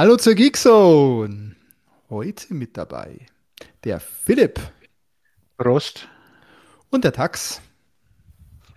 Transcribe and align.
Hallo 0.00 0.16
zur 0.16 0.36
Geekzone. 0.36 1.56
Heute 2.08 2.54
mit 2.54 2.76
dabei 2.76 3.26
der 3.82 3.98
Philipp 3.98 4.60
Prost. 5.56 6.06
und 6.88 7.02
der 7.02 7.12
Tax. 7.12 7.60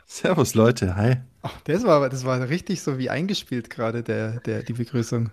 Servus 0.07 0.55
Leute, 0.55 0.95
hi. 0.95 1.17
Ach, 1.43 1.62
das 1.65 1.84
war, 1.84 2.09
das 2.09 2.26
war 2.26 2.49
richtig 2.49 2.81
so 2.81 2.98
wie 2.98 3.12
eingespielt 3.12 3.70
gerade, 3.70 4.02
der, 4.02 4.39
der, 4.39 4.63
die 4.63 4.73
Begrüßung. 4.73 5.29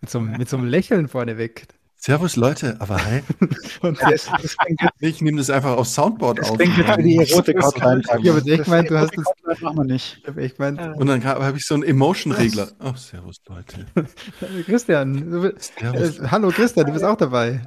Mit 0.00 0.08
so, 0.08 0.18
mit 0.18 0.48
so 0.48 0.56
einem 0.56 0.66
Lächeln 0.66 1.08
vorneweg. 1.08 1.66
Servus 2.00 2.36
Leute, 2.36 2.76
aber 2.78 3.04
hi. 3.04 3.22
Und 3.82 4.00
Das, 4.00 4.26
das 4.40 4.56
Ich 5.00 5.20
nehme 5.20 5.38
das 5.38 5.50
einfach 5.50 5.76
aufs 5.76 5.94
Soundboard 5.94 6.38
das 6.38 6.50
auf. 6.50 6.56
klingt 6.56 6.76
jetzt 6.78 6.96
wie 6.98 7.02
die 7.02 7.16
Erotik-Hotline. 7.18 8.02
Ich 8.04 8.10
habe 8.28 8.38
jetzt 8.38 8.48
echt 8.48 8.64
gemeint, 8.64 8.88
du 8.90 8.98
hast 8.98 9.16
das- 9.16 9.24
das 9.44 9.60
machen 9.60 9.78
wir 9.78 9.84
nicht. 9.84 10.22
ich 10.36 10.54
gemeint, 10.56 10.80
Und 10.96 11.06
dann 11.08 11.24
habe 11.24 11.56
ich 11.56 11.66
so 11.66 11.74
einen 11.74 11.82
Emotion-Regler. 11.82 12.68
Oh, 12.84 12.94
servus 12.94 13.38
Leute. 13.48 13.86
Christian, 14.66 15.28
du, 15.30 15.42
bist- 15.42 15.72
Servus. 15.78 16.18
äh, 16.20 16.28
hallo 16.30 16.50
Christian, 16.50 16.86
du 16.86 16.92
bist 16.92 17.04
auch 17.04 17.16
dabei. 17.16 17.64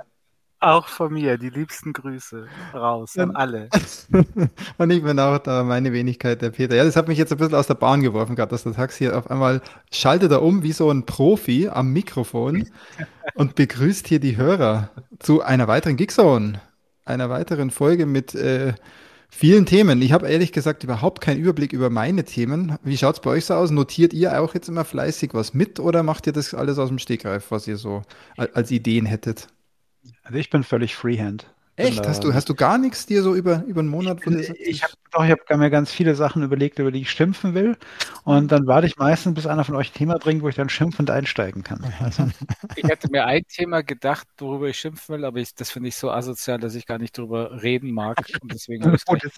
Auch 0.63 0.87
von 0.89 1.11
mir, 1.13 1.39
die 1.39 1.49
liebsten 1.49 1.91
Grüße 1.91 2.45
raus 2.75 3.17
an 3.17 3.35
alle. 3.35 3.67
Und 4.77 4.91
ich 4.91 5.03
bin 5.03 5.19
auch 5.19 5.39
da, 5.39 5.63
meine 5.63 5.91
Wenigkeit, 5.91 6.39
der 6.43 6.51
Peter. 6.51 6.75
Ja, 6.75 6.83
das 6.83 6.95
hat 6.95 7.07
mich 7.07 7.17
jetzt 7.17 7.31
ein 7.31 7.39
bisschen 7.39 7.55
aus 7.55 7.65
der 7.65 7.73
Bahn 7.73 8.01
geworfen 8.03 8.35
gehabt, 8.35 8.51
dass 8.51 8.61
der 8.61 8.73
Taxi 8.73 9.09
auf 9.09 9.29
einmal 9.31 9.61
schaltet 9.91 10.31
er 10.31 10.43
um 10.43 10.61
wie 10.61 10.71
so 10.71 10.91
ein 10.91 11.07
Profi 11.07 11.67
am 11.67 11.91
Mikrofon 11.93 12.67
und 13.33 13.55
begrüßt 13.55 14.07
hier 14.07 14.19
die 14.19 14.37
Hörer 14.37 14.91
zu 15.17 15.41
einer 15.41 15.67
weiteren 15.67 15.97
Geekzone, 15.97 16.61
einer 17.05 17.31
weiteren 17.31 17.71
Folge 17.71 18.05
mit 18.05 18.35
äh, 18.35 18.73
vielen 19.29 19.65
Themen. 19.65 19.99
Ich 20.03 20.11
habe 20.11 20.27
ehrlich 20.29 20.51
gesagt 20.51 20.83
überhaupt 20.83 21.21
keinen 21.21 21.39
Überblick 21.39 21.73
über 21.73 21.89
meine 21.89 22.23
Themen. 22.23 22.77
Wie 22.83 22.97
schaut's 22.97 23.21
bei 23.21 23.31
euch 23.31 23.45
so 23.45 23.55
aus? 23.55 23.71
Notiert 23.71 24.13
ihr 24.13 24.39
auch 24.39 24.53
jetzt 24.53 24.69
immer 24.69 24.85
fleißig 24.85 25.33
was 25.33 25.55
mit 25.55 25.79
oder 25.79 26.03
macht 26.03 26.27
ihr 26.27 26.33
das 26.33 26.53
alles 26.53 26.77
aus 26.77 26.89
dem 26.89 26.99
Stegreif, 26.99 27.49
was 27.49 27.67
ihr 27.67 27.77
so 27.77 28.03
al- 28.37 28.51
als 28.53 28.69
Ideen 28.69 29.07
hättet? 29.07 29.47
Also 30.31 30.39
ich 30.39 30.49
bin 30.49 30.63
völlig 30.63 30.95
Freehand. 30.95 31.45
Echt? 31.87 32.03
da- 32.05 32.09
Hast 32.09 32.23
du, 32.23 32.33
hast 32.33 32.49
du 32.49 32.55
gar 32.55 32.77
nichts 32.77 33.05
dir 33.05 33.23
so 33.23 33.35
über, 33.35 33.63
über 33.67 33.79
einen 33.81 33.89
Monat? 33.89 34.21
sagst, 34.23 34.51
Ich 34.59 34.83
habe 34.83 34.93
doch, 35.11 35.23
ich 35.25 35.31
habe 35.31 35.57
mir 35.57 35.69
ganz 35.69 35.91
viele 35.91 36.15
Sachen 36.15 36.43
überlegt, 36.43 36.79
über 36.79 36.91
die 36.91 37.01
ich 37.01 37.11
schimpfen 37.11 37.53
will. 37.53 37.77
Und 38.23 38.51
dann 38.51 38.65
warte 38.67 38.87
ich 38.87 38.97
meistens, 38.97 39.33
bis 39.33 39.47
einer 39.47 39.63
von 39.63 39.75
euch 39.75 39.91
ein 39.91 39.97
Thema 39.97 40.17
bringt, 40.17 40.41
wo 40.41 40.49
ich 40.49 40.55
dann 40.55 40.69
schimpfend 40.69 41.09
einsteigen 41.09 41.63
kann. 41.63 41.85
Also, 41.99 42.23
Ich 42.77 42.83
hätte 42.87 43.09
mir 43.09 43.25
ein 43.25 43.43
Thema 43.47 43.81
gedacht, 43.83 44.27
worüber 44.37 44.69
ich 44.69 44.77
schimpfen 44.79 45.15
will, 45.15 45.25
aber 45.25 45.39
ich, 45.39 45.53
das 45.55 45.71
finde 45.71 45.89
ich 45.89 45.95
so 45.95 46.09
asozial, 46.11 46.57
dass 46.59 46.75
ich 46.75 46.85
gar 46.85 46.97
nicht 46.97 47.17
drüber 47.17 47.61
reden 47.61 47.91
mag. 47.91 48.17
Und 48.41 48.53
deswegen 48.53 48.83
habe 48.85 48.95
ich 48.95 49.01
es 49.01 49.33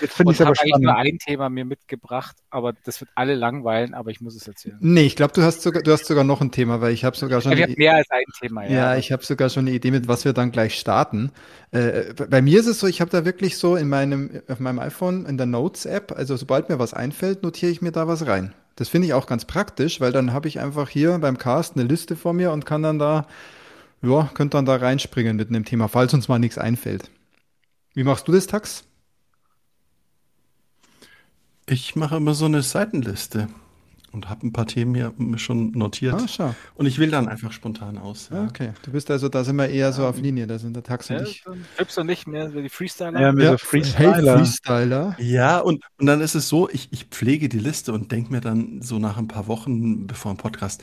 jetzt 0.00 0.14
finde 0.14 0.32
ich 0.32 0.40
es 0.40 0.40
aber 0.40 0.50
habe 0.50 0.60
eigentlich 0.60 0.82
nur 0.82 0.92
spannend. 0.92 1.12
ein 1.14 1.18
Thema 1.18 1.48
mir 1.50 1.64
mitgebracht, 1.64 2.36
aber 2.50 2.72
das 2.84 3.00
wird 3.00 3.10
alle 3.14 3.34
langweilen, 3.34 3.94
aber 3.94 4.10
ich 4.10 4.20
muss 4.20 4.34
es 4.36 4.46
erzählen. 4.48 4.78
Nee, 4.80 5.02
ich 5.06 5.16
glaube, 5.16 5.32
du 5.34 5.42
hast 5.42 5.62
sogar, 5.62 5.82
du 5.82 5.92
hast 5.92 6.06
sogar 6.06 6.24
noch 6.24 6.40
ein 6.40 6.50
Thema, 6.50 6.80
weil 6.80 6.92
ich 6.92 7.04
habe 7.04 7.16
sogar 7.16 7.40
schon, 7.40 7.52
ich 7.52 7.58
eine, 7.58 7.72
habe 7.72 7.78
mehr 7.78 7.94
als 7.94 8.10
ein 8.10 8.22
Thema. 8.40 8.64
Ja, 8.64 8.70
ja, 8.70 8.96
ich 8.96 9.12
habe 9.12 9.24
sogar 9.24 9.50
schon 9.50 9.66
eine 9.66 9.76
Idee, 9.76 9.90
mit 9.90 10.08
was 10.08 10.24
wir 10.24 10.32
dann 10.32 10.50
gleich 10.50 10.78
starten. 10.78 11.30
Äh, 11.72 11.87
bei 12.16 12.26
bei 12.26 12.42
mir 12.42 12.60
ist 12.60 12.66
es 12.66 12.80
so, 12.80 12.86
ich 12.86 13.00
habe 13.00 13.10
da 13.10 13.24
wirklich 13.24 13.58
so 13.58 13.76
in 13.76 13.88
meinem, 13.88 14.42
auf 14.48 14.60
meinem 14.60 14.78
iPhone 14.78 15.26
in 15.26 15.36
der 15.36 15.46
Notes-App, 15.46 16.12
also 16.12 16.36
sobald 16.36 16.68
mir 16.68 16.78
was 16.78 16.94
einfällt, 16.94 17.42
notiere 17.42 17.72
ich 17.72 17.82
mir 17.82 17.92
da 17.92 18.06
was 18.08 18.26
rein. 18.26 18.54
Das 18.76 18.88
finde 18.88 19.06
ich 19.06 19.14
auch 19.14 19.26
ganz 19.26 19.44
praktisch, 19.44 20.00
weil 20.00 20.12
dann 20.12 20.32
habe 20.32 20.48
ich 20.48 20.60
einfach 20.60 20.88
hier 20.88 21.18
beim 21.18 21.36
Cast 21.36 21.76
eine 21.76 21.84
Liste 21.84 22.16
vor 22.16 22.32
mir 22.32 22.52
und 22.52 22.64
kann 22.64 22.82
dann 22.82 22.98
da, 22.98 23.26
ja, 24.02 24.30
könnte 24.34 24.56
dann 24.56 24.66
da 24.66 24.76
reinspringen 24.76 25.36
mit 25.36 25.48
einem 25.48 25.64
Thema, 25.64 25.88
falls 25.88 26.14
uns 26.14 26.28
mal 26.28 26.38
nichts 26.38 26.58
einfällt. 26.58 27.10
Wie 27.94 28.04
machst 28.04 28.28
du 28.28 28.32
das, 28.32 28.46
Tax? 28.46 28.84
Ich 31.66 31.96
mache 31.96 32.16
immer 32.16 32.34
so 32.34 32.44
eine 32.44 32.62
Seitenliste 32.62 33.48
und 34.12 34.28
habe 34.28 34.46
ein 34.46 34.52
paar 34.52 34.66
Themen 34.66 34.94
hier 34.94 35.12
schon 35.36 35.72
notiert. 35.72 36.14
Ah, 36.14 36.28
schau. 36.28 36.54
Und 36.74 36.86
ich 36.86 36.98
will 36.98 37.10
dann 37.10 37.28
einfach 37.28 37.52
spontan 37.52 37.98
aus. 37.98 38.30
Ah, 38.32 38.46
okay. 38.48 38.70
Du 38.82 38.92
bist 38.92 39.10
also, 39.10 39.28
da 39.28 39.44
sind 39.44 39.56
wir 39.56 39.68
eher 39.68 39.92
so 39.92 40.06
auf 40.06 40.18
Linie, 40.18 40.46
da 40.46 40.58
sind 40.58 40.74
der 40.74 40.82
Tax 40.82 41.10
und 41.10 41.16
Ja, 41.16 41.22
ich. 41.22 41.44
Fips 41.76 41.98
und 41.98 42.06
nicht 42.06 42.26
mehr 42.26 42.50
so 42.50 42.60
die 42.60 42.68
Freestyler. 42.68 43.20
Ja, 43.20 43.32
Ja, 43.32 43.50
so 43.52 43.58
Freestyler. 43.58 44.14
Hey, 44.14 44.38
Freestyler. 44.38 45.16
Ja, 45.18 45.58
und, 45.58 45.84
und 45.98 46.06
dann 46.06 46.20
ist 46.20 46.34
es 46.34 46.48
so, 46.48 46.68
ich, 46.70 46.88
ich 46.92 47.06
pflege 47.06 47.48
die 47.48 47.58
Liste 47.58 47.92
und 47.92 48.10
denke 48.12 48.32
mir 48.32 48.40
dann 48.40 48.80
so 48.82 48.98
nach 48.98 49.18
ein 49.18 49.28
paar 49.28 49.46
Wochen 49.46 50.06
bevor 50.06 50.32
ein 50.32 50.36
Podcast, 50.36 50.82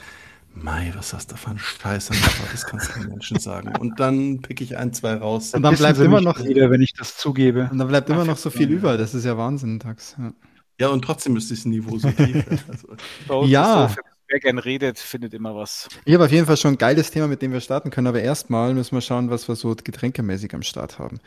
Mai, 0.57 0.93
was 0.95 1.13
hast 1.13 1.31
du 1.31 1.35
für 1.35 1.49
einen 1.49 1.59
Scheiß 1.59 2.11
an 2.11 2.17
der 2.17 2.51
Das 2.51 2.65
kannst 2.65 2.95
du 2.95 2.99
den 3.01 3.09
Menschen 3.09 3.39
sagen. 3.39 3.75
Und 3.77 3.99
dann 3.99 4.41
pick 4.41 4.61
ich 4.61 4.77
ein, 4.77 4.93
zwei 4.93 5.15
raus. 5.15 5.53
Und 5.53 5.63
dann 5.63 5.75
bleibt 5.75 5.99
immer 5.99 6.21
noch, 6.21 6.41
wieder, 6.41 6.71
wenn 6.71 6.81
ich 6.81 6.93
das 6.93 7.17
zugebe. 7.17 7.67
und 7.69 7.77
dann 7.77 7.89
bleibt 7.89 8.09
immer 8.09 8.23
noch 8.23 8.37
so 8.37 8.49
viel 8.49 8.69
über. 8.71 8.97
Das 8.97 9.13
ist 9.13 9.25
ja 9.25 9.37
Wahnsinn, 9.37 9.79
Tax. 9.81 10.15
Ja. 10.17 10.31
Ja, 10.79 10.89
und 10.89 11.03
trotzdem 11.03 11.35
ist 11.37 11.51
das 11.51 11.65
Niveau 11.65 11.97
so 11.97 12.11
tief. 12.11 12.45
Also, 13.27 13.45
Ja. 13.45 13.87
so, 13.89 13.95
wer 14.27 14.39
gern 14.39 14.57
redet, 14.57 14.99
findet 14.99 15.33
immer 15.33 15.55
was. 15.55 15.87
Ich 16.03 16.13
habe 16.13 16.25
auf 16.25 16.31
jeden 16.31 16.45
Fall 16.45 16.57
schon 16.57 16.73
ein 16.73 16.77
geiles 16.77 17.11
Thema, 17.11 17.27
mit 17.27 17.41
dem 17.41 17.53
wir 17.53 17.61
starten 17.61 17.91
können, 17.91 18.07
aber 18.07 18.21
erstmal 18.21 18.73
müssen 18.73 18.95
wir 18.95 19.01
schauen, 19.01 19.29
was 19.29 19.47
wir 19.47 19.55
so 19.55 19.75
getränkemäßig 19.75 20.53
am 20.53 20.63
Start 20.63 20.99
haben. 20.99 21.19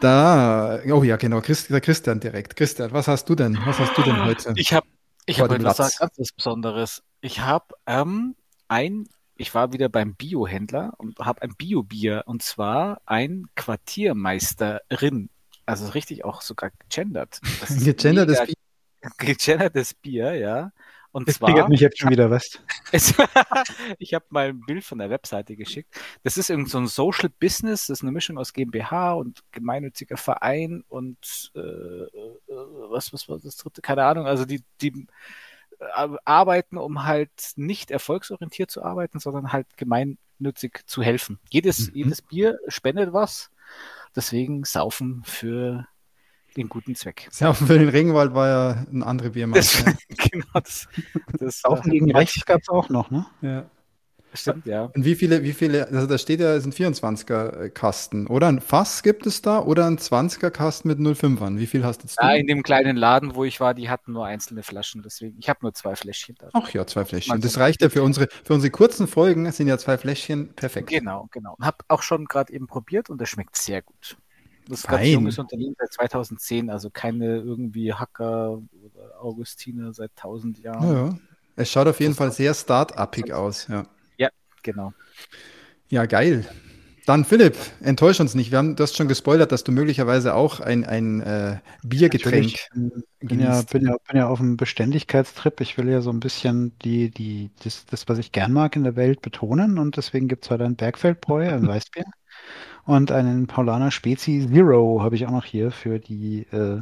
Da, 0.00 0.80
oh 0.92 1.02
ja, 1.02 1.16
genau, 1.16 1.40
Christ, 1.40 1.70
der 1.70 1.80
Christian 1.80 2.20
direkt. 2.20 2.56
Christian, 2.56 2.92
was 2.92 3.08
hast 3.08 3.28
du 3.28 3.34
denn? 3.34 3.58
Was 3.64 3.78
hast 3.78 3.96
du 3.96 4.02
denn 4.02 4.24
heute? 4.24 4.52
Ich 4.56 4.72
habe 4.72 4.86
ich 5.26 5.40
hab 5.40 5.50
etwas 5.50 5.78
Latz. 5.78 5.98
ganz 5.98 6.32
Besonderes. 6.32 7.02
Ich 7.20 7.40
habe 7.40 7.74
ähm, 7.86 8.34
ein, 8.68 9.08
ich 9.36 9.54
war 9.54 9.72
wieder 9.72 9.88
beim 9.88 10.14
Biohändler 10.14 10.92
und 10.98 11.18
habe 11.18 11.42
ein 11.42 11.54
Bio-Bier 11.56 12.24
und 12.26 12.42
zwar 12.42 13.00
ein 13.06 13.46
Quartiermeisterin. 13.56 15.30
Also 15.66 15.88
richtig 15.88 16.24
auch 16.26 16.42
sogar 16.42 16.70
gegendert. 16.78 17.40
Das 17.60 17.70
ist 17.70 17.86
Gegendertes 19.18 19.94
Bier, 19.94 20.34
ja. 20.34 20.72
Und 21.12 21.28
Das 21.28 21.36
zwar, 21.36 21.68
mich 21.68 21.80
jetzt 21.80 21.98
schon 22.00 22.10
wieder, 22.10 22.28
was? 22.30 22.60
es, 22.92 23.14
ich 23.98 24.14
habe 24.14 24.24
mal 24.30 24.48
ein 24.48 24.60
Bild 24.60 24.84
von 24.84 24.98
der 24.98 25.10
Webseite 25.10 25.54
geschickt. 25.54 25.94
Das 26.24 26.36
ist 26.36 26.50
irgend 26.50 26.68
so 26.70 26.78
ein 26.78 26.88
Social 26.88 27.28
Business, 27.28 27.86
das 27.86 27.98
ist 27.98 28.02
eine 28.02 28.10
Mischung 28.10 28.36
aus 28.36 28.52
GmbH 28.52 29.12
und 29.12 29.42
gemeinnütziger 29.52 30.16
Verein 30.16 30.82
und 30.88 31.52
äh, 31.54 31.60
äh, 31.60 32.10
was, 32.48 33.12
was 33.12 33.28
war 33.28 33.38
das 33.38 33.56
dritte? 33.56 33.80
Keine 33.80 34.04
Ahnung. 34.04 34.26
Also 34.26 34.44
die, 34.44 34.64
die 34.80 35.06
äh, 35.78 36.08
arbeiten, 36.24 36.78
um 36.78 37.04
halt 37.04 37.30
nicht 37.56 37.92
erfolgsorientiert 37.92 38.70
zu 38.72 38.82
arbeiten, 38.82 39.20
sondern 39.20 39.52
halt 39.52 39.76
gemeinnützig 39.76 40.80
zu 40.86 41.02
helfen. 41.02 41.38
Jedes, 41.50 41.90
Mhm. 41.90 41.96
jedes 41.96 42.22
Bier 42.22 42.58
spendet 42.66 43.12
was. 43.12 43.50
Deswegen 44.16 44.64
saufen 44.64 45.22
für 45.24 45.86
den 46.56 46.68
guten 46.68 46.94
Zweck. 46.94 47.28
Ja, 47.38 47.52
für 47.52 47.78
den 47.78 47.88
Regenwald 47.88 48.34
war 48.34 48.48
ja 48.48 48.86
ein 48.92 49.02
andere 49.02 49.30
Biermarke. 49.30 49.60
Das, 49.60 49.84
genau, 50.30 50.46
das, 50.54 50.88
das 51.38 51.60
Saufen 51.60 51.90
gegen 51.90 52.10
rechts 52.14 52.44
gab 52.44 52.62
es 52.62 52.68
auch 52.68 52.88
noch, 52.88 53.10
ne? 53.10 53.26
Ja. 53.42 53.66
Stimmt, 54.36 54.66
ja. 54.66 54.90
Und 54.94 55.04
wie 55.04 55.14
viele, 55.14 55.44
wie 55.44 55.52
viele, 55.52 55.86
also 55.86 56.06
da 56.06 56.18
steht 56.18 56.40
ja, 56.40 56.54
es 56.54 56.64
sind 56.64 56.74
24er 56.74 57.68
Kasten. 57.70 58.26
Oder 58.26 58.48
ein 58.48 58.60
Fass 58.60 59.04
gibt 59.04 59.26
es 59.26 59.42
da 59.42 59.60
oder 59.60 59.86
ein 59.86 59.96
20er 59.96 60.50
Kasten 60.50 60.88
mit 60.88 60.98
05ern. 60.98 61.58
Wie 61.58 61.66
viel 61.66 61.84
hast 61.84 62.02
jetzt 62.02 62.20
du? 62.20 62.26
Ja, 62.26 62.34
in 62.34 62.48
dem 62.48 62.64
kleinen 62.64 62.96
Laden, 62.96 63.36
wo 63.36 63.44
ich 63.44 63.60
war, 63.60 63.74
die 63.74 63.88
hatten 63.88 64.12
nur 64.12 64.26
einzelne 64.26 64.64
Flaschen, 64.64 65.02
deswegen, 65.02 65.36
ich 65.38 65.48
habe 65.48 65.60
nur 65.62 65.72
zwei 65.72 65.94
Fläschchen 65.94 66.34
da. 66.38 66.48
Ach 66.52 66.68
ja, 66.70 66.84
zwei 66.86 67.04
Fläschchen. 67.04 67.40
Das 67.40 67.58
reicht 67.58 67.80
ja 67.80 67.88
für 67.88 68.02
unsere, 68.02 68.28
für 68.42 68.54
unsere 68.54 68.72
kurzen 68.72 69.06
Folgen, 69.06 69.50
sind 69.52 69.68
ja 69.68 69.78
zwei 69.78 69.98
Fläschchen 69.98 70.52
perfekt. 70.54 70.88
Genau, 70.88 71.28
genau. 71.30 71.56
Hab 71.60 71.84
auch 71.86 72.02
schon 72.02 72.24
gerade 72.24 72.52
eben 72.52 72.66
probiert 72.66 73.10
und 73.10 73.20
das 73.20 73.28
schmeckt 73.28 73.56
sehr 73.56 73.82
gut. 73.82 74.16
Das 74.68 74.80
ist 74.80 74.88
ganz 74.88 75.02
Fein. 75.02 75.12
junges 75.12 75.38
Unternehmen 75.38 75.76
seit 75.78 75.92
2010, 75.92 76.70
also 76.70 76.90
keine 76.90 77.36
irgendwie 77.36 77.92
Hacker 77.92 78.62
oder 78.82 79.20
Augustiner 79.20 79.92
seit 79.92 80.10
1000 80.16 80.60
Jahren. 80.60 80.88
Ja, 80.88 81.06
ja. 81.06 81.18
Es 81.56 81.70
schaut 81.70 81.86
auf 81.86 82.00
jeden 82.00 82.14
Fall 82.14 82.32
sehr 82.32 82.54
start-upig 82.54 83.32
aus, 83.32 83.68
ja. 83.68 83.86
Genau. 84.64 84.92
Ja, 85.88 86.06
geil. 86.06 86.44
Dann 87.06 87.26
Philipp, 87.26 87.54
enttäusch 87.82 88.18
uns 88.18 88.34
nicht. 88.34 88.50
Wir 88.50 88.56
haben, 88.56 88.76
du 88.76 88.82
hast 88.82 88.96
schon 88.96 89.08
gespoilert, 89.08 89.52
dass 89.52 89.62
du 89.62 89.72
möglicherweise 89.72 90.34
auch 90.34 90.60
ein, 90.60 90.84
ein 90.86 91.20
äh, 91.20 91.58
Biergetränk 91.84 92.54
ähm, 92.74 93.04
bin 93.20 93.40
ja, 93.40 93.60
genießt. 93.60 93.70
bin, 93.70 93.86
ja, 93.86 93.96
bin 94.08 94.16
ja 94.16 94.26
auf 94.26 94.40
einem 94.40 94.56
Beständigkeitstrip. 94.56 95.60
Ich 95.60 95.76
will 95.76 95.90
ja 95.90 96.00
so 96.00 96.08
ein 96.08 96.20
bisschen 96.20 96.72
die, 96.78 97.10
die, 97.10 97.50
das, 97.62 97.84
das, 97.84 98.08
was 98.08 98.16
ich 98.16 98.32
gern 98.32 98.54
mag 98.54 98.74
in 98.74 98.84
der 98.84 98.96
Welt, 98.96 99.20
betonen. 99.20 99.78
Und 99.78 99.98
deswegen 99.98 100.28
gibt 100.28 100.46
es 100.46 100.50
heute 100.50 100.64
ein 100.64 100.76
Bergfeldbräu, 100.76 101.46
ein 101.46 101.66
Weißbier. 101.68 102.04
Und 102.86 103.12
einen 103.12 103.46
Paulaner 103.46 103.90
Spezi 103.90 104.46
Zero 104.52 105.02
habe 105.02 105.16
ich 105.16 105.26
auch 105.26 105.30
noch 105.30 105.44
hier 105.44 105.70
für 105.70 105.98
die 105.98 106.46
äh, 106.52 106.80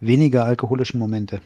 weniger 0.00 0.44
alkoholischen 0.44 0.98
Momente. 0.98 1.40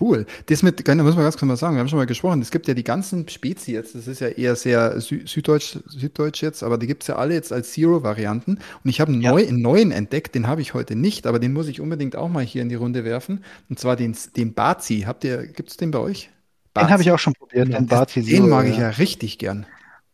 Cool. 0.00 0.26
Das 0.46 0.62
mit, 0.62 0.86
da 0.86 0.94
muss 0.96 1.14
man 1.14 1.24
ganz 1.24 1.38
kurz 1.38 1.48
mal 1.48 1.56
sagen, 1.56 1.74
wir 1.76 1.80
haben 1.80 1.88
schon 1.88 1.98
mal 1.98 2.04
gesprochen, 2.04 2.42
es 2.42 2.50
gibt 2.50 2.68
ja 2.68 2.74
die 2.74 2.84
ganzen 2.84 3.26
Spezi 3.26 3.72
jetzt, 3.72 3.94
das 3.94 4.06
ist 4.06 4.20
ja 4.20 4.28
eher 4.28 4.54
sehr 4.54 5.00
Sü 5.00 5.26
süddeutsch, 5.26 5.78
süddeutsch 5.86 6.42
jetzt, 6.42 6.62
aber 6.62 6.76
die 6.76 6.86
gibt's 6.86 7.06
ja 7.06 7.16
alle 7.16 7.32
jetzt 7.32 7.52
als 7.54 7.72
Zero-Varianten. 7.72 8.58
Und 8.84 8.90
ich 8.90 9.00
habe 9.00 9.12
einen, 9.12 9.22
Ja. 9.22 9.30
neu, 9.32 9.46
einen 9.46 9.62
neuen 9.62 9.90
entdeckt, 9.90 10.34
den 10.34 10.46
habe 10.46 10.60
ich 10.60 10.74
heute 10.74 10.94
nicht, 10.94 11.26
aber 11.26 11.38
den 11.38 11.54
muss 11.54 11.68
ich 11.68 11.80
unbedingt 11.80 12.16
auch 12.16 12.28
mal 12.28 12.44
hier 12.44 12.60
in 12.62 12.68
die 12.68 12.74
Runde 12.74 13.04
werfen. 13.04 13.42
Und 13.70 13.78
zwar 13.78 13.96
den, 13.96 14.14
den 14.36 14.52
Bazi. 14.52 15.04
Habt 15.06 15.24
ihr, 15.24 15.46
gibt's 15.46 15.78
den 15.78 15.90
bei 15.90 16.00
euch? 16.00 16.30
Den 16.76 16.90
habe 16.90 17.02
ich 17.02 17.10
auch 17.10 17.18
schon 17.18 17.32
probiert, 17.32 17.72
den 17.72 17.86
Bazi 17.86 18.22
Den 18.22 18.44
Zero, 18.44 18.46
mag 18.46 18.66
ich 18.66 18.76
ja. 18.76 18.84
ja 18.84 18.88
richtig 18.90 19.38
gern. 19.38 19.66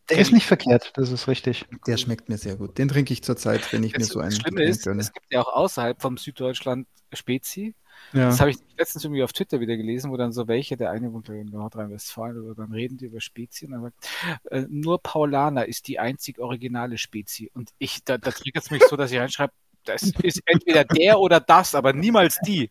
Der 0.09 0.19
ist 0.19 0.31
nicht 0.31 0.45
verkehrt, 0.45 0.91
das 0.95 1.11
ist 1.11 1.27
richtig. 1.27 1.65
Der 1.87 1.97
schmeckt 1.97 2.29
mir 2.29 2.37
sehr 2.37 2.55
gut. 2.55 2.77
Den 2.77 2.87
trinke 2.87 3.11
ich 3.13 3.23
zurzeit, 3.23 3.71
wenn 3.73 3.83
ich 3.83 3.93
Das, 3.93 3.99
mir 3.99 4.05
so 4.05 4.19
einen 4.19 4.29
das 4.29 4.39
Schlimme 4.39 4.63
ist, 4.63 4.83
gönne. 4.83 5.01
es 5.01 5.11
gibt 5.11 5.31
ja 5.31 5.41
auch 5.41 5.53
außerhalb 5.53 6.01
vom 6.01 6.17
Süddeutschland 6.17 6.87
Spezi. 7.13 7.75
Ja. 8.13 8.27
Das 8.27 8.39
habe 8.39 8.51
ich 8.51 8.57
letztens 8.77 9.03
irgendwie 9.05 9.23
auf 9.23 9.33
Twitter 9.33 9.59
wieder 9.59 9.77
gelesen, 9.77 10.11
wo 10.11 10.17
dann 10.17 10.31
so 10.31 10.47
welche, 10.47 10.77
der 10.77 10.91
eine 10.91 11.11
wohnt 11.13 11.29
in 11.29 11.47
Nordrhein-Westfalen, 11.47 12.41
oder 12.41 12.53
dann 12.55 12.71
reden 12.71 12.97
die 12.97 13.05
über 13.05 13.21
Spezi 13.21 13.65
und 13.65 13.71
dann 13.71 13.81
sagt, 13.83 14.09
äh, 14.51 14.65
nur 14.69 15.01
Paulaner 15.01 15.65
ist 15.65 15.87
die 15.87 15.97
einzig 15.97 16.39
originale 16.39 16.97
Spezi. 16.97 17.49
Und 17.53 17.71
ich, 17.77 18.03
da, 18.03 18.17
da 18.17 18.31
triggert 18.31 18.65
es 18.65 18.71
mich 18.71 18.83
so, 18.83 18.95
dass 18.97 19.11
ich 19.11 19.17
reinschreibe, 19.17 19.53
das 19.85 20.03
ist 20.23 20.41
entweder 20.45 20.83
der 20.83 21.19
oder 21.19 21.39
das, 21.39 21.75
aber 21.75 21.93
niemals 21.93 22.39
die. 22.45 22.69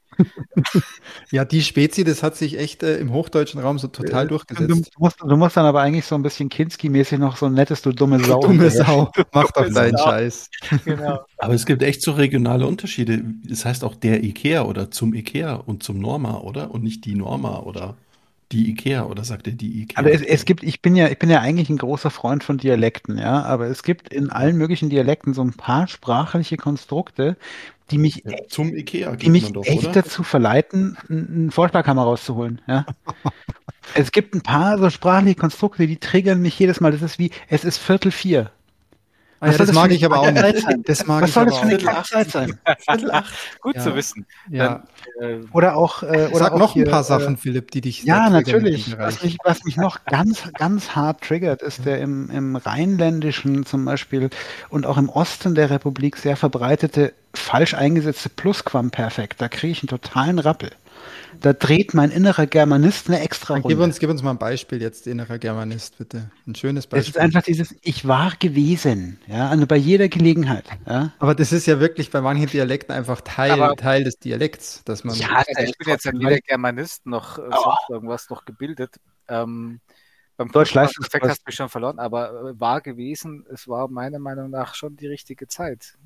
ja, 1.30 1.44
die 1.44 1.62
Spezi, 1.62 2.04
das 2.04 2.22
hat 2.22 2.36
sich 2.36 2.58
echt 2.58 2.82
äh, 2.82 2.98
im 2.98 3.12
hochdeutschen 3.12 3.60
Raum 3.60 3.78
so 3.78 3.88
total 3.88 4.24
Du, 4.24 4.30
durchgesetzt. 4.30 4.70
du, 4.70 4.82
musst, 4.98 5.20
du 5.20 5.36
musst 5.36 5.56
dann 5.56 5.66
aber 5.66 5.80
eigentlich 5.80 6.04
so 6.04 6.14
ein 6.14 6.22
bisschen 6.22 6.48
Kinski-mäßig 6.48 7.18
noch 7.18 7.36
so 7.36 7.46
ein 7.46 7.54
nettes, 7.54 7.82
du 7.82 7.92
dumme 7.92 8.20
Sau. 8.20 8.40
Dumme. 8.40 8.70
Sau, 8.70 9.10
mach 9.32 9.50
doch 9.52 9.72
deinen 9.72 9.96
Sau. 9.96 10.04
Scheiß. 10.04 10.50
Genau. 10.84 11.20
Aber 11.38 11.54
es 11.54 11.66
gibt 11.66 11.82
echt 11.82 12.02
so 12.02 12.12
regionale 12.12 12.66
Unterschiede. 12.66 13.22
Es 13.50 13.64
heißt 13.64 13.84
auch 13.84 13.94
der 13.94 14.22
Ikea 14.22 14.62
oder 14.62 14.90
zum 14.90 15.14
Ikea 15.14 15.54
und 15.54 15.82
zum 15.82 15.98
Norma, 15.98 16.38
oder? 16.38 16.70
Und 16.70 16.82
nicht 16.82 17.04
die 17.04 17.14
Norma 17.14 17.60
oder 17.60 17.96
die 18.52 18.70
Ikea 18.70 19.04
oder 19.04 19.24
sagt 19.24 19.46
er 19.46 19.52
die 19.54 19.82
Ikea? 19.82 19.98
Aber 19.98 20.12
es, 20.12 20.22
es 20.22 20.44
gibt, 20.44 20.62
ich 20.62 20.82
bin 20.82 20.96
ja, 20.96 21.08
ich 21.08 21.18
bin 21.18 21.30
ja 21.30 21.40
eigentlich 21.40 21.70
ein 21.70 21.78
großer 21.78 22.10
Freund 22.10 22.44
von 22.44 22.58
Dialekten, 22.58 23.18
ja, 23.18 23.42
aber 23.42 23.66
es 23.66 23.82
gibt 23.82 24.12
in 24.12 24.30
allen 24.30 24.56
möglichen 24.56 24.90
Dialekten 24.90 25.34
so 25.34 25.42
ein 25.42 25.54
paar 25.54 25.88
sprachliche 25.88 26.56
Konstrukte, 26.56 27.36
die 27.90 27.98
mich, 27.98 28.22
ja, 28.24 28.38
zum 28.48 28.74
Ikea 28.74 29.16
die 29.16 29.30
mich 29.30 29.52
doch, 29.52 29.64
echt 29.64 29.84
oder? 29.84 30.02
dazu 30.02 30.22
verleiten, 30.22 30.96
einen 31.08 31.28
einen 31.28 31.50
Vorschlaghammer 31.50 32.02
rauszuholen, 32.02 32.60
ja. 32.66 32.86
Es 33.92 34.12
gibt 34.12 34.34
ein 34.34 34.40
paar 34.40 34.78
so 34.78 34.88
sprachliche 34.88 35.36
Konstrukte, 35.36 35.86
die 35.86 35.98
triggern 35.98 36.40
mich 36.40 36.58
jedes 36.58 36.80
Mal. 36.80 36.92
Das 36.92 37.02
ist 37.02 37.18
wie, 37.18 37.30
es 37.48 37.64
ist 37.64 37.76
Viertel 37.76 38.10
vier. 38.12 38.50
Ah, 39.44 39.50
ja, 39.52 39.58
das 39.58 39.66
das 39.66 39.74
mag 39.74 39.90
ich 39.90 40.04
aber 40.04 40.20
auch 40.20 40.30
nicht. 40.30 40.66
Das 40.88 41.06
mag 41.06 41.22
Was 41.22 41.28
ich 41.30 41.34
soll 41.34 41.44
das 41.46 41.54
für 41.54 41.60
auch 41.60 41.62
eine 41.64 41.74
nicht. 41.74 41.86
Kackzeit 41.86 42.30
sein? 42.30 42.58
Viertel 42.78 43.10
acht. 43.10 43.34
Gut 43.60 43.74
Ja. 43.76 43.82
zu 43.82 43.94
wissen. 43.94 44.26
Ja. 44.48 44.84
Dann, 45.20 45.42
äh, 45.42 45.46
Oder 45.52 45.76
auch, 45.76 46.02
äh, 46.02 46.28
oder 46.28 46.36
Sag 46.38 46.52
auch 46.52 46.58
noch 46.58 46.70
ein 46.74 46.82
hier, 46.82 46.90
paar 46.90 47.00
äh, 47.02 47.04
Sachen, 47.04 47.36
Philipp, 47.36 47.70
die 47.70 47.80
dich 47.82 48.04
Ja, 48.04 48.30
natürlich. 48.30 48.96
Was 48.98 49.22
mich, 49.22 49.36
was 49.44 49.64
mich 49.64 49.76
noch 49.76 50.04
ganz, 50.06 50.50
ganz 50.56 50.90
hart 50.96 51.20
triggert, 51.22 51.62
ist 51.62 51.84
der 51.84 52.00
im, 52.00 52.30
im 52.30 52.56
Rheinländischen 52.56 53.66
zum 53.66 53.84
Beispiel 53.84 54.30
und 54.70 54.86
auch 54.86 54.96
im 54.96 55.08
Osten 55.08 55.54
der 55.54 55.70
Republik 55.70 56.16
sehr 56.16 56.36
verbreitete, 56.36 57.12
falsch 57.34 57.74
eingesetzte 57.74 58.28
Plusquamperfekt. 58.30 59.40
Da 59.40 59.48
kriege 59.48 59.72
ich 59.72 59.82
einen 59.82 59.88
totalen 59.88 60.38
Rappel. 60.38 60.70
Da 61.44 61.52
dreht 61.52 61.92
mein 61.92 62.10
innerer 62.10 62.46
Germanist 62.46 63.08
eine 63.08 63.20
extra 63.20 63.56
Gib 63.56 63.64
Runde. 63.64 63.82
uns, 63.82 63.98
gib 63.98 64.08
uns 64.08 64.22
mal 64.22 64.30
ein 64.30 64.38
Beispiel 64.38 64.80
jetzt, 64.80 65.06
innerer 65.06 65.38
Germanist, 65.38 65.98
bitte. 65.98 66.30
Ein 66.46 66.54
schönes 66.54 66.88
Das 66.88 67.00
ist 67.00 67.06
Beispiel. 67.08 67.20
einfach 67.20 67.42
dieses 67.42 67.74
Ich 67.82 68.08
war 68.08 68.32
gewesen, 68.38 69.18
ja, 69.26 69.50
also 69.50 69.66
bei 69.66 69.76
jeder 69.76 70.08
Gelegenheit, 70.08 70.64
ja. 70.86 71.12
aber 71.18 71.34
das 71.34 71.52
ist 71.52 71.66
ja 71.66 71.80
wirklich 71.80 72.10
bei 72.10 72.22
manchen 72.22 72.46
Dialekten 72.46 72.94
einfach 72.94 73.20
Teil, 73.20 73.50
Aber- 73.52 73.76
Teil 73.76 74.04
des 74.04 74.18
Dialekts, 74.18 74.84
dass 74.84 75.04
man. 75.04 75.14
Ja, 75.16 75.28
also 75.46 75.62
ich 75.62 75.68
ist 75.70 75.78
bin 75.78 75.88
jetzt 75.88 76.04
ja 76.06 76.12
weder 76.14 76.38
Germanist 76.38 77.04
noch 77.04 77.36
äh, 77.38 77.42
sonst 77.42 77.90
irgendwas 77.90 78.30
noch 78.30 78.46
gebildet. 78.46 78.96
Ähm, 79.28 79.80
beim 80.38 80.50
Deutsch-Leistungskurs. 80.50 81.08
Effekt 81.08 81.26
hast 81.30 81.40
du 81.40 81.44
mich 81.48 81.54
schon 81.56 81.68
verloren, 81.68 81.98
aber 81.98 82.52
äh, 82.52 82.58
war 82.58 82.80
gewesen, 82.80 83.44
es 83.52 83.68
war 83.68 83.88
meiner 83.88 84.18
Meinung 84.18 84.48
nach 84.48 84.74
schon 84.74 84.96
die 84.96 85.08
richtige 85.08 85.46
Zeit. 85.46 85.98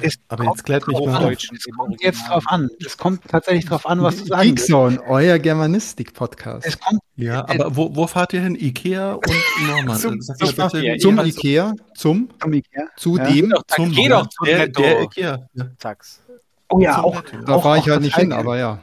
Es 0.00 0.14
Aber 0.28 0.44
jetzt 0.44 0.64
klärt 0.64 0.86
mich 0.86 0.96
kommt 0.96 1.12
mal 1.12 1.18
auf. 1.18 1.24
an. 1.26 1.32
Es 1.32 1.66
kommt 1.76 2.02
jetzt 2.02 2.28
drauf 2.28 2.44
an. 2.46 2.70
Es 2.84 2.96
kommt 2.98 3.20
tatsächlich 3.28 3.66
drauf 3.66 3.86
an, 3.86 4.02
was 4.02 4.16
du 4.18 4.24
sagen. 4.26 4.42
Geekzone, 4.48 5.00
euer 5.08 5.38
Germanistik-Podcast. 5.38 6.66
Es 6.66 6.78
kommt, 6.78 7.00
Ja, 7.16 7.40
aber 7.48 7.74
wo, 7.76 7.94
wo 7.94 8.06
fahrt 8.06 8.32
ihr 8.32 8.40
hin? 8.42 8.56
Ikea 8.58 9.14
und 9.14 9.26
Norma? 9.68 9.96
Zum- 9.96 10.20
zum 10.20 10.36
mir 10.38 10.52
bitte, 10.70 10.96
Zum 10.98 11.18
Ikea, 11.20 11.74
zum, 11.94 12.28
zum 12.40 12.52
Ikea. 12.52 12.82
zu 12.96 13.16
Ja. 13.18 13.24
dem, 13.30 13.50
Doch, 13.50 13.62
zum 13.68 13.92
geh 13.92 14.08
doch 14.08 14.26
zu 14.28 14.44
der, 14.44 14.68
der 14.68 15.02
Ikea. 15.02 15.38
Ja. 15.54 15.64
Tax. 15.78 16.20
Oh 16.68 16.80
ja, 16.80 16.94
Zum 16.96 17.04
auch, 17.04 17.22
da 17.46 17.52
auch- 17.54 17.62
fahre 17.62 17.78
ich 17.78 17.88
halt 17.88 18.00
nicht 18.02 18.16
hin, 18.16 18.30
gern. 18.30 18.38
aber 18.40 18.58
ja. 18.58 18.78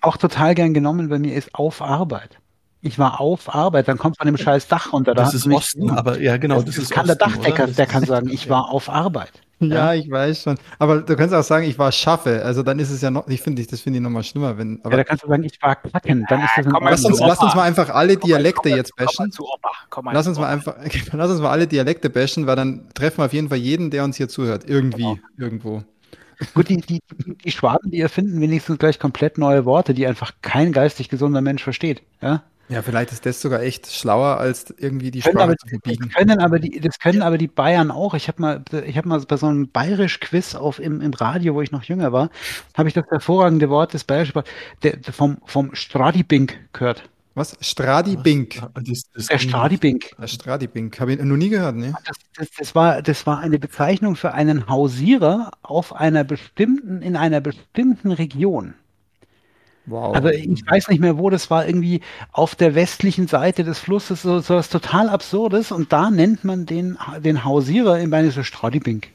auch 0.00 0.16
total 0.16 0.54
gern 0.54 0.74
genommen 0.74 1.08
bei 1.08 1.18
mir 1.18 1.34
ist 1.34 1.54
auf 1.54 1.82
Arbeit. 1.82 2.38
Ich 2.86 2.98
war 2.98 3.18
auf 3.18 3.54
Arbeit, 3.54 3.88
dann 3.88 3.96
kommt 3.96 4.18
von 4.18 4.26
dem 4.26 4.36
scheiß 4.36 4.68
Dach 4.68 4.92
runter. 4.92 5.14
Da 5.14 5.24
Das 5.24 5.32
ist 5.32 5.46
Osten, 5.50 5.90
aber 5.90 6.20
ja, 6.20 6.36
genau, 6.36 6.56
das, 6.56 6.66
das 6.66 6.76
ist 6.78 6.90
kann 6.90 7.06
der 7.06 7.16
Osten, 7.16 7.30
Dachdecker, 7.40 7.62
oder? 7.62 7.66
Das 7.68 7.76
der 7.76 7.86
kann 7.86 8.04
sagen, 8.04 8.28
ich 8.28 8.50
war 8.50 8.68
auf 8.70 8.90
Arbeit. 8.90 9.32
Ja, 9.74 9.94
ich 9.94 10.10
weiß 10.10 10.42
schon. 10.42 10.56
Aber 10.78 11.00
du 11.00 11.16
kannst 11.16 11.34
auch 11.34 11.42
sagen, 11.42 11.66
ich 11.66 11.78
war 11.78 11.92
schaffe. 11.92 12.42
Also 12.44 12.62
dann 12.62 12.78
ist 12.78 12.90
es 12.90 13.00
ja 13.00 13.10
noch, 13.10 13.28
ich 13.28 13.40
finde, 13.40 13.64
das 13.64 13.80
finde 13.80 13.98
ich 13.98 14.02
nochmal 14.02 14.22
schlimmer, 14.22 14.56
wenn. 14.58 14.76
Ja, 14.76 14.84
Aber 14.84 14.96
da 14.96 15.04
kannst 15.04 15.24
du 15.24 15.28
sagen, 15.28 15.44
ich 15.44 15.60
war 15.62 15.76
kacken, 15.76 16.26
dann 16.28 16.42
ist 16.42 16.50
das 16.56 16.66
in 16.66 16.72
komm 16.72 16.84
mal 16.84 16.90
lass, 16.90 17.04
uns, 17.04 17.20
lass 17.20 17.38
uns 17.40 17.54
mal 17.54 17.62
einfach 17.62 17.90
alle 17.90 18.16
Dialekte 18.16 18.68
jetzt 18.68 18.96
Komm 18.96 19.06
mal 19.06 19.26
bashen. 19.28 19.32
Komm 19.90 20.08
Lass 20.12 20.26
uns 20.26 20.38
mal 20.38 20.48
einfach, 20.48 20.76
lass 21.12 21.30
uns 21.30 21.40
mal 21.40 21.50
alle 21.50 21.66
Dialekte 21.66 22.10
bashen, 22.10 22.46
weil 22.46 22.56
dann 22.56 22.88
treffen 22.94 23.18
wir 23.18 23.26
auf 23.26 23.32
jeden 23.32 23.48
Fall 23.48 23.58
jeden, 23.58 23.90
der 23.90 24.04
uns 24.04 24.16
hier 24.16 24.28
zuhört. 24.28 24.64
Irgendwie, 24.68 25.20
irgendwo. 25.38 25.82
Gut, 26.54 26.68
die, 26.68 26.78
die, 26.78 27.00
die, 27.10 27.36
die 27.36 27.50
Schwaben, 27.50 27.90
die 27.90 28.00
erfinden 28.00 28.40
wenigstens 28.40 28.78
gleich 28.78 28.98
komplett 28.98 29.38
neue 29.38 29.64
Worte, 29.64 29.94
die 29.94 30.06
einfach 30.06 30.32
kein 30.42 30.72
geistig 30.72 31.08
gesunder 31.08 31.40
Mensch 31.40 31.62
versteht. 31.62 32.02
Ja? 32.20 32.42
Ja, 32.68 32.80
vielleicht 32.80 33.12
ist 33.12 33.26
das 33.26 33.40
sogar 33.42 33.62
echt 33.62 33.92
schlauer, 33.92 34.38
als 34.38 34.74
irgendwie 34.78 35.10
die 35.10 35.20
Können 35.20 35.34
Sprache 35.34 35.44
aber, 35.44 35.56
zu 35.56 35.68
verbiegen. 35.68 36.08
das, 36.08 36.14
können 36.14 36.40
aber 36.40 36.58
die, 36.58 36.80
das 36.80 36.98
können 36.98 37.22
aber 37.22 37.36
die 37.36 37.46
Bayern 37.46 37.90
auch. 37.90 38.14
Ich 38.14 38.28
habe 38.28 38.40
mal, 38.40 38.64
ich 38.86 38.96
habe 38.96 39.08
mal 39.08 39.20
bei 39.20 39.36
so 39.36 39.46
einem 39.46 39.68
Bayerisch-Quiz 39.68 40.54
auf 40.54 40.78
im, 40.78 41.00
im 41.00 41.12
Radio, 41.12 41.54
wo 41.54 41.60
ich 41.60 41.72
noch 41.72 41.84
jünger 41.84 42.12
war, 42.12 42.30
habe 42.74 42.88
ich 42.88 42.94
das 42.94 43.04
hervorragende 43.10 43.68
Wort 43.68 43.92
des 43.92 44.04
Bayerischen 44.04 44.42
der, 44.82 44.96
der 44.96 45.12
vom, 45.12 45.38
vom 45.44 45.74
Stradibink 45.74 46.58
gehört. 46.72 47.08
Was? 47.34 47.56
Stradibink. 47.60 48.62
Das, 48.74 49.02
das 49.12 49.26
Der 49.26 49.38
Stradibink. 49.38 50.12
Der 50.18 50.28
Stradibink. 50.28 51.00
Habe 51.00 51.14
ich 51.14 51.20
noch 51.20 51.36
nie 51.36 51.48
gehört, 51.48 51.74
ne? 51.74 51.92
Das, 52.06 52.16
das, 52.36 52.48
das, 52.56 52.74
war, 52.74 53.02
das 53.02 53.26
war 53.26 53.40
eine 53.40 53.58
Bezeichnung 53.58 54.14
für 54.14 54.32
einen 54.32 54.68
Hausierer 54.68 55.50
auf 55.62 55.94
einer 55.94 56.22
bestimmten, 56.22 57.02
in 57.02 57.16
einer 57.16 57.40
bestimmten 57.40 58.12
Region. 58.12 58.74
Wow. 59.86 60.14
Also 60.14 60.28
ich 60.28 60.64
weiß 60.66 60.88
nicht 60.88 61.00
mehr, 61.00 61.18
wo 61.18 61.28
das 61.28 61.50
war, 61.50 61.66
irgendwie 61.66 62.00
auf 62.32 62.54
der 62.54 62.74
westlichen 62.74 63.26
Seite 63.26 63.64
des 63.64 63.78
Flusses, 63.78 64.22
so, 64.22 64.40
so 64.40 64.54
was 64.54 64.70
total 64.70 65.08
Absurdes. 65.10 65.72
Und 65.72 65.92
da 65.92 66.10
nennt 66.10 66.42
man 66.44 66.64
den, 66.64 66.96
den 67.22 67.44
Hausierer 67.44 67.98
in 67.98 68.08
meine 68.10 68.30
so 68.30 68.42
Stradibink. 68.42 69.08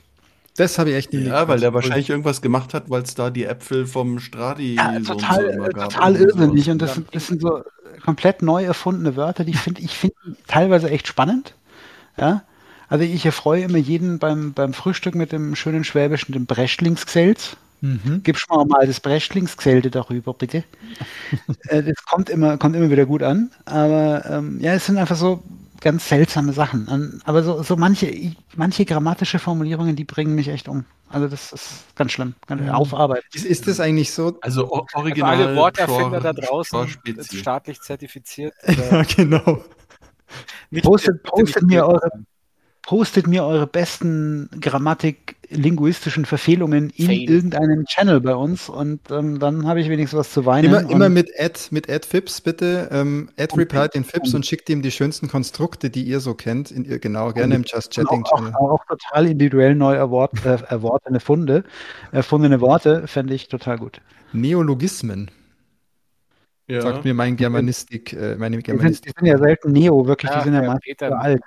das 0.58 0.78
habe 0.78 0.92
ich 0.92 0.96
echt 0.98 1.14
nie 1.14 1.24
Ja, 1.24 1.48
weil 1.48 1.60
der 1.60 1.74
wahrscheinlich 1.74 2.10
irgendwas 2.12 2.42
gemacht 2.42 2.74
hat, 2.76 2.90
weil 2.90 3.02
es 3.02 3.16
da 3.16 3.30
die 3.32 3.46
Äpfel 3.46 3.88
vom 3.88 4.20
Stradi 4.20 4.76
Ja, 4.76 4.92
so 4.92 4.98
und 4.98 5.06
so 5.06 5.14
total, 5.16 5.70
total 5.74 6.16
irrsinnig. 6.16 6.70
Und 6.70 6.82
das, 6.82 6.94
sind- 6.96 7.08
das 7.16 7.28
sind 7.28 7.42
so 7.42 7.64
komplett 8.06 8.42
neu 8.44 8.64
erfundene 8.64 9.16
Wörter, 9.16 9.44
die 9.44 9.54
find, 9.56 9.80
ich 9.80 9.98
finde 9.98 10.16
teilweise 10.48 10.90
echt 10.92 11.08
spannend. 11.08 11.56
Ja. 12.18 12.44
Also 12.90 13.06
ich 13.06 13.26
erfreue 13.26 13.64
immer 13.64 13.78
jeden 13.78 14.20
beim, 14.20 14.54
beim 14.54 14.74
Frühstück 14.74 15.16
mit 15.16 15.32
dem 15.32 15.56
schönen 15.56 15.84
Schwäbischen, 15.84 16.34
dem 16.34 16.46
Breschlingsgselz. 16.46 17.58
Mhm. 17.82 18.22
Gib 18.24 18.38
schon 18.38 18.68
mal 18.68 18.86
das 18.86 19.00
Breschlingsgesälte 19.00 19.90
darüber, 19.90 20.34
bitte. 20.34 20.64
äh, 21.70 21.84
das 21.84 22.04
kommt 22.06 22.30
immer, 22.30 22.58
kommt 22.58 22.76
immer 22.76 22.90
wieder 22.90 23.06
gut 23.06 23.24
an. 23.24 23.52
Aber 23.66 24.26
ähm, 24.30 24.60
ja, 24.60 24.74
es 24.74 24.86
sind 24.86 24.98
einfach 24.98 25.16
so 25.16 25.42
ganz 25.82 26.08
seltsame 26.10 26.52
Sachen. 26.54 27.22
Aber 27.24 27.42
so, 27.44 27.64
so 27.64 27.78
manche, 27.78 28.34
manche 28.56 28.84
grammatische 28.86 29.40
Formulierungen, 29.40 29.96
die 29.96 30.04
bringen 30.04 30.36
mich 30.36 30.50
echt 30.50 30.68
um. 30.68 30.84
Also 31.08 31.28
das 31.28 31.54
ist 31.54 31.96
ganz 31.96 32.12
schlimm. 32.12 32.36
Ganz 32.48 32.66
Ja. 32.66 32.74
Aufarbeit. 32.74 33.24
Ist, 33.34 33.46
ist 33.46 33.68
das 33.68 33.80
eigentlich 33.80 34.12
so? 34.12 34.38
Also 34.42 34.64
Also 34.72 34.86
original. 34.94 35.36
alle 35.42 35.56
Worterfinder 35.56 36.20
da 36.20 36.34
draußen 36.34 36.88
staatlich 37.24 37.80
zertifiziert. 37.82 38.54
ja, 38.68 39.04
genau. 39.04 39.64
Nicht, 40.70 40.84
Postet- 40.86 41.24
postet 41.24 41.64
mir 41.64 41.88
eure-. 41.88 42.12
Postet 42.90 43.28
mir 43.28 43.44
eure 43.46 43.68
besten 43.68 44.50
Grammatik-linguistischen 44.60 46.26
Verfehlungen 46.26 46.90
in 46.96 47.06
Fail. 47.06 47.30
irgendeinen 47.30 47.86
Channel 47.86 48.20
bei 48.20 48.34
uns 48.34 48.68
und 48.68 49.00
ähm, 49.12 49.38
dann 49.38 49.68
habe 49.68 49.80
ich 49.80 49.90
wenigstens 49.90 50.18
was 50.18 50.34
zu 50.34 50.48
weinen. 50.48 50.66
Immer, 50.74 50.90
immer 50.90 51.08
mit 51.08 51.30
Ad, 51.40 51.60
mit 51.70 51.88
Ad 51.88 52.08
Fips 52.08 52.42
bitte. 52.42 52.90
Ähm, 52.92 53.30
Ad 53.38 53.56
reply 53.56 53.90
den 53.90 54.04
Fips 54.04 54.34
und 54.34 54.44
schickt 54.48 54.72
ihm 54.72 54.82
die 54.82 54.90
schönsten 54.90 55.28
Konstrukte, 55.28 55.92
die 55.92 56.02
ihr 56.02 56.20
so 56.20 56.34
kennt. 56.34 56.72
In, 56.72 56.84
ihr- 56.84 56.98
genau, 56.98 57.32
gerne 57.32 57.54
im 57.54 57.64
Just 57.64 57.92
Chatting 57.94 58.24
auch, 58.24 58.36
Channel. 58.38 58.54
auch, 58.56 58.72
auch 58.72 58.86
total 58.86 59.28
individuell 59.28 59.76
neu 59.76 59.94
erwort, 59.94 60.44
äh, 60.44 60.58
erwortene 60.70 61.20
Funde, 61.20 61.66
erfundene 62.12 62.60
Worte, 62.60 63.06
fände 63.08 63.36
ich 63.36 63.50
total 63.50 63.78
gut. 63.78 64.02
Neologismen, 64.34 65.30
Ja. 66.66 66.82
sagt 66.82 67.06
mir 67.06 67.14
mein 67.14 67.36
Germanistik, 67.38 68.14
äh, 68.14 68.36
meine 68.36 68.58
Die 68.58 68.66
sind, 68.66 68.78
Germanistik. 68.78 69.14
die 69.16 69.20
sind 69.20 69.28
ja 69.28 69.38
selten 69.38 69.74
Neo, 69.74 70.08
wirklich, 70.08 70.32
die 70.32 70.42
sind 70.42 70.56
ja 70.56 70.62
Herr 70.62 70.70
meist 70.70 70.82
Peter 70.82 71.10
so 71.10 71.14
alt. 71.16 71.42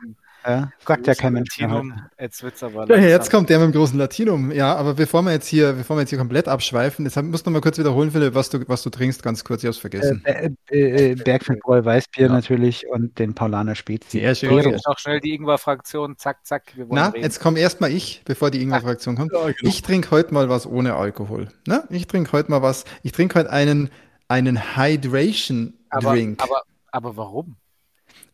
Ja, 0.44 0.72
sagt 0.86 1.06
ja 1.06 1.14
kein 1.14 1.34
Mensch 1.34 1.58
mehr. 1.60 1.82
Jetzt 2.18 2.42
wird's 2.42 2.62
aber 2.62 2.88
Ja, 2.88 2.96
jetzt 2.96 3.30
kommt 3.30 3.48
der 3.48 3.58
mit 3.60 3.66
dem 3.68 3.72
großen 3.72 3.96
Latinum. 3.98 4.50
Ja, 4.50 4.74
aber 4.74 4.94
bevor 4.94 5.22
wir 5.22 5.30
jetzt 5.32 5.46
hier, 5.46 5.72
bevor 5.74 5.96
wir 5.96 6.00
jetzt 6.00 6.10
hier 6.10 6.18
komplett 6.18 6.48
abschweifen, 6.48 7.04
jetzt 7.04 7.20
musst 7.22 7.46
du 7.46 7.50
noch 7.50 7.54
mal 7.54 7.60
kurz 7.60 7.78
wiederholen, 7.78 8.10
Philipp, 8.10 8.34
was 8.34 8.50
du, 8.50 8.58
was 8.68 8.82
du 8.82 8.90
trinkst, 8.90 9.22
ganz 9.22 9.44
kurz, 9.44 9.62
ich 9.62 9.68
hab's 9.68 9.78
Äh, 9.78 9.80
vergessen. 9.80 10.22
äh, 10.24 10.50
äh, 10.70 11.14
Bergfeldbräu 11.14 11.84
Weißbier 11.84 12.26
Ja. 12.26 12.32
natürlich 12.32 12.84
und 12.88 13.18
den 13.18 13.34
Paulaner 13.34 13.74
Spezi. 13.76 14.18
Sehr 14.18 14.34
schön. 14.34 14.58
Jetzt 14.70 14.86
noch 14.86 14.98
schnell 14.98 15.20
die 15.20 15.34
Ingwer-Fraktion. 15.34 16.16
Zack, 16.18 16.44
zack. 16.44 16.64
Wir 16.76 16.88
wollen 16.88 17.00
Na, 17.00 17.08
reden. 17.10 17.22
jetzt 17.22 17.38
komme 17.40 17.60
erstmal 17.60 17.92
ich, 17.92 18.22
bevor 18.24 18.50
die 18.50 18.62
Ingwer-Fraktion 18.62 19.16
kommt. 19.16 19.32
Ich 19.60 19.82
trinke 19.82 20.10
heute 20.10 20.34
mal 20.34 20.48
was 20.48 20.66
ohne 20.66 20.94
Alkohol. 20.96 21.48
Ne? 21.68 21.84
Ich 21.90 22.06
trinke 22.08 22.32
heute 22.32 22.50
mal 22.50 22.62
was. 22.62 22.84
Ich 23.04 23.12
trinke 23.12 23.38
heute 23.38 23.50
einen, 23.50 23.90
einen 24.28 24.76
Hydration 24.76 25.74
aber, 25.90 26.12
Drink. 26.14 26.42
aber, 26.42 26.62
aber 26.90 27.16
warum? 27.16 27.56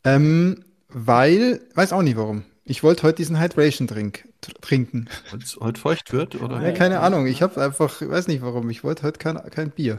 Ähm, 0.04 0.64
weil, 0.92 1.61
weiß 1.75 1.92
auch 1.92 2.02
nicht 2.02 2.16
warum. 2.16 2.45
Ich 2.71 2.83
wollte 2.83 3.04
heute 3.04 3.16
diesen 3.16 3.40
Hydration-Drink 3.40 4.28
tr- 4.45 4.61
trinken. 4.61 5.09
Weil 5.30 5.40
es 5.40 5.57
heute 5.59 5.80
feucht 5.80 6.12
wird, 6.12 6.38
oder? 6.40 6.61
Ja, 6.61 6.73
keine 6.73 7.00
Ahnung, 7.00 7.26
ich 7.26 7.40
habe 7.40 7.59
einfach, 7.62 8.02
weiß 8.02 8.28
nicht 8.28 8.42
warum, 8.42 8.68
ich 8.68 8.85
wollte 8.85 9.04
heute 9.04 9.18
kein, 9.18 9.37
kein 9.50 9.71
Bier. 9.71 9.99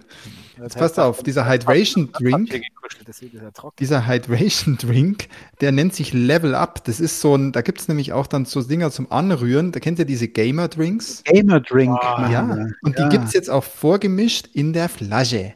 Jetzt 0.61 0.77
passt 0.77 0.99
auf, 0.99 1.23
dieser 1.23 1.47
Hydration-Drink- 1.49 2.53
er. 2.53 3.71
Dieser 3.79 4.07
Hydration 4.07 4.77
Drink, 4.77 5.27
der 5.61 5.71
nennt 5.71 5.95
sich 5.95 6.13
Level 6.13 6.53
Up. 6.53 6.83
Das 6.85 6.99
ist 6.99 7.21
so 7.21 7.35
ein, 7.35 7.51
da 7.51 7.61
gibt 7.61 7.81
es 7.81 7.87
nämlich 7.87 8.13
auch 8.13 8.27
dann 8.27 8.45
so 8.45 8.61
Dinger 8.61 8.91
zum 8.91 9.11
Anrühren. 9.11 9.71
Da 9.71 9.79
kennt 9.79 9.97
ihr 9.99 10.05
diese 10.05 10.27
Gamer 10.27 10.67
Drinks? 10.67 11.23
Gamer 11.23 11.59
Drink. 11.61 11.97
Ah, 12.01 12.29
Ja. 12.31 12.67
Und 12.83 12.97
Ja. 12.99 13.07
die 13.07 13.15
gibt 13.15 13.25
es 13.27 13.33
jetzt 13.33 13.49
auch 13.49 13.63
vorgemischt 13.63 14.47
in 14.53 14.73
der 14.73 14.89
Flasche. 14.89 15.53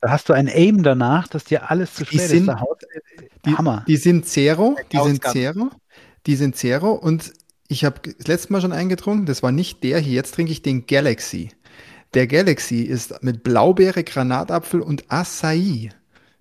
Da 0.00 0.10
hast 0.10 0.28
du 0.28 0.32
ein 0.32 0.48
Aim 0.48 0.82
danach, 0.82 1.26
dass 1.28 1.44
dir 1.44 1.70
alles 1.70 1.94
zu 1.94 2.04
spät 2.04 2.20
sind- 2.20 2.48
ist. 2.48 2.60
Haut, 2.60 2.82
Die, 3.44 3.54
Hammer. 3.54 3.84
die 3.88 3.96
sind 3.96 4.26
Zero, 4.26 4.76
die 4.92 4.98
sind. 4.98 5.24
Zero, 5.24 5.70
die 6.26 6.36
sind 6.36 6.56
Zero 6.56 6.92
und 6.92 7.32
ich 7.68 7.84
habe 7.84 8.00
das 8.16 8.26
letzte 8.26 8.52
Mal 8.52 8.60
schon 8.60 8.72
eingetrunken, 8.72 9.26
das 9.26 9.42
war 9.42 9.52
nicht 9.52 9.82
der 9.82 9.98
hier, 9.98 10.14
jetzt 10.14 10.34
trinke 10.34 10.52
ich 10.52 10.62
den 10.62 10.86
Galaxy. 10.86 11.50
Der 12.14 12.26
Galaxy 12.26 12.82
ist 12.82 13.22
mit 13.22 13.42
Blaubeere, 13.42 14.02
Granatapfel 14.04 14.80
und 14.80 15.04
Acai. 15.10 15.90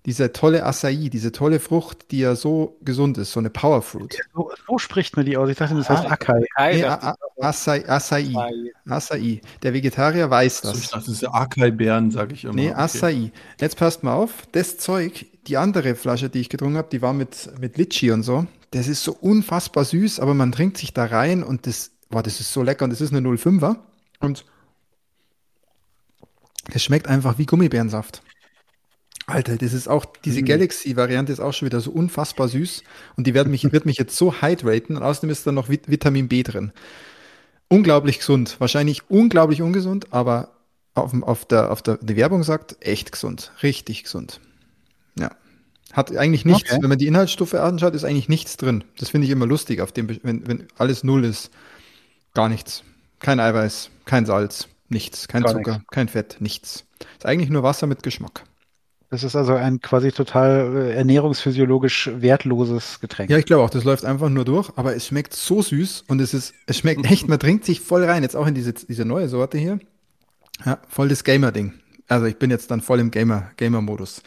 Dieser 0.07 0.31
tolle 0.33 0.65
Acai, 0.65 1.09
diese 1.11 1.31
tolle 1.33 1.59
Frucht, 1.59 2.11
die 2.11 2.19
ja 2.19 2.35
so 2.35 2.77
gesund 2.81 3.17
ist, 3.17 3.33
so 3.33 3.39
eine 3.41 3.49
Powerfruit. 3.49 4.17
so, 4.33 4.49
so 4.65 4.77
spricht 4.77 5.15
man 5.17 5.25
die 5.25 5.35
aus. 5.37 5.49
Ich 5.49 5.57
dachte, 5.57 5.75
das 5.75 5.89
heißt 5.89 6.05
Ah. 6.05 6.11
Akai. 6.11 6.45
Kai, 6.55 6.75
Nee, 6.75 6.83
Acai, 6.85 7.13
Acai, 7.41 7.89
Acai. 7.89 8.71
Acai. 8.87 9.41
Der 9.63 9.73
Vegetarier 9.73 10.29
weiß 10.29 10.59
So, 10.61 10.71
ich 10.71 10.75
das. 10.75 10.89
dachte, 10.91 11.05
das 11.07 11.13
ist 11.15 11.21
ja 11.23 11.33
Akai-Bären, 11.33 12.11
sage 12.11 12.33
ich 12.35 12.45
immer. 12.45 12.53
Nee, 12.53 12.69
Okay. 12.71 12.79
Acai. 12.79 13.31
Jetzt 13.59 13.75
passt 13.77 14.01
mal 14.03 14.13
auf, 14.15 14.47
das 14.53 14.77
Zeug, 14.77 15.25
die 15.47 15.57
andere 15.57 15.93
Flasche, 15.95 16.29
die 16.29 16.39
ich 16.39 16.47
getrunken 16.49 16.77
habe, 16.77 16.87
die 16.89 17.01
war 17.01 17.11
mit, 17.11 17.49
mit 17.59 17.77
Litschi 17.77 18.09
und 18.11 18.23
so. 18.23 18.47
Das 18.71 18.87
ist 18.87 19.03
so 19.03 19.11
unfassbar 19.11 19.83
süß, 19.83 20.21
aber 20.21 20.33
man 20.33 20.53
trinkt 20.53 20.77
sich 20.77 20.93
da 20.93 21.03
rein 21.03 21.43
und 21.43 21.67
das, 21.67 21.91
boah, 22.09 22.23
das 22.23 22.39
ist 22.39 22.53
so 22.53 22.63
lecker 22.63 22.85
und 22.85 22.91
das 22.91 23.01
ist 23.01 23.13
eine 23.13 23.27
05er. 23.27 23.75
Und 24.21 24.45
das 26.71 26.81
schmeckt 26.81 27.07
einfach 27.09 27.37
wie 27.37 27.45
Gummibärensaft. 27.45 28.21
Alter, 29.29 29.57
das 29.57 29.73
ist 29.73 29.89
auch, 29.89 30.05
diese 30.23 30.41
Mm. 30.41 30.45
Galaxy-Variante 30.45 31.33
ist 31.33 31.41
auch 31.41 31.53
schon 31.53 31.65
wieder 31.65 31.81
so 31.81 31.91
unfassbar 31.91 32.47
süß 32.47 32.81
und 33.17 33.27
die 33.27 33.33
werden 33.33 33.51
mich, 33.51 33.69
wird 33.71 33.85
mich 33.85 33.97
jetzt 33.97 34.15
so 34.15 34.41
hydraten 34.41 34.95
und 34.95 35.03
außerdem 35.03 35.29
ist 35.29 35.45
da 35.45 35.51
noch 35.51 35.67
Vit 35.69 35.89
Vitamin 35.89 36.29
B 36.29 36.43
drin. 36.43 36.71
Unglaublich 37.67 38.19
gesund, 38.19 38.55
wahrscheinlich 38.59 39.09
unglaublich 39.09 39.61
ungesund, 39.61 40.07
aber 40.13 40.51
auf, 40.95 41.13
auf, 41.23 41.43
der, 41.45 41.71
auf 41.71 41.81
der, 41.81 41.97
die 41.97 42.15
Werbung 42.15 42.43
sagt, 42.43 42.77
echt 42.79 43.11
gesund, 43.11 43.51
richtig 43.61 44.03
gesund. 44.03 44.39
Ja. 45.19 45.31
Hat 45.91 46.15
eigentlich 46.15 46.45
nichts, 46.45 46.71
Okay. 46.71 46.81
wenn 46.81 46.89
man 46.89 46.97
die 46.97 47.07
Inhaltsstoffe 47.07 47.53
anschaut, 47.55 47.95
ist 47.95 48.05
eigentlich 48.05 48.29
nichts 48.29 48.55
drin. 48.55 48.85
Das 48.97 49.09
finde 49.09 49.25
ich 49.25 49.31
immer 49.31 49.45
lustig, 49.45 49.81
auf 49.81 49.91
dem, 49.91 50.07
wenn, 50.23 50.47
wenn 50.47 50.67
alles 50.77 51.03
null 51.03 51.25
ist. 51.25 51.51
Gar 52.33 52.47
nichts. 52.47 52.83
Kein 53.19 53.41
Eiweiß, 53.41 53.89
kein 54.05 54.25
Salz, 54.25 54.69
nichts, 54.87 55.27
kein 55.27 55.43
Gar 55.43 55.53
Zucker, 55.53 55.71
nichts. 55.73 55.87
kein 55.91 56.07
Fett, 56.07 56.37
nichts. 56.39 56.85
Ist 57.17 57.25
eigentlich 57.25 57.49
nur 57.49 57.63
Wasser 57.63 57.87
mit 57.87 58.03
Geschmack. 58.03 58.43
Das 59.09 59.23
ist 59.23 59.35
also 59.37 59.53
ein 59.53 59.79
quasi 59.79 60.11
total 60.11 60.75
äh, 60.75 60.93
ernährungsphysiologisch 60.95 62.11
wertloses 62.15 62.99
Getränk. 62.99 63.29
Ja, 63.29 63.37
ich 63.37 63.45
glaube 63.45 63.63
auch, 63.63 63.69
das 63.69 63.85
läuft 63.85 64.03
einfach 64.03 64.29
nur 64.29 64.43
durch, 64.43 64.69
aber 64.75 64.95
es 64.95 65.07
schmeckt 65.07 65.33
so 65.33 65.61
süß 65.61 66.05
und 66.07 66.19
es 66.19 66.33
ist, 66.33 66.53
es 66.65 66.77
schmeckt 66.77 67.09
echt, 67.09 67.29
man 67.29 67.39
trinkt 67.39 67.63
sich 67.63 67.79
voll 67.79 68.03
rein, 68.03 68.23
jetzt 68.23 68.35
auch 68.35 68.47
in 68.47 68.53
diese, 68.53 68.73
diese 68.73 69.05
neue 69.05 69.29
Sorte 69.29 69.57
hier. 69.57 69.79
Ja, 70.65 70.79
voll 70.89 71.07
das 71.07 71.23
Gamer-Ding. 71.23 71.73
Also 72.09 72.25
ich 72.25 72.37
bin 72.37 72.49
jetzt 72.49 72.69
dann 72.69 72.81
voll 72.81 72.99
im 72.99 73.11
Gamer, 73.11 73.51
Gamer-Modus. 73.55 74.21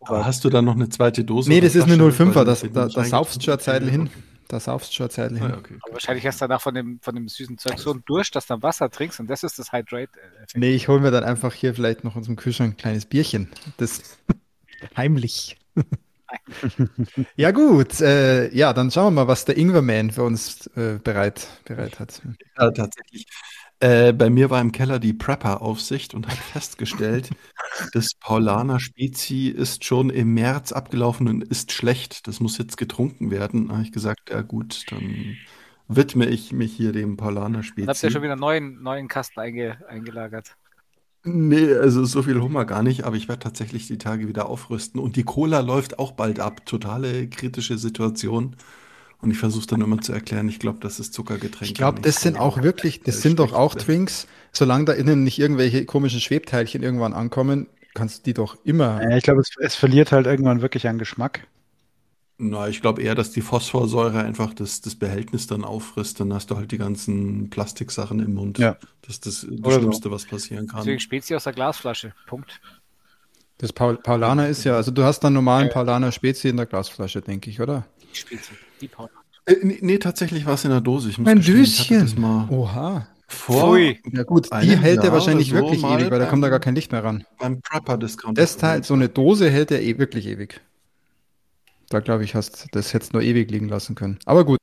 Aber 0.00 0.24
hast 0.24 0.44
du 0.44 0.50
da 0.50 0.62
noch 0.62 0.76
eine 0.76 0.88
zweite 0.88 1.24
Dose? 1.24 1.50
Nee, 1.50 1.60
das 1.60 1.74
ist 1.74 1.84
eine 1.84 1.96
Flasche? 1.96 2.30
05er, 2.30 2.34
Weil 2.34 2.44
das, 2.44 2.60
da, 2.72 2.88
da 2.88 3.04
saufst 3.04 3.46
du 3.46 3.50
reingetrunken. 3.50 3.60
Zeitl 3.60 3.90
hin. 3.90 4.10
Da 4.50 4.58
saufst 4.58 4.90
du 4.90 4.94
schon 4.96 5.04
eine 5.04 5.10
Zeitl 5.10 5.36
Ah, 5.36 5.38
hin. 5.38 5.48
ja, 5.50 5.58
okay. 5.58 5.78
Aber 5.82 5.92
wahrscheinlich 5.94 6.26
hast 6.26 6.40
du 6.40 6.44
danach 6.48 6.60
von 6.60 6.74
dem, 6.74 6.98
von 7.00 7.14
dem 7.14 7.28
süßen 7.28 7.56
Zeug 7.56 7.78
so 7.78 7.92
einen 7.92 8.04
Durst, 8.04 8.34
dass 8.34 8.46
du 8.48 8.54
dann 8.54 8.62
Wasser 8.64 8.90
trinkst 8.90 9.20
und 9.20 9.28
das 9.30 9.44
ist 9.44 9.58
das 9.60 9.72
Hydrate-Effekt. 9.72 10.56
Nee, 10.56 10.74
ich 10.74 10.88
hole 10.88 11.00
mir 11.00 11.12
dann 11.12 11.22
einfach 11.22 11.54
hier 11.54 11.72
vielleicht 11.74 12.02
noch 12.02 12.16
aus 12.16 12.26
dem 12.26 12.34
Kühlschrank 12.34 12.74
ein 12.74 12.76
kleines 12.76 13.06
Bierchen. 13.06 13.48
Das 13.76 14.18
heimlich. 14.96 15.56
ja, 17.36 17.50
gut. 17.50 18.00
Äh, 18.00 18.52
ja, 18.54 18.72
dann 18.72 18.90
schauen 18.90 19.14
wir 19.14 19.22
mal, 19.22 19.28
was 19.28 19.44
der 19.44 19.56
Ingwerman 19.56 20.10
für 20.10 20.22
uns 20.24 20.66
äh, 20.76 20.98
bereit, 21.02 21.46
bereit 21.64 21.98
hat. 22.00 22.20
Ja, 22.58 22.70
tatsächlich. 22.70 23.26
Äh, 23.80 24.12
bei 24.12 24.28
mir 24.30 24.50
war 24.50 24.60
im 24.60 24.72
Keller 24.72 24.98
die 24.98 25.14
Prepper-Aufsicht 25.14 26.14
und 26.14 26.28
hat 26.28 26.36
festgestellt, 26.38 27.30
das 27.92 28.14
Paulaner 28.20 28.78
Spezi 28.80 29.48
ist 29.48 29.84
schon 29.84 30.10
im 30.10 30.34
März 30.34 30.72
abgelaufen 30.72 31.28
und 31.28 31.42
ist 31.44 31.72
schlecht. 31.72 32.26
Das 32.28 32.40
muss 32.40 32.58
jetzt 32.58 32.76
getrunken 32.76 33.30
werden. 33.30 33.68
Da 33.68 33.74
habe 33.74 33.84
ich 33.84 33.92
gesagt, 33.92 34.30
ja 34.30 34.42
gut, 34.42 34.84
dann 34.90 35.38
widme 35.88 36.26
ich 36.28 36.52
mich 36.52 36.72
hier 36.74 36.92
dem 36.92 37.16
Paulaner 37.16 37.62
Dann 37.84 37.94
habt 37.94 38.02
ihr 38.02 38.10
schon 38.10 38.22
Spezi. 38.22 38.22
wieder 38.22 38.32
einen 38.32 38.40
neuen, 38.40 38.82
neuen 38.82 39.08
Kasten 39.08 39.40
einge, 39.40 39.84
eingelagert. 39.88 40.56
Nee, 41.22 41.74
also 41.74 42.04
so 42.06 42.22
viel 42.22 42.40
Hummer 42.40 42.64
gar 42.64 42.82
nicht, 42.82 43.04
aber 43.04 43.14
ich 43.16 43.28
werde 43.28 43.42
tatsächlich 43.42 43.86
die 43.86 43.98
Tage 43.98 44.26
wieder 44.26 44.46
aufrüsten. 44.48 44.98
Und 45.00 45.16
die 45.16 45.22
Cola 45.24 45.60
läuft 45.60 45.98
auch 45.98 46.12
bald 46.12 46.40
ab. 46.40 46.64
Totale 46.64 47.28
kritische 47.28 47.76
Situation. 47.76 48.56
Und 49.22 49.30
ich 49.30 49.38
versuche 49.38 49.66
dann 49.66 49.82
immer 49.82 50.00
zu 50.00 50.12
erklären, 50.12 50.48
ich 50.48 50.58
glaube, 50.58 50.78
das 50.80 50.98
ist 50.98 51.12
Zuckergetränk. 51.12 51.70
Ich 51.70 51.74
glaube, 51.74 52.00
das 52.00 52.22
sind 52.22 52.38
auch 52.38 52.62
wirklich, 52.62 53.02
das 53.02 53.20
sind 53.20 53.38
doch 53.38 53.52
auch. 53.52 53.74
Drinks, 53.74 54.26
solange 54.52 54.86
da 54.86 54.92
innen 54.92 55.24
nicht 55.24 55.38
irgendwelche 55.38 55.84
komischen 55.84 56.20
Schwebteilchen 56.20 56.82
irgendwann 56.82 57.12
ankommen, 57.12 57.66
kannst 57.94 58.20
du 58.20 58.22
die 58.24 58.34
doch 58.34 58.56
immer. 58.64 59.02
Ja, 59.02 59.16
ich 59.16 59.24
glaube, 59.24 59.40
es, 59.40 59.50
es 59.60 59.74
verliert 59.74 60.12
halt 60.12 60.26
irgendwann 60.26 60.62
wirklich 60.62 60.88
an 60.88 60.98
Geschmack. 60.98 61.46
Na, 62.42 62.68
ich 62.68 62.80
glaube 62.80 63.02
eher, 63.02 63.14
dass 63.14 63.32
die 63.32 63.42
Phosphorsäure 63.42 64.24
einfach 64.24 64.54
das, 64.54 64.80
das 64.80 64.94
Behältnis 64.94 65.46
dann 65.46 65.62
auffrisst. 65.62 66.20
Dann 66.20 66.32
hast 66.32 66.50
du 66.50 66.56
halt 66.56 66.72
die 66.72 66.78
ganzen 66.78 67.50
Plastiksachen 67.50 68.18
im 68.20 68.32
Mund. 68.32 68.58
Ja. 68.58 68.78
Das 69.02 69.16
ist 69.16 69.26
das, 69.26 69.40
das 69.42 69.58
Oder 69.58 69.72
so. 69.72 69.80
Schlimmste, 69.80 70.10
was 70.10 70.24
passieren 70.24 70.66
kann. 70.66 70.80
Deswegen 70.80 71.00
Spezi 71.00 71.34
aus 71.34 71.44
der 71.44 71.52
Glasflasche. 71.52 72.14
Punkt. 72.26 72.62
Das 73.58 73.74
Paul, 73.74 73.98
Paulaner 73.98 74.48
ist 74.48 74.64
ja, 74.64 74.76
also 74.76 74.90
du 74.90 75.04
hast 75.04 75.20
dann 75.20 75.34
normalen 75.34 75.68
Paulaner 75.68 76.12
Spezi 76.12 76.48
in 76.48 76.56
der 76.56 76.64
Glasflasche, 76.64 77.20
denke 77.20 77.50
ich, 77.50 77.60
oder? 77.60 77.84
Spezi. 78.14 78.54
Die 78.80 78.88
Paula. 78.88 79.10
Äh, 79.46 79.56
nee, 79.62 79.78
nee, 79.80 79.98
tatsächlich 79.98 80.46
war 80.46 80.54
es 80.54 80.64
in 80.64 80.70
der 80.70 80.80
Dose. 80.80 81.10
Ich 81.10 81.18
muss 81.18 81.28
Ein 81.28 82.14
mal 82.18 82.48
Oha. 82.50 83.06
vor 83.28 83.74
Pfui. 83.76 84.00
Ja 84.12 84.22
gut, 84.22 84.48
die 84.62 84.76
hält 84.76 85.02
er 85.04 85.12
wahrscheinlich 85.12 85.50
so 85.50 85.54
wirklich 85.54 85.82
ewig, 85.82 86.10
weil 86.10 86.18
da 86.18 86.26
kommt 86.26 86.44
da 86.44 86.48
gar 86.48 86.60
kein 86.60 86.74
Licht 86.74 86.92
mehr 86.92 87.04
ran. 87.04 87.24
beim 87.38 87.60
Prepper-Discount. 87.60 88.36
Das 88.38 88.56
Teil, 88.56 88.84
so 88.84 88.94
eine 88.94 89.08
Dose 89.08 89.50
hält 89.50 89.70
er 89.70 89.82
eh 89.82 89.98
wirklich 89.98 90.26
ewig. 90.26 90.60
Da 91.88 92.00
glaube 92.00 92.24
ich, 92.24 92.34
hast 92.34 92.68
das 92.72 92.94
hättest 92.94 93.12
nur 93.12 93.22
ewig 93.22 93.50
liegen 93.50 93.68
lassen 93.68 93.94
können. 93.96 94.18
Aber 94.24 94.44
gut, 94.44 94.58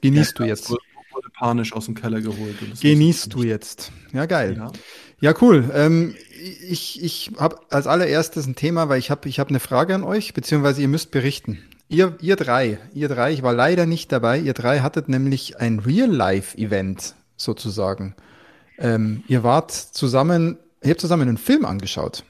genießt 0.00 0.38
du 0.38 0.44
jetzt. 0.44 0.70
Wurde, 0.70 0.82
wurde 1.12 1.28
panisch 1.36 1.72
aus 1.72 1.86
dem 1.86 1.94
Keller 1.94 2.20
geholt. 2.20 2.56
Genießt 2.80 3.34
du 3.34 3.42
ich 3.42 3.48
jetzt. 3.48 3.90
Ja, 4.12 4.26
geil. 4.26 4.54
Ja. 4.56 4.70
Ja, 5.20 5.34
cool. 5.40 5.70
Ähm, 5.72 6.14
ich 6.68 7.02
ich 7.02 7.32
habe 7.38 7.58
als 7.70 7.86
allererstes 7.86 8.46
ein 8.46 8.54
Thema, 8.54 8.88
weil 8.88 8.98
ich 8.98 9.10
habe 9.10 9.28
ich 9.28 9.40
hab 9.40 9.48
eine 9.48 9.60
Frage 9.60 9.94
an 9.94 10.04
euch, 10.04 10.34
beziehungsweise 10.34 10.82
ihr 10.82 10.88
müsst 10.88 11.10
berichten. 11.10 11.58
Ihr, 11.88 12.16
ihr 12.20 12.36
drei, 12.36 12.78
ihr 12.94 13.08
drei, 13.08 13.32
ich 13.32 13.42
war 13.42 13.52
leider 13.52 13.86
nicht 13.86 14.10
dabei, 14.10 14.38
ihr 14.38 14.54
drei 14.54 14.80
hattet 14.80 15.08
nämlich 15.08 15.60
ein 15.60 15.80
Real-Life-Event 15.80 17.14
sozusagen. 17.36 18.16
Ähm, 18.78 19.22
ihr 19.28 19.42
wart 19.42 19.70
zusammen, 19.70 20.58
ihr 20.82 20.90
habt 20.90 21.00
zusammen 21.00 21.28
einen 21.28 21.36
Film 21.36 21.64
angeschaut. 21.64 22.24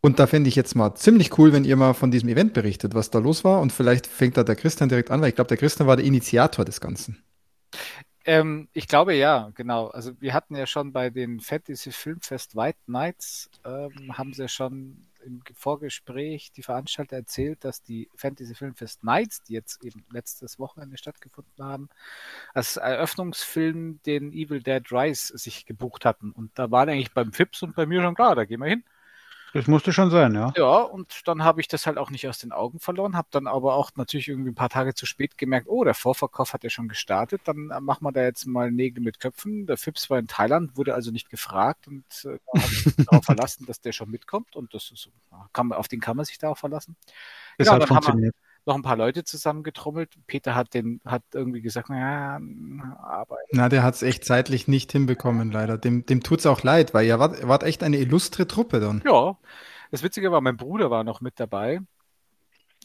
Und 0.00 0.18
da 0.18 0.26
fände 0.26 0.48
ich 0.48 0.56
jetzt 0.56 0.76
mal 0.76 0.94
ziemlich 0.94 1.36
cool, 1.38 1.52
wenn 1.52 1.64
ihr 1.64 1.76
mal 1.76 1.92
von 1.92 2.10
diesem 2.10 2.28
Event 2.28 2.54
berichtet, 2.54 2.94
was 2.94 3.10
da 3.10 3.18
los 3.18 3.44
war. 3.44 3.60
Und 3.60 3.72
vielleicht 3.72 4.06
fängt 4.06 4.36
da 4.36 4.44
der 4.44 4.56
Christian 4.56 4.88
direkt 4.88 5.10
an, 5.10 5.20
weil 5.20 5.30
ich 5.30 5.34
glaube, 5.34 5.48
der 5.48 5.56
Christian 5.56 5.88
war 5.88 5.96
der 5.96 6.04
Initiator 6.04 6.64
des 6.64 6.80
Ganzen. 6.80 7.22
Ähm, 8.24 8.68
ich 8.72 8.88
glaube 8.88 9.14
ja, 9.14 9.50
genau. 9.54 9.88
Also 9.88 10.12
wir 10.20 10.34
hatten 10.34 10.56
ja 10.56 10.66
schon 10.66 10.92
bei 10.92 11.10
den 11.10 11.40
Fantasy 11.40 11.92
Filmfest 11.92 12.56
White 12.56 12.78
Nights, 12.86 13.50
ähm, 13.64 14.16
haben 14.16 14.32
sie 14.32 14.42
ja 14.42 14.48
schon 14.48 15.06
im 15.26 15.42
Vorgespräch 15.54 16.52
die 16.52 16.62
Veranstalter 16.62 17.16
erzählt, 17.16 17.64
dass 17.64 17.82
die 17.82 18.08
Fantasy 18.14 18.54
Filmfest 18.54 19.04
Nights, 19.04 19.42
die 19.42 19.54
jetzt 19.54 19.84
eben 19.84 20.04
letztes 20.10 20.58
Wochenende 20.58 20.96
stattgefunden 20.96 21.64
haben, 21.64 21.88
als 22.54 22.76
Eröffnungsfilm 22.76 24.00
den 24.06 24.32
Evil 24.32 24.62
Dead 24.62 24.90
Rise 24.92 25.36
sich 25.36 25.66
gebucht 25.66 26.04
hatten. 26.04 26.30
Und 26.30 26.58
da 26.58 26.70
waren 26.70 26.88
eigentlich 26.88 27.12
beim 27.12 27.32
Fips 27.32 27.62
und 27.62 27.74
bei 27.74 27.86
mir 27.86 28.00
schon 28.00 28.14
klar, 28.14 28.34
da 28.34 28.44
gehen 28.44 28.60
wir 28.60 28.68
hin. 28.68 28.84
Das 29.56 29.66
musste 29.66 29.92
schon 29.92 30.10
sein, 30.10 30.34
ja. 30.34 30.52
Ja, 30.56 30.78
und 30.82 31.22
dann 31.26 31.42
habe 31.44 31.60
ich 31.60 31.68
das 31.68 31.86
halt 31.86 31.98
auch 31.98 32.10
nicht 32.10 32.28
aus 32.28 32.38
den 32.38 32.52
Augen 32.52 32.78
verloren, 32.78 33.16
habe 33.16 33.28
dann 33.30 33.46
aber 33.46 33.74
auch 33.74 33.90
natürlich 33.96 34.28
irgendwie 34.28 34.50
ein 34.50 34.54
paar 34.54 34.68
Tage 34.68 34.94
zu 34.94 35.06
spät 35.06 35.38
gemerkt, 35.38 35.66
oh, 35.68 35.82
der 35.84 35.94
Vorverkauf 35.94 36.52
hat 36.52 36.62
ja 36.64 36.70
schon 36.70 36.88
gestartet, 36.88 37.40
dann 37.44 37.70
äh, 37.70 37.80
machen 37.80 38.04
wir 38.04 38.12
da 38.12 38.22
jetzt 38.22 38.46
mal 38.46 38.70
Nägel 38.70 39.02
mit 39.02 39.20
Köpfen. 39.20 39.66
Der 39.66 39.76
Fips 39.76 40.08
war 40.10 40.18
in 40.18 40.26
Thailand, 40.28 40.76
wurde 40.76 40.94
also 40.94 41.10
nicht 41.10 41.30
gefragt 41.30 41.88
und 41.88 42.04
äh, 42.24 42.38
da 42.52 42.60
habe 42.62 42.72
ich 42.72 42.86
mich 42.86 42.96
darauf 43.06 43.24
verlassen, 43.24 43.66
dass 43.66 43.80
der 43.80 43.92
schon 43.92 44.10
mitkommt 44.10 44.54
und 44.56 44.74
das 44.74 44.90
ist, 44.90 45.08
kann, 45.52 45.72
auf 45.72 45.88
den 45.88 46.00
kann 46.00 46.16
man 46.16 46.24
sich 46.26 46.38
darauf 46.38 46.58
verlassen. 46.58 46.96
Das 47.58 47.66
Genau, 47.68 47.72
hat 47.80 47.82
dann 47.82 47.88
haben 47.88 47.94
wir- 47.96 48.02
funktioniert. 48.02 48.34
Noch 48.66 48.74
ein 48.74 48.82
paar 48.82 48.96
Leute 48.96 49.22
zusammengetrommelt. 49.22 50.16
Peter 50.26 50.56
hat 50.56 50.74
den, 50.74 51.00
hat 51.04 51.22
irgendwie 51.32 51.60
gesagt, 51.60 51.88
naja, 51.88 52.40
aber 53.00 53.36
Na, 53.52 53.68
der 53.68 53.84
hat 53.84 53.94
es 53.94 54.02
echt 54.02 54.24
zeitlich 54.24 54.66
nicht 54.66 54.90
hinbekommen, 54.90 55.52
leider. 55.52 55.78
Dem, 55.78 56.04
dem 56.04 56.20
tut 56.22 56.40
es 56.40 56.46
auch 56.46 56.64
leid, 56.64 56.92
weil 56.92 57.06
ihr 57.06 57.20
wart, 57.20 57.46
wart 57.46 57.62
echt 57.62 57.84
eine 57.84 57.98
illustre 57.98 58.48
Truppe 58.48 58.80
dann. 58.80 59.02
Ja, 59.04 59.38
das 59.92 60.02
Witzige 60.02 60.32
war, 60.32 60.40
mein 60.40 60.56
Bruder 60.56 60.90
war 60.90 61.04
noch 61.04 61.20
mit 61.20 61.38
dabei. 61.38 61.80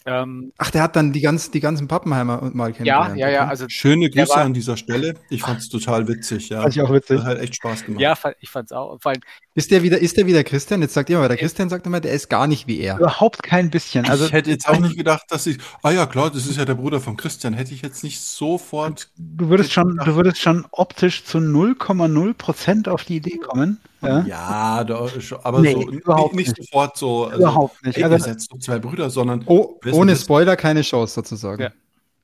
Ähm, 0.05 0.51
Ach, 0.57 0.71
der 0.71 0.81
hat 0.81 0.95
dann 0.95 1.13
die, 1.13 1.21
ganz, 1.21 1.51
die 1.51 1.59
ganzen 1.59 1.87
Pappenheimer 1.87 2.49
mal 2.53 2.69
ja, 2.69 2.75
kennengelernt. 2.75 3.17
ja, 3.17 3.29
ja, 3.29 3.41
okay. 3.41 3.49
also 3.49 3.65
Schöne 3.69 4.09
Grüße 4.09 4.29
war- 4.29 4.37
an 4.43 4.53
dieser 4.53 4.75
Stelle. 4.75 5.13
Ich 5.29 5.41
fand 5.41 5.59
es 5.59 5.69
total 5.69 6.07
witzig, 6.07 6.49
ja. 6.49 6.61
Fand 6.63 6.75
ich 6.75 6.81
auch 6.81 6.91
witzig. 6.91 7.19
Hat 7.19 7.25
halt 7.25 7.39
echt 7.41 7.55
Spaß 7.55 7.85
gemacht. 7.85 8.01
ja, 8.01 8.17
ich 8.39 8.49
fand's 8.49 8.71
auch. 8.71 8.99
Vor 8.99 9.11
allem, 9.11 9.21
Ist 9.53 9.69
der 9.69 9.83
wieder, 9.83 9.99
ist 9.99 10.17
der 10.17 10.25
wieder 10.25 10.43
Christian? 10.43 10.81
Jetzt 10.81 10.93
sagt 10.95 11.09
ihr 11.11 11.19
mal, 11.19 11.27
der 11.27 11.37
Christian 11.37 11.69
sagt 11.69 11.85
immer, 11.85 11.99
der 11.99 12.13
ist 12.13 12.29
gar 12.29 12.47
nicht 12.47 12.67
wie 12.67 12.79
er. 12.79 12.97
Überhaupt 12.97 13.43
kein 13.43 13.69
bisschen. 13.69 14.05
Also 14.09 14.25
ich 14.25 14.33
hätte 14.33 14.49
jetzt 14.49 14.67
auch 14.67 14.79
nicht 14.79 14.97
gedacht, 14.97 15.25
dass 15.29 15.45
ich. 15.45 15.57
Ah 15.83 15.91
ja, 15.91 16.05
klar, 16.07 16.31
das 16.31 16.47
ist 16.47 16.57
ja 16.57 16.65
der 16.65 16.75
Bruder 16.75 16.99
von 16.99 17.15
Christian. 17.15 17.53
Hätte 17.53 17.73
ich 17.73 17.81
jetzt 17.83 18.03
nicht 18.03 18.19
sofort. 18.21 19.09
du 19.17 19.49
würdest 19.49 19.71
schon, 19.71 19.97
du 20.03 20.15
würdest 20.15 20.39
schon 20.41 20.65
optisch 20.71 21.23
zu 21.25 21.37
0,0 21.37 22.33
Prozent 22.33 22.87
auf 22.89 23.03
die 23.03 23.17
Idee 23.17 23.37
kommen. 23.37 23.79
Ja? 24.01 24.21
Ja, 24.25 24.83
da, 24.83 25.07
aber 25.43 25.61
Nee, 25.61 25.73
so 25.73 25.89
überhaupt 25.89 26.35
nicht, 26.35 26.57
nicht. 26.57 26.69
sofort 26.71 26.97
so. 26.97 27.25
Also, 27.25 27.37
Überhaupt 27.39 27.85
nicht. 27.85 27.97
Ey, 27.97 28.03
Also- 28.05 28.29
ihr 28.29 28.35
so 28.39 28.57
zwei 28.57 28.79
Brüder, 28.79 29.09
sondern. 29.09 29.43
Oh, 29.45 29.79
ohne 29.91 30.15
Spoiler 30.15 30.55
keine 30.55 30.81
Chance 30.81 31.13
sozusagen. 31.13 31.61
Ja. 31.63 31.69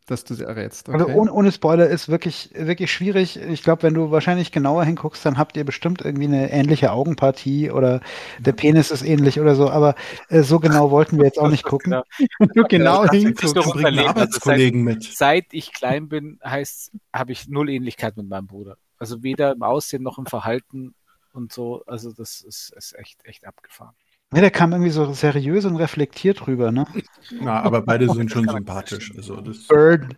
Dass 0.09 0.23
du 0.23 0.35
sie 0.35 0.45
errätst. 0.45 0.87
Also 0.87 1.03
Okay. 1.03 1.15
ohne, 1.15 1.33
ohne 1.33 1.51
Spoiler 1.51 1.87
ist 1.89 2.07
wirklich, 2.07 2.51
wirklich 2.55 2.89
schwierig. 2.93 3.35
Ich 3.41 3.61
glaube, 3.61 3.83
wenn 3.83 3.93
du 3.93 4.09
wahrscheinlich 4.09 4.53
genauer 4.53 4.85
hinguckst, 4.85 5.25
dann 5.25 5.37
habt 5.37 5.57
ihr 5.57 5.65
bestimmt 5.65 6.01
irgendwie 6.01 6.27
eine 6.27 6.49
ähnliche 6.49 6.93
Augenpartie 6.93 7.71
oder 7.71 7.99
der 8.39 8.53
Penis 8.53 8.89
ist 8.89 9.01
ähnlich 9.03 9.41
oder 9.41 9.53
so, 9.55 9.69
aber 9.69 9.95
äh, 10.29 10.43
so 10.43 10.59
genau 10.61 10.91
wollten 10.91 11.17
wir 11.17 11.25
jetzt 11.25 11.37
auch 11.37 11.49
nicht 11.49 11.63
gucken. 11.65 11.91
genau. 12.39 12.63
genau 12.69 13.03
ist 13.03 13.11
hinguckst. 13.11 13.57
einen 13.57 13.65
Unterleben. 13.67 13.97
Also 13.97 14.09
Arbeitskollegen 14.09 14.83
mit. 14.85 15.03
seit 15.03 15.47
ich 15.51 15.73
klein 15.73 16.07
bin, 16.07 16.39
heißt, 16.41 16.91
habe 17.13 17.33
ich 17.33 17.49
null 17.49 17.69
Ähnlichkeit 17.69 18.15
mit 18.15 18.29
meinem 18.29 18.47
Bruder. 18.47 18.77
Also 18.99 19.23
weder 19.23 19.51
im 19.51 19.61
Aussehen 19.61 20.03
noch 20.03 20.17
im 20.17 20.25
Verhalten 20.25 20.95
und 21.37 21.53
so. 21.53 21.83
Also 21.85 22.11
das 22.11 22.41
ist, 22.41 22.73
ist 22.75 22.93
echt, 22.97 23.25
echt 23.25 23.45
abgefahren. 23.45 23.95
Ja, 24.33 24.41
der 24.41 24.51
kam 24.51 24.73
irgendwie 24.73 24.91
so 24.91 25.13
seriös 25.13 25.63
und 25.63 25.77
reflektiert 25.77 26.47
rüber, 26.47 26.71
ne? 26.73 26.85
Na, 27.39 27.61
aber 27.61 27.81
beide 27.81 28.09
sind 28.09 28.29
schon 28.31 28.47
sympathisch. 28.49 29.13
Also 29.15 29.39
das, 29.39 29.67
Bird. 29.67 30.17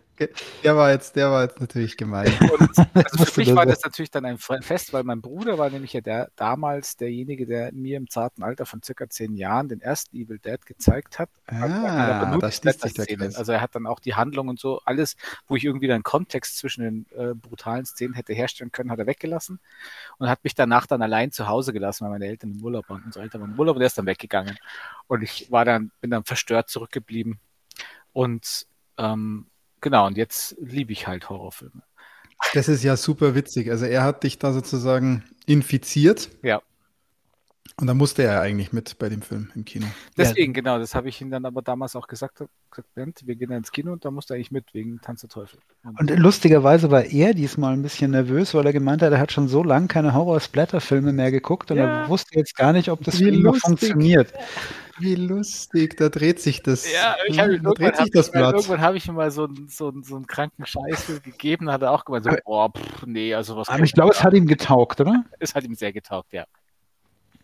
Der 0.62 0.76
war 0.76 0.90
jetzt, 0.90 1.16
der 1.16 1.30
war 1.30 1.44
jetzt 1.44 1.60
natürlich 1.60 1.96
gemein. 1.96 2.26
Und 2.58 2.78
also 2.94 3.24
für 3.24 3.40
mich 3.40 3.54
war 3.54 3.66
das- 3.66 3.82
natürlich 3.82 4.10
dann 4.10 4.24
ein 4.24 4.38
Fest, 4.38 4.92
weil 4.92 5.02
mein 5.04 5.20
Bruder 5.20 5.58
war 5.58 5.70
nämlich 5.70 5.92
ja 5.92 6.00
der, 6.00 6.30
damals 6.36 6.96
derjenige, 6.96 7.46
der 7.46 7.72
mir 7.72 7.96
im 7.96 8.08
zarten 8.08 8.42
Alter 8.42 8.66
von 8.66 8.82
circa 8.82 9.08
zehn 9.08 9.36
Jahren 9.36 9.68
den 9.68 9.80
ersten 9.80 10.16
Evil 10.16 10.38
Dead 10.38 10.64
gezeigt 10.66 11.18
hat. 11.18 11.30
Ah, 11.46 12.36
da 12.38 12.50
schließt 12.50 12.82
sich 12.82 12.94
der. 12.94 13.06
Kreis. 13.06 13.36
Also 13.36 13.52
er 13.52 13.60
hat 13.60 13.74
dann 13.74 13.86
auch 13.86 14.00
die 14.00 14.14
Handlung 14.14 14.48
und 14.48 14.60
so, 14.60 14.80
alles, 14.84 15.16
wo 15.46 15.56
ich 15.56 15.64
irgendwie 15.64 15.90
einen 15.92 16.02
Kontext 16.02 16.58
zwischen 16.58 16.82
den 16.82 17.06
äh, 17.16 17.34
brutalen 17.34 17.84
Szenen 17.86 18.14
hätte 18.14 18.32
herstellen 18.32 18.72
können, 18.72 18.90
hat 18.90 18.98
er 18.98 19.06
weggelassen 19.06 19.58
und 20.18 20.28
hat 20.28 20.44
mich 20.44 20.54
danach 20.54 20.86
dann 20.86 21.02
allein 21.02 21.32
zu 21.32 21.48
Hause 21.48 21.72
gelassen, 21.72 22.04
weil 22.04 22.10
meine 22.12 22.26
Eltern 22.26 22.52
im 22.52 22.62
Urlaub 22.62 22.88
waren. 22.88 23.02
Unsere 23.04 23.24
Eltern 23.24 23.40
waren 23.40 23.52
im 23.52 23.58
Urlaub 23.58 23.76
und 23.76 23.82
er 23.82 23.86
ist 23.86 23.98
dann 23.98 24.06
weggegangen. 24.06 24.56
Und 25.06 25.22
ich 25.22 25.50
war 25.50 25.64
dann, 25.64 25.90
bin 26.00 26.10
dann 26.10 26.24
verstört 26.24 26.68
zurückgeblieben. 26.68 27.38
Und 28.12 28.66
ähm, 28.98 29.46
genau, 29.80 30.06
und 30.06 30.16
jetzt 30.16 30.56
liebe 30.60 30.92
ich 30.92 31.06
halt 31.06 31.28
Horrorfilme. 31.28 31.82
Das 32.54 32.68
ist 32.68 32.82
ja 32.82 32.96
super 32.96 33.34
witzig. 33.34 33.70
Also 33.70 33.84
er 33.84 34.02
hat 34.02 34.24
dich 34.24 34.38
da 34.38 34.52
sozusagen 34.52 35.24
infiziert. 35.46 36.30
Ja. 36.42 36.62
Und 37.80 37.86
da 37.86 37.94
musste 37.94 38.22
er 38.22 38.34
ja 38.34 38.40
eigentlich 38.42 38.72
mit 38.72 38.98
bei 38.98 39.08
dem 39.08 39.22
Film 39.22 39.50
im 39.54 39.64
Kino. 39.64 39.86
Deswegen, 40.16 40.52
genau, 40.52 40.78
das 40.78 40.94
habe 40.94 41.08
ich 41.08 41.20
ihm 41.20 41.30
dann 41.30 41.44
aber 41.46 41.62
damals 41.62 41.96
auch 41.96 42.06
gesagt, 42.08 42.36
gesagt, 42.70 42.94
Bernd, 42.94 43.20
wir 43.24 43.36
gehen 43.36 43.50
ins 43.52 43.72
Kino 43.72 43.92
und 43.92 44.04
da 44.04 44.10
musst 44.10 44.28
du 44.30 44.34
eigentlich 44.34 44.50
mit, 44.50 44.72
wegen 44.74 45.00
Tanz 45.00 45.22
der 45.22 45.30
Teufel. 45.30 45.58
Und 45.98 46.10
lustigerweise 46.10 46.90
war 46.90 47.04
er 47.04 47.32
diesmal 47.34 47.72
ein 47.72 47.82
bisschen 47.82 48.10
nervös, 48.10 48.52
weil 48.54 48.66
er 48.66 48.72
gemeint 48.72 49.00
hat, 49.02 49.12
er 49.12 49.18
hat 49.18 49.32
schon 49.32 49.48
so 49.48 49.62
lange 49.64 49.86
keine 49.88 50.12
Horror-Splatter-Filme 50.14 51.12
mehr 51.12 51.30
geguckt 51.30 51.70
und 51.70 51.78
Ja. 51.78 52.02
er 52.02 52.08
wusste 52.08 52.38
jetzt 52.38 52.54
gar 52.56 52.72
nicht, 52.72 52.90
ob 52.90 53.02
das 53.02 53.18
Wie 53.18 53.24
für 53.24 53.30
ihn 53.30 53.42
noch 53.42 53.52
lustig. 53.54 53.62
funktioniert. 53.68 54.32
Wie 54.98 55.14
lustig, 55.14 55.96
da 55.96 56.10
dreht 56.10 56.40
sich 56.40 56.62
das. 56.62 56.84
Ja, 56.92 57.16
ich 57.26 57.38
hab, 57.38 57.46
da 57.46 57.52
irgendwann 57.52 57.74
dreht 57.74 57.92
habe 57.94 58.02
sich 58.02 58.10
das 58.12 58.30
Blatt. 58.30 58.54
irgendwann 58.54 58.80
hab 58.82 58.94
ich 58.94 59.08
ihm 59.08 59.14
mal 59.14 59.30
so, 59.30 59.44
einen- 59.46 59.68
so, 59.68 59.88
einen- 59.88 60.02
so 60.02 60.16
einen 60.16 60.26
kranken 60.26 60.66
Scheiß 60.66 61.22
gegeben, 61.24 61.70
hat 61.70 61.80
er 61.80 61.92
auch 61.92 62.04
gemeint, 62.04 62.24
so, 62.24 62.30
boah, 62.44 62.70
pff, 62.70 63.06
nee, 63.06 63.32
also 63.34 63.56
was 63.56 63.70
Aber 63.70 63.82
ich 63.82 63.94
glaube, 63.94 64.12
es 64.12 64.22
hat 64.22 64.34
ihm 64.34 64.46
getaugt, 64.46 65.00
oder? 65.00 65.24
es 65.38 65.54
hat 65.54 65.64
ihm 65.64 65.74
sehr 65.74 65.94
getaugt, 65.94 66.34
ja. 66.34 66.44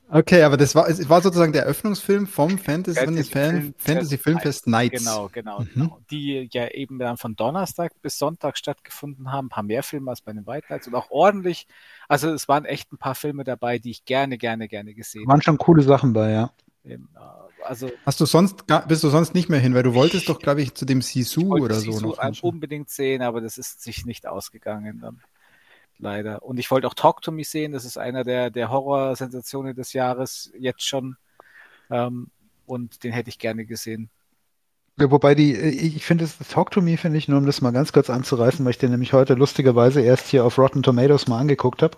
Okay, 0.09 0.43
aber 0.45 0.57
das 0.57 0.75
war, 0.75 0.89
es 0.89 1.09
war 1.09 1.21
sozusagen 1.21 1.53
der 1.53 1.63
Eröffnungsfilm 1.63 2.27
vom 2.29 2.59
Fantasy, 2.59 3.01
Fantasy 3.01 3.31
Fan, 3.31 3.51
Filmfest 3.51 3.81
Fantasy 3.87 4.19
Filmfest 4.19 4.67
Nights. 4.69 5.05
Genau, 5.05 5.29
genau, 5.33 5.61
Mhm. 5.61 5.69
genau. 5.75 6.01
Die 6.11 6.49
ja 6.53 6.69
eben 6.69 6.99
dann 7.01 7.17
von 7.17 7.35
Donnerstag 7.35 7.93
bis 8.03 8.17
Sonntag 8.17 8.57
stattgefunden 8.57 9.33
haben. 9.33 9.47
Ein 9.47 9.51
paar 9.51 9.63
mehr 9.65 9.83
Filme 9.83 10.11
als 10.11 10.21
bei 10.21 10.33
den 10.33 10.47
White 10.47 10.67
Nights 10.71 10.87
und 10.87 10.95
auch 10.95 11.11
ordentlich. 11.11 11.67
Also 12.09 12.31
es 12.31 12.47
waren 12.47 12.65
echt 12.65 12.93
ein 12.93 12.99
paar 12.99 13.17
Filme 13.17 13.43
dabei, 13.43 13.79
die 13.81 13.91
ich 13.91 14.05
gerne, 14.05 14.39
gerne, 14.39 14.69
gerne 14.69 14.95
gesehen 14.95 15.27
Waren 15.27 15.43
schon 15.43 15.59
coole 15.59 15.83
Sachen 15.83 16.13
bei, 16.13 16.31
ja. 16.31 16.51
habe. 16.89 17.51
Also 17.65 17.91
Hast 18.05 18.21
du 18.21 18.27
sonst, 18.27 18.69
gar- 18.69 18.87
bist 18.87 19.03
du 19.03 19.09
sonst 19.09 19.35
nicht 19.35 19.49
mehr 19.49 19.59
hin, 19.59 19.75
weil 19.75 19.83
du 19.83 19.95
wolltest 19.95 20.29
doch, 20.29 20.39
glaube 20.39 20.63
ich, 20.63 20.73
zu 20.75 20.85
dem 20.85 21.03
Sisu 21.03 21.57
oder 21.57 21.75
so 21.75 21.91
Sisu 21.93 22.07
noch. 22.07 22.19
ein- 22.19 22.29
anschauen. 22.29 22.51
unbedingt 22.55 22.91
sehen, 22.91 23.23
aber 23.23 23.41
das 23.41 23.59
ist 23.59 23.83
sich 23.83 24.07
nicht 24.07 24.27
ausgegangen 24.29 25.01
dann. 25.01 25.21
Leider. 25.99 26.43
Und 26.43 26.59
ich 26.59 26.71
wollte 26.71 26.87
auch 26.87 26.95
Talk 26.95 27.23
to 27.23 27.33
Me 27.33 27.45
sehen. 27.45 27.73
Das 27.73 27.85
ist 27.85 27.97
einer 27.97 28.25
der, 28.25 28.51
der 28.51 28.71
Horrorsensationen 28.71 29.75
des 29.75 29.93
Jahres 29.93 30.53
jetzt 30.59 30.87
schon. 30.87 31.17
Ähm, 31.91 32.29
und 32.67 33.05
den 33.05 33.13
hätte 33.13 33.31
ich 33.31 33.39
gerne 33.39 33.65
gesehen. 33.65 34.11
Ja, 34.99 35.11
wobei 35.11 35.35
die, 35.35 35.55
äh, 35.55 35.69
ich 35.69 36.05
finde 36.05 36.25
es, 36.25 36.39
Talk 36.39 36.71
to 36.71 36.81
Me 36.81 36.97
finde 36.97 37.19
ich, 37.19 37.29
nur 37.29 37.39
um 37.39 37.47
das 37.47 37.61
mal 37.61 37.71
ganz 37.71 37.93
kurz 37.93 38.11
anzureißen, 38.11 38.65
weil 38.65 38.71
ich 38.71 38.79
den 38.79 38.91
nämlich 38.91 39.13
heute 39.13 39.35
lustigerweise 39.35 40.01
erst 40.01 40.29
hier 40.29 40.45
auf 40.45 40.59
Rotten 40.59 40.83
Tomatoes 40.83 41.29
mal 41.29 41.39
angeguckt 41.39 41.83
habe. 41.83 41.97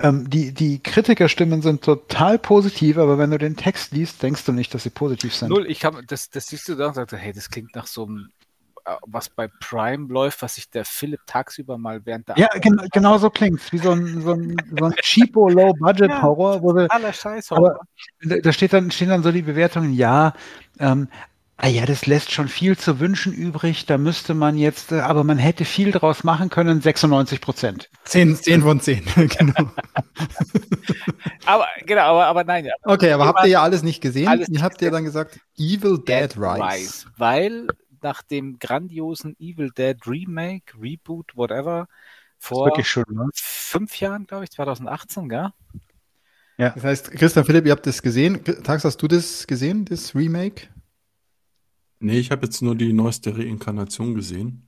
Ähm, 0.00 0.28
die, 0.28 0.52
die 0.52 0.82
Kritikerstimmen 0.82 1.62
sind 1.62 1.82
total 1.82 2.38
positiv, 2.38 2.98
aber 2.98 3.16
wenn 3.16 3.30
du 3.30 3.38
den 3.38 3.56
Text 3.56 3.92
liest, 3.92 4.22
denkst 4.22 4.44
du 4.44 4.52
nicht, 4.52 4.74
dass 4.74 4.82
sie 4.82 4.90
positiv 4.90 5.34
sind. 5.34 5.50
Null, 5.50 5.66
ich 5.70 5.84
habe 5.84 6.04
das, 6.04 6.30
das 6.30 6.48
siehst 6.48 6.68
du 6.68 6.74
da 6.74 6.88
und 6.88 6.94
sagst, 6.94 7.14
hey, 7.14 7.32
das 7.32 7.48
klingt 7.48 7.74
nach 7.76 7.86
so 7.86 8.06
einem, 8.06 8.30
was 9.06 9.30
bei 9.30 9.48
Prime 9.60 10.12
läuft, 10.12 10.42
was 10.42 10.56
sich 10.56 10.68
der 10.70 10.84
Philipp 10.84 11.20
tagsüber 11.26 11.78
mal 11.78 12.04
während 12.04 12.28
der 12.28 12.38
Ja, 12.38 12.48
gen 12.60 12.80
genau 12.92 13.18
so 13.18 13.30
klingt's, 13.30 13.72
wie 13.72 13.78
so 13.78 13.92
ein, 13.92 14.20
so 14.20 14.32
ein, 14.32 14.56
so 14.78 14.84
ein 14.84 14.94
cheapo 15.00 15.48
Low-Budget-Horror, 15.48 16.62
wo 16.62 16.72
sie, 16.74 16.90
aller 16.90 17.12
Scheiß. 17.12 17.52
Aber- 17.52 17.80
da 18.20 18.52
steht 18.52 18.72
dann, 18.72 18.90
stehen 18.90 19.08
dann 19.08 19.22
so 19.22 19.32
die 19.32 19.42
Bewertungen, 19.42 19.92
ja, 19.94 20.34
ähm, 20.78 21.08
ah 21.56 21.68
ja, 21.68 21.86
das 21.86 22.06
lässt 22.06 22.32
schon 22.32 22.48
viel 22.48 22.76
zu 22.76 23.00
wünschen 23.00 23.32
übrig, 23.32 23.86
da 23.86 23.96
müsste 23.96 24.34
man 24.34 24.56
jetzt, 24.56 24.92
äh, 24.92 25.00
aber 25.00 25.24
man 25.24 25.38
hätte 25.38 25.64
viel 25.64 25.92
draus 25.92 26.24
machen 26.24 26.50
können, 26.50 26.80
96 26.80 27.40
Prozent. 27.40 27.88
10, 28.04 28.36
10 28.36 28.62
von 28.62 28.80
10, 28.80 29.04
genau. 29.38 29.54
aber 31.46 31.66
genau, 31.86 32.02
aber, 32.02 32.26
aber 32.26 32.44
nein, 32.44 32.64
ja. 32.66 32.74
Okay, 32.82 33.12
aber 33.12 33.26
habt 33.26 33.44
ihr 33.44 33.50
ja 33.50 33.62
alles 33.62 33.82
nicht 33.82 34.00
gesehen? 34.00 34.28
Alles 34.28 34.48
ihr 34.48 34.62
habt 34.62 34.82
ja 34.82 34.90
dann 34.90 35.04
gesagt, 35.04 35.38
Evil 35.56 35.98
Dead, 35.98 36.36
Rise. 36.36 37.06
Weil 37.16 37.68
nach 38.04 38.22
dem 38.22 38.60
grandiosen 38.60 39.34
Evil 39.40 39.70
Dead 39.70 39.96
Remake, 40.06 40.80
Reboot, 40.80 41.36
whatever, 41.36 41.88
vor 42.38 42.70
schön, 42.84 43.04
ne? 43.08 43.28
fünf 43.34 43.98
Jahren, 43.98 44.26
glaube 44.26 44.44
ich, 44.44 44.50
2018, 44.52 45.28
gell? 45.28 45.50
Das 46.56 46.84
heißt, 46.84 47.10
Christian 47.12 47.44
Philipp, 47.44 47.66
ihr 47.66 47.72
habt 47.72 47.86
das 47.86 48.00
gesehen. 48.00 48.44
Tags, 48.44 48.84
hast 48.84 48.98
du 48.98 49.08
das 49.08 49.46
gesehen, 49.48 49.84
das 49.86 50.14
Remake? 50.14 50.68
nee, 52.04 52.18
ich 52.18 52.30
habe 52.30 52.44
jetzt 52.46 52.62
nur 52.62 52.76
die 52.76 52.92
neueste 52.92 53.36
Reinkarnation 53.36 54.14
gesehen. 54.14 54.62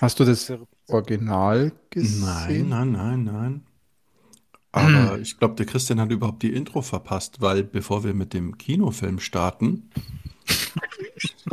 Hast 0.00 0.18
du 0.18 0.24
das 0.24 0.52
Original 0.88 1.72
gesehen? 1.90 2.68
Nein, 2.68 2.68
nein, 2.68 2.92
nein, 2.92 3.24
nein. 3.24 3.62
Aber 4.72 5.18
ich 5.20 5.38
glaube, 5.38 5.54
der 5.54 5.66
Christian 5.66 6.00
hat 6.00 6.10
überhaupt 6.10 6.42
die 6.42 6.52
Intro 6.52 6.82
verpasst, 6.82 7.40
weil 7.40 7.62
bevor 7.62 8.02
wir 8.02 8.14
mit 8.14 8.32
dem 8.32 8.58
Kinofilm 8.58 9.20
starten, 9.20 9.90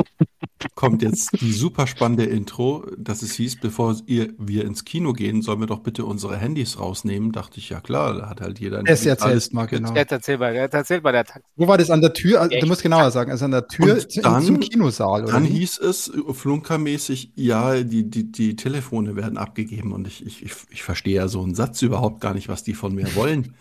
kommt 0.74 1.02
jetzt 1.02 1.30
die 1.40 1.52
super 1.52 1.86
spannende 1.86 2.24
Intro, 2.24 2.86
dass 2.98 3.22
es 3.22 3.32
hieß, 3.32 3.56
bevor 3.60 3.96
ihr, 4.06 4.32
wir 4.38 4.64
ins 4.64 4.84
Kino 4.84 5.12
gehen, 5.12 5.42
sollen 5.42 5.60
wir 5.60 5.66
doch 5.66 5.80
bitte 5.80 6.04
unsere 6.04 6.36
Handys 6.36 6.78
rausnehmen. 6.78 7.32
Dachte 7.32 7.58
ich, 7.58 7.70
ja 7.70 7.80
klar, 7.80 8.14
da 8.14 8.28
hat 8.28 8.40
halt 8.40 8.58
jeder 8.60 8.78
ein 8.80 8.86
Es 8.86 9.04
erzählst 9.06 9.52
mal, 9.54 9.66
Ticket. 9.66 9.78
genau. 9.80 9.92
Der 9.92 10.00
hat 10.02 10.12
erzählt 10.12 10.40
bei, 10.40 10.52
der 10.52 10.72
erzählt 10.72 11.02
Taxi. 11.02 11.40
Wo 11.56 11.66
war 11.68 11.78
das 11.78 11.90
an 11.90 12.00
der 12.00 12.12
Tür? 12.12 12.40
Also, 12.40 12.56
du 12.58 12.66
musst 12.66 12.82
genauer 12.82 13.10
sagen, 13.10 13.30
also 13.30 13.44
an 13.44 13.50
der 13.52 13.66
Tür 13.68 13.98
dann- 14.22 14.42
zum 14.44 14.60
Kinosaal, 14.60 15.24
oder? 15.24 15.32
Dann 15.32 15.44
wie? 15.44 15.58
hieß 15.58 15.78
es 15.78 16.12
flunkermäßig, 16.32 17.32
ja, 17.36 17.82
die, 17.82 18.08
die, 18.10 18.30
die 18.30 18.56
Telefone 18.56 19.16
werden 19.16 19.38
abgegeben 19.38 19.92
und 19.92 20.06
ich, 20.06 20.24
ich, 20.26 20.44
ich, 20.44 20.52
ich 20.70 20.82
verstehe 20.82 21.16
ja 21.16 21.28
so 21.28 21.42
einen 21.42 21.54
Satz 21.54 21.82
überhaupt 21.82 22.20
gar 22.20 22.34
nicht, 22.34 22.48
was 22.48 22.62
die 22.64 22.74
von 22.74 22.94
mir 22.94 23.14
wollen. 23.14 23.54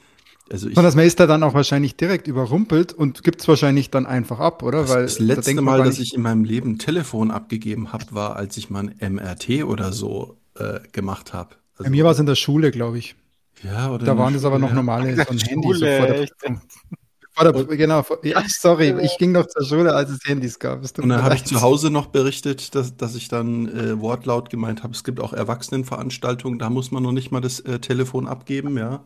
Also 0.52 0.68
ich, 0.70 0.78
Und 0.78 0.84
das 0.84 0.96
man 0.96 1.06
ist 1.06 1.20
da 1.20 1.28
dann 1.28 1.44
auch 1.44 1.54
wahrscheinlich 1.54 1.96
direkt 1.96 2.28
überrumpelt 2.28 2.94
und 2.94 3.24
gibt 3.24 3.42
es 3.42 3.48
wahrscheinlich 3.48 3.92
dann 3.92 4.06
einfach 4.06 4.40
ab, 4.40 4.64
oder? 4.64 4.82
das, 4.82 4.90
Weil 4.90 5.04
das 5.04 5.18
da 5.18 5.24
letzte 5.24 5.56
man 5.56 5.64
Mal, 5.66 5.84
dass 5.84 6.00
ich 6.00 6.14
in 6.16 6.22
meinem 6.22 6.44
Leben 6.44 6.72
ein 6.72 6.80
Telefon 6.80 7.32
abgegeben 7.32 7.94
habe, 7.94 8.06
war, 8.12 8.36
als 8.36 8.58
ich 8.58 8.70
mal 8.70 8.90
ein 9.00 9.14
MRT 9.16 9.64
oder 9.64 9.92
so 9.94 10.38
äh, 10.56 10.80
gemacht 10.92 11.34
habe. 11.34 11.56
Also, 11.76 11.84
Bei 11.84 11.90
mir 11.92 12.04
war 12.04 12.12
es 12.12 12.20
in 12.20 12.26
der 12.26 12.36
Schule, 12.36 12.72
glaube 12.72 12.98
ich. 12.98 13.16
ja, 13.64 13.92
oder 13.92 14.06
Da 14.06 14.18
waren 14.18 14.34
das 14.34 14.44
aber 14.44 14.60
noch 14.60 14.74
normale 14.74 15.16
so 15.16 15.22
ein 15.22 15.38
Handy. 15.38 15.68
So 15.68 15.74
Schule, 15.76 15.98
vor 15.98 16.08
der, 16.08 16.22
echt. 16.22 16.34
vor 17.32 17.52
der, 17.52 17.78
genau, 17.78 18.04
vor, 18.04 18.26
ja, 18.26 18.44
sorry, 18.48 18.96
ich 19.02 19.18
ging 19.18 19.32
noch 19.32 19.46
zur 19.46 19.64
Schule, 19.64 19.94
als 19.94 20.10
es 20.10 20.20
Handys 20.26 20.58
gab. 20.60 20.84
Es 20.84 20.92
Und 20.94 21.10
dann 21.10 21.24
habe 21.24 21.36
ich 21.36 21.46
zu 21.46 21.62
Hause 21.62 21.90
noch 21.92 22.08
berichtet, 22.08 22.74
dass, 22.76 22.98
dass 22.98 23.16
ich 23.16 23.28
dann 23.28 23.68
äh, 23.70 24.00
wortlaut 24.02 24.50
gemeint 24.50 24.84
habe, 24.84 24.94
es 24.94 25.04
gibt 25.04 25.20
auch 25.20 25.34
Erwachsenenveranstaltungen, 25.34 26.58
da 26.60 26.70
muss 26.70 26.92
man 26.92 27.04
noch 27.04 27.12
nicht 27.12 27.32
mal 27.32 27.40
das 27.42 27.60
äh, 27.60 27.80
Telefon 27.80 28.28
abgeben, 28.28 28.78
ja. 28.78 29.04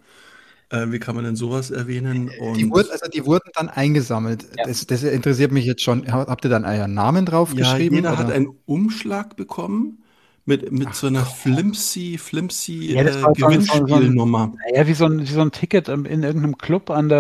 Äh, 0.74 0.92
wie 0.92 1.00
kann 1.00 1.16
man 1.16 1.24
denn 1.24 1.36
sowas 1.36 1.70
erwähnen? 1.70 2.32
Und 2.42 2.58
Die 2.58 2.70
wurden, 2.70 2.90
also 2.92 3.06
die 3.08 3.26
wurden 3.26 3.50
dann 3.54 3.70
eingesammelt. 3.70 4.48
Ja. 4.58 4.66
Das, 4.66 4.88
das 4.88 5.04
interessiert 5.04 5.52
mich 5.52 5.66
jetzt 5.66 5.84
schon. 5.84 6.12
Habt 6.12 6.46
ihr 6.46 6.50
dann 6.50 6.66
euren 6.66 6.94
Namen 6.94 7.26
ja, 7.26 7.32
draufgeschrieben? 7.32 7.98
jeder 7.98 8.18
hat 8.18 8.26
oder? 8.26 8.34
einen 8.34 8.50
Umschlag 8.66 9.36
bekommen 9.36 10.04
mit, 10.46 10.72
mit 10.72 10.96
so 10.96 11.08
einer 11.08 11.26
flimsy, 11.26 12.18
flimsy 12.18 12.94
Ja, 12.94 13.02
äh, 13.04 13.24
war 13.24 13.34
so 13.36 13.46
Gewinnspielnummer. 13.46 14.54
Naja, 14.72 14.88
wie 14.88 14.94
so 14.96 15.06
ein, 15.06 15.22
wie 15.22 15.32
so 15.32 15.42
ein 15.42 15.52
Ticket 15.52 15.90
in 15.90 16.06
irgendeinem 16.06 16.58
Club 16.58 16.90
an 16.90 17.08
der, 17.08 17.20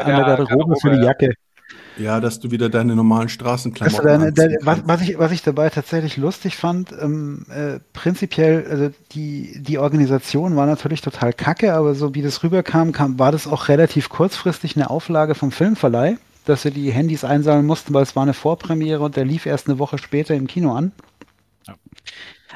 an 0.00 0.06
der 0.06 0.18
Ja, 0.18 0.36
Garderobe 0.36 0.74
für 0.80 0.90
die 0.90 1.04
Jacke. 1.04 1.34
Ja, 1.98 2.20
dass 2.20 2.40
du 2.40 2.50
wieder 2.50 2.68
deine 2.68 2.94
normalen 2.94 3.28
Straßenklamotten 3.28 4.06
deine, 4.06 4.32
deine, 4.32 4.56
was, 4.60 4.76
kannst. 4.76 4.88
was, 4.88 5.00
ich, 5.02 5.18
was 5.18 5.32
ich 5.32 5.42
dabei 5.42 5.70
tatsächlich 5.70 6.16
lustig 6.16 6.56
fand, 6.56 6.92
ähm, 6.92 7.46
äh, 7.48 7.80
prinzipiell, 7.92 8.66
also 8.68 8.90
die, 9.12 9.62
die 9.62 9.78
Organisation 9.78 10.56
war 10.56 10.66
natürlich 10.66 11.00
total 11.00 11.32
kacke, 11.32 11.72
aber 11.74 11.94
so 11.94 12.14
wie 12.14 12.22
das 12.22 12.42
rüberkam, 12.42 12.92
kam, 12.92 13.18
war 13.18 13.32
das 13.32 13.46
auch 13.46 13.68
relativ 13.68 14.08
kurzfristig 14.08 14.76
eine 14.76 14.90
Auflage 14.90 15.34
vom 15.34 15.52
Filmverleih, 15.52 16.18
dass 16.44 16.62
sie 16.62 16.70
die 16.70 16.90
Handys 16.92 17.24
einsammeln 17.24 17.66
mussten, 17.66 17.94
weil 17.94 18.02
es 18.02 18.14
war 18.14 18.24
eine 18.24 18.34
Vorpremiere 18.34 19.02
und 19.02 19.16
der 19.16 19.24
lief 19.24 19.46
erst 19.46 19.68
eine 19.68 19.78
Woche 19.78 19.96
später 19.98 20.34
im 20.34 20.46
Kino 20.46 20.72
an. 20.72 20.92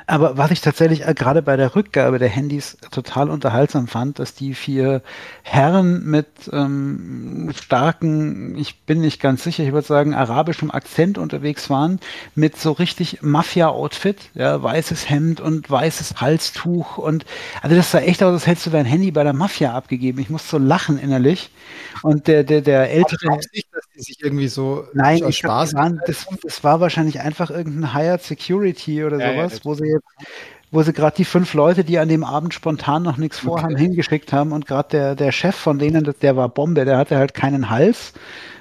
Aber 0.06 0.36
was 0.36 0.50
ich 0.50 0.60
tatsächlich 0.60 1.06
äh, 1.06 1.14
gerade 1.14 1.42
bei 1.42 1.56
der 1.56 1.74
Rückgabe 1.76 2.18
der 2.18 2.28
Handys 2.28 2.76
total 2.90 3.30
unterhaltsam 3.30 3.86
fand, 3.86 4.18
dass 4.18 4.34
die 4.34 4.54
vier 4.54 5.02
Herren 5.42 6.04
mit 6.04 6.26
ähm, 6.52 7.50
starken, 7.56 8.56
ich 8.56 8.80
bin 8.82 9.00
nicht 9.00 9.20
ganz 9.20 9.44
sicher, 9.44 9.62
ich 9.64 9.72
würde 9.72 9.86
sagen, 9.86 10.14
arabischem 10.14 10.70
Akzent 10.70 11.18
unterwegs 11.18 11.70
waren, 11.70 12.00
mit 12.34 12.56
so 12.58 12.72
richtig 12.72 13.22
Mafia-Outfit, 13.22 14.30
ja, 14.34 14.62
weißes 14.62 15.08
Hemd 15.08 15.40
und 15.40 15.70
weißes 15.70 16.20
Halstuch 16.20 16.98
und 16.98 17.24
also 17.62 17.76
das 17.76 17.90
sah 17.90 18.00
echt 18.00 18.22
aus, 18.22 18.32
als 18.32 18.46
hättest 18.46 18.66
du 18.66 18.70
dein 18.70 18.86
Handy 18.86 19.10
bei 19.10 19.24
der 19.24 19.32
Mafia 19.32 19.72
abgegeben. 19.74 20.18
Ich 20.20 20.30
musste 20.30 20.48
so 20.50 20.58
lachen 20.58 20.98
innerlich. 20.98 21.50
Und 22.02 22.26
der, 22.28 22.44
der, 22.44 22.60
der 22.62 22.90
ältere. 22.90 23.18
du 23.22 23.36
nicht, 23.52 23.68
dass 23.72 23.84
die 23.96 24.00
sich 24.02 24.22
irgendwie 24.22 24.48
so 24.48 24.84
Nein, 24.94 25.16
ich 25.16 25.20
glaub, 25.40 25.52
Spaß 25.52 25.70
die 25.70 25.76
waren, 25.76 26.00
das, 26.06 26.26
das 26.42 26.64
war 26.64 26.80
wahrscheinlich 26.80 27.20
einfach 27.20 27.50
irgendein 27.50 27.94
Hired 27.94 28.22
Security 28.22 29.04
oder 29.04 29.18
Ja, 29.18 29.26
ja, 29.26 29.32
sowas, 29.34 29.52
das- 29.54 29.64
wo 29.64 29.74
sie 29.74 29.89
jetzt, 29.90 30.08
wo 30.70 30.82
sie 30.82 30.92
gerade 30.92 31.16
die 31.16 31.24
fünf 31.24 31.54
Leute, 31.54 31.84
die 31.84 31.98
an 31.98 32.08
dem 32.08 32.24
Abend 32.24 32.54
spontan 32.54 33.02
noch 33.02 33.16
nichts 33.16 33.40
vorhaben, 33.40 33.76
hingeschickt 33.76 34.32
haben 34.32 34.52
und 34.52 34.66
gerade 34.66 34.88
der, 34.90 35.14
der 35.16 35.32
Chef 35.32 35.56
von 35.56 35.78
denen, 35.78 36.12
der 36.22 36.36
war 36.36 36.48
Bombe, 36.48 36.84
der 36.84 36.96
hatte 36.98 37.16
halt 37.16 37.34
keinen 37.34 37.70
Hals. 37.70 38.12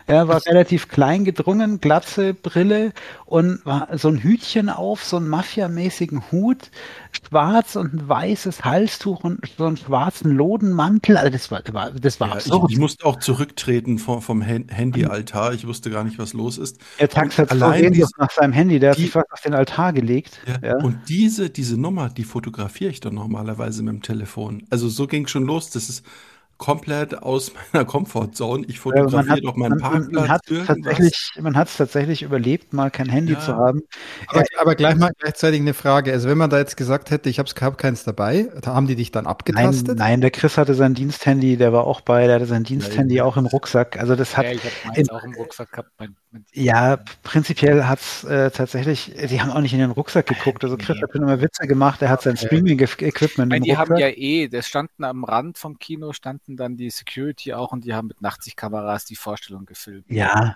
Er 0.10 0.28
war 0.28 0.44
relativ 0.48 0.88
klein 0.88 1.24
gedrungen, 1.24 1.80
Glatze, 1.82 2.34
Brille 2.34 2.94
und 3.26 3.64
war 3.64 3.88
so 3.96 4.08
ein 4.08 4.18
Hütchen 4.18 4.68
auf, 4.70 5.04
so 5.04 5.18
einen 5.18 5.30
mafiamäßigen 5.30 6.32
Hut, 6.32 6.72
schwarz 7.12 7.76
und 7.76 7.94
ein 7.94 8.10
weißes 8.10 8.66
Halstuch 8.66 9.24
und 9.24 9.40
so 9.56 9.66
einen 9.68 9.78
schwarzen 9.78 10.32
Lodenmantel. 10.32 11.16
Also 11.16 11.30
das 11.32 11.52
war, 11.52 11.62
das 11.62 12.20
war, 12.20 12.30
Ja, 12.30 12.38
ich, 12.38 12.46
absurd. 12.48 12.72
ich 12.72 12.80
musste 12.80 13.06
auch 13.06 13.20
zurücktreten 13.20 14.00
vom, 14.00 14.24
vom 14.24 14.42
Handyaltar. 14.42 15.54
Ich 15.54 15.68
wusste 15.68 15.92
gar 15.92 16.04
nicht, 16.04 16.18
was 16.18 16.34
los 16.34 16.58
ist. 16.58 16.80
Der 17.00 17.10
Tax 17.10 17.38
hat 17.38 17.52
allein 17.52 17.84
wenig 17.84 18.00
dies- 18.00 18.10
nach 18.18 18.32
seinem 18.32 18.54
Handy, 18.54 18.80
der 18.80 18.92
hat 18.92 18.98
die- 18.98 19.04
sich 19.04 19.12
fast 19.12 19.32
auf 19.32 19.42
den 19.42 19.54
Altar 19.54 19.94
gelegt. 19.94 20.40
Ja. 20.48 20.70
Ja. 20.70 20.78
Und 20.84 20.98
diese, 21.08 21.52
diese 21.52 21.80
Nummer, 21.80 22.10
die 22.10 22.24
fotografiere 22.24 22.90
ich 22.90 23.00
dann 23.00 23.14
normalerweise 23.14 23.84
mit 23.84 23.94
dem 23.94 24.02
Telefon. 24.02 24.64
Also 24.72 24.90
so 24.90 25.06
ging 25.06 25.28
schon 25.28 25.46
los. 25.46 25.70
Das 25.70 25.88
ist 25.88 26.04
komplett 26.60 27.24
aus 27.24 27.52
meiner 27.74 27.86
Comfortzone. 27.86 28.66
Ich 28.68 28.76
Äh, 28.76 28.80
fotografiere 28.80 29.42
doch 29.42 29.56
meinen 29.56 29.72
man, 29.72 29.80
man, 29.80 29.92
Parkplatz. 29.92 30.12
man 30.12 30.30
hat 30.30 30.42
irgendwas. 30.52 30.68
tatsächlich, 30.78 31.32
man 31.42 31.56
hat 31.58 31.68
es 31.70 31.78
tatsächlich 31.78 32.22
überlebt, 32.22 32.74
mal 32.74 32.92
kein 32.92 33.10
Handy 33.10 33.34
Ja. 33.34 33.40
zu 33.40 33.56
haben. 33.56 33.82
Aber, 34.28 34.44
aber 34.60 34.76
gleich 34.76 34.96
mal 34.96 35.12
gleichzeitig 35.18 35.60
eine 35.62 35.74
Frage. 35.74 36.12
Also 36.12 36.30
wenn 36.30 36.38
man 36.38 36.52
da 36.52 36.60
jetzt 36.60 36.78
gesagt 36.78 37.10
hätte, 37.10 37.30
ich 37.30 37.40
habe 37.40 37.50
hab 37.50 37.78
keins 37.80 38.04
dabei, 38.04 38.50
da 38.62 38.76
haben 38.76 38.86
die 38.86 38.96
dich 38.96 39.10
dann 39.12 39.24
Nein, 39.24 39.32
abgetastet? 39.32 39.98
nein, 39.98 40.22
der 40.22 40.30
Chris 40.32 40.58
hatte 40.58 40.76
sein 40.76 40.94
Diensthandy, 40.94 41.58
der 41.58 41.74
war 41.74 41.86
auch 41.88 42.02
bei, 42.02 42.28
der 42.28 42.36
hatte 42.36 42.46
sein 42.46 42.64
Diensthandy 42.64 43.22
auch 43.22 43.38
im 43.38 43.48
Rucksack. 43.48 43.98
Also 43.98 44.16
das 44.16 44.38
hat, 44.38 44.46
ja, 44.46 44.52
ich 44.52 44.60
habe 44.64 44.74
meins 44.86 44.98
in- 44.98 45.10
auch 45.10 45.24
im 45.24 45.34
Rucksack 45.34 45.72
gehabt. 45.72 45.90
Mein, 45.98 46.16
ja, 46.54 46.98
prinzipiell 47.24 47.86
hat's 47.86 48.24
äh, 48.24 48.52
tatsächlich, 48.52 49.14
die 49.30 49.42
haben 49.42 49.50
auch 49.52 49.62
nicht 49.62 49.74
in 49.74 49.80
den 49.80 49.90
Rucksack 49.90 50.28
geguckt. 50.28 50.64
Also 50.64 50.78
Chris 50.78 51.02
hat 51.02 51.12
schon 51.12 51.24
immer 51.24 51.42
Witze 51.42 51.68
gemacht, 51.68 52.02
er 52.02 52.10
hat 52.10 52.22
sein 52.22 52.38
Streaming-Equipment 52.38 53.52
Weil 53.52 53.58
im 53.58 53.64
die 53.64 53.76
haben 53.76 53.92
Rucksack. 53.92 54.16
ja 54.18 54.24
eh, 54.24 54.48
das 54.48 54.68
standen 54.68 55.04
am 55.04 55.24
Rand 55.24 55.58
vom 55.58 55.80
Kino, 55.80 56.14
standen 56.14 56.56
dann 56.56 56.78
die 56.78 56.92
Security 56.92 57.54
auch 57.54 57.72
und 57.72 57.84
die 57.84 57.94
haben 57.94 58.08
mit 58.08 58.22
Nachtsichtkameras 58.22 59.06
die 59.06 59.16
Vorstellung 59.16 59.66
gefilmt. 59.66 60.06
Ja. 60.10 60.56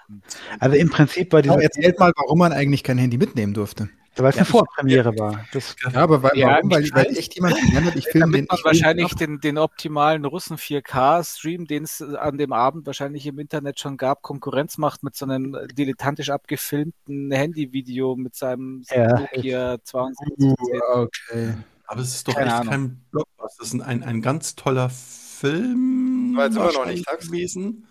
Also 0.60 0.76
im 0.76 0.90
Prinzip 0.92 1.30
bei 1.30 1.40
Aber 1.40 1.44
dieser, 1.44 1.64
erzählt 1.64 2.00
mal, 2.00 2.12
warum 2.16 2.38
man 2.38 2.54
eigentlich 2.54 2.84
kein 2.84 3.00
Handy 3.00 3.18
mitnehmen 3.18 3.54
durfte. 3.56 3.90
Weil 4.22 4.30
es 4.30 4.36
Ja, 4.36 4.42
eine 4.42 4.46
Vorpremiere 4.46 5.18
war. 5.18 5.46
Das, 5.54 5.76
Ja, 5.92 6.02
aber 6.02 6.22
weil, 6.22 6.38
Ja, 6.38 6.48
warum? 6.48 6.72
Weil, 6.72 6.84
ich 6.84 6.94
weil 6.94 7.06
echt 7.18 7.36
jemand 7.36 7.56
hat, 7.56 7.96
ich 7.96 8.06
filme 8.08 8.38
den. 8.38 8.46
man 8.50 8.60
wahrscheinlich 8.64 9.12
ab. 9.12 9.18
den, 9.18 9.40
den 9.40 9.58
optimalen 9.58 10.26
Russen 10.26 10.58
4K-Stream, 10.58 11.66
den 11.66 11.84
es 11.84 12.02
an 12.02 12.38
dem 12.38 12.54
Abend 12.54 12.86
wahrscheinlich 12.86 13.26
im 13.26 13.40
Internet 13.40 13.80
schon 13.80 13.98
gab, 13.98 14.22
Konkurrenz 14.22 14.78
macht 14.78 15.04
mit 15.04 15.16
so 15.16 15.26
einem 15.26 15.58
dilettantisch 15.74 16.30
abgefilmten 16.30 17.32
Handyvideo 17.32 18.16
mit 18.16 18.36
seinem 18.36 18.84
Ja. 18.90 19.20
Nokia 19.20 19.78
72. 19.84 20.38
Uh, 20.40 20.56
okay. 20.94 21.54
Aber 21.88 22.02
es 22.02 22.14
ist 22.16 22.28
doch 22.28 22.34
Keine 22.36 22.48
echt 22.48 22.56
Ahnung. 22.56 22.70
kein 22.72 23.02
Blockbuster. 23.12 23.58
Das 23.60 23.74
ist 23.74 23.82
ein, 23.82 24.04
ein 24.04 24.22
ganz 24.22 24.56
toller 24.56 24.90
Film 24.90 26.34
War 26.36 26.46
jetzt 26.46 26.56
immer 26.56 26.72
noch 26.72 26.86
nicht, 26.86 27.06
gewesen. 27.20 27.86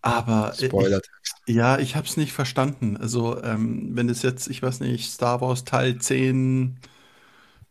Aber 0.00 0.52
Spoiler. 0.54 1.00
Ich, 1.46 1.54
ja, 1.54 1.78
ich 1.78 1.96
habe 1.96 2.06
es 2.06 2.16
nicht 2.16 2.32
verstanden. 2.32 2.96
Also, 2.96 3.42
ähm, 3.42 3.90
wenn 3.96 4.08
es 4.08 4.22
jetzt, 4.22 4.48
ich 4.48 4.62
weiß 4.62 4.80
nicht, 4.80 5.10
Star 5.10 5.40
Wars 5.40 5.64
Teil 5.64 5.98
10 5.98 6.78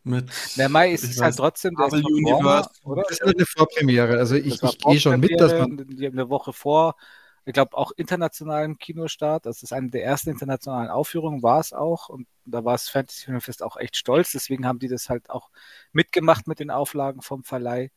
mit. 0.04 0.30
Der 0.56 0.68
Mai 0.68 0.92
ist 0.92 1.04
es 1.04 1.20
halt 1.20 1.36
trotzdem 1.36 1.74
der 1.76 1.86
ist 1.86 1.92
Marvel 1.92 2.02
von 2.02 2.12
Universe. 2.14 2.44
Warner, 2.44 2.70
oder? 2.84 3.02
Das 3.02 3.12
ist 3.12 3.22
halt 3.22 3.36
eine 3.36 3.46
Vorpremiere. 3.46 4.18
Also 4.18 4.34
ich, 4.36 4.58
Das 4.58 4.74
ich 4.74 4.78
gehe 4.78 5.00
schon 5.00 5.20
mit, 5.20 5.40
dass 5.40 5.52
man. 5.52 5.60
Vorpremiere, 5.60 5.96
Die 5.96 6.06
haben 6.06 6.18
eine 6.18 6.28
Woche 6.28 6.52
vor, 6.52 6.96
ich 7.44 7.52
glaube 7.54 7.76
auch 7.76 7.92
internationalen 7.96 8.78
Kinostart. 8.78 9.46
Das 9.46 9.62
ist 9.62 9.72
eine 9.72 9.90
der 9.90 10.04
ersten 10.04 10.30
internationalen 10.30 10.90
Aufführungen, 10.90 11.42
war 11.42 11.60
es 11.60 11.72
auch. 11.72 12.08
Und 12.08 12.26
da 12.44 12.64
war 12.64 12.74
das 12.74 12.88
Fantasy 12.88 13.26
Filmfest 13.26 13.62
auch 13.62 13.76
echt 13.76 13.96
stolz. 13.96 14.32
Deswegen 14.32 14.66
haben 14.66 14.78
die 14.78 14.88
das 14.88 15.08
halt 15.08 15.30
auch 15.30 15.50
mitgemacht 15.92 16.46
mit 16.46 16.60
den 16.60 16.70
Auflagen 16.70 17.22
vom 17.22 17.44
Verleih. 17.44 17.90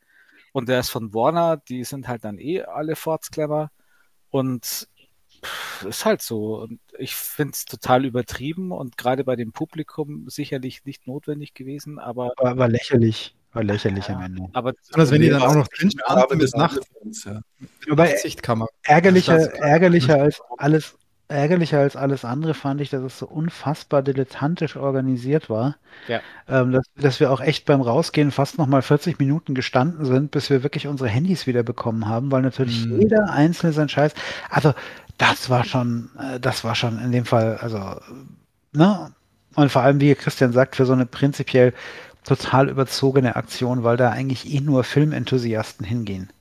Und 0.54 0.70
der 0.70 0.80
ist 0.82 0.90
von 0.90 1.14
Warner, 1.14 1.58
die 1.58 1.84
sind 1.84 2.08
halt 2.08 2.24
dann 2.24 2.38
eh 2.38 2.64
alle 2.64 2.96
Fortsklemmer. 2.96 3.72
Und 4.32 4.88
ist 5.88 6.06
halt 6.06 6.22
so. 6.22 6.60
Und 6.62 6.80
ich 6.98 7.16
finde 7.16 7.54
es 7.54 7.66
total 7.66 8.06
übertrieben 8.06 8.72
und 8.72 8.98
gerade 8.98 9.24
bei 9.24 9.36
dem 9.36 9.52
Publikum 9.52 10.30
sicherlich 10.30 10.86
nicht 10.86 11.08
notwendig 11.08 11.54
gewesen, 11.54 12.00
aber, 12.00 12.34
war, 12.38 12.58
war 12.58 12.68
lächerlich. 12.68 13.36
War 13.54 13.66
lächerlich 13.66 14.10
am 14.10 14.22
Ende. 14.22 14.48
aber 14.54 14.72
Besonders 14.72 15.12
wenn 15.12 15.22
die 15.22 15.28
dann 15.28 15.42
auch 15.42 15.56
noch 15.56 15.68
drin 15.68 15.92
Aber 16.06 16.22
standen 16.22 16.40
das 16.40 16.52
mit 16.52 16.60
Nacht, 16.62 16.78
Nachfilms, 16.78 17.24
ja. 17.26 17.42
Ärgerlicher, 18.84 19.54
ärgerlicher 19.56 20.22
als 20.22 20.42
alles, 20.58 20.96
ärgerlicher 21.32 21.80
als 21.80 21.96
alles 21.96 22.26
andere 22.26 22.54
fand 22.54 22.82
ich, 22.82 22.90
dass 22.92 23.02
es 23.04 23.18
so 23.20 23.28
unfassbar 23.28 24.04
dilettantisch 24.04 24.76
organisiert 24.78 25.50
war. 25.50 25.78
Ja. 26.08 26.22
Ähm, 26.48 26.72
dass, 26.74 26.86
dass 26.96 27.20
wir 27.20 27.32
auch 27.32 27.42
echt 27.42 27.66
beim 27.66 27.82
Rausgehen 27.82 28.32
fast 28.32 28.58
nochmal 28.58 28.82
40 28.84 29.20
Minuten 29.20 29.56
gestanden 29.56 30.06
sind, 30.06 30.32
bis 30.32 30.50
wir 30.50 30.64
wirklich 30.64 30.88
unsere 30.88 31.10
Handys 31.10 31.48
wieder 31.48 31.64
bekommen 31.64 32.08
haben, 32.08 32.32
weil 32.32 32.42
natürlich 32.44 32.88
Mhm. 32.88 33.00
jeder 33.02 33.32
einzelne 33.32 33.74
sein 33.74 33.90
Scheiß. 33.90 34.14
Also, 34.50 34.74
das 35.18 35.50
war 35.50 35.64
schon, 35.66 36.10
äh, 36.20 36.40
das 36.40 36.64
war 36.64 36.76
schon 36.76 37.00
in 37.00 37.12
dem 37.12 37.26
Fall, 37.26 37.58
also, 37.58 37.80
ne? 38.74 39.12
Und 39.56 39.72
vor 39.72 39.82
allem, 39.84 40.00
wie 40.02 40.16
Christian 40.16 40.54
sagt, 40.54 40.76
für 40.78 40.86
so 40.86 40.94
eine 40.94 41.06
prinzipiell 41.06 41.74
total 42.24 42.70
überzogene 42.70 43.36
Aktion, 43.36 43.84
weil 43.84 43.98
da 43.98 44.12
eigentlich 44.12 44.52
eh 44.54 44.62
nur 44.62 44.84
Filmenthusiasten 44.84 45.86
hingehen. 45.86 46.32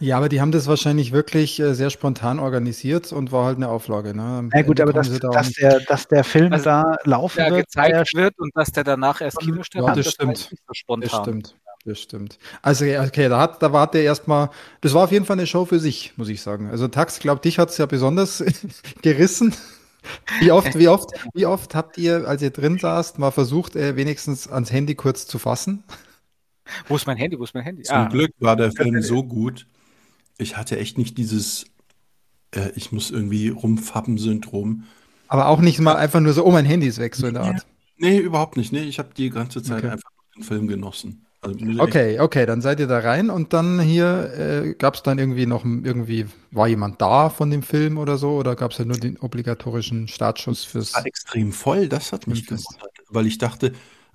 Ja, 0.00 0.16
aber 0.16 0.28
die 0.30 0.40
haben 0.40 0.50
das 0.50 0.66
wahrscheinlich 0.66 1.12
wirklich 1.12 1.60
äh, 1.60 1.74
sehr 1.74 1.90
spontan 1.90 2.38
organisiert 2.38 3.12
und 3.12 3.32
war 3.32 3.44
halt 3.44 3.56
eine 3.56 3.68
Auflage. 3.68 4.14
Ne? 4.14 4.48
Na 4.52 4.62
gut, 4.62 4.80
Ende 4.80 4.82
aber 4.82 4.92
dass, 4.92 5.18
da 5.18 5.28
dass, 5.28 5.52
der, 5.52 5.80
dass 5.80 6.08
der 6.08 6.24
Film 6.24 6.52
Also, 6.52 6.64
da 6.64 6.96
laufen 7.04 7.36
der 7.36 7.50
wird, 7.50 7.58
ja 7.74 7.84
gezeigt 7.84 8.14
wird 8.14 8.38
und 8.38 8.50
dass 8.56 8.72
der 8.72 8.84
danach 8.84 9.20
erst 9.20 9.38
Kinostart 9.40 9.82
Ja, 9.84 9.88
hat, 9.90 9.98
das 9.98 10.06
war 10.06 10.12
stimmt. 10.12 10.28
nicht 10.30 10.48
so 10.50 10.56
Das 10.68 10.76
spontan. 10.78 11.22
stimmt. 11.22 11.56
Das 11.84 11.98
stimmt. 12.00 12.38
Also, 12.62 12.84
ja, 12.84 13.02
okay, 13.04 13.28
da 13.28 13.38
hat, 13.40 13.62
da 13.62 13.72
war 13.72 13.90
der 13.90 14.02
erstmal, 14.02 14.50
das 14.82 14.92
war 14.94 15.04
auf 15.04 15.12
jeden 15.12 15.24
Fall 15.24 15.36
eine 15.38 15.46
Show 15.46 15.64
für 15.64 15.78
sich, 15.78 16.12
muss 16.16 16.28
ich 16.28 16.42
sagen. 16.42 16.70
Also, 16.70 16.88
Tax, 16.88 17.18
glaub, 17.20 17.42
dich 17.42 17.58
hat's 17.58 17.78
ja 17.78 17.86
besonders 17.86 18.42
gerissen. 19.02 19.54
Wie 20.40 20.50
oft, 20.50 20.78
wie 20.78 20.88
oft, 20.88 21.10
wie 21.34 21.44
oft 21.46 21.74
habt 21.74 21.98
ihr, 21.98 22.26
als 22.26 22.40
ihr 22.42 22.50
drin 22.50 22.78
saßt, 22.78 23.18
mal 23.18 23.30
versucht, 23.30 23.76
äh, 23.76 23.96
wenigstens 23.96 24.48
ans 24.48 24.72
Handy 24.72 24.94
kurz 24.94 25.26
zu 25.26 25.38
fassen? 25.38 25.84
Wo 26.88 26.96
ist 26.96 27.06
mein 27.06 27.16
Handy? 27.16 27.38
Wo 27.38 27.44
ist 27.44 27.54
mein 27.54 27.64
Handy? 27.64 27.82
Zum 27.82 27.96
Ah, 27.96 28.08
Glück 28.08 28.32
war 28.38 28.56
der 28.56 28.72
Film 28.72 29.02
so 29.02 29.22
gut. 29.22 29.66
Ich 30.40 30.56
hatte 30.56 30.78
echt 30.78 30.98
nicht 30.98 31.18
dieses, 31.18 31.66
äh, 32.54 32.70
ich 32.74 32.92
muss 32.92 33.10
irgendwie 33.10 33.48
rumfappen-Syndrom. 33.48 34.84
Aber 35.28 35.48
auch 35.48 35.60
nicht 35.60 35.78
mal 35.80 35.96
einfach 35.96 36.20
nur 36.20 36.32
so, 36.32 36.44
oh, 36.44 36.50
mein 36.50 36.64
Handy 36.64 36.86
ist 36.86 36.98
weg, 36.98 37.14
so 37.14 37.26
in 37.26 37.34
der 37.34 37.44
Art. 37.44 37.66
Nee, 37.98 38.18
überhaupt 38.18 38.56
nicht. 38.56 38.72
Nee, 38.72 38.82
ich 38.82 38.98
habe 38.98 39.10
die 39.16 39.30
ganze 39.30 39.62
Zeit 39.62 39.78
Okay. 39.78 39.90
einfach 39.90 40.10
den 40.36 40.42
Film 40.42 40.66
genossen. 40.66 41.26
Also, 41.42 41.58
Okay, 41.78 42.20
okay, 42.20 42.44
dann 42.44 42.60
seid 42.60 42.80
ihr 42.80 42.86
da 42.86 42.98
rein 42.98 43.30
und 43.30 43.54
dann 43.54 43.80
hier 43.80 44.32
äh, 44.36 44.74
gab 44.74 44.94
es 44.94 45.02
dann 45.02 45.18
irgendwie 45.18 45.46
noch 45.46 45.64
irgendwie, 45.64 46.26
war 46.50 46.68
jemand 46.68 47.00
da 47.00 47.30
von 47.30 47.50
dem 47.50 47.62
Film 47.62 47.96
oder 47.96 48.18
so 48.18 48.32
oder 48.32 48.56
gab 48.56 48.72
es 48.72 48.78
ja 48.78 48.84
nur 48.84 48.98
den 48.98 49.16
obligatorischen 49.16 50.06
Startschuss 50.06 50.64
fürs. 50.64 50.92
war 50.94 51.06
extrem 51.06 51.52
voll, 51.52 51.88
das 51.88 52.12
hat 52.12 52.26
mich 52.26 52.46
gewundert. 52.46 52.92
Weil 53.08 53.26
ich 53.26 53.38
dachte, 53.38 53.72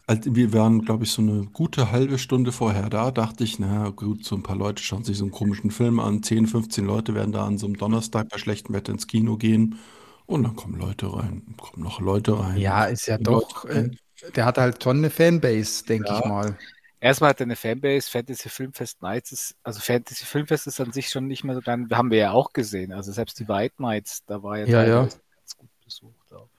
Also 0.08 0.36
wir 0.36 0.54
waren, 0.54 0.82
glaube 0.86 1.04
ich, 1.04 1.12
so 1.12 1.22
eine 1.24 1.46
gute 1.52 1.92
halbe 1.92 2.20
Stunde 2.20 2.52
vorher 2.52 2.90
da, 2.90 3.10
dachte 3.12 3.44
ich, 3.44 3.58
na 3.58 3.90
gut, 3.90 4.24
so 4.24 4.36
ein 4.36 4.44
paar 4.44 4.56
Leute 4.56 4.84
schauen 4.84 5.04
sich 5.04 5.18
so 5.18 5.24
einen 5.26 5.32
komischen 5.32 5.72
Film 5.72 6.00
an. 6.00 6.22
10, 6.22 6.46
15 6.46 6.86
Leute 6.86 7.16
werden 7.16 7.32
da 7.32 7.46
an 7.46 7.58
so 7.58 7.66
einem 7.66 7.78
Donnerstag 7.78 8.30
bei 8.30 8.38
schlechtem 8.38 8.76
Wetter 8.76 8.92
ins 8.92 9.08
Kino 9.08 9.36
gehen. 9.38 9.80
Und 10.28 10.44
dann 10.44 10.56
kommen 10.56 10.80
Leute 10.80 11.12
rein, 11.12 11.44
kommen 11.58 11.84
noch 11.84 12.00
Leute 12.00 12.40
rein. 12.40 12.58
Ja, 12.58 12.86
ist 12.86 13.08
ja 13.08 13.18
doch, 13.18 13.66
äh, 13.66 13.90
der 14.36 14.46
hat 14.46 14.58
halt 14.60 14.82
schon 14.84 14.98
eine 14.98 15.10
Fanbase, 15.10 15.84
denke 15.86 16.08
Ja. 16.10 16.20
ich 16.20 16.26
mal. 16.26 16.58
Erstmal 17.00 17.32
hat 17.32 17.40
er 17.42 17.46
eine 17.46 17.56
Fanbase, 17.56 18.10
Fantasy 18.10 18.50
Filmfest 18.50 19.02
Nights 19.02 19.32
ist, 19.32 19.56
also 19.64 19.80
Fantasy 19.80 20.26
Filmfest 20.26 20.68
ist 20.68 20.80
an 20.82 20.92
sich 20.92 21.10
schon 21.10 21.28
nicht 21.28 21.44
mehr 21.44 21.56
so 21.56 21.62
dann, 21.62 21.90
haben 21.92 22.10
wir 22.12 22.18
ja 22.18 22.32
auch 22.32 22.54
gesehen. 22.54 22.92
Also 22.94 23.12
selbst 23.12 23.40
die 23.40 23.48
White 23.48 23.76
Nights, 23.80 24.24
da 24.26 24.42
war 24.42 24.58
ja, 24.60 24.66
Ja, 24.66 24.84
ja. 24.86 25.08
teilweise 25.08 25.20
ganz 25.36 25.58
gut 25.58 25.70
besucht 25.84 26.34
auch. 26.34 26.50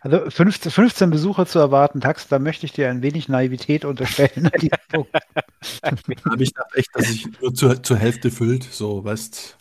Also 0.00 0.30
15, 0.30 0.70
15 0.70 1.10
Besucher 1.10 1.46
zu 1.46 1.58
erwarten, 1.58 2.00
Tax, 2.00 2.28
da 2.28 2.38
möchte 2.38 2.66
ich 2.66 2.72
dir 2.72 2.90
ein 2.90 3.02
wenig 3.02 3.28
Naivität 3.28 3.84
unterstellen. 3.84 4.50
Aber 5.82 6.40
ich 6.40 6.52
dachte 6.52 6.78
echt, 6.78 6.90
dass 6.94 7.08
sich 7.08 7.26
nur 7.40 7.54
zur, 7.54 7.82
zur 7.82 7.96
Hälfte 7.96 8.30
füllt, 8.30 8.64
so, 8.64 9.04
weißt 9.04 9.56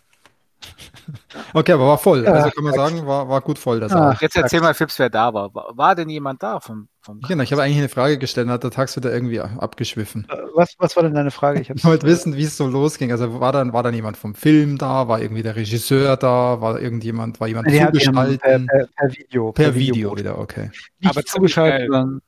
Okay, 1.53 1.73
aber 1.73 1.87
war 1.87 1.97
voll. 1.97 2.23
Ja, 2.23 2.31
also 2.33 2.49
kann 2.49 2.63
man 2.63 2.73
sagen, 2.73 3.05
war, 3.05 3.29
war 3.29 3.41
gut 3.41 3.59
voll, 3.59 3.79
das 3.79 3.93
auch. 3.93 4.19
Jetzt 4.21 4.35
erzähl 4.35 4.59
mal, 4.61 4.73
Fips, 4.73 4.97
wer 4.99 5.09
da 5.09 5.33
war. 5.33 5.53
War, 5.53 5.77
war 5.77 5.95
denn 5.95 6.09
jemand 6.09 6.41
da 6.41 6.59
vom, 6.59 6.87
vom 7.01 7.21
Genau, 7.21 7.43
ich 7.43 7.51
habe 7.51 7.61
eigentlich 7.63 7.77
eine 7.77 7.89
Frage 7.89 8.17
gestellt, 8.17 8.47
dann 8.47 8.53
hat 8.53 8.63
der 8.63 8.71
Tax 8.71 8.95
wieder 8.97 9.13
irgendwie 9.13 9.39
abgeschwiffen. 9.39 10.27
Was, 10.55 10.73
was 10.79 10.95
war 10.95 11.03
denn 11.03 11.13
deine 11.13 11.31
Frage? 11.31 11.61
Ich 11.61 11.69
wollte 11.85 12.07
wissen, 12.07 12.35
wie 12.35 12.43
es 12.43 12.57
so 12.57 12.67
losging. 12.67 13.11
Also 13.11 13.39
war 13.39 13.51
dann, 13.51 13.71
war 13.73 13.83
dann 13.83 13.93
jemand 13.93 14.17
vom 14.17 14.35
Film 14.35 14.77
da, 14.77 15.07
war 15.07 15.21
irgendwie 15.21 15.43
der 15.43 15.55
Regisseur 15.55 16.17
da, 16.17 16.59
war 16.61 16.79
irgendjemand, 16.81 17.39
war 17.39 17.47
jemand 17.47 17.67
haben- 17.67 17.73
die 17.73 17.81
haben 17.81 17.91
per, 17.91 17.99
zugeschaltet? 18.01 18.41
per, 18.41 18.87
per 18.87 19.11
Video. 19.15 19.51
Per 19.51 19.75
Video 19.75 20.17
wieder, 20.17 20.39
okay. 20.39 20.71
Nicht 20.99 21.11
Aber 21.11 21.23
zugeschaltet, 21.23 21.89
sondern 21.91 22.21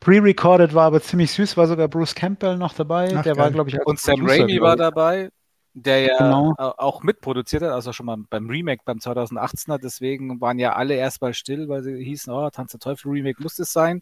pre-recorded 0.00 0.74
war 0.74 0.84
aber 0.86 1.00
ziemlich 1.00 1.32
süß, 1.32 1.56
war 1.56 1.66
sogar 1.66 1.88
Bruce 1.88 2.14
Campbell 2.14 2.56
noch 2.56 2.74
dabei. 2.74 3.14
Ach, 3.16 3.22
der 3.22 3.36
war, 3.36 3.44
geil. 3.44 3.52
glaube 3.54 3.70
ich, 3.70 3.78
als 3.78 3.86
Und 3.86 4.00
Sam 4.00 4.26
Raimi 4.28 4.60
war 4.60 4.76
dabei, 4.76 5.30
der 5.78 6.00
ja 6.00 6.16
Genau. 6.18 6.54
au- 6.56 6.74
auch 6.78 7.02
mitproduziert 7.02 7.62
hat, 7.62 7.70
also 7.70 7.92
schon 7.92 8.06
mal 8.06 8.16
beim 8.30 8.48
Remake 8.48 8.80
beim 8.86 8.98
2018er. 8.98 9.78
Deswegen 9.78 10.40
waren 10.40 10.58
ja 10.58 10.72
alle 10.74 10.94
erstmal 10.94 11.34
still, 11.34 11.68
weil 11.68 11.82
sie 11.82 12.02
hießen, 12.02 12.32
oh, 12.32 12.48
Tanz 12.50 12.70
der 12.72 12.80
Teufel 12.80 13.10
Remake 13.12 13.42
muss 13.42 13.58
es 13.58 13.72
sein. 13.72 13.96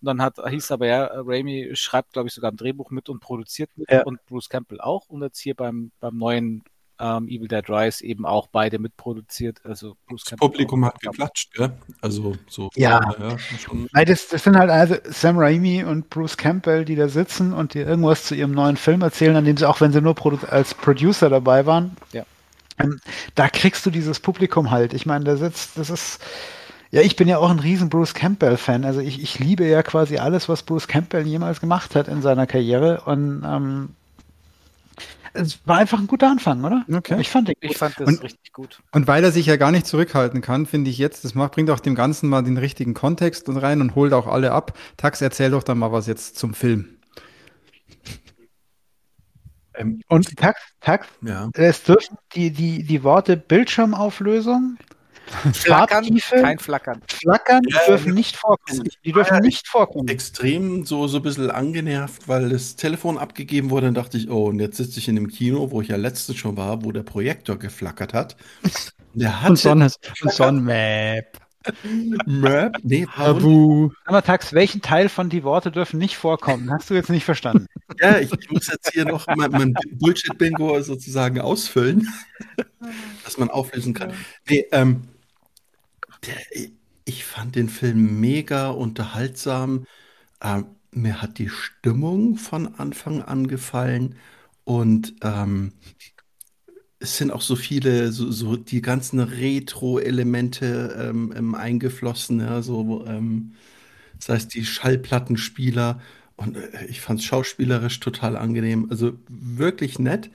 Und 0.00 0.06
dann 0.06 0.22
hat, 0.22 0.36
hieß 0.48 0.70
aber 0.70 0.86
ja, 0.86 1.10
Raimi 1.12 1.70
schreibt, 1.74 2.12
glaube 2.12 2.28
ich, 2.28 2.34
sogar 2.34 2.52
ein 2.52 2.56
Drehbuch 2.56 2.90
mit 2.90 3.08
und 3.08 3.18
produziert 3.20 3.70
mit 3.76 3.90
Ja. 3.90 4.04
und 4.04 4.24
Bruce 4.26 4.48
Campbell 4.48 4.80
auch. 4.80 5.08
Und 5.08 5.22
jetzt 5.22 5.40
hier 5.40 5.54
beim, 5.56 5.90
beim 6.00 6.16
neuen 6.16 6.62
ähm, 7.00 7.28
Evil 7.28 7.48
Dead 7.48 7.68
Rise 7.68 8.04
eben 8.04 8.26
auch 8.26 8.48
beide 8.48 8.78
mitproduziert. 8.78 9.60
Also 9.64 9.96
Bruce 10.06 10.24
Das 10.24 10.38
Publikum 10.38 10.84
hat 10.84 11.00
geklatscht, 11.00 11.52
gell? 11.54 11.72
Also 12.00 12.34
so. 12.48 12.70
Ja. 12.74 13.00
ja. 13.20 13.36
Nein, 13.92 14.06
das, 14.06 14.28
das 14.28 14.44
sind 14.44 14.56
halt 14.56 14.70
also 14.70 14.96
Sam 15.04 15.38
Raimi 15.38 15.84
und 15.84 16.10
Bruce 16.10 16.36
Campbell, 16.36 16.84
die 16.84 16.96
da 16.96 17.08
sitzen 17.08 17.52
und 17.52 17.74
dir 17.74 17.86
irgendwas 17.86 18.24
zu 18.24 18.34
ihrem 18.34 18.52
neuen 18.52 18.76
Film 18.76 19.02
erzählen, 19.02 19.36
an 19.36 19.44
dem 19.44 19.56
sie 19.56 19.68
auch, 19.68 19.80
wenn 19.80 19.92
sie 19.92 20.00
nur 20.00 20.14
Produ 20.14 20.38
als 20.50 20.74
Producer 20.74 21.28
dabei 21.30 21.66
waren, 21.66 21.96
Ja. 22.12 22.24
ähm, 22.78 23.00
da 23.34 23.48
kriegst 23.48 23.84
du 23.86 23.90
dieses 23.90 24.20
Publikum 24.20 24.70
halt. 24.70 24.92
Ich 24.94 25.06
meine, 25.06 25.24
da 25.24 25.36
sitzt, 25.36 25.78
das 25.78 25.90
ist, 25.90 26.20
ja, 26.90 27.02
ich 27.02 27.16
bin 27.16 27.28
ja 27.28 27.38
auch 27.38 27.50
ein 27.50 27.58
riesen 27.58 27.90
Bruce 27.90 28.14
Campbell-Fan. 28.14 28.84
Also 28.84 29.00
ich, 29.00 29.22
ich 29.22 29.38
liebe 29.38 29.66
ja 29.66 29.82
quasi 29.82 30.16
alles, 30.18 30.48
was 30.48 30.62
Bruce 30.62 30.88
Campbell 30.88 31.26
jemals 31.26 31.60
gemacht 31.60 31.94
hat 31.94 32.08
in 32.08 32.22
seiner 32.22 32.46
Karriere 32.46 33.02
und 33.04 33.44
ähm, 33.46 33.90
es 35.38 35.66
war 35.66 35.78
einfach 35.78 35.98
ein 35.98 36.06
guter 36.06 36.30
Anfang, 36.30 36.64
oder? 36.64 36.84
Okay. 36.92 37.20
Ich 37.20 37.30
fand 37.30 37.48
den 37.48 37.54
gut. 37.60 37.70
Ich 37.70 37.76
fand 37.78 37.98
das 37.98 38.08
Und- 38.08 38.22
richtig 38.22 38.52
gut. 38.52 38.80
Und 38.92 39.06
weil 39.06 39.22
er 39.24 39.32
sich 39.32 39.46
ja 39.46 39.56
gar 39.56 39.70
nicht 39.70 39.86
zurückhalten 39.86 40.40
kann, 40.40 40.66
finde 40.66 40.90
ich 40.90 40.98
jetzt, 40.98 41.24
das 41.24 41.34
macht, 41.34 41.52
bringt 41.52 41.70
auch 41.70 41.80
dem 41.80 41.94
Ganzen 41.94 42.28
mal 42.28 42.42
den 42.42 42.56
richtigen 42.58 42.94
Kontext 42.94 43.48
und 43.48 43.56
rein 43.56 43.80
und 43.80 43.94
holt 43.94 44.12
auch 44.12 44.26
alle 44.26 44.52
ab. 44.52 44.76
Tax, 44.96 45.20
erzähl 45.20 45.50
doch 45.50 45.62
dann 45.62 45.78
mal 45.78 45.92
was 45.92 46.06
jetzt 46.06 46.36
zum 46.36 46.54
Film. 46.54 46.88
Ähm, 49.74 50.00
Und 50.08 50.36
Tax, 50.36 50.60
Tax, 50.80 51.06
ja. 51.22 51.50
es 51.54 51.82
dürfen 51.84 52.16
die, 52.34 52.50
die, 52.50 52.82
die 52.82 53.02
Worte 53.04 53.36
Bildschirmauflösung, 53.36 54.76
Flackern, 55.52 56.04
Farbtiefe, 56.04 56.36
kein 56.42 56.58
Flackern. 56.58 57.00
Flackern, 57.08 57.62
die 57.62 57.74
Ja, 57.74 57.80
dürfen 57.86 58.08
ja. 58.08 58.14
nicht 58.14 58.36
vorkommen. 58.36 58.88
Die 59.04 59.12
dürfen 59.12 59.34
ja 59.34 59.40
nicht 59.40 59.68
vorkommen. 59.68 60.08
extrem 60.08 60.84
so, 60.84 61.06
so 61.06 61.18
ein 61.18 61.22
bisschen 61.22 61.50
angenervt, 61.50 62.28
weil 62.28 62.48
das 62.48 62.76
Telefon 62.76 63.18
abgegeben 63.18 63.70
wurde. 63.70 63.86
Dann 63.86 63.94
dachte 63.94 64.16
ich, 64.18 64.30
oh, 64.30 64.46
und 64.46 64.58
jetzt 64.60 64.76
sitze 64.76 64.98
ich 64.98 65.08
in 65.08 65.16
dem 65.16 65.28
Kino, 65.28 65.70
wo 65.70 65.80
ich 65.82 65.88
ja 65.88 65.96
letztens 65.96 66.38
schon 66.38 66.56
war, 66.56 66.84
wo 66.84 66.92
der 66.92 67.02
Projektor 67.02 67.56
geflackert 67.58 68.14
hat. 68.14 68.36
Der 69.14 69.40
hatte 69.40 69.50
Und 69.50 69.56
Sonne, 69.56 69.90
und 70.22 70.32
Sonnenmap. 70.32 71.24
Möp, 72.24 72.76
nee, 72.82 73.06
war 73.16 73.30
wund- 73.34 73.36
Abu. 73.38 73.90
Sag 74.04 74.12
mal, 74.12 74.22
Tax, 74.22 74.52
welchen 74.54 74.80
Teil 74.80 75.08
von 75.10 75.28
die 75.28 75.42
Worte 75.42 75.70
dürfen 75.70 75.98
nicht 75.98 76.16
vorkommen? 76.16 76.70
Hast 76.70 76.88
du 76.88 76.94
jetzt 76.94 77.10
nicht 77.10 77.24
verstanden? 77.24 77.66
ja, 78.00 78.18
ich, 78.18 78.32
ich 78.32 78.50
muss 78.50 78.68
jetzt 78.68 78.90
hier 78.92 79.04
noch 79.04 79.26
mein, 79.36 79.50
mein 79.50 79.74
Bullshit-Bingo 79.92 80.80
sozusagen 80.80 81.40
ausfüllen, 81.40 82.08
dass 83.24 83.36
man 83.38 83.50
auflösen 83.50 83.92
kann. 83.92 84.12
Nee, 84.48 84.64
ähm, 84.72 85.02
der, 86.26 86.36
ich 87.04 87.24
fand 87.24 87.56
den 87.56 87.68
Film 87.68 88.20
mega 88.20 88.68
unterhaltsam. 88.70 89.86
Ähm, 90.42 90.66
mir 90.92 91.22
hat 91.22 91.38
die 91.38 91.48
Stimmung 91.50 92.36
von 92.38 92.74
Anfang 92.76 93.22
an 93.22 93.48
gefallen 93.48 94.16
und 94.64 95.14
ähm, 95.22 95.72
es 97.00 97.16
sind 97.16 97.30
auch 97.30 97.42
so 97.42 97.54
viele, 97.56 98.12
so, 98.12 98.30
so 98.30 98.56
die 98.56 98.82
ganzen 98.82 99.20
Retro-Elemente 99.20 100.96
ähm, 101.10 101.32
ähm, 101.36 101.54
eingeflossen, 101.54 102.40
ja, 102.40 102.60
so, 102.62 103.04
ähm, 103.06 103.52
das 104.18 104.28
heißt, 104.30 104.54
die 104.54 104.64
Schallplattenspieler 104.64 106.00
und 106.36 106.56
äh, 106.56 106.86
ich 106.88 107.00
fand 107.00 107.20
es 107.20 107.26
schauspielerisch 107.26 108.00
total 108.00 108.36
angenehm, 108.36 108.88
also 108.90 109.12
wirklich 109.28 109.98
nett. 109.98 110.30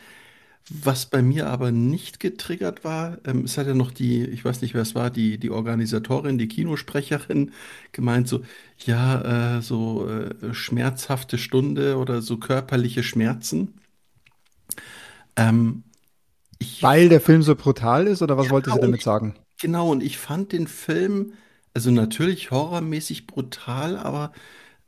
Was 0.69 1.06
bei 1.08 1.21
mir 1.21 1.47
aber 1.47 1.71
nicht 1.71 2.19
getriggert 2.21 2.84
war, 2.86 3.17
ähm, 3.26 3.43
es 3.43 3.58
hat 3.58 3.67
ja 3.67 3.73
noch 3.73 3.91
die, 3.91 4.23
ich 4.26 4.45
weiß 4.45 4.62
nicht, 4.62 4.73
wer 4.73 4.82
es 4.82 4.95
war, 4.95 5.10
die, 5.10 5.38
die 5.38 5.49
Organisatorin, 5.52 6.38
die 6.38 6.47
Kinosprecherin 6.47 7.52
gemeint, 7.91 8.30
so, 8.30 8.41
ja, 8.86 9.58
äh, 9.58 9.62
so 9.62 10.08
äh, 10.10 10.54
schmerzhafte 10.54 11.38
Stunde 11.38 11.97
oder 11.97 12.21
so 12.21 12.38
körperliche 12.38 13.04
Schmerzen. 13.04 13.73
Ähm, 15.36 15.84
ich, 16.60 16.82
Weil 16.82 17.10
der 17.10 17.19
Film 17.19 17.41
so 17.41 17.56
brutal 17.56 18.06
ist, 18.06 18.21
oder 18.21 18.38
was 18.38 18.52
wollte 18.52 18.69
sie 18.69 18.78
Genau. 18.78 18.80
damit 18.80 19.02
sagen? 19.02 19.34
genau, 19.60 19.91
und 19.91 20.04
ich 20.04 20.17
fand 20.17 20.52
den 20.54 20.67
Film, 20.67 21.34
also 21.73 21.91
natürlich 21.91 22.52
horrormäßig 22.52 23.28
brutal, 23.28 23.97
aber 23.97 24.34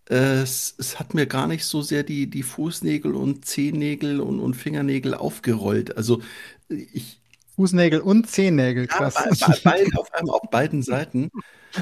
es, 0.08 0.76
es 0.78 1.00
hat 1.00 1.14
mir 1.14 1.26
gar 1.26 1.48
nicht 1.48 1.66
so 1.66 1.82
sehr 1.82 2.04
die, 2.04 2.28
die 2.30 2.44
Fußnägel 2.44 3.16
und 3.16 3.46
Zehennägel 3.46 4.20
und, 4.22 4.40
und 4.40 4.54
Fingernägel 4.54 5.14
aufgerollt. 5.16 5.98
Also 5.98 6.22
ich, 6.70 7.20
Fußnägel 7.56 8.02
und 8.02 8.30
Zehennägel, 8.30 8.84
Ja, 8.90 8.98
krass. 8.98 9.16
bei, 9.16 9.30
bei, 9.48 9.60
beiden, 9.64 9.98
auf, 9.98 10.14
einmal 10.14 10.36
auf 10.36 10.50
beiden 10.52 10.84
Seiten. 10.84 11.30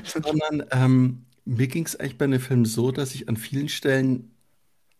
Sondern 0.06 0.66
ähm, 0.72 1.26
mir 1.46 1.68
ging 1.68 1.86
es 1.86 2.00
eigentlich 2.00 2.18
bei 2.18 2.28
dem 2.28 2.40
Film 2.40 2.66
so, 2.66 2.92
dass 2.92 3.14
ich 3.14 3.28
an 3.28 3.38
vielen 3.38 3.70
Stellen 3.70 4.32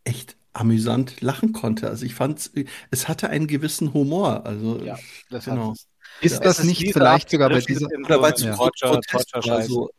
echt 0.04 0.36
amüsant 0.52 1.22
lachen 1.22 1.54
konnte. 1.54 1.90
Also 1.90 2.06
ich 2.06 2.14
fand 2.16 2.52
es 2.92 3.08
hatte 3.08 3.30
einen 3.30 3.48
gewissen 3.48 3.94
Humor. 3.94 4.46
Also 4.46 4.82
Ja, 4.84 4.98
das 5.30 5.46
genau. 5.46 5.74
Ist 6.22 6.34
Ja, 6.34 6.40
das 6.40 6.60
ist 6.60 6.66
nicht 6.66 6.92
vielleicht 6.94 7.30
sogar 7.30 7.50
bei 7.50 7.60
dieser. 7.62 7.88
Oder 7.88 8.16
so 8.18 8.22
weil 8.22 8.34
es 8.34 8.44
eine 8.44 8.56
so 8.56 8.64
Torture- 8.64 9.02
Torture-Scheiße. 9.10 9.70
so. 9.70 9.90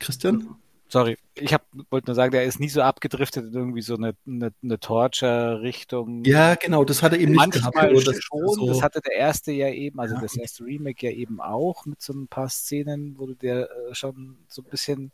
Christian? 0.00 0.56
Sorry, 0.90 1.18
ich 1.34 1.54
wollte 1.90 2.06
nur 2.08 2.14
sagen, 2.14 2.32
der 2.32 2.44
ist 2.44 2.60
nie 2.60 2.68
so 2.70 2.80
abgedriftet 2.80 3.44
in 3.46 3.52
irgendwie 3.52 3.82
so 3.82 3.94
eine, 3.94 4.14
eine, 4.26 4.52
eine 4.62 4.80
Torture-Richtung. 4.80 6.24
Ja, 6.24 6.54
genau, 6.54 6.84
das 6.84 7.02
hat 7.02 7.12
er 7.12 7.18
eben 7.18 7.32
nicht 7.32 7.50
gehabt. 7.52 7.74
Manchmal 7.74 8.02
das- 8.02 8.22
schon, 8.22 8.48
so- 8.48 8.66
das 8.66 8.82
hatte 8.82 9.00
der 9.02 9.12
erste 9.14 9.52
ja 9.52 9.68
eben, 9.68 10.00
also 10.00 10.14
Ja. 10.14 10.20
das 10.22 10.36
erste 10.36 10.64
Remake 10.64 11.06
ja 11.06 11.12
eben 11.14 11.40
auch 11.40 11.84
mit 11.86 12.00
so 12.00 12.12
ein 12.12 12.26
paar 12.28 12.48
Szenen, 12.48 13.18
wo 13.18 13.26
du 13.26 13.34
der 13.34 13.68
äh, 13.70 13.94
schon 13.94 14.38
so 14.48 14.62
ein 14.62 14.70
bisschen, 14.70 15.12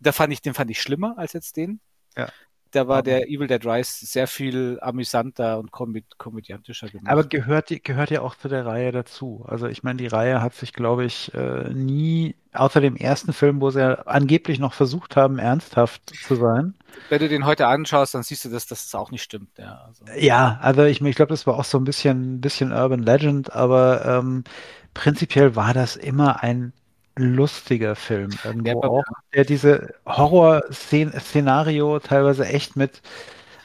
da 0.00 0.12
fand 0.12 0.32
ich, 0.32 0.42
den 0.42 0.54
fand 0.54 0.70
ich 0.70 0.80
schlimmer 0.80 1.18
als 1.18 1.32
jetzt 1.32 1.56
den. 1.56 1.80
Ja. 2.16 2.28
Da 2.72 2.88
war 2.88 3.02
der 3.02 3.28
Evil 3.28 3.46
Dead 3.46 3.64
Rise 3.64 4.04
sehr 4.06 4.26
viel 4.26 4.78
amüsanter 4.80 5.58
und 5.58 5.70
komöd 5.70 6.04
komödiantischer 6.18 6.88
gemacht. 6.88 7.10
Aber 7.10 7.24
gehört, 7.24 7.68
gehört 7.84 8.10
ja 8.10 8.20
auch 8.22 8.34
zu 8.34 8.48
der 8.48 8.66
Reihe 8.66 8.92
dazu. 8.92 9.44
Also 9.46 9.66
ich 9.66 9.82
meine, 9.82 9.98
die 9.98 10.06
Reihe 10.06 10.42
hat 10.42 10.54
sich, 10.54 10.72
glaube 10.72 11.04
ich, 11.04 11.32
äh, 11.34 11.70
nie, 11.72 12.34
außer 12.52 12.80
dem 12.80 12.96
ersten 12.96 13.32
Film, 13.32 13.60
wo 13.60 13.70
sie 13.70 13.80
ja 13.80 13.94
angeblich 14.06 14.58
noch 14.58 14.74
versucht 14.74 15.16
haben, 15.16 15.38
ernsthaft 15.38 16.02
zu 16.10 16.34
sein. 16.34 16.74
wenn 17.08 17.20
du 17.20 17.28
den 17.28 17.46
heute 17.46 17.66
anschaust, 17.66 18.14
dann 18.14 18.22
siehst 18.22 18.44
du, 18.44 18.48
dass, 18.48 18.66
dass 18.66 18.84
das 18.84 18.94
auch 18.94 19.10
nicht 19.10 19.22
stimmt. 19.22 19.50
Ja, 19.58 19.86
also. 19.86 20.04
Ja, 20.18 20.58
also 20.60 20.84
ich, 20.84 21.00
ich 21.00 21.16
glaube, 21.16 21.30
das 21.30 21.46
war 21.46 21.58
auch 21.58 21.64
so 21.64 21.78
ein 21.78 21.84
bisschen, 21.84 22.40
bisschen 22.40 22.72
Urban 22.72 23.02
Legend, 23.02 23.52
aber 23.52 24.04
ähm, 24.04 24.44
prinzipiell 24.92 25.56
war 25.56 25.72
das 25.72 25.96
immer 25.96 26.42
ein 26.42 26.72
lustiger 27.16 27.96
Film 27.96 28.30
irgendwo 28.44 28.68
Ja, 28.68 28.76
aber- 28.76 28.90
auch, 28.90 29.04
der 29.34 29.44
diese 29.44 29.94
Horror-Szenario 30.06 31.98
teilweise 32.00 32.46
echt 32.46 32.76
mit 32.76 33.02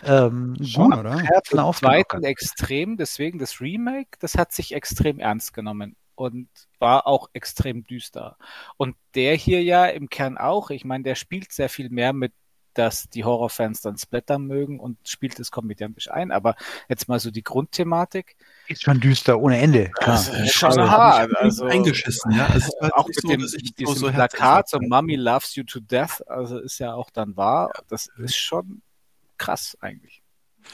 ähm, 0.03 0.55
Schon, 0.63 0.93
oder? 0.93 1.19
Herzen 1.19 1.59
aufgenommen 1.59 2.23
extrem, 2.23 2.97
deswegen 2.97 3.37
das 3.37 3.61
Remake, 3.61 4.17
das 4.19 4.35
hat 4.35 4.51
sich 4.51 4.73
extrem 4.73 5.19
ernst 5.19 5.53
genommen 5.53 5.95
und 6.15 6.47
war 6.79 7.05
auch 7.05 7.29
extrem 7.33 7.83
düster. 7.83 8.37
Und 8.77 8.95
der 9.15 9.35
hier 9.35 9.61
ja 9.61 9.85
im 9.85 10.09
Kern 10.09 10.37
auch, 10.37 10.71
ich 10.71 10.85
meine, 10.85 11.03
der 11.03 11.15
spielt 11.15 11.51
sehr 11.51 11.69
viel 11.69 11.89
mehr 11.89 12.13
mit 12.13 12.33
dass 12.73 13.10
die 13.10 13.23
Horrorfans 13.23 13.81
dann 13.81 13.97
Splatter 13.97 14.39
mögen 14.39 14.79
und 14.79 14.97
spielt 15.07 15.39
es 15.39 15.51
komödiantisch 15.51 16.10
ein. 16.10 16.31
Aber 16.31 16.55
jetzt 16.89 17.07
mal 17.07 17.19
so 17.19 17.31
die 17.31 17.43
Grundthematik. 17.43 18.36
Ist 18.67 18.84
schon 18.84 18.99
düster 18.99 19.39
ohne 19.39 19.57
Ende. 19.57 19.91
Klar. 19.99 20.15
Das 20.15 20.29
ist 20.29 20.53
schon 20.53 20.79
hart. 20.79 21.36
Also, 21.38 21.65
eingeschissen, 21.65 22.31
ja. 22.31 22.47
Also, 22.47 22.71
auch 22.93 23.07
mit 23.07 23.23
dem, 23.23 23.41
dass 23.41 23.53
ich 23.53 23.73
diesem 23.75 23.95
so 23.95 24.10
Plakat, 24.10 24.69
so 24.69 24.79
Mommy 24.79 25.15
loves 25.15 25.55
you 25.55 25.63
to 25.63 25.79
death, 25.79 26.21
also 26.27 26.60
ist 26.60 26.79
ja 26.79 26.93
auch 26.93 27.10
dann 27.10 27.36
wahr. 27.38 27.71
Das 27.89 28.07
ist 28.17 28.36
schon 28.36 28.81
krass 29.38 29.77
eigentlich. 29.81 30.21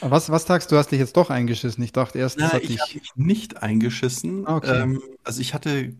Was, 0.01 0.29
was 0.29 0.45
sagst 0.45 0.69
du, 0.69 0.75
du 0.75 0.79
hast 0.79 0.91
dich 0.91 0.99
jetzt 0.99 1.17
doch 1.17 1.29
eingeschissen? 1.29 1.83
Ich 1.83 1.93
dachte 1.93 2.19
erst, 2.19 2.39
das 2.39 2.49
Na, 2.49 2.53
hat 2.53 2.61
ich 2.63 2.69
dich. 2.69 2.81
habe 2.81 2.93
mich 2.93 3.11
nicht 3.15 3.63
eingeschissen. 3.63 4.45
Ah, 4.45 4.57
okay. 4.57 4.81
Ähm, 4.81 5.01
also 5.23 5.41
ich 5.41 5.53
hatte 5.53 5.93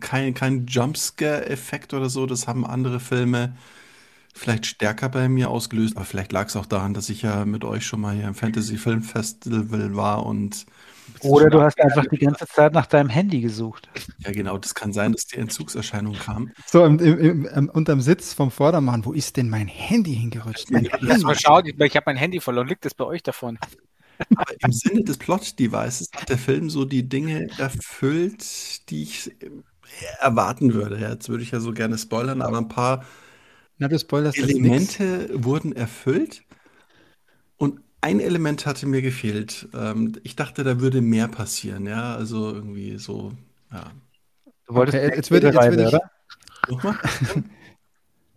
keinen 0.00 0.34
kein 0.34 0.66
Jumpscare-Effekt 0.66 1.94
oder 1.94 2.08
so. 2.08 2.26
Das 2.26 2.46
haben 2.46 2.64
andere 2.64 3.00
Filme 3.00 3.56
vielleicht 4.38 4.66
stärker 4.66 5.08
bei 5.08 5.28
mir 5.28 5.50
ausgelöst. 5.50 5.96
Aber 5.96 6.04
vielleicht 6.04 6.32
lag 6.32 6.46
es 6.48 6.56
auch 6.56 6.66
daran, 6.66 6.94
dass 6.94 7.08
ich 7.08 7.22
ja 7.22 7.44
mit 7.44 7.64
euch 7.64 7.84
schon 7.84 8.00
mal 8.00 8.14
hier 8.14 8.28
im 8.28 8.34
Fantasy 8.34 8.76
Film 8.76 9.02
Festival 9.02 9.96
war 9.96 10.24
und 10.24 10.64
Oder 11.22 11.50
du 11.50 11.60
hast 11.60 11.80
einfach 11.80 12.06
die 12.06 12.18
ganze 12.18 12.46
Zeit 12.46 12.72
nach 12.72 12.86
deinem 12.86 13.08
Handy 13.08 13.40
gesucht. 13.40 13.88
ja 14.18 14.30
genau, 14.30 14.58
das 14.58 14.74
kann 14.74 14.92
sein, 14.92 15.12
dass 15.12 15.24
die 15.24 15.36
Entzugserscheinung 15.36 16.14
kam. 16.14 16.50
So 16.66 16.84
im, 16.84 16.98
im, 16.98 17.18
im, 17.18 17.46
im, 17.46 17.68
unterm 17.68 18.00
Sitz 18.00 18.32
vom 18.32 18.50
Vordermann, 18.50 19.04
wo 19.04 19.12
ist 19.12 19.36
denn 19.36 19.50
mein 19.50 19.66
Handy 19.66 20.14
hingerutscht? 20.14 20.70
Mein 20.70 20.84
Lass 21.00 21.10
Handy. 21.10 21.24
mal 21.24 21.38
schauen, 21.38 21.66
ich, 21.66 21.78
ich 21.78 21.96
habe 21.96 22.04
mein 22.06 22.16
Handy 22.16 22.40
verloren. 22.40 22.68
Liegt 22.68 22.84
das 22.84 22.94
bei 22.94 23.04
euch 23.04 23.22
davon? 23.22 23.58
Aber 24.34 24.52
im 24.60 24.72
Sinne 24.72 25.04
des 25.04 25.16
Plot-Devices 25.18 26.10
hat 26.14 26.28
der 26.28 26.38
Film 26.38 26.70
so 26.70 26.84
die 26.84 27.08
Dinge 27.08 27.48
erfüllt, 27.58 28.88
die 28.90 29.02
ich 29.02 29.30
äh, 29.40 29.50
erwarten 30.20 30.74
würde. 30.74 30.98
Jetzt 30.98 31.28
würde 31.28 31.42
ich 31.42 31.52
ja 31.52 31.60
so 31.60 31.72
gerne 31.72 31.98
spoilern, 31.98 32.42
aber 32.42 32.58
ein 32.58 32.68
paar 32.68 33.04
Na, 33.78 33.88
du 33.88 33.98
spoilerst 33.98 34.36
jetzt. 34.38 34.50
Elemente 34.50 35.30
wurden 35.44 35.72
erfüllt 35.74 36.42
und 37.56 37.80
ein 38.00 38.20
Element 38.20 38.66
hatte 38.66 38.86
mir 38.86 39.02
gefehlt. 39.02 39.68
Ähm, 39.74 40.12
ich 40.22 40.36
dachte, 40.36 40.64
da 40.64 40.80
würde 40.80 41.00
mehr 41.00 41.28
passieren, 41.28 41.86
ja, 41.86 42.14
also 42.14 42.52
irgendwie 42.52 42.98
so, 42.98 43.32
ja. 43.72 43.90
Du 44.66 44.74
wolltest 44.74 44.96
Okay, 44.98 45.06
mehr 45.08 45.16
jetzt 45.16 45.30
würde 45.30 45.46
jetzt 45.48 45.54
würde 45.70 45.82
ich- 45.82 45.88
oder? 45.88 46.10
Nochmal? 46.68 46.98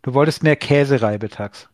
Du 0.04 0.16
wolltest 0.16 0.42
mehr 0.42 0.56
Käsereibe, 0.56 1.30
Tax. 1.30 1.70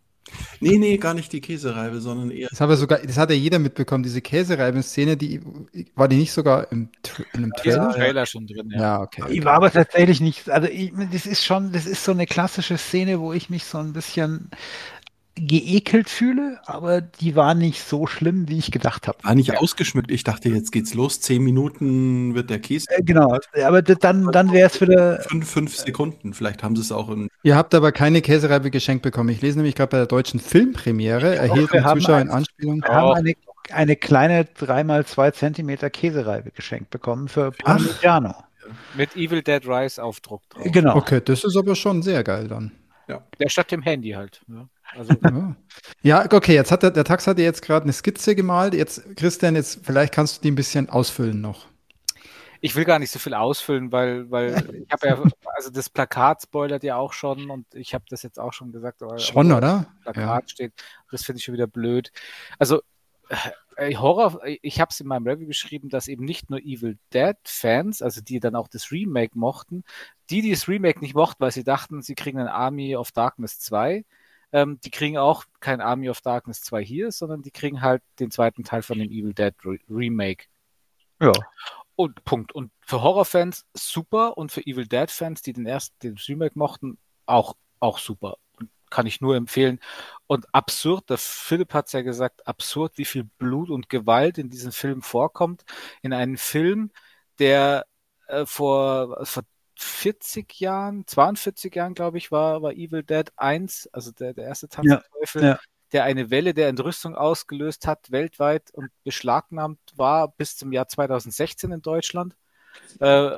Nee, 0.59 0.77
nee, 0.77 0.97
gar 0.97 1.13
nicht 1.13 1.31
die 1.33 1.41
Käsereibe, 1.41 1.99
sondern 2.01 2.31
eher. 2.31 2.49
Das, 2.49 2.61
habe 2.61 2.75
sogar, 2.75 2.99
das 2.99 3.17
hat 3.17 3.29
ja 3.29 3.35
jeder 3.35 3.59
mitbekommen, 3.59 4.03
diese 4.03 4.21
Käsereiben-Szene, 4.21 5.17
die 5.17 5.41
war 5.95 6.07
die 6.07 6.17
nicht 6.17 6.31
sogar 6.31 6.71
im, 6.71 6.89
in 7.33 7.43
einem 7.43 7.51
Ist 7.55 7.63
Trailer? 7.63 7.85
im 7.85 7.91
Trailer 7.93 8.25
schon 8.25 8.47
drin, 8.47 8.71
ja. 8.71 8.79
Ja, 8.79 9.01
okay. 9.01 9.23
Ich 9.29 9.43
war 9.45 9.53
aber 9.53 9.71
tatsächlich 9.71 10.19
nicht, 10.19 10.49
also 10.49 10.67
ich, 10.67 10.91
das 11.11 11.25
ist 11.25 11.43
schon, 11.43 11.71
das 11.71 11.85
ist 11.85 12.03
so 12.03 12.11
eine 12.11 12.25
klassische 12.25 12.77
Szene, 12.77 13.19
wo 13.19 13.33
ich 13.33 13.49
mich 13.49 13.65
so 13.65 13.77
ein 13.77 13.93
bisschen 13.93 14.49
geekelt 15.39 16.09
fühle, 16.09 16.59
aber 16.65 17.01
die 17.01 17.35
war 17.35 17.53
nicht 17.53 17.81
so 17.83 18.07
schlimm, 18.07 18.47
wie 18.49 18.57
ich 18.57 18.71
gedacht 18.71 19.07
habe. 19.07 19.17
War 19.23 19.35
nicht 19.35 19.57
ausgeschmückt. 19.57 20.11
Ich 20.11 20.23
dachte, 20.23 20.49
jetzt 20.49 20.71
geht's 20.71 20.93
los. 20.93 21.21
Zehn 21.21 21.43
Minuten 21.43 22.35
wird 22.35 22.49
der 22.49 22.59
Käse. 22.59 22.87
Äh, 22.89 23.03
Genau, 23.03 23.37
aber 23.63 23.81
dann, 23.81 24.31
dann 24.31 24.51
wäre 24.51 24.67
es 24.69 24.81
wieder, 24.81 25.21
Fünf, 25.21 25.49
fünf 25.49 25.75
Sekunden. 25.75 26.33
Vielleicht 26.33 26.61
haben 26.63 26.75
sie 26.75 26.81
es 26.81 26.91
auch 26.91 27.09
in. 27.09 27.29
Ihr 27.43 27.55
habt 27.55 27.73
aber 27.73 27.91
keine 27.91 28.21
Käsereibe 28.21 28.69
geschenkt 28.69 29.03
bekommen. 29.03 29.29
Ich 29.29 29.41
lese 29.41 29.57
nämlich 29.57 29.75
gerade 29.75 29.89
bei 29.89 29.97
der 29.97 30.07
deutschen 30.07 30.39
Filmpremiere, 30.39 31.35
erhielten 31.35 31.73
wir 31.73 31.83
haben 31.83 32.01
Zuschauer 32.01 32.21
in. 32.21 32.29
Anspielung. 32.29 32.81
wir 32.81 32.89
haben 32.89 33.13
eine, 33.13 33.33
eine 33.71 33.95
kleine 33.95 34.43
3x2 34.43 35.33
Zentimeter 35.33 35.89
Käsereibe 35.89 36.51
geschenkt 36.51 36.89
bekommen 36.89 37.27
für 37.27 37.51
Parmigiano. 37.51 38.35
Mit 38.95 39.15
Evil 39.15 39.41
Dead 39.41 39.65
Rise 39.65 40.03
Aufdruck 40.03 40.41
drauf. 40.49 40.63
Genau. 40.71 40.95
Okay, 40.97 41.21
das 41.23 41.45
ist 41.45 41.55
aber 41.55 41.75
schon 41.75 42.01
sehr 42.01 42.23
geil 42.23 42.47
dann. 42.47 42.71
Der 43.39 43.49
statt 43.49 43.71
dem 43.71 43.81
Handy 43.81 44.11
halt. 44.11 44.41
Ja. 44.47 44.67
Also, 44.95 45.13
Ja, 45.23 45.55
ja 46.01 46.31
okay, 46.31 46.53
jetzt 46.55 46.71
hat 46.71 46.83
der, 46.83 46.91
der 46.91 47.03
Tax 47.03 47.27
hatte 47.27 47.41
jetzt 47.41 47.61
gerade 47.61 47.83
eine 47.83 47.93
Skizze 47.93 48.35
gemalt. 48.35 48.73
Jetzt, 48.73 49.15
Christian, 49.15 49.55
jetzt 49.55 49.79
vielleicht 49.83 50.13
kannst 50.13 50.37
du 50.37 50.41
die 50.43 50.51
ein 50.51 50.55
bisschen 50.55 50.89
ausfüllen 50.89 51.41
noch. 51.41 51.65
ich 52.61 52.75
will 52.75 52.85
gar 52.85 52.97
nicht 52.99 53.11
so 53.11 53.19
viel 53.19 53.33
ausfüllen, 53.35 53.91
weil, 53.91 54.29
weil 54.31 54.51
ich 54.87 54.91
habe 54.91 55.07
ja, 55.07 55.21
also 55.55 55.69
das 55.69 55.89
Plakat 55.89 56.41
spoilert 56.43 56.83
ja 56.83 56.95
auch 56.97 57.13
schon 57.13 57.49
und 57.49 57.65
ich 57.75 57.93
habe 57.93 58.05
das 58.09 58.23
jetzt 58.23 58.39
auch 58.39 58.53
schon 58.53 58.71
gesagt. 58.71 59.01
aber- 59.03 59.19
Schon, 59.19 59.51
oder? 59.51 59.87
Plakat 60.03 60.49
steht. 60.51 60.73
Das 61.11 61.23
finde 61.23 61.37
ich 61.39 61.45
schon 61.45 61.53
wieder 61.53 61.67
blöd. 61.67 62.11
Also 62.57 62.81
äh, 63.75 63.95
Horror, 63.95 64.39
ich 64.61 64.79
habe 64.81 64.89
es 64.89 64.99
in 65.01 65.07
meinem 65.07 65.27
Review 65.27 65.47
geschrieben, 65.47 65.89
dass 65.89 66.07
eben 66.07 66.25
nicht 66.25 66.49
nur 66.49 66.59
Evil 66.59 66.97
Dead 67.13 67.35
Fans, 67.43 68.01
also 68.01 68.21
die 68.21 68.39
dann 68.39 68.55
auch 68.55 68.67
das 68.69 68.91
Remake 68.91 69.37
mochten, 69.37 69.83
die, 70.29 70.41
die 70.41 70.49
das 70.51 70.67
Remake 70.67 70.99
nicht 71.01 71.13
mochten, 71.13 71.35
weil 71.39 71.51
sie 71.51 71.63
dachten, 71.63 72.01
sie 72.01 72.15
kriegen 72.15 72.39
ein 72.39 72.47
Army 72.47 72.95
of 72.95 73.11
Darkness 73.11 73.59
2, 73.59 74.03
ähm, 74.51 74.79
die 74.83 74.91
kriegen 74.91 75.17
auch 75.17 75.45
kein 75.59 75.81
Army 75.81 76.09
of 76.09 76.21
Darkness 76.21 76.61
2 76.61 76.83
hier, 76.83 77.11
sondern 77.11 77.41
die 77.41 77.51
kriegen 77.51 77.81
halt 77.81 78.01
den 78.19 78.31
zweiten 78.31 78.63
Teil 78.63 78.81
von 78.81 78.97
dem 78.97 79.09
Evil 79.09 79.33
Dead 79.33 79.53
Re 79.65 79.77
Remake. 79.89 80.45
Ja. 81.21 81.33
Und 81.95 82.23
Punkt. 82.23 82.53
Und 82.53 82.71
für 82.81 83.01
Horrorfans 83.01 83.65
super 83.73 84.37
und 84.37 84.51
für 84.51 84.61
Evil 84.61 84.87
Dead 84.87 85.09
Fans, 85.09 85.41
die 85.41 85.53
den 85.53 85.65
ersten, 85.65 85.97
den 85.99 86.17
Remake 86.27 86.57
mochten, 86.57 86.97
auch, 87.25 87.55
auch 87.79 87.97
super. 87.97 88.37
Und 88.59 88.69
kann 88.89 89.07
ich 89.07 89.19
nur 89.19 89.35
empfehlen. 89.35 89.79
Und 90.27 90.53
absurd, 90.53 91.09
der 91.09 91.17
Philipp 91.17 91.73
hat 91.73 91.87
es 91.87 91.93
ja 91.93 92.01
gesagt, 92.01 92.47
absurd, 92.47 92.97
wie 92.97 93.05
viel 93.05 93.23
Blut 93.23 93.69
und 93.69 93.89
Gewalt 93.89 94.37
in 94.37 94.49
diesem 94.49 94.71
Film 94.71 95.01
vorkommt. 95.01 95.65
In 96.01 96.13
einem 96.13 96.37
Film, 96.37 96.91
der 97.39 97.85
äh, 98.27 98.45
vor, 98.45 99.25
vor 99.25 99.43
40 99.77 100.59
Jahren, 100.59 101.05
42 101.07 101.73
Jahren, 101.75 101.93
glaube 101.93 102.17
ich, 102.17 102.31
war, 102.31 102.61
war 102.61 102.73
Evil 102.73 103.03
Dead 103.03 103.31
1, 103.37 103.89
also 103.93 104.11
der, 104.11 104.33
der 104.33 104.45
erste 104.45 104.67
Tanz 104.69 104.87
Ja, 104.89 104.95
der 104.97 105.19
Teufel, 105.19 105.43
ja. 105.43 105.59
der 105.93 106.03
eine 106.03 106.29
Welle 106.29 106.53
der 106.53 106.67
Entrüstung 106.69 107.15
ausgelöst 107.15 107.87
hat, 107.87 108.11
weltweit 108.11 108.71
und 108.71 108.89
beschlagnahmt 109.03 109.79
war 109.95 110.29
bis 110.29 110.57
zum 110.57 110.71
Jahr 110.71 110.87
2016 110.87 111.71
in 111.71 111.81
Deutschland. 111.81 112.35
Äh, 112.99 113.05
äh, 113.07 113.37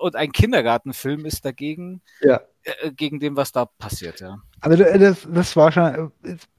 und 0.00 0.16
ein 0.16 0.32
Kindergartenfilm 0.32 1.26
ist 1.26 1.44
dagegen, 1.44 2.02
Ja. 2.20 2.40
äh, 2.62 2.92
gegen 2.92 3.20
dem, 3.20 3.36
was 3.36 3.52
da 3.52 3.66
passiert, 3.66 4.20
ja. 4.20 4.38
Also 4.64 4.82
das, 4.82 5.26
das 5.30 5.56
war 5.56 5.72
schon, 5.72 6.10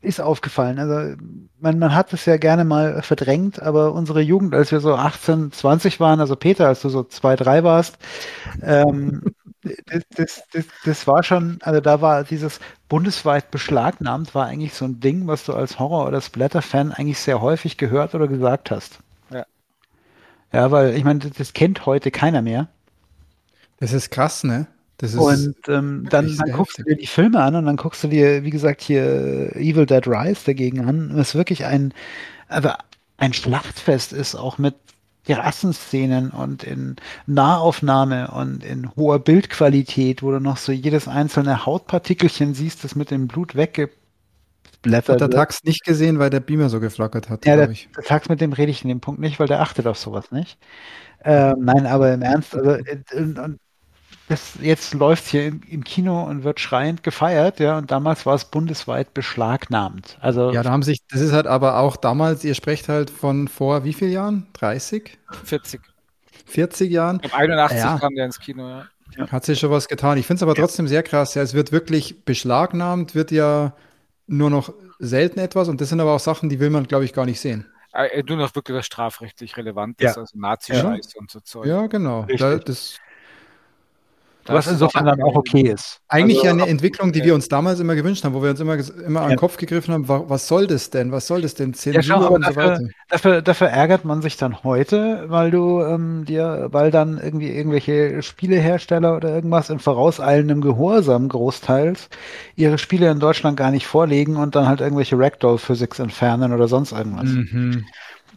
ist 0.01 0.21
aufgefallen. 0.21 0.77
Also 0.77 1.15
man, 1.59 1.79
man 1.79 1.95
hat 1.95 2.13
es 2.13 2.25
ja 2.25 2.37
gerne 2.37 2.63
mal 2.63 3.01
verdrängt, 3.01 3.59
aber 3.63 3.93
unsere 3.93 4.21
Jugend, 4.21 4.53
als 4.53 4.71
wir 4.71 4.79
so 4.79 4.93
18, 4.95 5.51
20 5.51 5.99
waren, 5.99 6.19
also 6.19 6.35
Peter, 6.35 6.67
als 6.67 6.81
du 6.83 6.89
so 6.89 7.03
zwei, 7.03 7.35
drei 7.35 7.63
warst, 7.63 7.97
ähm, 8.61 9.23
das, 9.87 10.03
das, 10.15 10.43
das, 10.53 10.65
das 10.83 11.07
war 11.07 11.23
schon, 11.23 11.57
also 11.63 11.81
da 11.81 12.01
war 12.01 12.23
dieses 12.23 12.59
bundesweit 12.89 13.49
beschlagnahmt, 13.49 14.35
war 14.35 14.45
eigentlich 14.45 14.75
so 14.75 14.85
ein 14.85 14.99
Ding, 14.99 15.25
was 15.25 15.43
du 15.45 15.53
als 15.53 15.79
Horror- 15.79 16.07
oder 16.07 16.21
Splatter-Fan 16.21 16.91
eigentlich 16.91 17.19
sehr 17.19 17.41
häufig 17.41 17.77
gehört 17.77 18.13
oder 18.13 18.27
gesagt 18.27 18.69
hast. 18.69 18.99
Ja. 19.31 19.45
Ja, 20.51 20.71
weil 20.71 20.95
ich 20.95 21.03
meine, 21.03 21.19
das, 21.19 21.31
das 21.33 21.53
kennt 21.53 21.85
heute 21.85 22.11
keiner 22.11 22.41
mehr. 22.41 22.67
Das 23.79 23.93
ist 23.93 24.09
krass, 24.11 24.43
ne? 24.43 24.67
Das 24.97 25.13
ist, 25.13 25.19
Und 25.19 25.55
ähm, 25.67 26.08
dann, 26.10 26.36
dann 26.38 26.51
guckst 26.51 26.77
du 26.79 26.84
heftig. 26.84 26.86
dir 26.86 26.95
die 26.95 27.08
Filme 27.08 27.41
an 27.41 27.55
und 27.55 27.65
dann 27.65 27.77
guckst 27.77 28.03
du 28.03 28.08
dir, 28.08 28.43
wie 28.43 28.49
gesagt, 28.49 28.81
hier 28.81 29.55
Evil 29.55 29.86
Dead 29.86 30.05
Rise 30.08 30.41
dagegen 30.45 30.81
an, 30.88 31.12
was 31.15 31.36
wirklich 31.36 31.65
ein, 31.65 31.93
also 32.49 32.69
ein 33.17 33.34
Schlachtfest 33.34 34.13
ist, 34.13 34.36
auch 34.36 34.58
mit 34.58 34.75
Rassenszenen 35.29 36.31
und 36.31 36.63
in 36.63 36.97
Nahaufnahme 37.27 38.29
und 38.31 38.63
in 38.63 38.95
hoher 38.95 39.19
Bildqualität, 39.19 40.23
wo 40.23 40.31
du 40.31 40.39
noch 40.39 40.58
so 40.58 40.71
jedes 40.71 41.08
einzelne 41.08 41.65
Hautpartikelchen 41.65 42.54
siehst, 42.54 42.83
das 42.83 42.96
mit 42.96 43.12
dem 43.12 43.27
Blut 43.27 43.56
hat 45.10 45.19
weggeblättert 45.19 45.21
der 45.21 45.29
wird. 45.29 45.31
Tax 45.31 45.63
nicht 45.63 45.83
gesehen, 45.83 46.19
weil 46.19 46.29
der 46.29 46.39
Beamer 46.39 46.69
so 46.69 46.79
geflackert 46.79 47.29
hat, 47.29 47.46
Ja, 47.46 47.56
glaube 47.56 47.67
der, 47.67 47.71
ich. 47.71 47.89
der 47.96 48.04
Tax 48.04 48.29
mit 48.29 48.41
dem 48.41 48.54
rede 48.54 48.71
ich 48.71 48.81
in 48.83 48.89
dem 48.89 49.00
Punkt 49.02 49.19
nicht, 49.21 49.39
weil 49.39 49.48
der 49.48 49.62
achtet 49.62 49.87
auf 49.87 49.98
sowas 49.98 50.31
nicht. 50.31 50.58
Ähm, 51.23 51.56
nein, 51.65 51.85
aber 51.87 52.13
im 52.13 52.21
Ernst, 52.21 52.56
also 52.56 52.71
äh, 52.71 53.04
und, 53.15 53.39
und 53.39 53.60
das, 54.28 54.54
jetzt 54.62 54.94
läuft 54.94 55.26
hier 55.28 55.46
im, 55.48 55.62
im 55.69 55.84
Kino 55.84 56.23
und 56.23 56.44
wird 56.44 56.60
schreiend 56.60 57.04
gefeiert, 57.04 57.60
ja, 57.60 57.78
und 57.78 57.92
damals 57.92 58.26
war 58.26 58.36
es 58.36 58.46
bundesweit 58.46 59.13
beschlagnahmt. 59.13 60.17
Also 60.21 60.52
Ja, 60.52 60.63
da 60.63 60.71
haben 60.71 60.84
sich, 60.84 61.00
das 61.10 61.21
ist 61.21 61.32
halt 61.32 61.48
aber 61.48 61.78
auch 61.80 61.96
damals, 61.96 62.44
ihr 62.44 62.56
sprecht 62.56 62.90
halt 62.90 63.10
von 63.10 63.48
vor 63.48 63.84
wie 63.84 63.94
vielen 63.94 64.12
Jahren? 64.12 64.48
30? 64.54 65.17
40. 65.44 65.82
40 66.46 66.92
Jahren? 66.92 67.19
Ab 67.21 67.34
81 67.38 67.78
Ja. 67.78 67.98
kam 68.00 68.15
der 68.15 68.26
ins 68.26 68.40
Kino, 68.40 68.67
ja. 68.67 68.88
Hat 69.32 69.46
sich 69.46 69.60
schon 69.60 69.71
was 69.71 69.88
getan. 69.88 70.17
Ich 70.17 70.26
finde 70.28 70.40
es 70.40 70.44
aber 70.44 70.56
trotzdem 70.56 70.88
sehr 70.88 71.02
krass. 71.04 71.36
Ja, 71.36 71.42
es 71.42 71.54
wird 71.54 71.71
wirklich 71.71 72.26
beschlagnahmt, 72.26 73.15
wird 73.15 73.32
ja 73.32 73.73
nur 74.28 74.50
noch 74.50 74.73
selten 75.00 75.40
etwas 75.40 75.69
und 75.69 75.80
das 75.80 75.90
sind 75.90 76.02
aber 76.02 76.13
auch 76.13 76.19
Sachen, 76.19 76.50
die 76.50 76.60
will 76.60 76.69
man, 76.69 76.86
glaube 76.88 77.06
ich, 77.06 77.13
gar 77.13 77.26
nicht 77.26 77.40
sehen. 77.40 77.65
Äh, 77.94 78.23
Nur 78.28 78.38
noch 78.38 78.54
wirklich 78.56 78.78
was 78.78 78.86
strafrechtlich 78.86 79.56
Relevantes, 79.56 80.15
Ja. 80.15 80.21
also 80.21 80.38
Nazi-Scheiße 80.38 81.17
und 81.17 81.32
so 81.32 81.40
Zeug. 81.40 81.65
Ja, 81.67 81.88
genau. 81.88 82.26
Da, 82.38 82.58
das, 82.58 82.98
Was 84.48 84.67
insofern 84.67 85.06
dann 85.06 85.21
auch 85.23 85.35
okay 85.35 85.62
ist. 85.62 86.00
Eigentlich 86.08 86.37
Also, 86.37 86.48
ja 86.48 86.54
eine 86.63 86.67
Entwicklung, 86.69 87.12
die 87.12 87.23
wir 87.23 87.33
uns 87.33 87.48
damals 87.48 87.79
immer 87.79 87.96
gewünscht 87.96 88.23
haben, 88.23 88.33
wo 88.35 88.43
wir 88.43 88.52
uns 88.52 88.60
immer, 88.60 88.75
immer 89.06 89.21
an 89.21 89.27
den 89.27 89.31
Ja. 89.31 89.35
Kopf 89.37 89.58
gegriffen 89.58 89.93
haben, 89.93 90.08
wa- 90.08 90.25
was 90.27 90.48
soll 90.48 90.67
das 90.67 90.91
denn? 90.91 91.12
Was 91.12 91.25
soll 91.27 91.41
das 91.41 91.56
denn? 91.56 91.71
Ja, 91.71 91.77
Zensur 91.77 92.04
schau, 92.04 92.15
aber 92.25 92.31
und 92.35 92.46
so 92.46 92.52
dafür, 92.52 92.71
weiter. 92.73 92.87
dafür, 93.10 93.41
dafür 93.41 93.67
ärgert 93.69 94.06
man 94.06 94.21
sich 94.21 94.37
dann 94.37 94.63
heute, 94.63 95.25
weil 95.29 95.50
du 95.52 95.81
ähm, 95.81 96.25
dir, 96.25 96.67
weil 96.71 96.91
dann 96.91 97.17
irgendwie 97.17 97.50
irgendwelche 97.50 98.21
Spielehersteller 98.21 99.15
oder 99.15 99.29
irgendwas 99.33 99.69
in 99.69 99.79
vorauseilendem 99.79 100.62
Gehorsam 100.62 101.27
großteils 101.27 102.10
ihre 102.56 102.77
Spiele 102.77 103.10
in 103.10 103.19
Deutschland 103.19 103.58
gar 103.58 103.71
nicht 103.71 103.87
vorlegen 103.87 104.35
und 104.37 104.56
dann 104.56 104.67
halt 104.67 104.79
irgendwelche 104.81 105.17
Ragdoll-Physics 105.17 106.00
entfernen 106.00 106.54
oder 106.54 106.67
sonst 106.67 106.91
irgendwas. 106.91 107.29
Mhm. 107.29 107.85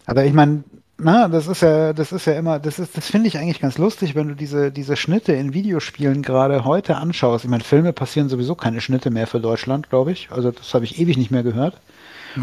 Aber 0.07 0.25
ich 0.25 0.33
meine, 0.33 0.65
na, 1.01 1.29
das 1.29 1.47
ist 1.47 1.63
ja, 1.63 1.93
das 1.93 2.11
ist 2.13 2.27
ja 2.27 2.35
immer, 2.35 2.59
das 2.59 2.79
ist, 2.79 2.97
das 2.97 3.09
finde 3.09 3.29
ich 3.29 3.39
eigentlich 3.39 3.61
ganz 3.61 3.79
lustig, 3.79 4.15
wenn 4.17 4.29
du 4.29 4.35
diese, 4.35 4.73
diese 4.73 4.97
Schnitte 4.97 5.33
in 5.33 5.55
Videospielen 5.55 6.23
gerade 6.23 6.65
heute 6.65 6.97
anschaust. 6.97 7.45
Ich 7.45 7.51
meine, 7.51 7.63
Filme 7.65 7.93
passieren 7.93 8.29
sowieso 8.29 8.55
keine 8.57 8.81
Schnitte 8.81 9.11
mehr 9.11 9.27
für 9.29 9.41
Deutschland, 9.41 9.89
glaube 9.91 10.13
ich. 10.13 10.31
Also 10.33 10.51
das 10.51 10.75
habe 10.75 10.85
ich 10.85 10.99
ewig 10.99 11.17
nicht 11.17 11.31
mehr 11.31 11.43
gehört. 11.45 11.81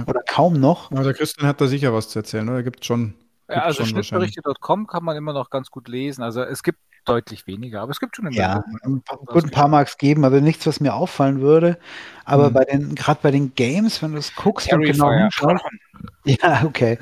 Oder 0.08 0.22
kaum 0.28 0.54
noch. 0.60 0.92
Aber 0.92 1.04
der 1.04 1.14
Christian 1.14 1.48
hat 1.48 1.62
da 1.62 1.68
sicher 1.68 1.94
was 1.94 2.10
zu 2.10 2.20
erzählen, 2.20 2.48
oder? 2.50 2.64
Gibt 2.64 2.86
schon. 2.86 3.14
Ja, 3.50 3.56
Gibt 3.56 3.66
also. 3.68 3.86
Schnittberichte.com 3.86 4.88
kann 4.88 5.04
man 5.04 5.16
immer 5.18 5.34
noch 5.34 5.50
ganz 5.50 5.70
gut 5.72 5.88
lesen. 5.88 6.24
Also 6.24 6.42
es 6.44 6.64
gibt 6.64 6.80
deutlich 7.06 7.46
weniger, 7.48 7.82
aber 7.82 7.92
es 7.92 8.00
gibt 8.00 8.16
schon 8.16 8.26
eine 8.28 8.36
Ja, 8.36 8.64
ein 8.84 9.02
paar, 9.04 9.20
gut, 9.20 9.44
ein 9.44 9.52
paar 9.52 9.68
mag 9.68 9.88
es 9.88 9.98
geben, 9.98 10.26
aber 10.26 10.42
nichts, 10.42 10.66
was 10.66 10.80
mir 10.80 10.96
auffallen 10.96 11.42
würde. 11.42 11.78
Aber 12.26 12.50
Mhm. 12.50 12.54
bei 12.54 12.66
den, 12.66 12.96
gerade 12.96 13.20
bei 13.22 13.32
den 13.32 13.54
Games, 13.56 14.02
wenn 14.02 14.14
du 14.14 14.18
es 14.18 14.34
guckst 14.34 14.74
und 14.74 14.84
genau 14.84 15.12
Terrifier. 15.12 15.22
hinschaust, 15.22 15.66
ja, 16.26 16.64
okay. 16.66 16.98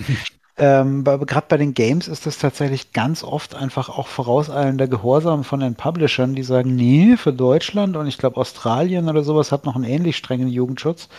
Ähm, 0.56 1.04
Gerade 1.04 1.48
bei 1.50 1.58
den 1.58 1.74
Games 1.74 2.08
ist 2.08 2.26
das 2.28 2.38
tatsächlich 2.38 2.92
ganz 2.94 3.24
oft 3.24 3.56
einfach 3.56 3.90
auch 3.90 4.08
vorauseilender 4.08 4.88
Gehorsam 4.88 5.44
von 5.44 5.60
den 5.62 5.76
Publishern, 5.76 6.36
die 6.36 6.44
sagen, 6.44 6.76
nee, 6.76 7.18
für 7.18 7.34
Deutschland 7.34 7.98
und 7.98 8.06
ich 8.08 8.20
glaube 8.20 8.38
Australien 8.38 9.10
oder 9.10 9.24
sowas 9.24 9.52
hat 9.52 9.66
noch 9.66 9.76
einen 9.76 9.84
ähnlich 9.86 10.16
strengen 10.18 10.48
Jugendschutz. 10.50 11.10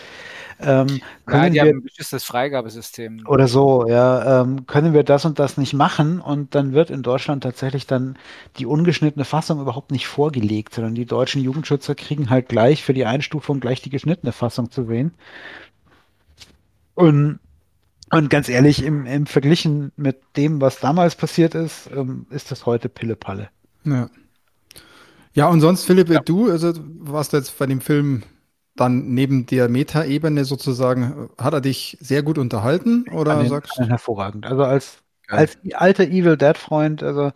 Ähm, 0.59 1.01
Ja, 1.27 1.49
können 1.49 1.51
die 1.51 1.59
wir, 1.61 1.61
haben 1.61 1.77
ein 1.77 1.83
beschissenes 1.83 2.23
Freigabesystem. 2.23 3.27
oder 3.27 3.47
so, 3.47 3.87
ja, 3.87 4.41
ähm, 4.41 4.67
können 4.67 4.93
wir 4.93 5.03
das 5.03 5.25
und 5.25 5.39
das 5.39 5.57
nicht 5.57 5.73
machen 5.73 6.19
und 6.21 6.53
dann 6.53 6.73
wird 6.73 6.91
in 6.91 7.01
Deutschland 7.01 7.41
tatsächlich 7.43 7.87
dann 7.87 8.17
die 8.57 8.67
ungeschnittene 8.67 9.25
Fassung 9.25 9.59
überhaupt 9.61 9.91
nicht 9.91 10.07
vorgelegt, 10.07 10.75
sondern 10.75 10.93
die 10.95 11.05
deutschen 11.07 11.41
Jugendschützer 11.41 11.95
kriegen 11.95 12.29
halt 12.29 12.49
gleich 12.49 12.83
für 12.83 12.93
die 12.93 13.05
Einstufung 13.05 13.59
gleich 13.59 13.81
die 13.81 13.89
geschnittene 13.89 14.31
Fassung 14.31 14.69
zu 14.71 14.85
sehen. 14.85 15.15
Und, 16.93 17.39
und 18.17 18.29
ganz 18.29 18.49
ehrlich, 18.49 18.83
im, 18.83 19.05
im 19.05 19.25
Verglichen 19.25 19.91
mit 19.95 20.17
dem, 20.37 20.61
was 20.61 20.79
damals 20.79 21.15
passiert 21.15 21.55
ist, 21.55 21.89
ähm, 21.95 22.25
ist 22.29 22.51
das 22.51 22.65
heute 22.65 22.89
Pille-Palle. 22.89 23.49
Ja. 23.83 24.09
Ja, 25.33 25.47
und 25.49 25.59
sonst, 25.59 25.83
Philipp, 25.85 26.25
du, 26.25 26.49
also 26.49 26.71
warst 26.99 27.33
du 27.33 27.37
jetzt 27.37 27.57
bei 27.59 27.65
dem 27.65 27.81
Film 27.81 28.23
dann 28.75 29.13
neben 29.13 29.45
der 29.45 29.69
Meta-Ebene 29.69 30.45
sozusagen, 30.45 31.29
hat 31.37 31.53
er 31.53 31.61
dich 31.61 31.97
sehr 31.99 32.23
gut 32.23 32.37
unterhalten 32.37 33.05
oder 33.11 33.37
den- 33.37 33.49
sagst 33.49 33.77
den 33.77 33.87
hervorragend. 33.87 34.45
Also 34.45 34.63
als, 34.63 34.97
Geil. 35.27 35.39
als 35.39 35.57
alter 35.73 36.03
Evil 36.05 36.37
Dead-Freund, 36.37 37.03
also 37.03 37.31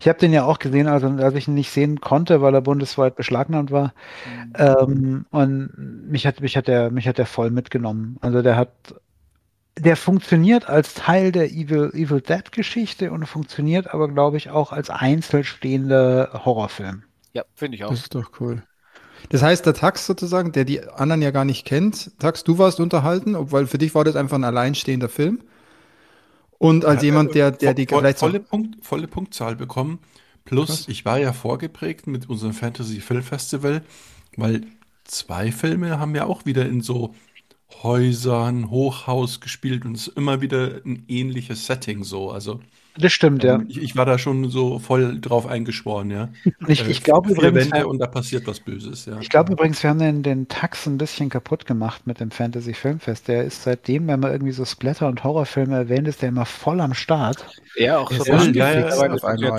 ich 0.00 0.08
habe 0.08 0.18
den 0.18 0.32
ja 0.32 0.44
auch 0.44 0.58
gesehen, 0.58 0.88
also 0.88 1.06
als 1.08 1.34
ich 1.36 1.46
ihn 1.46 1.54
nicht 1.54 1.70
sehen 1.70 2.00
konnte, 2.00 2.42
weil 2.42 2.54
er 2.54 2.60
bundesweit 2.60 3.14
beschlagnahmt 3.16 3.70
war. 3.70 3.94
Ähm, 4.56 5.26
und 5.30 5.70
mich 6.10 6.26
hat, 6.26 6.40
mich 6.40 6.56
hat 6.56 6.66
der, 6.66 6.90
mich 6.90 7.06
hat 7.06 7.18
der 7.18 7.26
voll 7.26 7.50
mitgenommen. 7.50 8.16
Also 8.20 8.42
der 8.42 8.56
hat, 8.56 8.70
der 9.78 9.96
funktioniert 9.96 10.68
als 10.68 10.94
Teil 10.94 11.32
der 11.32 11.50
Evil, 11.50 11.90
Evil 11.94 12.20
Dead 12.20 12.52
Geschichte 12.52 13.10
und 13.10 13.26
funktioniert 13.26 13.92
aber, 13.92 14.08
glaube 14.08 14.36
ich, 14.36 14.50
auch 14.50 14.72
als 14.72 14.90
einzelstehender 14.90 16.42
Horrorfilm. 16.44 17.04
Ja, 17.32 17.44
finde 17.54 17.76
ich 17.76 17.84
auch. 17.84 17.90
Das 17.90 18.00
ist 18.00 18.14
doch 18.14 18.30
cool. 18.40 18.62
Das 19.30 19.42
heißt, 19.42 19.64
der 19.64 19.74
Tax 19.74 20.06
sozusagen, 20.06 20.52
der 20.52 20.64
die 20.64 20.86
anderen 20.88 21.22
ja 21.22 21.30
gar 21.30 21.44
nicht 21.44 21.64
kennt, 21.64 22.18
Tax, 22.18 22.44
du 22.44 22.58
warst 22.58 22.80
unterhalten, 22.80 23.34
obwohl 23.36 23.66
für 23.66 23.78
dich 23.78 23.94
war 23.94 24.04
das 24.04 24.16
einfach 24.16 24.36
ein 24.36 24.44
alleinstehender 24.44 25.08
Film. 25.08 25.40
Und 26.58 26.84
als 26.84 27.02
jemand, 27.02 27.34
der, 27.34 27.50
der 27.50 27.74
die 27.74 27.86
Voll- 27.86 28.14
volle, 28.14 28.40
Punkt, 28.40 28.84
volle 28.84 29.08
Punktzahl 29.08 29.56
bekommen. 29.56 29.98
Plus, 30.44 30.68
Krass. 30.68 30.88
ich 30.88 31.04
war 31.04 31.18
ja 31.18 31.32
vorgeprägt 31.32 32.06
mit 32.06 32.28
unserem 32.28 32.52
Fantasy 32.52 33.00
Film 33.00 33.22
Festival, 33.22 33.82
weil 34.36 34.62
zwei 35.04 35.50
Filme 35.52 35.98
haben 35.98 36.14
ja 36.14 36.24
auch 36.26 36.44
wieder 36.44 36.66
in 36.66 36.80
so 36.80 37.14
Häusern, 37.82 38.70
Hochhaus 38.70 39.40
gespielt 39.40 39.84
und 39.84 39.96
es 39.96 40.08
ist 40.08 40.16
immer 40.16 40.40
wieder 40.40 40.80
ein 40.84 41.04
ähnliches 41.08 41.66
Setting 41.66 42.04
so. 42.04 42.30
Also 42.30 42.60
Das 42.98 43.12
stimmt, 43.12 43.42
ja. 43.42 43.54
ähm, 43.54 43.66
ich, 43.68 43.80
ich 43.80 43.96
war 43.96 44.04
da 44.04 44.18
schon 44.18 44.50
so 44.50 44.78
voll 44.78 45.18
drauf 45.20 45.46
eingeschworen, 45.46 46.10
ja. 46.10 46.28
Und 46.60 46.68
ich, 46.68 46.86
Äh, 46.86 46.90
ich 46.90 47.02
glaube 47.02 47.30
übrigens, 47.32 47.70
Wände 47.70 47.86
und 47.86 47.98
da 47.98 48.06
passiert 48.06 48.46
was 48.46 48.60
Böses, 48.60 49.06
ja. 49.06 49.18
Ich 49.20 49.30
glaube 49.30 49.52
übrigens, 49.52 49.82
wir 49.82 49.90
haben 49.90 49.98
den, 49.98 50.22
den 50.22 50.48
Tax 50.48 50.86
ein 50.86 50.98
bisschen 50.98 51.30
kaputt 51.30 51.66
gemacht 51.66 52.06
mit 52.06 52.20
dem 52.20 52.30
Fantasy 52.30 52.74
Filmfest. 52.74 53.28
Der 53.28 53.44
ist 53.44 53.62
seitdem, 53.62 54.06
wenn 54.08 54.20
man 54.20 54.32
irgendwie 54.32 54.52
so 54.52 54.64
Splatter- 54.64 55.08
und 55.08 55.24
Horrorfilme 55.24 55.74
erwähnt, 55.76 56.06
ist 56.08 56.22
der 56.22 56.28
immer 56.28 56.44
voll 56.44 56.80
am 56.80 56.92
Start. 56.94 57.46
Ja, 57.76 57.98
auch 57.98 58.10
so 58.12 58.24
ja 58.24 58.42
ja, 58.50 58.72
ja, 58.80 58.86
auf 58.88 59.24
einmal, 59.24 59.38
ja, 59.40 59.56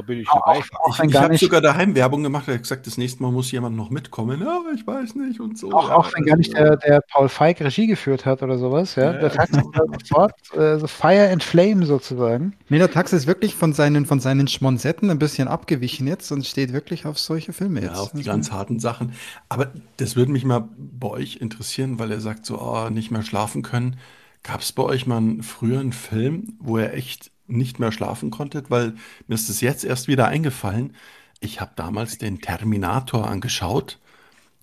bin 0.00 0.18
ich 0.20 0.28
Auch, 0.28 0.44
dabei. 0.44 0.60
auch 0.82 0.98
wenn 0.98 1.08
Ich 1.08 1.12
gar 1.12 1.22
habe 1.24 1.38
sogar 1.38 1.60
daheim 1.60 1.94
Werbung 1.94 2.22
gemacht, 2.22 2.48
er 2.48 2.54
hat 2.54 2.62
gesagt, 2.62 2.86
das 2.86 2.98
nächste 2.98 3.22
Mal 3.22 3.30
muss 3.30 3.52
jemand 3.52 3.76
noch 3.76 3.90
mitkommen. 3.90 4.40
Ja, 4.40 4.60
ich 4.74 4.84
weiß 4.86 5.14
nicht 5.14 5.38
und 5.40 5.56
so. 5.58 5.70
auch, 5.72 5.88
ja, 5.88 5.94
auch 5.96 6.10
wenn 6.14 6.24
gar 6.24 6.36
nicht 6.36 6.54
also, 6.56 6.76
der, 6.76 6.76
der 6.78 7.00
Paul 7.12 7.28
Feig 7.28 7.60
Regie 7.60 7.86
geführt 7.86 8.26
hat 8.26 8.42
oder 8.42 8.58
sowas, 8.58 8.96
ja. 8.96 9.12
Ja, 9.12 9.18
Der 9.18 9.30
Tax 9.30 9.52
sofort 9.52 10.32
äh, 10.56 10.78
so 10.78 10.86
Fire 10.86 11.30
and 11.30 11.43
Flame 11.44 11.86
sozusagen. 11.86 12.54
nee, 12.68 12.78
der 12.78 12.90
Tax 12.90 13.12
ist 13.12 13.26
wirklich 13.26 13.54
von 13.54 13.72
seinen, 13.72 14.06
von 14.06 14.20
seinen 14.20 14.48
Schmonsetten 14.48 15.10
ein 15.10 15.18
bisschen 15.18 15.48
abgewichen 15.48 16.06
jetzt 16.06 16.30
und 16.32 16.46
steht 16.46 16.72
wirklich 16.72 17.06
auf 17.06 17.18
solche 17.18 17.52
Filme 17.52 17.80
Ja, 17.80 17.88
jetzt. 17.88 17.98
auf 17.98 18.12
die 18.14 18.24
Also, 18.24 18.30
ganz 18.30 18.50
harten 18.52 18.78
Sachen. 18.80 19.12
Aber 19.48 19.72
das 19.96 20.16
würde 20.16 20.32
mich 20.32 20.44
mal 20.44 20.68
bei 20.76 21.08
euch 21.08 21.36
interessieren, 21.36 21.98
weil 21.98 22.10
er 22.10 22.20
sagt 22.20 22.46
so, 22.46 22.60
oh, 22.60 22.88
nicht 22.90 23.10
mehr 23.10 23.22
schlafen 23.22 23.62
können. 23.62 23.98
Gab 24.42 24.60
es 24.60 24.72
bei 24.72 24.82
euch 24.82 25.06
mal 25.06 25.18
einen 25.18 25.42
früheren 25.42 25.92
Film, 25.92 26.54
wo 26.60 26.78
ihr 26.78 26.92
echt 26.92 27.30
nicht 27.46 27.78
mehr 27.78 27.92
schlafen 27.92 28.30
konntet? 28.30 28.70
Weil 28.70 28.94
mir 29.26 29.34
ist 29.34 29.48
es 29.50 29.60
jetzt 29.60 29.84
erst 29.84 30.08
wieder 30.08 30.26
eingefallen. 30.28 30.94
Ich 31.40 31.60
habe 31.60 31.72
damals 31.76 32.18
den 32.18 32.40
Terminator 32.40 33.28
angeschaut 33.28 33.98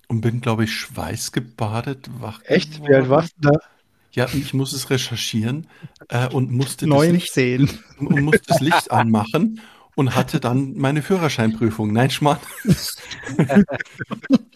und 0.08 0.20
bin, 0.20 0.40
glaube 0.40 0.64
ich, 0.64 0.72
schweißgebadet 0.74 2.10
wach 2.20 2.42
Echt? 2.44 2.82
Wie 2.86 2.94
alt 2.94 3.08
warst 3.08 3.34
du 3.38 3.50
da? 3.50 3.58
Ja, 4.12 4.26
ich 4.32 4.52
muss 4.52 4.72
es 4.72 4.90
recherchieren 4.90 5.66
äh, 6.08 6.28
und 6.28 6.50
musste 6.50 6.86
das 6.86 7.08
Licht 7.08 7.36
19. 7.36 7.70
und 7.98 8.20
musste 8.22 8.42
das 8.46 8.60
Licht 8.60 8.90
anmachen 8.90 9.60
und 9.94 10.14
hatte 10.14 10.38
dann 10.38 10.74
meine 10.74 11.02
Führerscheinprüfung. 11.02 11.92
Nein, 11.92 12.10
Schmarrn. 12.10 12.38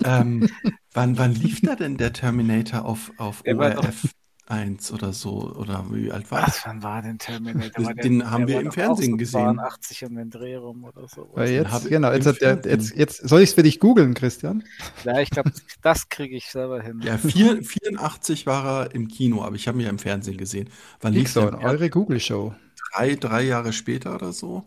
ähm, 0.04 0.48
wann, 0.92 1.18
wann 1.18 1.34
lief 1.34 1.60
da 1.62 1.74
denn 1.74 1.96
der 1.96 2.12
Terminator 2.12 2.84
auf, 2.84 3.12
auf 3.16 3.42
ORF 3.46 4.06
1 4.48 4.92
oder 4.92 5.12
so? 5.12 5.52
Oder 5.56 5.84
wie 5.90 6.10
alt 6.12 6.30
war 6.30 6.46
das? 6.46 6.62
wann 6.64 6.82
war 6.82 7.02
denn 7.02 7.18
Terminator? 7.18 7.84
War 7.84 7.94
der- 7.94 8.02
den 8.02 8.30
haben 8.30 8.46
der 8.46 8.48
wir 8.48 8.54
war 8.56 8.62
im 8.62 8.72
Fernsehen 8.72 9.08
auch 9.08 9.12
so 9.12 9.16
gesehen. 9.18 9.58
80 9.58 10.04
um 10.04 10.14
den 10.16 10.30
Dreh 10.30 10.54
rum 10.56 10.84
oder 10.84 11.08
so. 11.08 11.28
Weil 11.34 11.50
jetzt, 11.50 11.84
ich 11.84 11.90
genau, 11.90 12.12
jetzt, 12.12 12.40
der, 12.40 12.60
jetzt, 12.64 12.94
jetzt 12.96 13.28
soll 13.28 13.40
ich 13.42 13.50
es 13.50 13.54
für 13.54 13.62
dich 13.64 13.80
googeln, 13.80 14.14
Christian? 14.14 14.62
Ja, 15.04 15.18
ich 15.20 15.30
glaube, 15.30 15.50
das 15.82 16.08
kriege 16.08 16.36
ich 16.36 16.46
selber 16.48 16.80
hin. 16.80 17.00
Ja, 17.02 17.18
vier, 17.18 17.62
84 17.62 18.46
war 18.46 18.82
er 18.84 18.94
im 18.94 19.08
Kino, 19.08 19.42
aber 19.42 19.56
ich 19.56 19.66
habe 19.68 19.78
ihn 19.78 19.84
ja 19.84 19.90
im 19.90 19.98
Fernsehen 19.98 20.36
gesehen. 20.36 20.70
Wann 21.00 21.12
lief 21.12 21.34
Nixon, 21.34 21.58
der? 21.58 21.68
eure 21.68 21.90
Google-Show. 21.90 22.54
Drei, 22.94 23.14
drei 23.16 23.42
Jahre 23.42 23.72
später 23.72 24.14
oder 24.14 24.32
so? 24.32 24.64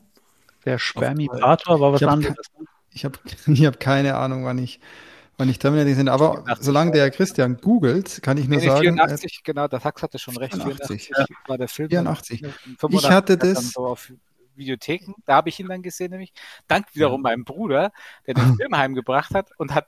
Der 0.65 0.77
Spermipator 0.77 1.80
war 1.80 1.93
was 1.93 2.01
Ich 2.01 2.07
hab- 2.07 2.13
anderes. 2.13 2.36
Ich 2.91 3.05
habe 3.05 3.17
ich 3.47 3.65
hab 3.65 3.80
keine 3.80 4.15
Ahnung, 4.17 4.43
wann 4.45 4.57
ich, 4.57 4.80
wann 5.39 5.49
ich 5.49 5.57
Terminator 5.57 5.89
gesehen 5.89 6.09
habe. 6.09 6.23
Aber 6.25 6.33
84, 6.35 6.65
solange 6.65 6.91
der 6.91 7.09
Christian 7.11 7.57
googelt, 7.57 8.21
kann 8.21 8.37
ich 8.37 8.47
nur 8.47 8.59
Nee, 8.59 8.67
sagen, 8.67 8.79
äh, 8.81 8.89
84, 8.91 9.43
genau, 9.43 9.67
der 9.67 9.79
Tax 9.79 10.03
hatte 10.03 10.19
schon 10.19 10.37
recht. 10.37 10.53
84, 10.53 11.05
84 11.07 11.35
war 11.47 11.57
der 11.57 11.67
Film. 11.67 11.89
84. 11.89 12.43
Und 12.43 12.49
Ich 12.49 12.79
85 12.79 13.09
hatte 13.11 13.37
das- 13.37 13.71
So 13.71 13.85
auf 13.87 14.11
Videotheken, 14.55 15.13
da 15.25 15.35
habe 15.35 15.47
ich 15.49 15.59
ihn 15.59 15.67
dann 15.69 15.81
gesehen, 15.81 16.11
nämlich. 16.11 16.33
Dank 16.67 16.87
wiederum 16.93 17.21
meinem 17.21 17.45
Bruder, 17.45 17.91
der 18.27 18.33
den 18.33 18.43
Film 18.61 18.77
heimgebracht 18.77 19.33
hat 19.33 19.49
und 19.57 19.73
hat, 19.73 19.87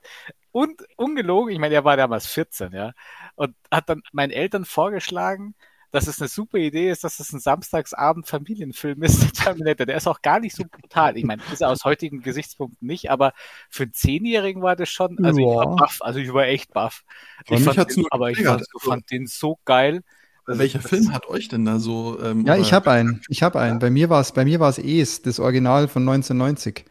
und 0.54 0.82
ungelogen, 0.96 1.52
ich 1.54 1.60
meine, 1.60 1.76
er 1.76 1.84
war 1.84 1.98
damals 1.98 2.26
14, 2.28 2.72
ja, 2.72 2.94
und 3.36 3.54
hat 3.70 3.90
dann 3.90 4.02
meinen 4.14 4.32
Eltern 4.32 4.64
vorgeschlagen, 4.66 5.56
dass 5.92 6.08
es 6.08 6.20
eine 6.22 6.28
super 6.30 6.58
Idee 6.58 6.90
ist, 6.90 7.04
dass 7.04 7.20
es 7.20 7.32
ein 7.34 7.40
Samstagsabend 7.40 8.28
Familienfilm 8.28 9.04
ist, 9.04 9.22
der 9.24 9.32
Terminator. 9.32 9.86
Der 9.86 9.98
ist 9.98 10.08
auch 10.08 10.22
gar 10.22 10.40
nicht 10.40 10.56
so 10.56 10.64
brutal. 10.64 11.18
Ich 11.18 11.24
meine, 11.26 11.42
ist 11.52 11.62
er 11.62 11.70
aus 11.70 11.84
heutigen 11.84 12.22
Gesichtspunkten 12.22 12.88
nicht, 12.88 13.12
aber 13.12 13.34
für 13.70 13.84
einen 13.84 13.94
Zehnjährigen 13.94 14.62
war 14.62 14.76
das 14.76 14.90
schon, 14.90 15.18
also 15.24 15.40
ich 15.40 15.46
war 15.46 15.66
Ja. 15.70 15.76
baff, 15.76 15.98
also 16.02 16.20
ich 16.20 16.34
war 16.34 16.46
echt 16.46 16.74
baff. 16.74 17.04
Aber 17.46 17.54
Ich 17.58 17.60
mich 17.60 17.66
fand 17.66 17.78
hat's 17.78 17.96
den, 17.96 18.02
nur 18.02 18.14
aber 18.14 18.32
ich 18.32 18.42
fand, 18.42 18.64
fand 18.80 19.12
den 19.12 19.28
so 19.28 19.60
geil. 19.66 20.02
Also 20.46 20.60
Welcher 20.60 20.82
Film 20.82 21.14
hat 21.14 21.28
euch 21.28 21.48
denn 21.50 21.66
da 21.66 21.80
so? 21.80 22.20
Ähm, 22.22 22.46
ja, 22.46 22.56
ich 22.58 22.74
habe 22.74 22.90
einen. 22.92 23.22
Ich 23.30 23.44
habe 23.44 23.60
einen. 23.60 23.80
Bei 23.80 23.90
mir 23.92 24.10
war 24.10 24.22
es, 24.22 24.32
bei 24.32 24.44
mir 24.44 24.60
war 24.60 24.70
es 24.70 24.80
Es, 24.80 25.22
das 25.22 25.40
Original 25.40 25.88
von 25.88 26.02
1990. 26.02 26.86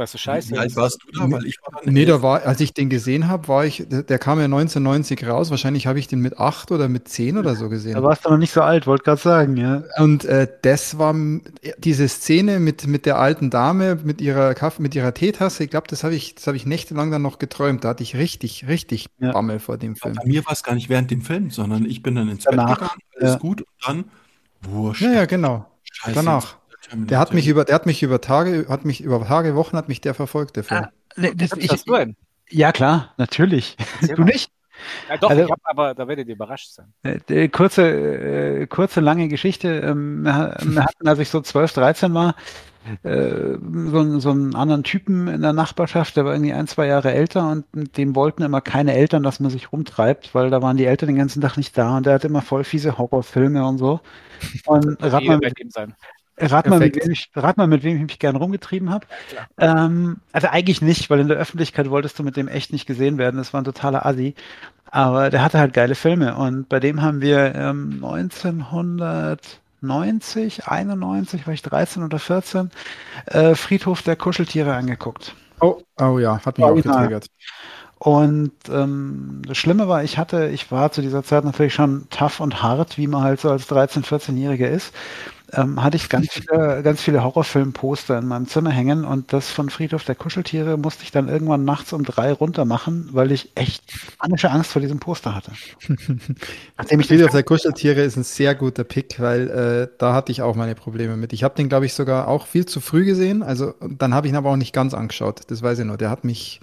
Weißt 0.00 0.14
du, 0.14 0.18
scheiße. 0.18 0.52
Wie 0.52 0.58
alt 0.58 0.74
warst 0.76 0.98
du 1.04 1.12
da? 1.12 1.30
Weil 1.30 1.44
ich 1.44 1.58
war 1.62 1.82
Nee, 1.84 2.06
da 2.06 2.22
war, 2.22 2.42
als 2.46 2.58
ich 2.62 2.72
den 2.72 2.88
gesehen 2.88 3.28
habe, 3.28 3.48
war 3.48 3.66
ich, 3.66 3.84
der, 3.86 4.02
der 4.02 4.18
kam 4.18 4.38
ja 4.38 4.46
1990 4.46 5.26
raus. 5.28 5.50
Wahrscheinlich 5.50 5.86
habe 5.86 5.98
ich 5.98 6.08
den 6.08 6.20
mit 6.20 6.38
acht 6.38 6.72
oder 6.72 6.88
mit 6.88 7.06
zehn 7.06 7.36
oder 7.36 7.54
so 7.54 7.64
Da 7.64 7.68
gesehen. 7.68 8.02
warst 8.02 8.24
du 8.24 8.30
noch 8.30 8.38
nicht 8.38 8.50
so 8.50 8.62
alt, 8.62 8.86
wollte 8.86 9.04
gerade 9.04 9.20
sagen, 9.20 9.58
ja. 9.58 9.82
Und 9.98 10.24
äh, 10.24 10.48
das 10.62 10.96
war 10.96 11.14
diese 11.76 12.08
Szene 12.08 12.60
mit, 12.60 12.86
mit 12.86 13.04
der 13.04 13.18
alten 13.18 13.50
Dame, 13.50 13.96
mit 14.02 14.22
ihrer 14.22 14.54
Kaffee, 14.54 14.80
mit 14.80 14.94
ihrer 14.94 15.12
Teetasse. 15.12 15.64
Ich 15.64 15.70
glaube, 15.70 15.86
das 15.90 16.02
habe 16.02 16.14
ich, 16.14 16.34
das 16.34 16.46
habe 16.46 16.56
ich 16.56 16.64
nächtelang 16.64 17.10
dann 17.10 17.20
noch 17.20 17.38
geträumt. 17.38 17.84
Da 17.84 17.90
hatte 17.90 18.02
ich 18.02 18.16
richtig, 18.16 18.66
richtig 18.68 19.10
Ja. 19.18 19.32
Bammel 19.32 19.58
vor 19.58 19.76
dem 19.76 19.96
Film. 19.96 20.14
Bei 20.14 20.24
mir 20.26 20.46
war 20.46 20.54
es 20.54 20.62
gar 20.62 20.74
nicht 20.74 20.88
während 20.88 21.10
dem 21.10 21.20
Film, 21.20 21.50
sondern 21.50 21.84
ich 21.84 22.02
bin 22.02 22.14
dann 22.14 22.30
ins 22.30 22.44
Danach, 22.44 22.68
Bett 22.68 22.78
gegangen, 22.78 23.00
alles 23.20 23.32
ja. 23.34 23.38
gut 23.38 23.60
und 23.60 23.68
dann 23.86 24.04
wurscht. 24.62 25.02
Ja, 25.02 25.12
ja, 25.12 25.24
genau. 25.26 25.66
Scheiße, 25.82 26.14
danach. 26.14 26.56
Der 26.92 27.18
hat 27.18 27.32
mich 27.34 27.46
über, 27.48 27.64
der 27.64 27.74
hat 27.76 27.86
mich 27.86 28.02
über 28.02 28.20
Tage, 28.20 28.66
hat 28.68 28.84
mich 28.84 29.00
über 29.02 29.24
Tage, 29.26 29.54
Wochen 29.54 29.76
hat 29.76 29.88
mich 29.88 30.00
der 30.00 30.14
verfolgt, 30.14 30.56
der 30.56 30.64
Film. 30.64 30.84
Ah, 30.84 30.90
Nee, 31.16 31.32
das, 31.34 31.50
ich, 31.56 31.84
du 31.84 31.94
einen? 31.94 32.16
ja, 32.50 32.70
klar, 32.72 33.12
natürlich. 33.16 33.76
Erzähl 34.00 34.16
Du 34.16 34.22
mal. 34.22 34.28
nicht? 34.28 34.50
Ja, 35.08 35.16
doch, 35.18 35.30
Also- 35.30 35.44
ich 35.44 35.50
hab, 35.50 35.58
aber 35.64 35.94
da 35.94 36.08
werdet 36.08 36.28
ihr 36.28 36.34
überrascht 36.34 36.70
sein. 36.72 36.92
Äh, 37.02 37.48
kurze, 37.48 37.82
äh, 37.90 38.66
kurze, 38.66 39.00
lange 39.00 39.28
Geschichte. 39.28 39.68
Ähm, 39.84 40.22
wir 40.24 40.34
ha- 40.34 40.56
wir 40.62 40.84
hatten, 40.84 41.06
als 41.08 41.18
ich 41.18 41.28
so 41.28 41.40
12, 41.40 41.72
13 41.74 42.14
war, 42.14 42.34
äh, 43.02 43.58
so, 43.90 43.98
einen- 43.98 44.20
so 44.20 44.30
einen 44.30 44.54
anderen 44.54 44.84
Typen 44.84 45.28
in 45.28 45.42
der 45.42 45.52
Nachbarschaft, 45.52 46.16
der 46.16 46.24
war 46.24 46.32
irgendwie 46.32 46.52
ein, 46.54 46.66
zwei 46.66 46.86
Jahre 46.86 47.12
älter 47.12 47.50
und 47.50 47.66
mit 47.76 47.98
dem 47.98 48.14
wollten 48.14 48.42
immer 48.42 48.60
keine 48.62 48.94
Eltern, 48.94 49.22
dass 49.22 49.38
man 49.40 49.50
sich 49.50 49.70
rumtreibt, 49.72 50.34
weil 50.34 50.48
da 50.50 50.62
waren 50.62 50.76
die 50.78 50.86
Eltern 50.86 51.08
den 51.08 51.16
ganzen 51.16 51.42
Tag 51.42 51.56
nicht 51.58 51.76
da 51.76 51.96
und 51.98 52.06
der 52.06 52.14
hatte 52.14 52.28
immer 52.28 52.40
voll 52.42 52.64
fiese 52.64 52.96
Horrorfilme 52.96 53.66
und 53.66 53.78
so. 53.78 54.00
Und 54.66 54.96
rat 55.02 55.22
mal, 55.24 55.38
sein. 55.68 55.94
Rat 56.40 56.66
mal, 56.66 56.78
mit 56.78 56.96
wem 56.96 57.10
ich, 57.10 57.30
rat 57.34 57.56
mal, 57.56 57.66
mit 57.66 57.82
wem 57.82 57.96
ich 57.96 58.02
mich 58.02 58.18
gern 58.18 58.36
rumgetrieben 58.36 58.90
habe. 58.90 59.06
Ähm, 59.58 60.18
also 60.32 60.48
eigentlich 60.48 60.82
nicht, 60.82 61.10
weil 61.10 61.20
in 61.20 61.28
der 61.28 61.36
Öffentlichkeit 61.36 61.90
wolltest 61.90 62.18
du 62.18 62.22
mit 62.22 62.36
dem 62.36 62.48
echt 62.48 62.72
nicht 62.72 62.86
gesehen 62.86 63.18
werden. 63.18 63.36
Das 63.36 63.52
war 63.52 63.60
ein 63.60 63.64
totaler 63.64 64.06
Assi. 64.06 64.34
Aber 64.90 65.30
der 65.30 65.42
hatte 65.42 65.58
halt 65.58 65.72
geile 65.72 65.94
Filme. 65.94 66.36
Und 66.36 66.68
bei 66.68 66.80
dem 66.80 67.02
haben 67.02 67.20
wir 67.20 67.54
ähm, 67.54 68.02
1990, 68.02 70.66
91, 70.66 71.46
war 71.46 71.54
ich 71.54 71.62
13 71.62 72.02
oder 72.02 72.18
14, 72.18 72.70
äh, 73.26 73.54
Friedhof 73.54 74.02
der 74.02 74.16
Kuscheltiere 74.16 74.74
angeguckt. 74.74 75.34
Oh, 75.60 75.80
oh 76.00 76.18
ja, 76.18 76.44
hat 76.44 76.58
mich 76.58 76.64
auch 76.64 76.70
Original. 76.70 77.08
getriggert. 77.08 77.26
Und 78.02 78.52
ähm, 78.70 79.42
das 79.46 79.58
Schlimme 79.58 79.86
war, 79.86 80.02
ich 80.02 80.16
hatte, 80.16 80.48
ich 80.48 80.72
war 80.72 80.90
zu 80.90 81.02
dieser 81.02 81.22
Zeit 81.22 81.44
natürlich 81.44 81.74
schon 81.74 82.08
tough 82.08 82.40
und 82.40 82.62
hart, 82.62 82.96
wie 82.96 83.06
man 83.06 83.22
halt 83.22 83.40
so 83.40 83.50
als 83.50 83.70
13-, 83.70 84.06
14-Jähriger 84.06 84.68
ist. 84.68 84.94
Ähm, 85.52 85.82
hatte 85.82 85.96
ich 85.96 86.08
ganz 86.08 86.28
viele, 86.30 86.82
ganz 86.82 87.02
viele 87.02 87.24
Horrorfilmposter 87.24 88.18
in 88.18 88.26
meinem 88.26 88.46
Zimmer 88.46 88.70
hängen 88.70 89.04
und 89.04 89.32
das 89.32 89.50
von 89.50 89.68
Friedhof 89.68 90.04
der 90.04 90.14
Kuscheltiere 90.14 90.76
musste 90.76 91.02
ich 91.02 91.10
dann 91.10 91.28
irgendwann 91.28 91.64
nachts 91.64 91.92
um 91.92 92.04
drei 92.04 92.32
runter 92.32 92.64
machen, 92.64 93.08
weil 93.12 93.32
ich 93.32 93.50
echt 93.56 93.82
panische 94.18 94.50
Angst 94.50 94.70
vor 94.70 94.80
diesem 94.80 95.00
Poster 95.00 95.34
hatte. 95.34 95.52
Nachdem 96.78 97.00
ich 97.00 97.06
Friedhof 97.08 97.32
der 97.32 97.42
Kuscheltiere 97.42 98.02
ist 98.02 98.16
ein 98.16 98.22
sehr 98.22 98.54
guter 98.54 98.84
Pick, 98.84 99.18
weil 99.18 99.48
äh, 99.48 99.96
da 99.98 100.14
hatte 100.14 100.30
ich 100.30 100.42
auch 100.42 100.54
meine 100.54 100.74
Probleme 100.74 101.16
mit. 101.16 101.32
Ich 101.32 101.42
habe 101.42 101.54
den, 101.56 101.68
glaube 101.68 101.86
ich, 101.86 101.94
sogar 101.94 102.28
auch 102.28 102.46
viel 102.46 102.66
zu 102.66 102.80
früh 102.80 103.04
gesehen. 103.04 103.42
Also 103.42 103.74
dann 103.80 104.14
habe 104.14 104.26
ich 104.26 104.32
ihn 104.32 104.36
aber 104.36 104.50
auch 104.50 104.56
nicht 104.56 104.72
ganz 104.72 104.94
angeschaut. 104.94 105.42
Das 105.48 105.62
weiß 105.62 105.80
ich 105.80 105.84
nur. 105.84 105.96
Der 105.96 106.10
hat 106.10 106.24
mich, 106.24 106.60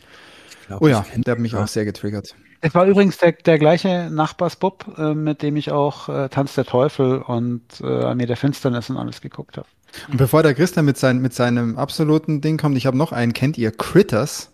Ich 0.61 0.67
glaub, 0.67 0.81
oh 0.81 0.88
ja, 0.88 1.05
der 1.15 1.33
hat 1.33 1.39
mich 1.39 1.55
auch 1.55 1.67
sehr 1.67 1.85
getriggert. 1.85 2.35
Es 2.61 2.73
war 2.73 2.85
übrigens 2.85 3.17
der, 3.17 3.33
der 3.33 3.59
gleiche 3.59 4.09
Nachbarsbub, 4.11 4.97
äh, 4.97 5.13
mit 5.13 5.41
dem 5.41 5.55
ich 5.55 5.71
auch 5.71 6.09
äh, 6.09 6.29
Tanz 6.29 6.55
der 6.55 6.65
Teufel 6.65 7.21
und 7.21 7.61
äh, 7.81 7.85
Armee 7.85 8.25
der 8.25 8.37
Finsternis 8.37 8.89
und 8.89 8.97
alles 8.97 9.21
geguckt 9.21 9.57
habe. 9.57 9.67
Und 10.09 10.17
bevor 10.17 10.43
der 10.43 10.53
Christian 10.53 10.85
mit, 10.85 10.97
sein, 10.97 11.19
mit 11.19 11.33
seinem 11.33 11.77
absoluten 11.77 12.41
Ding 12.41 12.57
kommt, 12.57 12.77
ich 12.77 12.85
habe 12.85 12.97
noch 12.97 13.11
einen. 13.11 13.33
Kennt 13.33 13.57
ihr 13.57 13.71
Critters? 13.71 14.51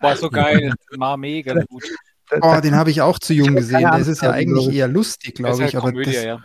Boah, 0.00 0.16
so 0.16 0.30
geil. 0.30 0.72
War 0.96 1.16
mega 1.16 1.54
gut. 1.68 1.84
Oh, 2.40 2.60
den 2.62 2.74
habe 2.74 2.90
ich 2.90 3.02
auch 3.02 3.18
zu 3.18 3.34
jung 3.34 3.54
gesehen. 3.54 3.82
Das 3.82 4.08
ist 4.08 4.22
ja 4.22 4.30
eigentlich 4.30 4.74
eher 4.74 4.88
lustig, 4.88 5.36
glaube 5.36 5.52
ist 5.52 5.60
halt 5.60 5.70
ich. 5.70 5.76
Aber 5.76 5.90
Komödie, 5.90 6.12
das, 6.12 6.24
ja. 6.24 6.44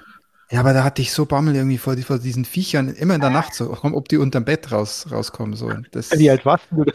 Ja, 0.51 0.61
aber 0.61 0.73
da 0.73 0.83
hatte 0.83 1.01
ich 1.01 1.11
so 1.11 1.25
Bammel 1.25 1.55
irgendwie 1.55 1.77
vor, 1.77 1.95
vor 1.97 2.17
diesen 2.17 2.43
Viechern 2.43 2.89
immer 2.89 3.15
in 3.15 3.21
der 3.21 3.29
Nacht 3.29 3.53
so, 3.53 3.67
komm, 3.69 3.93
ob 3.95 4.09
die 4.09 4.17
unterm 4.17 4.45
Bett 4.45 4.71
raus, 4.71 5.07
rauskommen. 5.11 5.55
So. 5.55 5.71
Das, 5.91 6.11
Wie 6.17 6.29
alt 6.29 6.45
warst 6.45 6.65
du? 6.71 6.85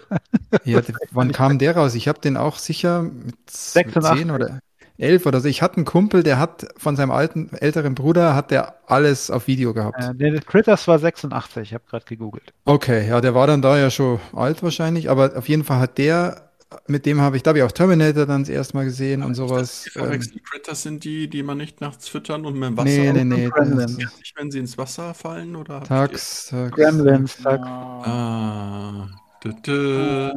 Ja, 0.65 0.81
wann 1.13 1.33
kam 1.33 1.59
der 1.59 1.77
raus? 1.77 1.95
Ich 1.95 2.09
habe 2.09 2.21
den 2.21 2.37
auch 2.37 2.59
sicher 2.59 3.03
mit, 3.03 3.27
mit 3.27 3.51
86. 3.51 4.19
10 4.19 4.31
oder 4.31 4.61
11 4.99 5.27
oder 5.27 5.41
so. 5.41 5.49
Ich 5.49 5.63
hatte 5.63 5.77
einen 5.77 5.85
Kumpel, 5.85 6.23
der 6.23 6.39
hat 6.39 6.67
von 6.77 6.97
seinem 6.97 7.11
alten, 7.11 7.51
älteren 7.55 7.95
Bruder, 7.95 8.35
hat 8.35 8.51
der 8.51 8.75
alles 8.87 9.31
auf 9.31 9.47
Video 9.47 9.75
gehabt. 9.75 10.03
Äh, 10.03 10.15
der 10.15 10.41
Critters 10.41 10.87
war 10.87 10.99
86, 10.99 11.63
ich 11.63 11.75
habe 11.75 11.85
gerade 11.89 12.05
gegoogelt. 12.05 12.53
Okay, 12.65 13.09
ja, 13.09 13.21
der 13.21 13.35
war 13.35 13.47
dann 13.47 13.63
da 13.63 13.79
ja 13.79 13.91
schon 13.91 14.21
alt 14.33 14.63
wahrscheinlich, 14.63 15.11
aber 15.11 15.37
auf 15.37 15.49
jeden 15.49 15.65
Fall 15.65 15.81
hat 15.81 15.99
der, 15.99 16.51
mit 16.89 17.07
dem 17.07 17.21
habe 17.21 17.37
ich, 17.37 17.43
da 17.43 17.51
habe 17.51 17.59
ich 17.59 17.65
auch 17.65 17.73
Terminator 17.73 18.27
dann 18.27 18.43
das 18.43 18.49
erste 18.49 18.77
Mal 18.77 18.85
gesehen 18.85 19.23
und 19.23 19.35
sowas. 19.35 19.85
Die 19.85 19.99
Ähm, 19.99 20.05
verwechselten 20.07 20.43
Critters 20.43 20.83
sind 20.83 21.05
die, 21.05 21.29
die 21.29 21.43
man 21.43 21.59
nicht 21.59 21.81
nachts 21.81 22.09
füttern 22.09 22.45
und 22.47 22.55
mit 22.55 22.69
dem 22.71 22.77
Wasser. 22.77 22.89
nee, 22.89 23.13
nee, 23.13 23.25
nee. 23.25 23.49
Gremlins. 23.49 23.97
das- 23.97 24.19
Nicht, 24.19 24.33
wenn 24.37 24.51
sie 24.51 24.59
ins 24.59 24.77
Wasser 24.79 25.15
fallen 25.15 25.57
oder? 25.57 25.83
Tags, 25.83 26.47
tags. 26.49 26.75
Gremlins, 26.77 27.37
Tag, 27.43 27.61
Ah. 27.61 29.09
Dü, 29.45 29.53
dü. 29.67 30.31
äh, 30.31 30.35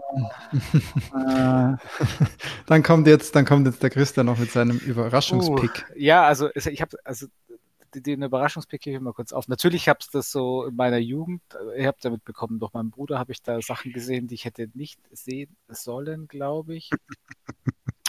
Dann 2.67 2.83
kommt 2.83 3.07
jetzt, 3.07 3.35
dann 3.35 3.45
kommt 3.45 3.65
jetzt 3.67 3.81
der 3.81 3.89
Christian 3.89 4.25
noch 4.25 4.37
mit 4.37 4.51
seinem 4.51 4.77
Überraschungspick. 4.77 5.85
Ja, 5.95 6.23
also 6.25 6.49
ich 6.53 6.81
habe 6.81 6.97
also 7.05 7.27
den 7.93 8.23
Überraschungspick 8.23 8.85
ich 8.87 8.99
mal 8.99 9.13
kurz 9.13 9.33
auf. 9.33 9.47
Natürlich 9.47 9.89
habe 9.89 9.99
ich 10.01 10.09
das 10.09 10.31
so 10.31 10.65
in 10.65 10.75
meiner 10.75 10.97
Jugend, 10.97 11.41
äh, 11.53 11.81
ihr 11.81 11.87
habt 11.87 12.03
damit 12.03 12.23
bekommen, 12.23 12.59
durch 12.59 12.73
meinen 12.73 12.91
Bruder 12.91 13.19
habe 13.19 13.31
ich 13.31 13.41
da 13.41 13.61
Sachen 13.61 13.93
gesehen, 13.93 14.27
die 14.27 14.35
ich 14.35 14.45
hätte 14.45 14.69
nicht 14.73 14.99
sehen 15.11 15.55
sollen, 15.67 16.27
glaube 16.27 16.75
ich. 16.75 16.89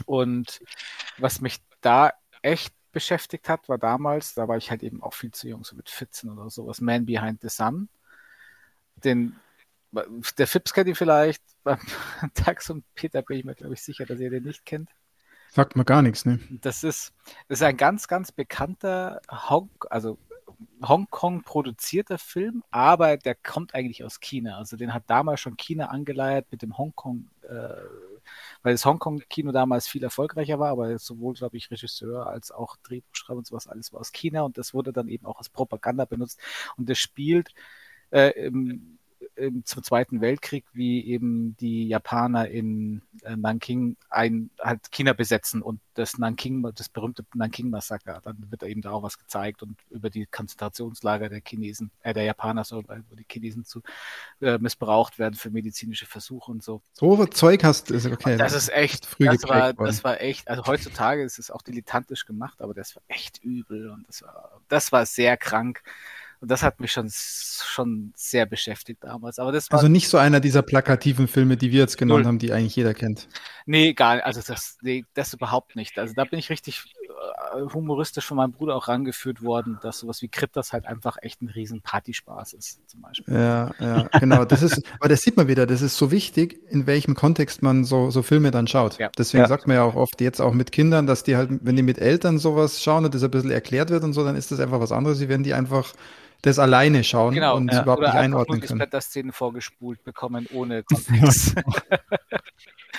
Und 0.07 0.61
was 1.18 1.41
mich 1.41 1.59
da 1.81 2.12
echt 2.43 2.74
beschäftigt 2.93 3.49
hat, 3.49 3.68
war 3.68 3.79
damals, 3.79 4.35
da 4.35 4.49
war 4.49 4.57
ich 4.57 4.70
halt 4.70 4.83
eben 4.83 5.03
auch 5.03 5.14
viel 5.14 5.31
zu 5.33 5.49
jung, 5.49 5.64
so 5.64 5.76
mit 5.76 5.91
14 5.91 6.31
oder 6.31 6.51
sowas, 6.51 6.81
Man 6.81 7.07
Behind 7.07 7.41
the 7.43 7.49
Sun. 7.49 7.89
Den, 8.97 9.37
der 10.39 10.47
Fips 10.47 10.72
kennt 10.72 10.89
ihn 10.89 10.95
vielleicht, 10.95 11.43
beim 11.62 11.79
Tax 12.35 12.70
und 12.70 12.85
Peter 12.95 13.22
bin 13.22 13.39
ich 13.39 13.45
mir, 13.45 13.55
glaube 13.55 13.74
ich, 13.74 13.83
sicher, 13.83 14.07
dass 14.07 14.20
ihr 14.20 14.31
den 14.31 14.45
nicht 14.45 14.64
kennt. 14.64 14.91
Sagt 15.51 15.76
mir 15.76 15.84
gar 15.84 16.03
nichts, 16.03 16.24
ne? 16.24 16.40
Das 16.61 16.84
ist, 16.84 17.12
ist 17.49 17.62
ein 17.62 17.76
ganz, 17.76 18.07
ganz 18.07 18.32
bekannter 18.32 19.20
Hong, 19.30 19.70
also 19.88 20.18
Hongkong 20.82 21.42
produzierter 21.42 22.18
Film, 22.18 22.62
aber 22.70 23.16
der 23.16 23.34
kommt 23.34 23.74
eigentlich 23.74 24.05
aus 24.05 24.20
China. 24.20 24.59
Also 24.59 24.76
den 24.76 24.92
hat 24.92 25.05
damals 25.07 25.40
schon 25.40 25.57
China 25.57 25.86
angeleiert 25.86 26.46
mit 26.51 26.62
dem 26.62 26.76
Hongkong, 26.76 27.28
äh, 27.42 27.49
weil 28.62 28.74
das 28.74 28.84
Hongkong-Kino 28.84 29.53
damals 29.53 29.88
viel 29.88 30.03
erfolgreicher 30.03 30.59
war, 30.59 30.70
aber 30.70 30.99
sowohl, 30.99 31.34
glaube 31.34 31.57
ich, 31.57 31.70
Regisseur 31.70 32.26
als 32.26 32.51
auch 32.51 32.76
Drehbuchschreiber 32.82 33.38
und 33.38 33.46
sowas 33.46 33.68
alles 33.68 33.92
war 33.92 34.01
aus 34.01 34.12
China 34.12 34.42
und 34.42 34.59
das 34.59 34.74
wurde 34.74 34.92
dann 34.92 35.09
eben 35.09 35.26
auch 35.26 35.38
als 35.38 35.49
Propaganda 35.49 36.05
benutzt 36.05 36.40
und 36.76 36.88
das 36.88 36.99
spielt 36.99 37.55
äh, 38.11 38.30
im, 38.46 38.97
zum 39.64 39.82
Zweiten 39.82 40.20
Weltkrieg, 40.20 40.64
wie 40.72 41.04
eben 41.06 41.56
die 41.58 41.88
Japaner 41.88 42.48
in 42.48 43.02
äh, 43.22 43.36
Nanking 43.36 43.96
ein, 44.10 44.50
halt 44.60 44.90
China 44.90 45.12
besetzen 45.12 45.62
und 45.62 45.80
das 45.94 46.18
Nanking, 46.18 46.62
das 46.74 46.88
berühmte 46.88 47.24
Nanking-Massaker, 47.34 48.20
dann 48.22 48.46
wird 48.50 48.62
eben 48.62 48.80
da 48.80 48.90
auch 48.92 49.02
was 49.02 49.18
gezeigt 49.18 49.62
und 49.62 49.76
über 49.90 50.10
die 50.10 50.26
Konzentrationslager 50.26 51.28
der 51.28 51.40
Chinesen, 51.44 51.90
äh, 52.02 52.14
der 52.14 52.24
Japaner, 52.24 52.64
so, 52.64 52.82
wo 52.84 53.16
die 53.16 53.26
Chinesen 53.30 53.64
zu 53.64 53.82
äh, 54.40 54.58
missbraucht 54.58 55.18
werden 55.18 55.34
für 55.34 55.50
medizinische 55.50 56.06
Versuche 56.06 56.50
und 56.50 56.62
so. 56.62 56.82
So 56.92 57.24
Zeug 57.26 57.64
hast 57.64 57.90
du, 57.90 57.96
okay. 58.12 58.36
Das 58.36 58.52
ist 58.52 58.72
echt, 58.72 59.06
früh 59.06 59.26
das 59.26 59.44
war, 59.44 59.76
worden. 59.76 59.86
das 59.86 60.04
war 60.04 60.20
echt, 60.20 60.48
also 60.48 60.64
heutzutage 60.66 61.22
ist 61.22 61.38
es 61.38 61.50
auch 61.50 61.62
dilettantisch 61.62 62.26
gemacht, 62.26 62.60
aber 62.60 62.74
das 62.74 62.96
war 62.96 63.02
echt 63.08 63.42
übel 63.42 63.90
und 63.90 64.06
das 64.08 64.22
war, 64.22 64.60
das 64.68 64.92
war 64.92 65.06
sehr 65.06 65.36
krank. 65.36 65.82
Und 66.41 66.51
das 66.51 66.62
hat 66.62 66.78
mich 66.80 66.93
schon, 66.93 67.11
schon 67.11 68.12
sehr 68.14 68.47
beschäftigt 68.47 69.03
damals. 69.03 69.39
Aber 69.39 69.51
das 69.53 69.70
war, 69.70 69.78
Also 69.78 69.89
nicht 69.89 70.09
so 70.09 70.18
einer 70.18 70.41
dieser 70.41 70.62
plakativen 70.62 71.26
Filme, 71.28 71.57
die 71.57 71.72
wir 71.72 71.80
jetzt 71.80 71.99
genannt 71.99 72.20
Null. 72.20 72.26
haben, 72.26 72.39
die 72.39 72.53
eigentlich 72.53 72.76
jeder 72.76 72.95
kennt. 72.95 73.28
nee, 73.66 73.93
gar 73.93 74.14
nicht. 74.16 74.24
Also 74.24 74.41
das, 74.47 74.78
nee, 74.82 75.05
das 75.14 75.32
überhaupt 75.34 75.74
nicht. 75.76 75.99
Also 75.99 76.14
da 76.14 76.24
bin 76.24 76.39
ich 76.39 76.49
richtig 76.51 76.84
äh, 77.57 77.62
humoristisch 77.74 78.24
von 78.26 78.36
meinem 78.36 78.53
Bruder 78.53 78.76
auch 78.76 78.86
rangeführt 78.89 79.43
worden, 79.43 79.78
dass 79.82 79.99
sowas 79.99 80.22
wie 80.22 80.28
Kryptas 80.28 80.72
halt 80.72 80.86
einfach 80.86 81.16
echt 81.22 81.43
ein 81.43 81.49
riesen 81.49 81.80
Partyspaß 81.82 82.53
ist, 82.53 82.80
zum 82.89 83.01
Beispiel. 83.03 83.34
Ja, 83.34 83.72
ja, 83.80 84.03
genau. 84.20 84.45
Das 84.45 84.62
ist, 84.62 84.80
aber 85.01 85.09
das 85.09 85.22
sieht 85.22 85.36
man 85.36 85.49
wieder, 85.49 85.66
das 85.66 85.82
ist 85.82 85.97
so 85.97 86.11
wichtig, 86.12 86.61
in 86.70 86.86
welchem 86.86 87.14
Kontext 87.16 87.62
man 87.62 87.84
so, 87.84 88.11
so 88.12 88.22
Filme 88.22 88.51
dann 88.53 88.68
schaut. 88.68 88.99
Ja. 88.99 89.11
Deswegen 89.18 89.43
Ja. 89.43 89.49
sagt 89.49 89.66
man 89.66 89.76
ja 89.76 89.82
auch 89.82 89.97
oft 89.97 90.20
jetzt 90.20 90.41
auch 90.41 90.53
mit 90.55 90.70
Kindern, 90.70 91.07
dass 91.09 91.24
die 91.24 91.36
halt, 91.36 91.51
wenn 91.62 91.74
die 91.74 91.82
mit 91.82 91.99
Eltern 91.99 92.39
sowas 92.39 92.80
schauen 92.82 93.05
und 93.05 93.12
das 93.14 93.24
ein 93.24 93.30
bisschen 93.32 93.51
erklärt 93.51 93.91
wird 93.91 94.05
und 94.05 94.12
so, 94.12 94.24
dann 94.24 94.36
ist 94.36 94.53
das 94.53 94.61
einfach 94.61 94.78
was 94.80 94.93
anderes, 94.93 95.18
wie 95.20 95.28
wenn 95.28 95.43
die 95.43 95.55
einfach 95.55 95.93
das 96.43 96.59
alleine 96.59 97.05
schauen 97.05 97.34
Genau. 97.34 97.57
und 97.57 97.72
Ja. 97.72 97.82
überhaupt 97.82 98.01
Oder 98.01 98.09
nicht 98.12 98.18
einordnen 98.18 98.61
die 98.61 98.66
können. 98.66 98.78
Splatter-Szenen 98.80 99.32
vorgespult 99.32 100.03
bekommen 100.05 100.47
ohne 100.53 100.82
Kontext. 100.84 101.55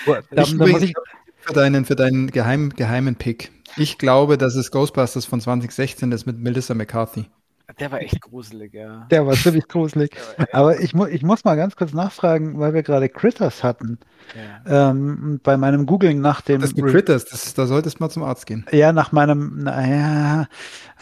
da, 0.06 0.22
da 0.30 0.46
muss 0.66 0.82
ich, 0.82 0.94
für 1.40 1.52
deinen, 1.52 1.84
für 1.84 1.96
deinen 1.96 2.30
geheim, 2.30 2.70
geheimen 2.70 3.16
Pick. 3.16 3.50
Ich 3.76 3.98
glaube, 3.98 4.36
dass 4.36 4.56
es 4.56 4.70
Ghostbusters 4.70 5.24
von 5.26 5.40
2016 5.40 6.10
ist 6.12 6.26
mit 6.26 6.38
Melissa 6.38 6.74
McCarthy. 6.74 7.26
Der 7.78 7.90
war 7.92 8.00
echt 8.00 8.20
gruselig, 8.20 8.74
ja. 8.74 9.06
Der 9.10 9.26
war 9.26 9.34
ziemlich 9.34 9.68
gruselig. 9.68 10.10
War 10.36 10.46
Aber 10.52 10.80
ich, 10.80 10.94
mu 10.94 11.06
ich 11.06 11.22
muss 11.22 11.44
mal 11.44 11.56
ganz 11.56 11.76
kurz 11.76 11.92
nachfragen, 11.92 12.58
weil 12.58 12.74
wir 12.74 12.82
gerade 12.82 13.08
Critters 13.08 13.62
hatten. 13.62 13.98
ja. 14.66 14.90
Ähm, 14.90 15.40
bei 15.42 15.56
meinem 15.56 15.86
Googling 15.86 16.20
nach 16.20 16.40
dem 16.40 16.60
Das 16.60 16.76
Re- 16.76 16.82
Critters, 16.90 17.24
das, 17.26 17.54
da 17.54 17.66
solltest 17.66 17.98
du 17.98 18.04
mal 18.04 18.10
zum 18.10 18.22
Arzt 18.22 18.46
gehen. 18.46 18.66
Ja, 18.72 18.92
nach 18.92 19.12
meinem, 19.12 19.58
naja, 19.62 20.46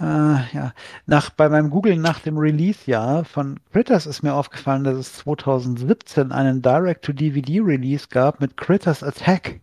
äh, 0.01 0.05
ja, 0.05 0.73
nach, 1.07 1.31
bei 1.31 1.49
meinem 1.49 1.71
Googling 1.71 2.01
nach 2.01 2.21
dem 2.21 2.37
Release-Jahr 2.37 3.25
von 3.25 3.59
Critters 3.73 4.07
ist 4.07 4.23
mir 4.23 4.35
aufgefallen, 4.35 4.85
dass 4.85 4.97
es 4.97 5.15
2017 5.15 6.33
einen 6.33 6.63
Direct-to-DVD-Release 6.63 8.09
gab 8.11 8.41
mit 8.41 8.57
Critters 8.57 9.03
Attack. 9.03 9.61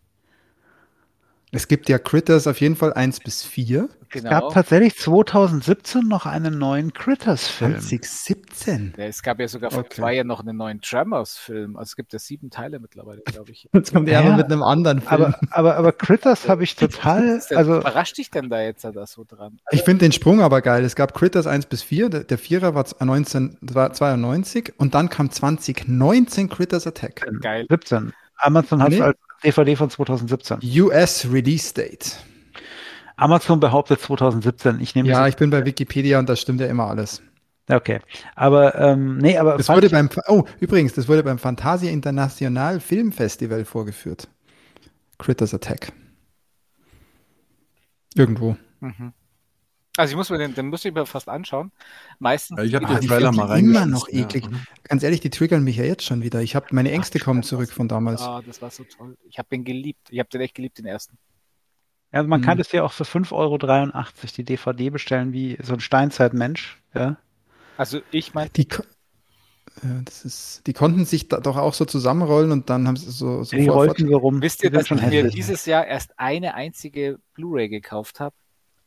Es 1.55 1.67
gibt 1.67 1.87
ja 1.89 1.97
Critters 1.97 2.47
auf 2.47 2.59
jeden 2.59 2.75
Fall 2.75 2.93
1 2.93 3.21
bis 3.21 3.43
4. 3.43 3.87
Es 4.09 4.21
Genau. 4.21 4.29
gab 4.29 4.53
tatsächlich 4.53 4.95
2017 4.97 6.07
noch 6.07 6.25
einen 6.25 6.57
neuen 6.57 6.93
Critters-Film. 6.93 7.79
2017. 7.81 8.93
Ja, 8.97 9.05
es 9.05 9.21
gab 9.23 9.39
ja 9.39 9.47
sogar 9.47 9.71
vor 9.71 9.81
Okay. 9.81 9.95
zwei 9.95 10.13
Jahren 10.15 10.27
noch 10.27 10.39
einen 10.41 10.55
neuen 10.57 10.79
Tremors-Film. 10.81 11.75
Also 11.75 11.89
es 11.89 11.95
gibt 11.97 12.13
ja 12.13 12.19
sieben 12.19 12.49
Teile 12.49 12.79
mittlerweile, 12.79 13.21
glaube 13.25 13.51
ich. 13.51 13.67
Jetzt 13.73 13.93
kommt 13.93 14.07
er 14.07 14.21
Ja, 14.21 14.27
aber 14.27 14.37
mit 14.37 14.45
einem 14.45 14.63
anderen 14.63 15.01
Film. 15.01 15.23
Aber, 15.23 15.39
aber, 15.51 15.75
aber 15.77 15.91
Critters 15.91 16.47
habe 16.49 16.63
ich 16.63 16.75
total, 16.75 17.41
also 17.55 17.77
überrascht 17.79 18.17
dich 18.17 18.31
denn 18.31 18.49
da 18.49 18.61
jetzt 18.61 18.83
da 18.85 19.05
so 19.05 19.25
dran? 19.27 19.59
ich 19.71 19.81
finde 19.83 20.05
den 20.05 20.11
Sprung 20.13 20.41
aber 20.41 20.61
geil. 20.61 20.83
Es 20.85 20.95
gab 20.95 21.13
Critters 21.13 21.47
1 21.47 21.65
bis 21.65 21.81
4, 21.83 22.09
der, 22.09 22.23
der 22.23 22.37
Vierer 22.37 22.73
war 22.75 22.85
1992 22.85 24.73
und 24.77 24.93
dann 24.95 25.09
kam 25.09 25.29
2019 25.31 26.49
Critters 26.49 26.87
Attack. 26.87 27.25
Geil. 27.41 27.65
17. 27.69 28.13
Amazon 28.37 28.81
hat 28.83 28.91
es 28.91 28.99
Nee. 28.99 29.03
als 29.05 29.17
DVD 29.45 29.75
von 29.75 29.89
2017. 29.89 30.59
US 30.81 31.27
Release 31.31 31.73
Date. 31.73 32.17
Amazon 33.17 33.59
behauptet 33.59 34.01
2017. 34.01 34.79
Ich 34.81 34.95
nehme 34.95 35.07
Ja, 35.09 35.19
das- 35.21 35.29
ich 35.29 35.35
bin 35.37 35.49
bei 35.49 35.63
Wikipedia 35.65 36.19
und 36.19 36.27
da 36.27 36.35
stimmt 36.35 36.59
ja 36.59 36.67
immer 36.67 36.87
alles. 36.87 37.21
Okay. 37.69 37.99
Aber, 38.35 38.75
ähm, 38.75 39.17
nee, 39.17 39.37
aber 39.37 39.57
Das 39.57 39.69
wurde 39.69 39.89
beim, 39.89 40.09
oh, 40.27 40.43
übrigens, 40.59 40.93
das 40.93 41.07
wurde 41.07 41.23
beim 41.23 41.39
Fantasia 41.39 41.89
International 41.89 42.79
Filmfestival 42.79 43.65
vorgeführt. 43.65 44.27
Critters 45.17 45.53
Attack. 45.53 45.91
Irgendwo. 48.15 48.55
Mhm. 48.81 49.13
Also 49.97 50.11
ich 50.11 50.17
muss 50.17 50.29
mir 50.29 50.37
den, 50.37 50.53
den 50.53 50.67
muss 50.67 50.83
ich 50.85 50.93
mir 50.93 51.05
fast 51.05 51.29
anschauen. 51.29 51.71
Meistens. 52.19 52.57
Ja, 52.57 52.63
ich 52.65 52.75
habe 52.75 52.85
den 52.87 52.99
die 52.99 53.07
Trailer 53.07 53.31
mal 53.31 53.55
ich 53.57 53.63
immer 53.63 53.85
noch 53.85 54.07
ja. 54.09 54.21
eklig. 54.21 54.45
Ganz 54.83 55.03
ehrlich, 55.03 55.21
die 55.21 55.29
triggern 55.29 55.63
mich 55.63 55.77
ja 55.77 55.83
jetzt 55.85 56.03
schon 56.03 56.21
wieder. 56.21 56.41
Ich 56.41 56.55
habe 56.55 56.67
meine 56.71 56.91
Ängste 56.91 57.19
kommen 57.19 57.43
zurück 57.43 57.71
von 57.71 57.87
damals. 57.87 58.21
Ah, 58.21 58.41
das 58.45 58.61
war 58.61 58.71
so 58.71 58.83
toll. 58.83 59.17
Ich 59.29 59.37
habe 59.37 59.47
den 59.51 59.63
geliebt. 59.63 60.07
Ich 60.09 60.19
habe 60.19 60.29
den 60.29 60.41
echt 60.41 60.55
geliebt, 60.55 60.77
den 60.77 60.85
ersten. 60.85 61.17
Ja, 62.11 62.19
also 62.19 62.29
man 62.29 62.41
kann 62.41 62.57
Mhm. 62.57 62.61
es 62.61 62.71
ja 62.71 62.83
auch 62.83 62.93
für 62.93 63.03
5,83 63.03 63.33
Euro 63.33 63.57
die 64.37 64.43
DVD 64.43 64.89
bestellen, 64.89 65.33
wie 65.33 65.57
so 65.61 65.73
ein 65.73 65.79
Steinzeitmensch. 65.79 66.81
Ja? 66.93 67.17
Also 67.77 68.01
ich 68.11 68.33
meine, 68.33 68.49
Die, 68.51 68.67
ko- 68.67 68.83
ja, 69.83 70.01
das 70.05 70.23
ist, 70.23 70.61
die 70.67 70.73
konnten 70.73 71.05
sich 71.05 71.27
da 71.27 71.39
doch 71.41 71.57
auch 71.57 71.73
so 71.73 71.83
zusammenrollen 71.83 72.51
und 72.51 72.69
dann 72.69 72.87
haben 72.87 72.95
sie 72.95 73.11
so, 73.11 73.43
so 73.43 73.55
Die 73.57 73.67
rollten 73.67 74.07
so 74.07 74.17
rum. 74.17 74.41
wisst 74.41 74.63
ihr, 74.63 74.71
dass 74.71 74.87
schon 74.87 74.99
ich 74.99 75.05
mir 75.07 75.27
dieses 75.29 75.65
Jahr 75.65 75.85
erst 75.85 76.17
eine 76.17 76.53
einzige 76.53 77.19
Blu-ray 77.33 77.67
gekauft 77.67 78.19
habe? 78.21 78.35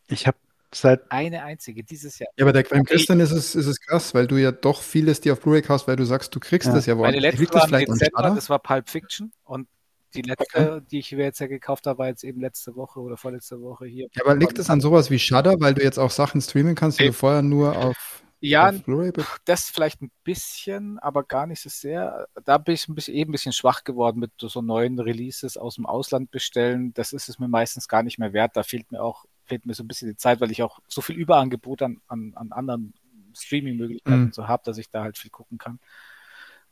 Ich 0.06 0.26
habe 0.26 0.38
seit 0.74 1.10
Eine 1.10 1.42
einzige 1.44 1.82
dieses 1.84 2.18
Jahr. 2.18 2.28
Ja, 2.36 2.44
aber 2.44 2.52
der, 2.52 2.62
beim 2.64 2.84
Christian 2.84 3.20
ist 3.20 3.30
es, 3.32 3.54
ist 3.54 3.66
es 3.66 3.80
krass, 3.80 4.14
weil 4.14 4.26
du 4.26 4.36
ja 4.36 4.52
doch 4.52 4.82
vieles 4.82 5.20
dir 5.20 5.32
auf 5.32 5.40
Blu-ray 5.40 5.62
kaufst, 5.62 5.88
weil 5.88 5.96
du 5.96 6.04
sagst, 6.04 6.34
du 6.34 6.40
kriegst 6.40 6.68
Ja. 6.68 6.74
das 6.74 6.86
ja 6.86 6.94
Meine 6.94 7.14
woanders. 7.16 7.38
letzte 7.38 7.54
war 7.54 7.68
das 7.70 7.82
im 7.88 7.94
Dezember, 7.98 8.34
das 8.34 8.50
war 8.50 8.58
Pulp 8.58 8.88
Fiction 8.88 9.32
und 9.44 9.68
die 10.14 10.22
letzte, 10.22 10.82
die 10.90 11.00
ich 11.00 11.12
mir 11.12 11.24
jetzt 11.24 11.38
ja 11.38 11.46
gekauft 11.46 11.86
habe, 11.86 11.98
war 11.98 12.06
jetzt 12.08 12.24
eben 12.24 12.40
letzte 12.40 12.74
Woche 12.76 13.00
oder 13.00 13.16
vorletzte 13.18 13.60
Woche 13.60 13.86
hier. 13.86 14.08
Ja, 14.14 14.24
aber 14.24 14.34
liegt 14.36 14.58
es 14.58 14.70
an 14.70 14.80
sowas 14.80 15.10
wie 15.10 15.18
Shudder, 15.18 15.56
weil 15.60 15.74
du 15.74 15.82
jetzt 15.82 15.98
auch 15.98 16.10
Sachen 16.10 16.40
streamen 16.40 16.74
kannst, 16.74 16.98
die 16.98 17.02
Nee. 17.04 17.08
du 17.10 17.14
vorher 17.14 17.42
nur 17.42 17.76
auf, 17.76 18.22
Ja, 18.40 18.70
auf 18.70 18.82
Blu-ray 18.84 19.12
be- 19.12 19.26
das 19.44 19.64
vielleicht 19.64 20.00
ein 20.00 20.10
bisschen, 20.24 20.98
aber 21.00 21.24
gar 21.24 21.46
nicht 21.46 21.60
so 21.60 21.68
sehr. 21.68 22.26
Da 22.44 22.56
bin 22.56 22.74
ich 22.74 22.88
ein 22.88 22.94
bisschen, 22.94 23.14
eben 23.16 23.30
ein 23.30 23.32
bisschen 23.32 23.52
schwach 23.52 23.84
geworden 23.84 24.18
mit 24.20 24.30
so 24.38 24.62
neuen 24.62 24.98
Releases 24.98 25.58
aus 25.58 25.74
dem 25.74 25.84
Ausland 25.84 26.30
bestellen. 26.30 26.94
Das 26.94 27.12
ist 27.12 27.28
es 27.28 27.38
mir 27.38 27.48
meistens 27.48 27.86
gar 27.86 28.02
nicht 28.02 28.18
mehr 28.18 28.32
wert. 28.32 28.52
Da 28.56 28.62
fehlt 28.62 28.90
mir 28.90 29.02
auch, 29.02 29.26
fehlt 29.48 29.66
mir 29.66 29.74
so 29.74 29.82
ein 29.82 29.88
bisschen 29.88 30.08
die 30.08 30.16
Zeit, 30.16 30.40
weil 30.40 30.50
ich 30.50 30.62
auch 30.62 30.80
so 30.86 31.00
viel 31.00 31.16
Überangebot 31.16 31.82
an, 31.82 32.00
an, 32.06 32.32
an 32.36 32.52
anderen 32.52 32.94
Streaming-Möglichkeiten 33.34 34.26
Mhm. 34.26 34.32
so 34.32 34.48
habe, 34.48 34.62
dass 34.64 34.78
ich 34.78 34.90
da 34.90 35.02
halt 35.02 35.18
viel 35.18 35.30
gucken 35.30 35.58
kann. 35.58 35.80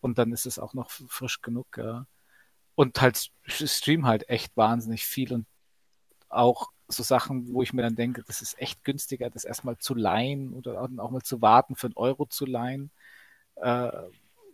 Und 0.01 0.19
dann 0.19 0.33
ist 0.33 0.47
es 0.47 0.59
auch 0.59 0.75
noch 0.75 0.91
frisch 0.91 1.41
genug, 1.43 1.67
ja. 1.79 2.07
Und 2.75 3.01
halt, 3.01 3.31
stream 3.47 4.07
halt 4.07 4.29
echt 4.29 4.57
wahnsinnig 4.57 5.07
viel 5.07 5.33
und 5.33 5.47
auch 6.29 6.71
so 6.89 7.03
Sachen, 7.03 7.53
wo 7.53 7.63
ich 7.63 7.73
mir 7.73 7.83
dann 7.83 7.97
denke, 7.97 8.23
das 8.27 8.43
ist 8.43 8.59
echt 8.61 8.85
günstiger, 8.85 9.31
das 9.31 9.45
erstmal 9.45 9.79
zu 9.79 9.95
leihen 9.95 10.53
oder 10.53 10.83
auch 10.83 11.11
mal 11.11 11.23
zu 11.23 11.41
warten, 11.41 11.75
für 11.75 11.87
einen 11.87 11.97
Euro 11.97 12.27
zu 12.27 12.45
leihen. 12.47 12.91
Äh, 13.57 13.91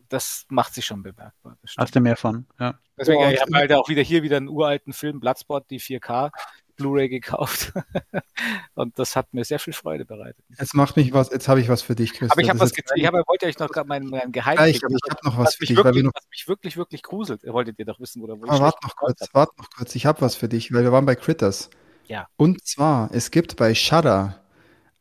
das 0.08 0.46
macht 0.48 0.74
sich 0.74 0.84
schon 0.84 1.02
bemerkbar. 1.02 1.56
Hast 1.76 1.96
du 1.96 2.00
mehr 2.00 2.16
von. 2.16 2.46
Ja. 2.60 2.78
Deswegen, 2.96 3.22
ich 3.30 3.40
habe 3.40 3.54
halt 3.54 3.72
auch 3.72 3.88
wieder 3.88 4.02
hier 4.02 4.22
wieder 4.22 4.36
einen 4.36 4.48
uralten 4.48 4.92
Film, 4.92 5.20
Bloodsport, 5.20 5.70
die 5.70 5.80
4K 5.80 6.30
Blu-ray 6.82 7.08
gekauft. 7.08 7.72
und 8.74 8.98
das 8.98 9.16
hat 9.16 9.32
mir 9.32 9.44
sehr 9.44 9.58
viel 9.58 9.72
Freude 9.72 10.04
bereitet. 10.04 10.44
Jetzt 10.58 10.74
macht 10.74 10.96
mich 10.96 11.12
was, 11.12 11.30
jetzt 11.30 11.48
habe 11.48 11.60
ich 11.60 11.68
was 11.68 11.82
für 11.82 11.94
dich, 11.94 12.10
Christian. 12.10 12.30
Aber 12.32 12.42
ich 12.42 12.50
habe 12.50 12.60
was 12.60 12.72
gezeigt. 12.72 13.00
Ich 13.00 13.06
habe, 13.06 13.22
wollte 13.26 13.46
euch 13.46 13.58
noch 13.58 13.68
gerade 13.68 13.88
meinen, 13.88 14.08
meinen 14.10 14.32
Geheim. 14.32 14.56
gleich, 14.56 14.84
aber 14.84 14.94
ich 14.94 15.10
habe 15.10 15.20
noch 15.24 15.38
was 15.38 15.54
für 15.54 15.62
mich, 15.62 15.68
dich, 15.68 15.78
weil 15.78 15.84
wir 15.84 15.88
wirklich, 15.94 16.04
noch 16.04 16.14
was 16.14 16.28
mich 16.30 16.48
wirklich, 16.48 16.76
wirklich 16.76 17.02
gruselt. 17.02 17.44
Ihr 17.44 17.52
wolltet 17.52 17.78
ihr 17.78 17.84
doch 17.84 18.00
wissen, 18.00 18.22
oder 18.22 18.34
wo 18.34 18.44
Aber 18.44 18.54
ich 18.54 18.60
warte 18.60 18.78
schlecht 18.80 18.84
noch 18.84 18.96
kurz, 18.96 19.28
warte 19.32 19.52
noch 19.58 19.70
kurz. 19.70 19.94
Ich 19.94 20.06
habe 20.06 20.20
was 20.20 20.34
für 20.34 20.48
dich, 20.48 20.72
weil 20.72 20.82
wir 20.82 20.92
waren 20.92 21.06
bei 21.06 21.14
Critters. 21.14 21.70
Ja. 22.08 22.26
Und 22.36 22.66
zwar, 22.66 23.10
es 23.12 23.30
gibt 23.30 23.56
bei 23.56 23.74
Shudder 23.74 24.42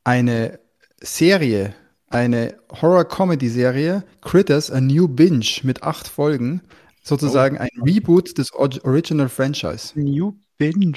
eine 0.04 0.60
Serie, 1.00 1.74
eine 2.10 2.58
Horror-Comedy-Serie, 2.82 4.04
Critters, 4.22 4.72
A 4.72 4.80
New 4.80 5.08
Binge 5.08 5.46
mit 5.64 5.84
acht 5.84 6.08
Folgen. 6.08 6.62
Sozusagen 7.04 7.58
ein 7.58 7.70
Reboot 7.84 8.38
des 8.38 8.54
Or- 8.54 8.70
Original 8.84 9.28
Franchise. 9.28 10.00
New 10.00 10.36
Binge. 10.58 10.94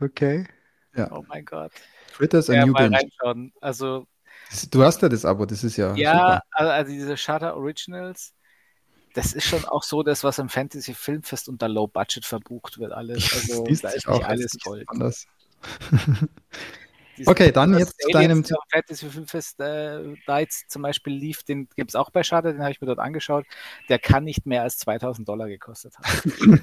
Okay. 0.00 0.46
habe. 0.94 1.10
Oh 1.12 1.24
mein 1.28 1.44
Gott. 1.44 1.72
Critters, 2.16 2.48
A 2.50 2.54
Ja, 2.54 2.66
New 2.66 2.72
mal 2.72 2.92
reinschauen. 2.94 3.52
Also, 3.60 4.06
Das- 4.50 4.68
Du 4.70 4.82
hast 4.82 5.02
ja 5.02 5.08
das 5.08 5.24
Abo, 5.24 5.44
das 5.46 5.62
ist 5.64 5.76
ja, 5.76 5.94
Ja, 5.94 6.12
super. 6.12 6.42
also, 6.52 6.70
also 6.72 6.92
diese 6.92 7.16
Shutter 7.16 7.56
Originals, 7.56 8.32
das 9.14 9.32
ist 9.32 9.44
schon 9.46 9.64
auch 9.64 9.82
so 9.82 10.02
das, 10.02 10.24
was 10.24 10.38
im 10.38 10.48
Fantasy 10.48 10.92
Filmfest 10.94 11.48
unter 11.48 11.68
Low 11.68 11.86
Budget 11.86 12.24
verbucht 12.24 12.78
wird, 12.78 12.92
alles. 12.92 13.16
Also 13.34 13.64
Liest 13.66 13.84
da 13.84 13.88
ist 13.90 14.06
auch 14.08 14.18
nicht 14.18 14.26
alles 14.28 14.56
Gold. 14.62 14.88
anders. 14.88 15.26
Okay, 17.24 17.50
dann 17.50 17.72
das 17.72 17.80
jetzt 17.80 18.02
zu 18.02 18.10
deinem- 18.10 18.44
Fantasy 18.70 19.08
Filmfest 19.08 19.58
äh, 19.58 20.14
da 20.26 20.38
jetzt 20.40 20.70
zum 20.70 20.82
Beispiel 20.82 21.14
lief, 21.14 21.44
den 21.44 21.66
gibt 21.74 21.90
es 21.90 21.94
auch 21.94 22.10
bei 22.10 22.22
Shutter, 22.22 22.52
den 22.52 22.60
habe 22.60 22.72
ich 22.72 22.80
mir 22.82 22.88
dort 22.88 22.98
angeschaut. 22.98 23.46
Der 23.88 23.98
kann 23.98 24.24
nicht 24.24 24.44
mehr 24.44 24.60
als 24.60 24.76
2000 24.76 25.26
Dollar 25.26 25.48
gekostet 25.48 25.94
haben. 25.96 26.62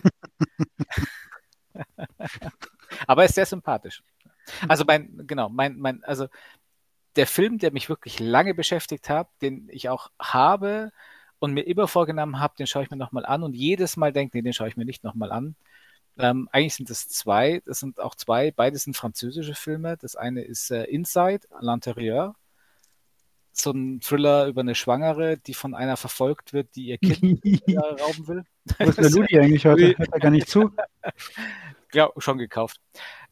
Aber 3.08 3.24
er 3.24 3.30
ist 3.30 3.36
sehr 3.36 3.46
sympathisch. 3.46 4.04
Also 4.68 4.84
mein, 4.86 5.24
genau, 5.26 5.50
mein, 5.50 5.78
mein, 5.78 6.04
also 6.04 6.28
der 7.16 7.28
Film, 7.28 7.58
der 7.58 7.72
mich 7.72 7.90
wirklich 7.90 8.20
lange 8.20 8.54
beschäftigt 8.54 9.10
hat, 9.10 9.30
den 9.42 9.70
ich 9.72 9.90
auch 9.90 10.12
habe 10.20 10.92
und 11.40 11.54
mir 11.54 11.62
immer 11.62 11.88
vorgenommen 11.88 12.40
habe, 12.40 12.56
den 12.58 12.68
schaue 12.68 12.84
ich 12.84 12.92
mir 12.92 12.98
nochmal 12.98 13.26
an 13.26 13.44
und 13.44 13.54
jedes 13.54 13.98
Mal 13.98 14.12
denke, 14.12 14.38
nee, 14.38 14.42
den 14.42 14.54
schaue 14.54 14.68
ich 14.68 14.78
mir 14.78 14.86
nicht 14.86 15.04
nochmal 15.04 15.32
an. 15.32 15.56
Ähm, 16.18 16.48
eigentlich 16.52 16.76
sind 16.76 16.90
es 16.90 17.10
zwei, 17.10 17.62
das 17.66 17.80
sind 17.80 18.00
auch 18.00 18.16
zwei, 18.16 18.52
beide 18.52 18.78
sind 18.78 18.96
französische 18.96 19.56
Filme. 19.56 19.98
Das 19.98 20.16
eine 20.16 20.42
ist 20.44 20.70
äh, 20.72 20.84
Inside, 20.84 21.48
l'intérieur, 21.60 22.36
so 23.52 23.72
ein 23.72 24.00
Thriller 24.00 24.48
über 24.48 24.62
eine 24.62 24.76
Schwangere, 24.76 25.38
die 25.38 25.54
von 25.54 25.74
einer 25.76 25.98
verfolgt 25.98 26.54
wird, 26.54 26.76
die 26.76 26.86
ihr 26.88 26.98
Kind 26.98 27.42
rauben 27.78 28.28
will. 28.28 28.44
Wo 28.80 28.90
ist 28.90 28.98
der 28.98 29.10
Ludi 29.12 29.40
eigentlich 29.40 29.66
heute? 29.66 29.98
Hört 29.98 30.14
er 30.14 30.20
gar 30.20 30.32
nicht 30.32 30.50
zu? 30.50 30.72
Ja, 31.94 32.10
schon 32.18 32.38
gekauft. 32.38 32.80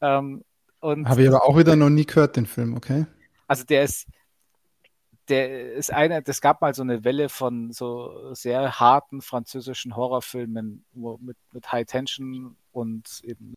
Ähm, 0.01 0.43
und 0.79 1.07
Habe 1.07 1.21
ich 1.21 1.27
aber 1.27 1.43
auch 1.43 1.57
wieder 1.57 1.75
noch 1.75 1.89
nie 1.89 2.05
gehört, 2.05 2.35
den 2.35 2.45
Film, 2.45 2.75
okay? 2.75 3.05
Also 3.47 3.63
der 3.65 3.83
ist, 3.83 4.07
der 5.27 5.73
ist 5.73 5.91
einer, 5.91 6.21
das 6.21 6.41
gab 6.41 6.61
mal 6.61 6.73
so 6.73 6.81
eine 6.81 7.03
Welle 7.03 7.29
von 7.29 7.71
so 7.71 8.33
sehr 8.33 8.79
harten 8.79 9.21
französischen 9.21 9.95
Horrorfilmen 9.95 10.85
wo 10.93 11.17
mit, 11.21 11.37
mit 11.51 11.71
High 11.71 11.85
Tension 11.85 12.55
und 12.71 13.21
eben 13.23 13.53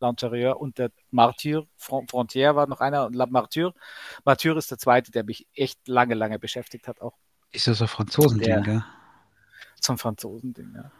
L'Intérieur 0.00 0.52
und 0.52 0.78
der 0.78 0.90
Martyr, 1.10 1.66
Fron 1.76 2.06
Frontière 2.06 2.56
war 2.56 2.66
noch 2.66 2.80
einer 2.80 3.06
und 3.06 3.14
La 3.14 3.26
Martyr. 3.26 3.72
Martyr 4.24 4.56
ist 4.56 4.70
der 4.70 4.78
zweite, 4.78 5.10
der 5.12 5.24
mich 5.24 5.46
echt 5.54 5.86
lange, 5.88 6.14
lange 6.14 6.38
beschäftigt 6.38 6.88
hat, 6.88 7.00
auch 7.00 7.14
Ist 7.52 7.66
ja 7.66 7.74
so 7.74 7.86
Franzosending, 7.86 8.62
gell? 8.62 8.84
zum 9.80 9.98
Franzosen-Ding, 9.98 10.72
ja. 10.74 10.90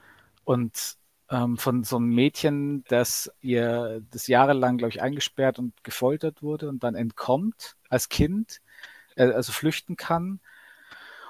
Und 0.44 0.96
ähm, 1.34 1.56
von 1.56 1.82
so 1.84 1.96
einem 1.96 2.14
Mädchen, 2.14 2.84
das 2.88 3.30
ihr 3.40 4.02
das 4.10 4.28
jahrelang, 4.28 4.78
glaube 4.78 4.90
ich, 4.90 5.02
eingesperrt 5.02 5.58
und 5.58 5.72
gefoltert 5.82 6.42
wurde 6.42 6.68
und 6.68 6.84
dann 6.84 6.94
entkommt 6.94 7.76
als 7.88 8.08
Kind, 8.08 8.60
äh, 9.16 9.24
also 9.24 9.52
flüchten 9.52 9.96
kann 9.96 10.40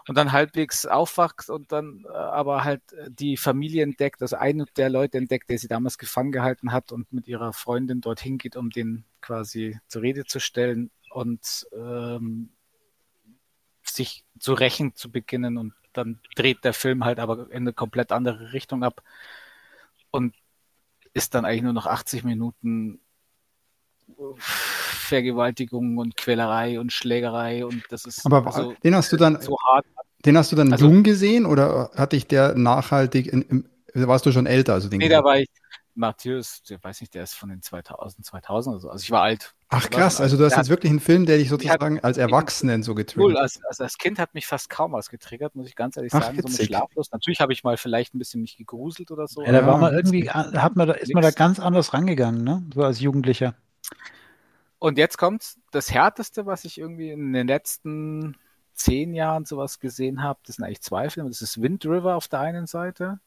und 0.06 0.16
dann 0.16 0.32
halbwegs 0.32 0.84
aufwacht 0.84 1.48
und 1.48 1.72
dann 1.72 2.04
äh, 2.06 2.12
aber 2.12 2.64
halt 2.64 2.82
äh, 2.92 3.10
die 3.10 3.36
Familie 3.36 3.82
entdeckt, 3.82 4.20
also 4.20 4.36
einen 4.36 4.66
der 4.76 4.90
Leute 4.90 5.18
entdeckt, 5.18 5.48
der 5.48 5.58
sie 5.58 5.68
damals 5.68 5.96
gefangen 5.96 6.32
gehalten 6.32 6.72
hat 6.72 6.92
und 6.92 7.10
mit 7.12 7.26
ihrer 7.26 7.52
Freundin 7.52 8.00
dorthin 8.02 8.36
geht, 8.38 8.56
um 8.56 8.70
den 8.70 9.04
quasi 9.22 9.78
zur 9.88 10.02
Rede 10.02 10.24
zu 10.26 10.38
stellen 10.40 10.90
und 11.10 11.66
ähm, 11.72 12.50
sich 13.82 14.24
zu 14.38 14.54
rächen 14.54 14.94
zu 14.94 15.10
beginnen 15.10 15.56
und 15.56 15.72
dann 15.92 16.20
dreht 16.34 16.64
der 16.64 16.74
Film 16.74 17.04
halt 17.04 17.20
aber 17.20 17.50
in 17.50 17.62
eine 17.62 17.72
komplett 17.72 18.12
andere 18.12 18.52
Richtung 18.52 18.82
ab 18.82 19.02
und 20.14 20.34
ist 21.12 21.34
dann 21.34 21.44
eigentlich 21.44 21.62
nur 21.62 21.72
noch 21.72 21.86
80 21.86 22.24
Minuten 22.24 23.00
Vergewaltigung 24.38 25.98
und 25.98 26.16
Quälerei 26.16 26.78
und 26.80 26.92
Schlägerei 26.92 27.64
und 27.64 27.82
das 27.90 28.04
ist 28.04 28.24
Aber 28.24 28.46
also 28.46 28.74
den 28.82 28.94
hast 28.94 29.12
du 29.12 29.16
dann, 29.16 29.40
so 29.40 29.56
hart. 29.64 29.84
den 30.24 30.36
hast 30.36 30.52
du 30.52 30.56
dann 30.56 30.72
Also- 30.72 30.86
jung 30.86 31.02
gesehen 31.02 31.46
oder 31.46 31.90
hatte 31.96 32.16
ich 32.16 32.26
der 32.26 32.54
nachhaltig, 32.54 33.26
in, 33.26 33.42
im, 33.42 33.64
warst 33.94 34.26
du 34.26 34.32
schon 34.32 34.46
älter? 34.46 34.74
Also 34.74 34.88
den 34.88 34.98
Nee, 34.98 35.08
da 35.08 35.22
war 35.24 35.38
ich, 35.38 35.48
Matthäus, 35.94 36.62
der 36.62 36.82
weiß 36.82 37.00
nicht, 37.00 37.14
der 37.14 37.22
ist 37.24 37.34
von 37.34 37.48
den 37.48 37.62
2000, 37.62 38.24
2000 38.26 38.74
oder 38.74 38.80
so. 38.80 38.90
Also 38.90 39.02
ich 39.02 39.10
war 39.10 39.22
alt. 39.22 39.54
Ach 39.68 39.88
krass, 39.90 40.20
also 40.20 40.36
du 40.36 40.44
hast 40.44 40.56
jetzt 40.56 40.68
wirklich 40.68 40.90
einen 40.90 41.00
Film, 41.00 41.26
der 41.26 41.36
dich 41.38 41.46
hat- 41.50 41.60
sozusagen 41.62 41.98
als 42.00 42.16
Erwachsenen 42.18 42.82
so 42.82 42.92
Cool, 42.92 42.96
getriggert. 42.98 43.36
als, 43.38 43.60
also 43.68 43.84
als 43.84 43.98
Kind 43.98 44.18
hat 44.18 44.34
mich 44.34 44.46
fast 44.46 44.70
kaum 44.70 44.92
was 44.92 45.08
getriggert, 45.10 45.54
muss 45.56 45.66
ich 45.66 45.74
ganz 45.74 45.96
ehrlich 45.96 46.12
Ach, 46.14 46.22
sagen, 46.22 46.40
so 46.40 46.48
mit 46.48 46.62
schlaflos. 46.62 47.10
Natürlich 47.10 47.40
habe 47.40 47.52
ich 47.52 47.64
mal 47.64 47.76
vielleicht 47.76 48.14
ein 48.14 48.18
bisschen 48.18 48.40
mich 48.42 48.56
gegruselt 48.56 49.10
oder 49.10 49.26
so. 49.26 49.42
Ja, 49.44 49.52
da 49.52 49.66
war 49.66 49.78
man 49.78 49.92
irgendwie, 49.94 50.30
hat 50.30 50.76
man 50.76 50.88
da, 50.88 50.94
ist 50.94 51.12
man 51.12 51.22
da 51.22 51.30
ganz 51.30 51.58
anders 51.58 51.92
rangegangen, 51.94 52.44
ne? 52.44 52.62
So 52.74 52.82
als 52.84 53.00
Jugendlicher. 53.00 53.54
Und 54.78 54.98
jetzt 54.98 55.16
kommt 55.16 55.56
das 55.70 55.90
Härteste, 55.92 56.46
was 56.46 56.64
ich 56.64 56.78
irgendwie 56.78 57.10
in 57.10 57.32
den 57.32 57.46
letzten 57.46 58.36
zehn 58.74 59.14
Jahren 59.14 59.44
sowas 59.44 59.80
gesehen 59.80 60.22
habe. 60.22 60.40
Das 60.46 60.56
sind 60.56 60.64
eigentlich 60.64 60.82
zwei 60.82 61.08
Filme. 61.08 61.30
Das 61.30 61.40
ist 61.42 61.62
Wind 61.62 61.86
River 61.86 62.16
auf 62.16 62.28
der 62.28 62.40
einen 62.40 62.66
Seite. 62.66 63.18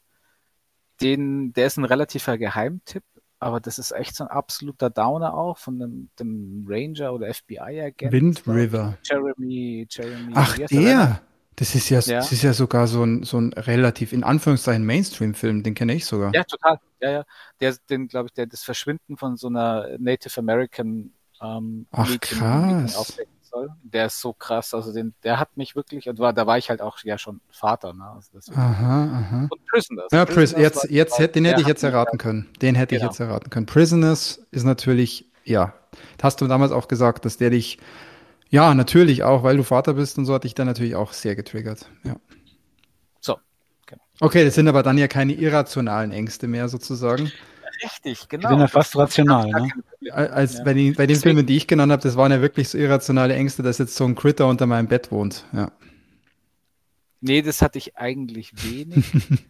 Den, 1.00 1.52
der 1.52 1.66
ist 1.66 1.76
ein 1.76 1.84
relativer 1.84 2.38
Geheimtipp, 2.38 3.04
aber 3.38 3.60
das 3.60 3.78
ist 3.78 3.92
echt 3.92 4.16
so 4.16 4.24
ein 4.24 4.30
absoluter 4.30 4.90
Downer 4.90 5.34
auch 5.34 5.58
von 5.58 5.78
dem, 5.78 6.10
dem 6.18 6.64
Ranger 6.68 7.12
oder 7.12 7.32
FBI-Agent. 7.32 8.12
Wind 8.12 8.42
River. 8.46 8.98
Jeremy, 9.04 9.86
Jeremy. 9.88 10.32
Ach, 10.34 10.56
der? 10.58 11.22
Das 11.54 11.74
ist 11.74 11.88
ja, 11.90 11.98
Ja. 12.00 12.18
das 12.18 12.30
ist 12.32 12.42
ja 12.42 12.52
sogar 12.52 12.86
so 12.86 13.02
ein, 13.04 13.24
so 13.24 13.38
ein 13.40 13.52
relativ, 13.52 14.12
in 14.12 14.22
Anführungszeichen, 14.22 14.84
Mainstream-Film, 14.84 15.62
den 15.64 15.74
kenne 15.74 15.94
ich 15.94 16.06
sogar. 16.06 16.32
Ja, 16.34 16.44
total. 16.44 16.78
Ja, 17.00 17.10
ja. 17.10 17.24
Der, 17.60 17.76
den, 17.90 18.06
glaube 18.08 18.26
ich, 18.26 18.32
der 18.32 18.46
das 18.46 18.62
Verschwinden 18.62 19.16
von 19.16 19.36
so 19.36 19.48
einer 19.48 19.88
Native 19.98 20.38
American 20.38 21.12
ähm, 21.40 21.86
Ach, 21.90 22.08
Mädchen 22.08 22.38
krass. 22.38 22.96
aufdecken 22.96 23.32
soll. 23.48 23.70
Der 23.82 24.06
ist 24.06 24.20
so 24.20 24.32
krass. 24.32 24.72
Also 24.74 24.92
den, 24.92 25.14
der 25.24 25.38
hat 25.40 25.56
mich 25.56 25.74
wirklich, 25.76 26.08
und 26.08 26.18
war, 26.18 26.32
da 26.32 26.46
war 26.46 26.58
ich 26.58 26.70
halt 26.70 26.80
auch 26.80 26.98
ja 27.04 27.18
schon 27.18 27.40
Vater, 27.50 27.92
ne? 27.94 28.04
Also. 28.14 28.52
Aha, 28.52 29.04
aha. 29.04 29.48
Und 29.50 29.66
Prisoners. 29.66 30.06
Ja, 30.12 30.24
Pris 30.24 30.52
Prisoners 30.52 30.60
jetzt, 30.62 30.90
jetzt, 30.90 31.18
hätte- 31.18 31.32
den 31.34 31.44
hätte 31.44 31.60
ich 31.60 31.66
jetzt 31.66 31.82
erraten 31.82 32.18
können. 32.18 32.48
Den 32.62 32.74
hätte 32.74 32.94
ich 32.94 33.00
Genau. 33.00 33.10
jetzt 33.10 33.20
erraten 33.20 33.50
können. 33.50 33.66
Prisoners 33.66 34.40
ist 34.50 34.64
natürlich, 34.64 35.26
ja, 35.44 35.74
hast 36.22 36.40
du 36.40 36.46
damals 36.46 36.72
auch 36.72 36.88
gesagt, 36.88 37.24
dass 37.24 37.36
der 37.36 37.50
dich, 37.50 37.78
ja, 38.50 38.72
natürlich 38.74 39.24
auch, 39.24 39.42
weil 39.42 39.56
du 39.56 39.62
Vater 39.62 39.94
bist 39.94 40.18
und 40.18 40.24
so, 40.24 40.34
hat 40.34 40.44
dich 40.44 40.54
dann 40.54 40.66
natürlich 40.66 40.94
auch 40.96 41.12
sehr 41.12 41.36
getriggert. 41.36 41.86
Ja. 42.04 42.16
So, 43.20 43.36
genau. 43.86 44.02
Okay, 44.20 44.44
das 44.44 44.54
sind 44.54 44.68
aber 44.68 44.82
dann 44.82 44.96
ja 44.98 45.08
keine 45.08 45.32
irrationalen 45.34 46.12
Ängste 46.12 46.48
mehr 46.48 46.68
sozusagen. 46.68 47.30
Richtig, 47.82 48.20
Die 48.22 48.28
genau. 48.28 48.48
sind 48.50 48.60
ja 48.60 48.66
fast 48.68 48.96
rational, 48.96 49.50
ne? 49.50 49.68
Als 50.12 50.58
Ja. 50.58 50.64
bei 50.64 50.74
den, 50.74 50.94
bei 50.94 51.06
den 51.06 51.20
Filmen, 51.20 51.46
die 51.46 51.56
ich 51.56 51.66
genannt 51.66 51.92
habe, 51.92 52.02
das 52.02 52.16
waren 52.16 52.32
ja 52.32 52.40
wirklich 52.40 52.68
so 52.68 52.78
irrationale 52.78 53.34
Ängste, 53.34 53.62
dass 53.62 53.78
jetzt 53.78 53.94
so 53.94 54.04
ein 54.04 54.14
Critter 54.14 54.46
unter 54.48 54.66
meinem 54.66 54.88
Bett 54.88 55.12
wohnt. 55.12 55.44
Ja. 55.52 55.70
Nee, 57.20 57.42
das 57.42 57.62
hatte 57.62 57.78
ich 57.78 57.96
eigentlich 57.96 58.52
wenig. 58.62 59.04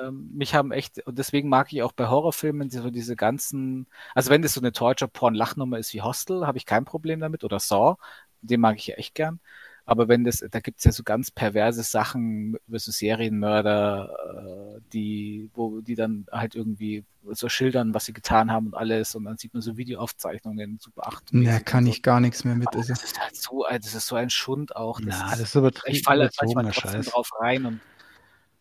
ähm, 0.00 0.30
mich 0.32 0.54
haben 0.54 0.72
echt, 0.72 1.04
und 1.06 1.18
deswegen 1.18 1.48
mag 1.48 1.72
ich 1.72 1.82
auch 1.82 1.92
bei 1.92 2.08
Horrorfilmen 2.08 2.70
so 2.70 2.90
diese 2.90 3.16
ganzen, 3.16 3.86
also 4.14 4.30
wenn 4.30 4.42
das 4.42 4.54
so 4.54 4.60
eine 4.60 4.72
Torture-Porn-Lachnummer 4.72 5.78
ist 5.78 5.92
wie 5.94 6.02
Hostel, 6.02 6.46
habe 6.46 6.58
ich 6.58 6.66
kein 6.66 6.84
Problem 6.84 7.20
damit, 7.20 7.44
oder 7.44 7.58
Saw, 7.58 7.96
den 8.42 8.60
mag 8.60 8.76
ich 8.76 8.86
ja 8.86 8.94
echt 8.96 9.14
gern. 9.14 9.40
Aber 9.86 10.08
wenn 10.08 10.24
das, 10.24 10.44
da 10.50 10.60
gibt's 10.60 10.84
ja 10.84 10.92
so 10.92 11.02
ganz 11.02 11.30
perverse 11.30 11.82
Sachen 11.82 12.56
über 12.68 12.78
so 12.78 12.92
Serienmörder, 12.92 14.76
äh, 14.76 14.80
die, 14.92 15.50
wo 15.54 15.80
die 15.80 15.94
dann 15.94 16.26
halt 16.30 16.54
irgendwie 16.54 17.04
so 17.32 17.48
schildern, 17.48 17.92
was 17.92 18.04
sie 18.06 18.12
getan 18.12 18.50
haben 18.50 18.66
und 18.68 18.74
alles, 18.74 19.14
und 19.14 19.24
dann 19.24 19.36
sieht 19.36 19.52
man 19.52 19.62
so 19.62 19.76
Videoaufzeichnungen, 19.76 20.78
super 20.80 21.06
acht. 21.06 21.24
Na, 21.32 21.58
kann 21.60 21.86
ich 21.86 22.02
gar 22.02 22.20
nichts 22.20 22.44
mehr 22.44 22.54
mit. 22.54 22.68
Also. 22.74 22.88
Das 22.94 23.02
ist 23.04 23.20
halt 23.20 23.36
so, 23.36 23.64
ein- 23.64 23.80
das 23.80 23.94
ist 23.94 24.06
so 24.06 24.16
ein 24.16 24.30
Schund 24.30 24.74
auch. 24.76 25.00
Das 25.00 25.08
Na, 25.08 25.24
ist, 25.26 25.32
das 25.32 25.40
ist 25.40 25.54
übertrieben. 25.54 25.96
ich 25.96 26.02
falle 26.02 26.30
manchmal 26.40 26.64
trotzdem 26.72 27.02
Scheiß. 27.02 27.06
drauf 27.12 27.30
rein 27.40 27.66
und 27.66 27.80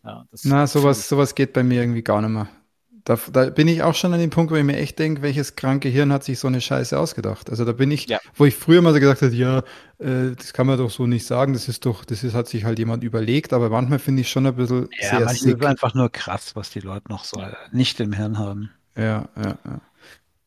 ja, 0.03 0.25
das 0.31 0.45
Na, 0.45 0.65
sowas, 0.67 1.07
sowas 1.07 1.35
geht 1.35 1.53
bei 1.53 1.63
mir 1.63 1.81
irgendwie 1.81 2.01
gar 2.03 2.21
nicht 2.21 2.31
mehr. 2.31 2.47
Da, 3.05 3.17
da 3.31 3.49
bin 3.49 3.67
ich 3.67 3.81
auch 3.81 3.95
schon 3.95 4.13
an 4.13 4.19
dem 4.19 4.29
Punkt, 4.29 4.51
wo 4.51 4.55
ich 4.55 4.63
mir 4.63 4.77
echt 4.77 4.99
denke, 4.99 5.21
welches 5.21 5.55
kranke 5.55 5.89
Hirn 5.89 6.11
hat 6.13 6.23
sich 6.23 6.37
so 6.37 6.47
eine 6.47 6.61
Scheiße 6.61 6.97
ausgedacht. 6.99 7.49
Also 7.49 7.65
da 7.65 7.71
bin 7.71 7.89
ich, 7.91 8.07
Ja. 8.07 8.19
wo 8.35 8.45
ich 8.45 8.55
früher 8.55 8.81
mal 8.81 8.93
so 8.93 8.99
gesagt 8.99 9.21
habe, 9.21 9.33
ja, 9.33 9.59
äh, 9.99 10.35
das 10.37 10.53
kann 10.53 10.67
man 10.67 10.77
doch 10.77 10.89
so 10.91 11.07
nicht 11.07 11.25
sagen, 11.25 11.53
das 11.53 11.67
ist 11.69 11.85
doch, 11.85 12.03
das 12.05 12.23
ist, 12.23 12.33
hat 12.33 12.47
sich 12.47 12.65
halt 12.65 12.77
jemand 12.77 13.03
überlegt, 13.03 13.53
aber 13.53 13.69
manchmal 13.69 13.99
finde 13.99 14.21
ich 14.21 14.29
schon 14.29 14.45
ein 14.45 14.55
bisschen 14.55 14.89
Ja, 14.99 15.09
sehr 15.09 15.19
manchmal 15.21 15.35
sick. 15.35 15.59
ist 15.59 15.65
einfach 15.65 15.93
nur 15.93 16.09
krass, 16.11 16.55
was 16.55 16.69
die 16.71 16.81
Leute 16.81 17.09
noch 17.09 17.23
so 17.23 17.41
nicht 17.71 17.99
im 17.99 18.13
Hirn 18.13 18.37
haben. 18.37 18.69
Ja, 18.95 19.29
ja, 19.37 19.57
ja. 19.65 19.81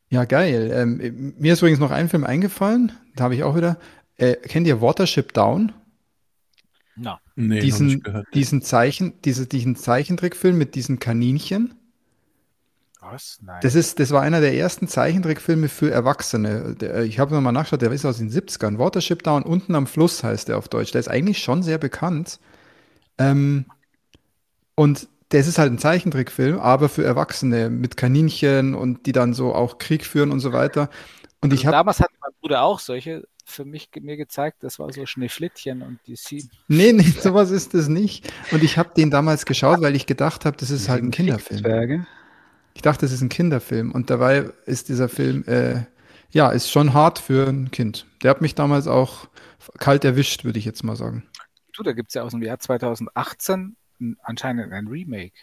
Ja, 0.09 0.25
geil. 0.25 0.69
Ähm, 0.73 1.33
mir 1.39 1.53
ist 1.53 1.59
übrigens 1.61 1.79
noch 1.79 1.89
ein 1.91 2.07
Film 2.07 2.23
eingefallen, 2.23 2.91
da 3.15 3.23
habe 3.23 3.35
ich 3.35 3.43
auch 3.43 3.55
wieder. 3.55 3.77
Äh, 4.17 4.35
kennt 4.35 4.67
ihr 4.67 4.79
Watership 4.79 5.33
Down? 5.33 5.71
Na, 6.95 7.19
Nee, 7.35 7.55
noch 7.55 7.61
diesen, 7.63 7.87
nicht 7.87 8.03
gehört. 8.03 8.27
diesen 8.35 8.61
Zeichen, 8.61 9.13
diese, 9.25 9.47
diesen 9.47 9.75
Zeichentrickfilm 9.75 10.55
mit 10.55 10.75
diesen 10.75 10.99
Kaninchen. 10.99 11.73
Was? 13.03 13.39
Nein. 13.41 13.59
Das 13.61 13.75
ist, 13.75 13.99
das 13.99 14.11
war 14.11 14.21
einer 14.21 14.41
der 14.41 14.55
ersten 14.55 14.87
Zeichentrickfilme 14.87 15.69
für 15.69 15.91
Erwachsene. 15.91 16.75
Der, 16.75 17.03
ich 17.03 17.19
habe 17.19 17.33
nochmal 17.33 17.53
nachgeschaut, 17.53 17.81
der 17.81 17.91
ist 17.91 18.05
aus 18.05 18.17
den 18.17 18.31
70ern. 18.31 18.77
Watership 18.77 19.23
Down, 19.23 19.43
unten 19.43 19.75
am 19.75 19.87
Fluss 19.87 20.23
heißt 20.23 20.47
der 20.47 20.57
auf 20.57 20.67
Deutsch. 20.67 20.91
Der 20.91 20.99
ist 20.99 21.07
eigentlich 21.09 21.39
schon 21.39 21.63
sehr 21.63 21.77
bekannt. 21.77 22.39
Ähm, 23.17 23.65
und 24.75 25.07
das 25.29 25.47
ist 25.47 25.57
halt 25.57 25.71
ein 25.71 25.79
Zeichentrickfilm, 25.79 26.59
aber 26.59 26.89
für 26.89 27.03
Erwachsene 27.03 27.69
mit 27.69 27.97
Kaninchen 27.97 28.75
und 28.75 29.05
die 29.05 29.11
dann 29.11 29.33
so 29.33 29.53
auch 29.53 29.77
Krieg 29.79 30.05
führen 30.05 30.31
und 30.31 30.39
so 30.39 30.53
weiter. 30.53 30.89
Und 31.41 31.51
also 31.51 31.55
ich 31.55 31.65
habe, 31.65 31.75
damals 31.75 31.99
hat 31.99 32.11
mein 32.21 32.31
Bruder 32.39 32.63
auch 32.63 32.79
solche 32.79 33.23
für 33.45 33.65
mich 33.65 33.89
mir 33.99 34.15
gezeigt, 34.17 34.63
das 34.63 34.79
war 34.79 34.91
so 34.93 35.05
Schneeflittchen 35.05 35.81
und 35.81 35.99
die 36.07 36.15
sie. 36.15 36.49
nee, 36.67 36.93
nee, 36.93 37.03
sowas 37.19 37.51
ist 37.51 37.73
das 37.73 37.87
nicht. 37.87 38.31
Und 38.51 38.63
ich 38.63 38.77
habe 38.77 38.91
den 38.95 39.11
damals 39.11 39.45
geschaut, 39.45 39.81
weil 39.81 39.95
ich 39.95 40.05
gedacht 40.05 40.45
habe, 40.45 40.55
das 40.57 40.69
ist 40.69 40.87
halt 40.89 41.03
ein 41.03 41.11
Kinderfilm. 41.11 42.05
Ich 42.75 42.81
dachte, 42.81 43.05
es 43.05 43.11
ist 43.11 43.21
ein 43.21 43.29
Kinderfilm 43.29 43.91
und 43.91 44.09
dabei 44.09 44.49
ist 44.65 44.89
dieser 44.89 45.09
Film, 45.09 45.43
äh, 45.47 45.83
ja, 46.31 46.49
ist 46.49 46.71
schon 46.71 46.93
hart 46.93 47.19
für 47.19 47.47
ein 47.47 47.69
Kind. 47.71 48.05
Der 48.23 48.31
hat 48.31 48.41
mich 48.41 48.55
damals 48.55 48.87
auch 48.87 49.27
kalt 49.77 50.03
erwischt, 50.03 50.43
würde 50.43 50.59
ich 50.59 50.65
jetzt 50.65 50.83
mal 50.83 50.95
sagen. 50.95 51.23
Du, 51.75 51.83
da 51.83 51.93
gibt's 51.93 52.13
ja 52.13 52.23
aus 52.23 52.31
dem 52.31 52.41
Jahr 52.41 52.59
2018 52.59 53.75
ein- 54.01 54.17
anscheinend 54.23 54.71
ein 54.73 54.87
Remake. 54.87 55.33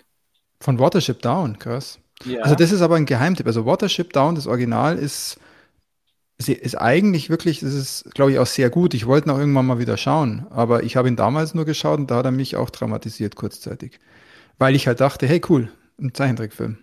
Von 0.61 0.79
Watership 0.79 1.23
Down, 1.23 1.59
krass. 1.59 1.99
Ja. 2.25 2.43
Also 2.43 2.55
das 2.55 2.71
ist 2.73 2.83
aber 2.83 2.97
ein 2.97 3.07
Geheimtipp. 3.07 3.47
Also 3.47 3.65
Watership 3.65 4.13
Down, 4.13 4.35
das 4.35 4.47
Original 4.47 4.99
ist, 4.99 5.39
ist, 6.39 6.49
ist 6.49 6.75
eigentlich 6.77 7.31
wirklich, 7.31 7.61
das 7.61 7.73
ist, 7.75 8.13
glaube 8.15 8.33
ich, 8.33 8.39
auch 8.39 8.47
sehr 8.47 8.69
gut. 8.71 8.93
Ich 8.95 9.07
wollte 9.07 9.29
ihn 9.29 9.31
auch 9.31 9.39
irgendwann 9.39 9.67
mal 9.67 9.79
wieder 9.79 9.97
schauen, 9.97 10.47
aber 10.51 10.83
ich 10.83 10.97
habe 10.97 11.09
ihn 11.09 11.17
damals 11.17 11.55
nur 11.55 11.65
geschaut 11.65 11.99
und 11.99 12.11
da 12.11 12.17
hat 12.17 12.27
er 12.27 12.31
mich 12.33 12.57
auch 12.57 12.71
traumatisiert 12.71 13.37
kurzzeitig. 13.37 13.99
Weil 14.59 14.75
ich 14.75 14.87
halt 14.87 15.01
dachte, 15.01 15.27
hey 15.27 15.41
cool, 15.49 15.71
ein 15.99 16.13
Zeichentrickfilm. 16.13 16.79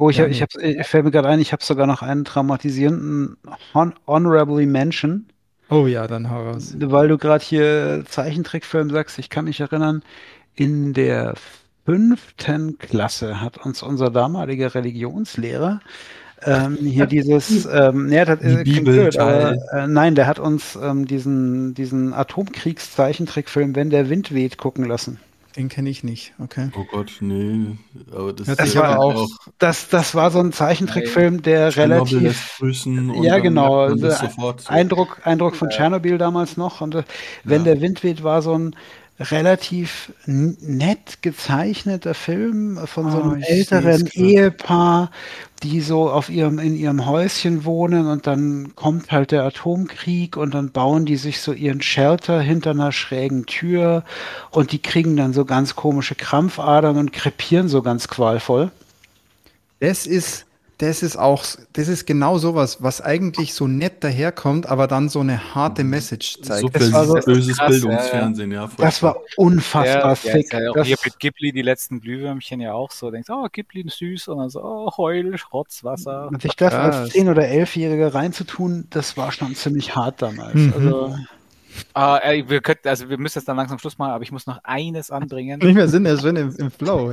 Oh, 0.00 0.08
ich, 0.10 0.16
Ja, 0.16 0.26
ich, 0.26 0.40
hab, 0.42 0.54
ich 0.56 0.86
fällt 0.86 1.04
mir 1.04 1.10
gerade 1.10 1.28
ein, 1.28 1.40
ich 1.40 1.52
habe 1.52 1.62
sogar 1.62 1.86
noch 1.86 2.02
einen 2.02 2.24
traumatisierenden 2.24 3.36
Hon 3.74 3.94
Honorably 4.06 4.66
Mention, 4.66 5.26
Oh 5.68 5.86
ja, 5.86 6.06
dann 6.08 6.30
hau 6.30 6.42
raus. 6.50 6.74
weil 6.78 7.08
du 7.08 7.16
gerade 7.18 7.44
hier 7.44 8.04
Zeichentrickfilm 8.08 8.90
sagst. 8.90 9.18
Ich 9.18 9.30
kann 9.30 9.44
mich 9.44 9.60
erinnern, 9.60 10.02
in 10.54 10.92
der 10.94 11.34
fünften 11.84 12.78
Klasse 12.78 13.40
hat 13.40 13.58
uns 13.58 13.82
unser 13.82 14.10
damaliger 14.10 14.74
Religionslehrer 14.74 15.80
ähm, 16.42 16.78
hier 16.80 17.06
dieses, 17.08 17.66
ähm, 17.66 18.06
nee, 18.06 18.24
das 18.24 18.40
Die 18.40 18.46
äh, 18.48 18.64
Bibel, 18.64 19.10
aber, 19.18 19.56
äh, 19.72 19.86
nein, 19.86 20.14
der 20.16 20.26
hat 20.26 20.38
uns 20.40 20.76
ähm, 20.82 21.06
diesen, 21.06 21.74
diesen 21.74 22.14
Atomkriegszeichentrickfilm 22.14 23.76
Wenn 23.76 23.90
der 23.90 24.08
Wind 24.10 24.34
weht 24.34 24.58
gucken 24.58 24.84
lassen. 24.86 25.20
Den 25.56 25.68
kenne 25.68 25.90
ich 25.90 26.04
nicht, 26.04 26.32
okay. 26.38 26.70
Oh 26.76 26.84
Gott, 26.84 27.16
nee. 27.20 27.76
Aber 28.12 28.32
das, 28.32 28.46
Hört 28.48 28.60
Das 28.60 28.76
war 28.76 28.98
auch 29.00 29.14
auch, 29.22 29.28
Das, 29.58 29.88
das 29.88 30.14
war 30.14 30.30
so 30.30 30.38
ein 30.38 30.52
Zeichentrickfilm, 30.52 31.42
der 31.42 31.70
Tschernobyl 31.70 32.18
relativ 32.18 32.22
lässt 32.22 32.58
grüßen 32.58 33.10
und 33.10 33.24
Ja, 33.24 33.38
genau. 33.38 33.80
Also, 33.80 34.10
sofort 34.10 34.60
so. 34.60 34.68
Eindruck, 34.68 35.20
Eindruck 35.24 35.56
von 35.56 35.68
Tschernobyl 35.70 36.18
damals 36.18 36.56
noch. 36.56 36.80
Und 36.80 36.94
äh, 36.94 37.02
wenn 37.44 37.64
Ja. 37.64 37.72
der 37.74 37.80
Wind 37.80 38.04
weht, 38.04 38.22
war 38.22 38.42
so 38.42 38.56
ein 38.56 38.76
relativ 39.18 40.12
nett 40.26 41.20
gezeichneter 41.20 42.14
Film 42.14 42.78
von 42.86 43.10
so 43.10 43.18
Ah, 43.18 43.22
einem 43.32 43.42
seh's 43.42 43.70
älteren. 43.72 44.06
Ehepaar, 44.14 45.10
die 45.62 45.80
so 45.80 46.10
auf 46.10 46.30
ihrem, 46.30 46.58
in 46.58 46.74
ihrem 46.74 47.06
Häuschen 47.06 47.64
wohnen 47.64 48.06
und 48.06 48.26
dann 48.26 48.74
kommt 48.76 49.12
halt 49.12 49.30
der 49.30 49.44
Atomkrieg 49.44 50.36
und 50.36 50.54
dann 50.54 50.70
bauen 50.70 51.04
die 51.04 51.16
sich 51.16 51.40
so 51.40 51.52
ihren 51.52 51.82
Shelter 51.82 52.40
hinter 52.40 52.70
einer 52.70 52.92
schrägen 52.92 53.46
Tür 53.46 54.04
und 54.50 54.72
die 54.72 54.80
kriegen 54.80 55.16
dann 55.16 55.32
so 55.32 55.44
ganz 55.44 55.76
komische 55.76 56.14
Krampfadern 56.14 56.96
und 56.96 57.12
krepieren 57.12 57.68
so 57.68 57.82
ganz 57.82 58.08
qualvoll. 58.08 58.70
das 59.80 60.06
ist, 60.06 60.46
das 60.80 61.02
ist 61.02 61.16
auch, 61.18 61.44
das 61.74 61.88
ist 61.88 62.06
genau 62.06 62.38
sowas, 62.38 62.82
was 62.82 63.02
eigentlich 63.02 63.52
so 63.52 63.68
nett 63.68 64.02
daherkommt, 64.02 64.66
aber 64.66 64.86
dann 64.86 65.10
so 65.10 65.20
eine 65.20 65.54
harte 65.54 65.84
Message 65.84 66.40
zeigt. 66.40 66.62
So 66.62 66.68
Das 66.70 66.90
war 66.92 67.04
so- 67.04 67.14
böses 67.14 67.58
krass, 67.58 67.68
Bildungsfernsehen, 67.70 68.50
ja. 68.50 68.70
Das 68.78 69.02
war 69.02 69.16
unfassbar 69.36 70.08
Ja, 70.10 70.14
sick. 70.14 70.50
ja, 70.52 70.60
ja, 70.74 70.82
hier 70.82 70.96
mit 71.04 71.18
Ghibli 71.20 71.52
die 71.52 71.60
letzten 71.60 72.00
Glühwürmchen 72.00 72.60
ja 72.60 72.72
auch 72.72 72.92
so. 72.92 73.10
Denkst, 73.10 73.28
oh, 73.30 73.46
Ghibli 73.52 73.84
süß 73.86 74.28
und 74.28 74.38
dann 74.38 74.48
so, 74.48 74.62
oh, 74.64 74.90
Heul, 74.96 75.36
Schrotzwasser. 75.36 76.28
und 76.28 76.40
sich 76.40 76.56
das 76.56 76.72
Krass. 76.72 76.96
als 76.96 77.14
10- 77.14 77.30
oder 77.30 77.42
11-Jähriger 77.42 78.14
reinzutun, 78.14 78.86
das 78.88 79.18
war 79.18 79.32
schon 79.32 79.54
ziemlich 79.54 79.94
hart 79.94 80.22
damals. 80.22 80.54
Mhm. 80.54 80.72
Also, 81.92 82.16
ey, 82.22 82.48
wir 82.48 82.60
könnten, 82.62 82.88
also 82.88 83.08
wir 83.10 83.18
müssen 83.18 83.38
jetzt 83.38 83.46
dann 83.48 83.56
langsam 83.56 83.78
Schluss 83.78 83.98
machen, 83.98 84.12
aber 84.12 84.22
ich 84.22 84.32
muss 84.32 84.46
noch 84.46 84.60
eines 84.64 85.10
anbringen. 85.10 85.60
Nicht 85.60 85.74
mehr 85.74 85.88
sind 85.88 86.06
ja 86.06 86.18
schon 86.18 86.36
im, 86.36 86.56
im 86.56 86.70
Flow. 86.70 87.12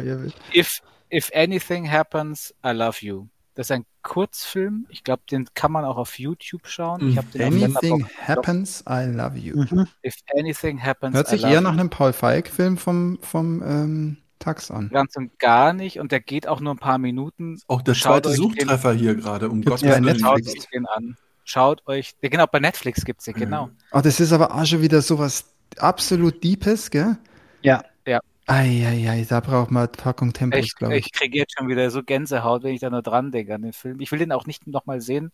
If, 0.56 0.82
if 1.12 1.30
anything 1.36 1.92
happens, 1.92 2.54
I 2.66 2.70
love 2.72 2.98
you. 3.06 3.28
Das 3.58 3.66
ist 3.68 3.72
ein 3.72 3.86
Kurzfilm. 4.04 4.86
Ich 4.90 5.04
glaube, 5.04 5.24
den 5.32 5.48
kann 5.56 5.72
man 5.72 5.84
auch 5.84 5.98
auf 5.98 6.20
YouTube 6.20 6.68
schauen. 6.68 7.10
Ich 7.10 7.18
habe 7.18 7.26
den 7.34 7.42
Anything 7.42 8.08
happens, 8.22 8.84
I 8.88 9.06
love 9.06 9.36
you. 9.36 9.56
mhm. 9.56 9.88
If 10.06 10.14
anything 10.38 10.80
happens, 10.80 11.16
Hört 11.16 11.28
I 11.30 11.32
sich 11.32 11.42
love 11.42 11.54
eher 11.54 11.62
nach 11.62 11.72
einem 11.72 11.90
Paul 11.90 12.14
Feig-Film 12.14 12.78
vom, 12.78 13.18
vom 13.24 13.64
ähm, 13.64 14.18
Tax 14.38 14.70
an. 14.70 14.90
Ganz 14.90 15.16
und 15.16 15.40
gar 15.40 15.74
nicht. 15.74 16.00
Und 16.00 16.12
der 16.12 16.20
geht 16.20 16.48
auch 16.48 16.60
nur 16.60 16.76
ein 16.76 16.78
paar 16.78 17.00
Minuten. 17.00 17.60
Auch 17.68 17.82
der 17.82 17.96
Schaut 17.96 18.26
zweite 18.26 18.36
Suchtreffer 18.38 18.94
hier 18.94 19.16
gerade, 19.16 19.50
um 19.50 19.64
Gottes 19.64 19.82
bei 19.82 19.90
Willen. 19.90 20.04
Netflix. 20.04 20.22
Schaut 20.22 20.48
euch 20.48 20.70
den 20.70 20.86
an. 20.86 21.18
Schaut 21.44 21.88
euch. 21.88 22.16
Genau, 22.22 22.46
bei 22.46 22.60
Netflix 22.60 23.06
gibt's 23.06 23.26
den, 23.26 23.34
genau. 23.34 23.72
Oh, 23.92 24.02
das 24.02 24.20
ist 24.20 24.34
aber 24.34 24.54
auch 24.54 24.66
schon 24.68 24.84
wieder 24.84 25.02
sowas 25.02 25.46
absolut 25.80 26.44
Deepes, 26.44 26.92
gell? 26.92 27.18
Ja. 27.64 27.84
Ja. 28.06 28.20
Eieiei, 28.48 29.26
da 29.28 29.42
braucht 29.42 29.72
man 29.72 29.92
Packung 29.92 30.32
Tempos, 30.32 30.74
glaube 30.76 30.98
ich. 30.98 31.08
ich 31.08 31.12
kriege 31.12 31.38
jetzt 31.38 31.54
schon 31.58 31.68
wieder 31.68 31.92
so 31.92 32.02
Gänsehaut, 32.02 32.64
wenn 32.64 32.74
ich 32.74 32.80
da 32.80 32.90
nur 32.90 33.02
dran 33.02 33.32
denke 33.32 33.54
an 33.54 33.62
den 33.62 33.74
Film. 33.74 34.00
Ich 34.00 34.12
will 34.12 34.20
den 34.20 34.32
auch 34.32 34.46
nicht 34.46 34.68
nochmal 34.68 35.02
sehen, 35.02 35.32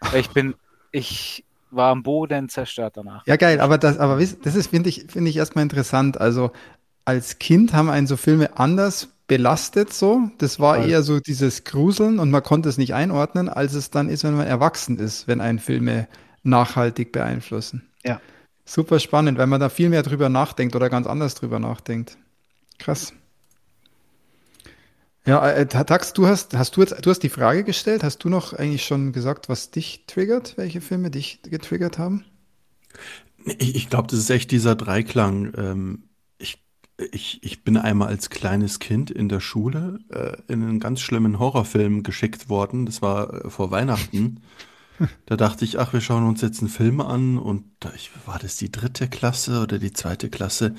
weil 0.00 0.20
ich 0.20 0.30
bin, 0.30 0.54
ich 0.90 1.44
war 1.70 1.90
am 1.90 2.02
Boden 2.02 2.48
zerstört 2.48 2.96
danach. 2.96 3.26
Ja, 3.26 3.36
geil, 3.36 3.60
aber 3.60 3.76
das, 3.76 3.98
aber 3.98 4.18
das 4.18 4.54
ist, 4.54 4.68
finde 4.68 4.88
ich, 4.88 5.06
finde 5.08 5.28
ich 5.30 5.36
erstmal 5.36 5.62
interessant. 5.62 6.18
Also 6.18 6.52
als 7.04 7.38
Kind 7.38 7.74
haben 7.74 7.90
einen 7.90 8.06
so 8.06 8.16
Filme 8.16 8.56
anders 8.58 9.08
belastet 9.26 9.92
so. 9.92 10.30
Das 10.38 10.58
war 10.58 10.76
Voll. 10.76 10.88
eher 10.88 11.02
so 11.02 11.20
dieses 11.20 11.64
Gruseln 11.64 12.18
und 12.18 12.30
man 12.30 12.42
konnte 12.42 12.68
es 12.68 12.78
nicht 12.78 12.94
einordnen, 12.94 13.48
als 13.48 13.74
es 13.74 13.90
dann 13.90 14.08
ist, 14.08 14.24
wenn 14.24 14.36
man 14.36 14.46
erwachsen 14.46 14.98
ist, 14.98 15.28
wenn 15.28 15.40
einen 15.40 15.58
Filme 15.58 16.08
nachhaltig 16.42 17.12
beeinflussen. 17.12 17.88
Ja. 18.04 18.20
Super 18.64 19.00
spannend, 19.00 19.36
weil 19.38 19.46
man 19.46 19.60
da 19.60 19.68
viel 19.68 19.90
mehr 19.90 20.02
drüber 20.02 20.28
nachdenkt 20.28 20.74
oder 20.74 20.88
ganz 20.88 21.06
anders 21.06 21.34
drüber 21.34 21.58
nachdenkt. 21.58 22.16
Krass. 22.78 23.12
Ja, 25.26 25.48
äh, 25.50 25.66
Tax, 25.66 26.12
du 26.12 26.26
hast, 26.26 26.54
hast 26.54 26.76
du 26.76 26.82
jetzt, 26.82 26.94
du 27.04 27.10
hast 27.10 27.20
die 27.20 27.30
Frage 27.30 27.64
gestellt. 27.64 28.04
Hast 28.04 28.18
du 28.24 28.28
noch 28.28 28.52
eigentlich 28.52 28.84
schon 28.84 29.12
gesagt, 29.12 29.48
was 29.48 29.70
dich 29.70 30.04
triggert, 30.06 30.56
welche 30.58 30.80
Filme 30.82 31.10
dich 31.10 31.40
getriggert 31.42 31.98
haben? 31.98 32.24
Ich, 33.44 33.74
ich 33.74 33.90
glaube, 33.90 34.08
das 34.08 34.18
ist 34.20 34.30
echt 34.30 34.50
dieser 34.50 34.74
Dreiklang. 34.74 35.52
Ähm, 35.56 36.04
ich, 36.38 36.62
ich, 37.12 37.42
ich 37.42 37.64
bin 37.64 37.76
einmal 37.78 38.08
als 38.08 38.28
kleines 38.28 38.78
Kind 38.80 39.10
in 39.10 39.28
der 39.30 39.40
Schule 39.40 39.98
äh, 40.10 40.36
in 40.52 40.62
einen 40.62 40.80
ganz 40.80 41.00
schlimmen 41.00 41.38
Horrorfilm 41.38 42.02
geschickt 42.02 42.48
worden. 42.50 42.84
Das 42.84 43.00
war 43.00 43.46
äh, 43.46 43.50
vor 43.50 43.70
Weihnachten. 43.70 44.42
Da 45.26 45.36
dachte 45.36 45.64
ich, 45.64 45.80
ach, 45.80 45.92
wir 45.92 46.00
schauen 46.00 46.24
uns 46.24 46.40
jetzt 46.40 46.60
einen 46.60 46.68
Film 46.68 47.00
an 47.00 47.36
und 47.36 47.64
da 47.80 47.92
ich, 47.96 48.10
war 48.26 48.38
das 48.38 48.56
die 48.56 48.70
dritte 48.70 49.08
Klasse 49.08 49.60
oder 49.60 49.80
die 49.80 49.92
zweite 49.92 50.30
Klasse? 50.30 50.76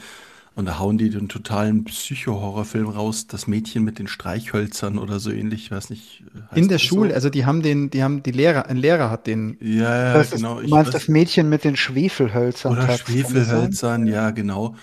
Und 0.55 0.65
da 0.67 0.79
hauen 0.79 0.97
die 0.97 1.09
den 1.09 1.27
totalen 1.27 1.83
Psycho-Horrorfilm 1.83 2.87
raus, 2.87 3.27
das 3.27 3.45
Mädchen 3.45 3.83
mit 3.83 3.99
den 3.99 4.07
Streichhölzern 4.07 4.97
oder 4.97 5.19
so 5.19 5.29
ähnlich, 5.29 5.65
ich 5.65 5.71
weiß 5.71 5.89
nicht. 5.89 6.23
äh, 6.53 6.59
In 6.59 6.69
der 6.69 6.77
Schule, 6.77 7.09
so? 7.09 7.15
also 7.15 7.29
die 7.29 7.45
haben 7.45 7.61
den, 7.61 7.89
die 7.89 8.03
haben 8.03 8.23
die 8.23 8.31
Lehrer, 8.31 8.67
ein 8.67 8.77
Lehrer 8.77 9.09
hat 9.09 9.27
den. 9.27 9.57
Ja, 9.59 9.97
ja, 9.97 10.13
das 10.13 10.31
genau. 10.31 10.59
ist, 10.59 10.67
du 10.67 10.69
meinst 10.69 10.93
das 10.93 11.09
Mädchen 11.09 11.49
mit 11.49 11.65
den 11.65 11.75
Schwefelhölzern. 11.75 12.71
Oder? 12.71 12.97
Schwefelhölzern, 12.97 14.07
ja, 14.07 14.31
genau. 14.31 14.75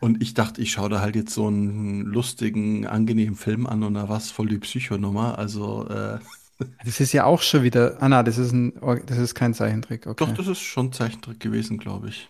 Und 0.00 0.22
ich 0.22 0.34
dachte, 0.34 0.60
ich 0.62 0.72
schaue 0.72 0.88
da 0.88 1.00
halt 1.00 1.14
jetzt 1.14 1.34
so 1.34 1.46
einen 1.46 2.06
lustigen, 2.06 2.86
angenehmen 2.86 3.36
Film 3.36 3.66
an 3.66 3.82
und 3.84 3.94
da 3.94 4.08
war 4.08 4.16
es 4.16 4.30
voll 4.30 4.48
die 4.48 4.58
Psychonummer. 4.58 5.38
Also, 5.38 5.86
äh, 5.88 6.18
Das 6.84 7.00
ist 7.00 7.12
ja 7.12 7.24
auch 7.24 7.42
schon 7.42 7.62
wieder. 7.64 7.96
Ah, 8.00 8.08
na, 8.08 8.22
das 8.22 8.38
ist 8.38 8.52
ein, 8.52 8.72
das 9.06 9.18
ist 9.18 9.34
kein 9.34 9.52
Zeichentrick. 9.52 10.06
Okay. 10.06 10.24
doch, 10.24 10.32
das 10.32 10.46
ist 10.46 10.60
schon 10.60 10.92
Zeichentrick 10.92 11.40
gewesen, 11.40 11.78
glaube 11.78 12.08
ich. 12.08 12.28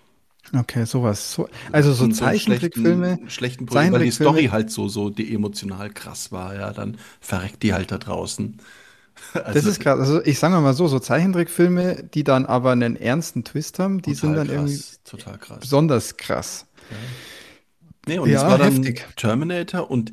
Okay, 0.54 0.84
sowas. 0.84 1.32
So, 1.32 1.48
also 1.70 1.92
so 1.94 2.04
einen 2.04 2.12
Zeichentrickfilme. 2.12 3.18
Schlechten, 3.18 3.30
schlechten 3.30 3.64
Brücken, 3.66 3.90
weil 3.92 4.00
die 4.02 4.10
Story 4.10 4.46
halt 4.52 4.70
so, 4.70 4.88
so 4.88 5.08
die 5.08 5.34
emotional 5.34 5.90
krass 5.90 6.30
war, 6.32 6.54
ja, 6.54 6.72
dann 6.72 6.98
verreckt 7.20 7.62
die 7.62 7.72
halt 7.72 7.90
da 7.90 7.98
draußen. 7.98 8.60
Das 9.34 9.44
Also, 9.46 9.68
ist 9.68 9.80
gerade, 9.80 10.00
also 10.00 10.22
ich 10.24 10.38
sage 10.38 10.58
mal 10.60 10.72
so, 10.74 10.88
so 10.88 10.98
Zeichentrickfilme, 10.98 12.04
die 12.04 12.24
dann 12.24 12.46
aber 12.46 12.72
einen 12.72 12.96
ernsten 12.96 13.44
Twist 13.44 13.78
haben, 13.78 14.00
die 14.02 14.14
sind 14.14 14.34
dann 14.34 14.48
irgendwie 14.48 14.82
krass, 14.82 15.00
total 15.04 15.38
krass. 15.38 15.60
besonders 15.60 16.16
krass. 16.16 16.66
Nee, 18.06 18.18
und 18.18 18.30
Ja, 18.30 18.40
es 18.40 18.46
war 18.46 18.58
dann 18.58 18.96
heftig. 18.96 19.06
Terminator 19.16 19.90
und 19.90 20.12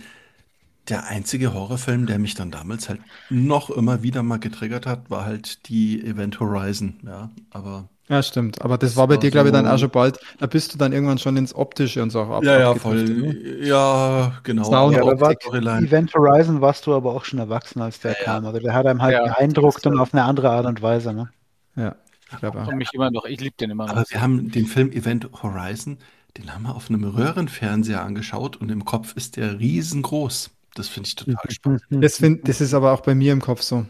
der 0.89 1.07
einzige 1.07 1.53
Horrorfilm, 1.53 2.05
der 2.05 2.19
mich 2.19 2.33
dann 2.35 2.51
damals 2.51 2.89
halt 2.89 3.01
noch 3.29 3.69
immer 3.69 4.03
wieder 4.03 4.23
mal 4.23 4.39
getriggert 4.39 4.85
hat, 4.85 5.09
war 5.09 5.25
halt 5.25 5.67
die 5.69 6.03
Event 6.05 6.39
Horizon, 6.39 6.99
ja, 7.05 7.29
aber 7.51 7.89
Ja, 8.07 8.23
stimmt. 8.23 8.61
Aber 8.63 8.77
das 8.79 8.91
Das 8.91 8.97
war 8.97 9.07
bei 9.07 9.13
war 9.15 9.19
dir, 9.19 9.29
glaube 9.29 9.49
ich, 9.49 9.53
dann 9.53 9.65
so- 9.65 9.71
auch 9.71 9.77
schon 9.77 9.89
bald. 9.91 10.19
Da 10.39 10.47
bist 10.47 10.73
du 10.73 10.77
dann 10.79 10.93
irgendwann 10.93 11.19
schon 11.19 11.37
ins 11.37 11.53
Optische 11.53 12.01
und 12.01 12.09
so 12.09 12.21
auch 12.21 12.29
ab- 12.37 12.43
ja, 12.43 12.59
ja, 12.59 12.73
voll, 12.73 13.03
ne? 13.03 13.33
ja, 13.67 14.33
genau. 14.43 14.63
Sound- 14.63 14.95
Ja, 14.95 15.03
war. 15.05 15.79
Event 15.79 16.11
Horizon 16.15 16.59
warst 16.59 16.87
du 16.87 16.95
aber 16.95 17.13
auch 17.13 17.23
schon 17.23 17.37
erwachsen, 17.37 17.81
als 17.81 17.99
der 17.99 18.13
Ja, 18.13 18.23
kam. 18.23 18.45
Also 18.47 18.59
der 18.59 18.73
hat 18.73 18.87
einem 18.87 19.01
halt 19.01 19.13
Ja, 19.13 19.23
beeindruckt 19.25 19.85
und 19.85 19.99
auf 19.99 20.11
eine 20.13 20.23
andere 20.23 20.49
Art 20.49 20.65
und 20.65 20.81
Weise. 20.81 21.13
Ne? 21.13 21.29
Ja, 21.75 21.95
ich 22.31 22.37
glaube 22.39 22.75
mich 22.75 22.91
immer 22.93 23.11
noch, 23.11 23.25
ich 23.25 23.39
liebe 23.39 23.55
den 23.59 23.69
immer 23.69 23.85
noch. 23.85 23.93
Aber 23.95 24.05
wir 24.09 24.21
haben 24.21 24.49
den 24.51 24.65
Film 24.65 24.91
Event 24.91 25.29
Horizon, 25.43 25.99
den 26.37 26.53
haben 26.53 26.63
wir 26.63 26.75
auf 26.75 26.89
einem 26.89 27.03
Röhrenfernseher 27.03 28.03
angeschaut 28.03 28.57
und 28.57 28.71
im 28.71 28.85
Kopf 28.85 29.15
ist 29.15 29.37
der 29.37 29.59
riesengroß. 29.59 30.49
Das 30.75 30.87
finde 30.87 31.07
ich 31.07 31.15
total 31.15 31.49
spannend. 31.49 31.81
Das, 31.89 32.17
find, 32.17 32.47
das 32.47 32.61
ist 32.61 32.73
aber 32.73 32.91
auch 32.93 33.01
bei 33.01 33.15
mir 33.15 33.33
im 33.33 33.41
Kopf 33.41 33.61
so. 33.61 33.85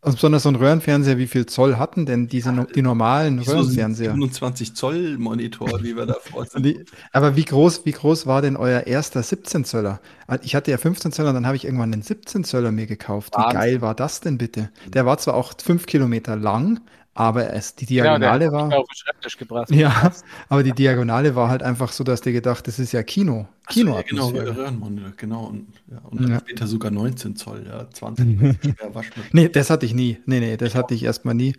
Und 0.00 0.14
besonders 0.14 0.44
so 0.44 0.48
ein 0.48 0.54
Röhrenfernseher, 0.54 1.18
wie 1.18 1.26
viel 1.26 1.46
Zoll 1.46 1.76
hatten 1.76 2.06
denn 2.06 2.28
diese, 2.28 2.52
no- 2.52 2.66
die 2.72 2.82
normalen 2.82 3.40
Wie 3.40 3.44
so 3.44 3.50
ein 3.50 3.58
Röhrenfernseher? 3.58 4.12
27 4.12 4.74
Zoll 4.76 5.18
Monitor, 5.18 5.82
wie 5.82 5.96
wir 5.96 6.06
da 6.06 6.16
die, 6.56 6.84
aber 7.12 7.34
wie 7.34 7.44
groß, 7.44 7.84
wie 7.84 7.90
groß 7.90 8.26
war 8.26 8.40
denn 8.40 8.56
euer 8.56 8.86
erster 8.86 9.24
17 9.24 9.64
Zöller? 9.64 10.00
Ich 10.42 10.54
hatte 10.54 10.70
ja 10.70 10.78
15 10.78 11.10
Zöller, 11.10 11.32
dann 11.32 11.46
habe 11.46 11.56
ich 11.56 11.64
irgendwann 11.64 11.92
einen 11.92 12.02
17 12.02 12.44
Zöller 12.44 12.70
mir 12.70 12.86
gekauft. 12.86 13.34
Wie 13.34 13.38
Wahnsinn. 13.42 13.58
geil 13.60 13.80
war 13.82 13.96
das 13.96 14.20
denn 14.20 14.38
bitte? 14.38 14.70
Der 14.86 15.04
war 15.04 15.18
zwar 15.18 15.34
auch 15.34 15.52
fünf 15.60 15.86
Kilometer 15.86 16.36
lang, 16.36 16.80
aber 17.18 17.52
es, 17.52 17.74
die 17.74 17.84
Genau, 17.86 18.04
der 18.04 18.18
Diagonale 18.18 18.44
mich 18.46 18.52
war. 18.52 18.78
auf 18.78 18.86
den 18.86 18.94
Schreibtisch 18.96 19.36
gebracht. 19.36 19.70
Ja, 19.70 20.12
aber 20.48 20.62
die 20.62 20.72
Diagonale 20.72 21.34
war 21.34 21.48
halt 21.48 21.62
einfach 21.64 21.90
so, 21.90 22.04
dass 22.04 22.20
dir 22.20 22.32
gedacht, 22.32 22.66
das 22.68 22.78
ist 22.78 22.92
ja 22.92 23.02
Kino. 23.02 23.48
Ach 23.66 23.72
so, 23.72 23.80
ja, 23.86 24.02
genau. 24.02 24.28
Röhrenmonitor, 24.28 25.12
genau. 25.16 25.44
Und, 25.46 25.66
ja, 25.90 25.98
und 26.04 26.20
dann 26.22 26.30
Ja. 26.30 26.38
später 26.38 26.66
sogar 26.68 26.90
19 26.92 27.34
Zoll, 27.36 27.66
ja, 27.68 27.90
20 27.90 28.38
schwer 28.62 28.94
Waschmittel. 28.94 29.30
Nee, 29.32 29.48
das 29.48 29.68
hatte 29.70 29.84
ich 29.84 29.94
nie. 29.94 30.18
Nee, 30.26 30.38
nee, 30.40 30.56
das 30.56 30.74
hatte 30.76 30.94
ich 30.94 31.02
erstmal 31.02 31.34
nie. 31.34 31.54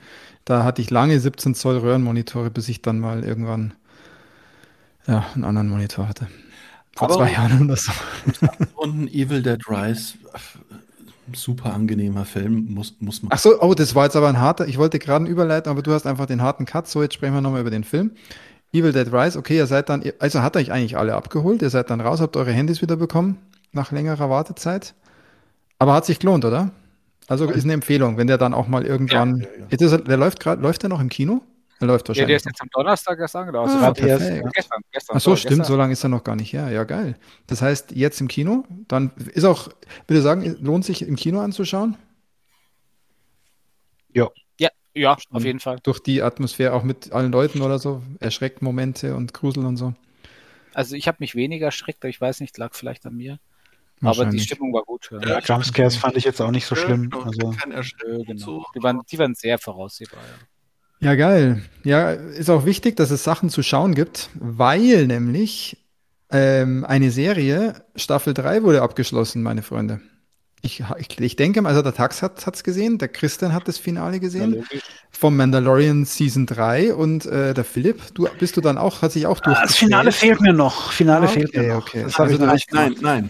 Da 0.46 0.64
hatte 0.64 0.82
ich 0.82 0.90
lange 0.92 1.20
17 1.20 1.54
Zoll 1.56 1.78
Röhrenmonitore, 1.78 2.50
bis 2.52 2.70
ich 2.70 2.82
dann 2.82 3.00
mal 3.00 3.24
irgendwann 3.26 3.74
ja, 5.08 5.26
einen 5.36 5.44
anderen 5.44 5.68
Monitor 5.70 6.08
hatte. 6.08 6.28
Vor 6.96 7.10
Aber- 7.10 7.18
zwei 7.18 7.32
Jahren 7.34 7.64
oder 7.66 7.76
so. 7.76 7.92
Und 8.76 9.04
ein 9.04 9.08
Evil 9.10 9.42
Dead 9.44 9.60
Rise, 9.70 10.16
super 11.34 11.74
angenehmer 11.74 12.26
Film, 12.26 12.68
muss, 12.74 12.96
muss 13.00 13.22
man. 13.22 13.32
Ach 13.32 13.40
so, 13.40 13.62
oh, 13.62 13.74
das 13.74 13.96
war 13.96 14.06
jetzt 14.06 14.16
aber 14.16 14.28
ein 14.28 14.40
harter. 14.40 14.68
Ich 14.68 14.78
wollte 14.78 15.00
gerade 15.00 15.26
einen 15.26 15.28
überleiten, 15.28 15.70
aber 15.70 15.82
du 15.82 15.92
hast 15.92 16.06
einfach 16.06 16.26
den 16.26 16.42
harten 16.42 16.66
Cut. 16.66 16.88
So, 16.88 17.02
jetzt 17.02 17.14
sprechen 17.14 17.34
wir 17.34 17.42
nochmal 17.42 17.62
über 17.62 17.70
den 17.70 17.84
Film. 17.84 18.12
Evil 18.72 18.92
Dead 18.92 19.12
Rise, 19.12 19.38
okay, 19.38 19.58
ihr 19.58 19.66
seid 19.66 19.90
dann, 19.90 20.04
also 20.20 20.42
hat 20.42 20.56
euch 20.56 20.72
eigentlich 20.72 20.98
alle 20.98 21.16
abgeholt. 21.16 21.62
Ihr 21.62 21.70
seid 21.70 21.90
dann 21.90 22.02
raus, 22.02 22.22
habt 22.22 22.38
eure 22.38 22.52
Handys 22.52 22.82
wieder 22.82 22.98
bekommen 22.98 23.38
nach 23.72 23.92
längerer 23.92 24.30
Wartezeit. 24.30 24.94
Aber 25.80 25.94
hat 25.94 26.06
sich 26.06 26.20
gelohnt, 26.20 26.46
oder? 26.46 26.72
Also 27.28 27.50
ist 27.50 27.64
eine 27.64 27.74
Empfehlung, 27.74 28.18
wenn 28.18 28.28
der 28.28 28.38
dann 28.38 28.54
auch 28.54 28.68
mal 28.68 28.86
irgendwann. 28.86 29.38
Ja, 29.38 29.44
ja, 29.44 29.66
ja. 29.72 29.86
Ist 29.86 29.92
er, 29.92 30.00
der 30.00 30.18
läuft 30.18 30.40
gerade, 30.40 30.62
läuft 30.62 30.82
der 30.82 30.90
noch 30.90 31.00
im 31.00 31.10
Kino? 31.10 31.42
Er 31.82 31.88
läuft 31.88 32.08
Ja, 32.10 32.14
der 32.14 32.22
wahrscheinlich. 32.24 32.36
ist 32.38 32.46
jetzt 32.46 32.62
am 32.62 32.70
Donnerstag 32.72 33.20
erst 33.20 33.36
angelaufen. 33.36 33.78
Ah, 33.78 33.92
perfekt. 33.92 34.44
Gestern, 34.54 34.82
gestern. 34.92 35.18
Ach 35.18 35.22
so, 35.22 35.30
sorry, 35.32 35.38
stimmt, 35.38 35.56
so 35.56 35.62
gestern. 35.62 35.78
lange 35.78 35.94
ist 35.94 36.04
er 36.04 36.10
noch 36.10 36.24
gar 36.24 36.36
nicht 36.36 36.52
her. 36.54 36.70
Ja, 36.72 36.84
geil. 36.84 37.18
Das 37.48 37.62
heißt, 37.62 37.92
jetzt 37.92 38.20
im 38.22 38.28
Kino, 38.28 38.66
dann 38.88 39.12
ist 39.34 39.46
auch, 39.46 39.70
würde 40.08 40.22
sagen, 40.22 40.58
lohnt 40.62 40.84
sich 40.86 41.02
im 41.02 41.16
Kino 41.16 41.40
anzuschauen? 41.42 41.98
Ja, 44.14 44.30
ja, 44.96 45.16
auf 45.30 45.46
jeden 45.46 45.60
Fall. 45.60 45.78
Durch 45.84 46.00
die 46.00 46.22
Atmosphäre 46.24 46.74
auch 46.74 46.84
mit 46.84 47.12
allen 47.14 47.32
Leuten 47.32 47.62
oder 47.62 47.78
so, 47.80 48.02
Erschreckmomente 48.20 49.16
und 49.16 49.34
Grusel 49.34 49.66
und 49.66 49.78
so. 49.78 49.94
Also 50.74 50.96
ich 50.96 51.08
habe 51.08 51.18
mich 51.20 51.36
weniger 51.36 51.68
erschreckt, 51.68 52.04
aber 52.04 52.10
ich 52.10 52.20
weiß 52.20 52.42
nicht, 52.42 52.58
lag 52.58 52.74
vielleicht 52.74 53.06
an 53.06 53.16
mir. 53.16 53.34
Aber 54.02 54.12
die 54.12 54.18
Wahrscheinlich. 54.20 54.44
Stimmung 54.44 54.74
war 54.74 54.84
gut. 54.84 55.10
Ja, 55.12 55.20
Ja, 55.22 55.40
Jumpscares 55.40 55.96
fand 55.96 56.18
ich 56.18 56.24
jetzt 56.24 56.42
auch 56.42 56.52
nicht 56.52 56.66
so 56.66 56.76
schlimm. 56.76 57.10
Ja, 57.14 57.20
Also, 57.22 57.52
Ja, 57.54 58.24
genau. 58.26 58.38
so. 58.46 58.66
Die 58.76 58.82
waren, 58.82 59.02
die 59.10 59.20
waren 59.20 59.36
sehr 59.36 59.58
voraussehbar. 59.60 60.20
Ja. 60.20 60.48
Ja, 61.02 61.16
geil. 61.16 61.62
Ja, 61.84 62.12
ist 62.12 62.50
auch 62.50 62.66
wichtig, 62.66 62.98
dass 62.98 63.10
es 63.12 63.24
Sachen 63.24 63.50
zu 63.50 63.64
schauen 63.64 63.96
gibt, 63.96 64.30
weil 64.34 65.08
nämlich 65.08 65.78
ähm, 66.30 66.84
eine 66.86 67.12
Serie, 67.12 67.86
Staffel 67.96 68.34
3 68.34 68.64
wurde 68.64 68.82
abgeschlossen, 68.82 69.42
meine 69.42 69.62
Freunde. 69.62 70.02
Ich, 70.62 70.84
ich, 70.98 71.20
ich 71.22 71.36
denke, 71.38 71.66
also 71.66 71.82
der 71.82 71.94
Tax 71.94 72.22
hat 72.22 72.54
es 72.54 72.64
gesehen, 72.64 72.98
der 72.98 73.08
Christian 73.08 73.54
hat 73.54 73.70
das 73.70 73.78
Finale 73.78 74.20
gesehen 74.20 74.52
logisch. 74.56 74.84
vom 75.10 75.38
Mandalorian 75.38 76.04
Season 76.04 76.46
3 76.46 76.94
und 76.94 77.26
äh, 77.26 77.54
der 77.54 77.64
Philipp, 77.64 78.14
du 78.14 78.28
bist 78.40 78.58
du 78.58 78.62
dann 78.62 78.78
auch, 78.78 79.02
hat 79.02 79.14
sich 79.14 79.26
auch 79.26 79.40
durch. 79.40 79.58
Ah, 79.58 79.64
das 79.64 79.76
Finale 79.76 80.12
fehlt 80.12 80.42
mir 80.42 80.54
noch. 80.54 80.92
Finale 80.92 81.28
Ah, 81.28 81.28
fehlt 81.28 81.54
mir 81.54 81.64
okay, 81.64 81.68
noch. 81.68 81.88
okay. 81.88 82.04
Das 82.04 82.20
habe 82.20 82.30
Also 82.30 82.36
ich 82.36 82.40
nicht 82.40 82.74
Nein, 82.74 82.96
nein. 83.02 83.30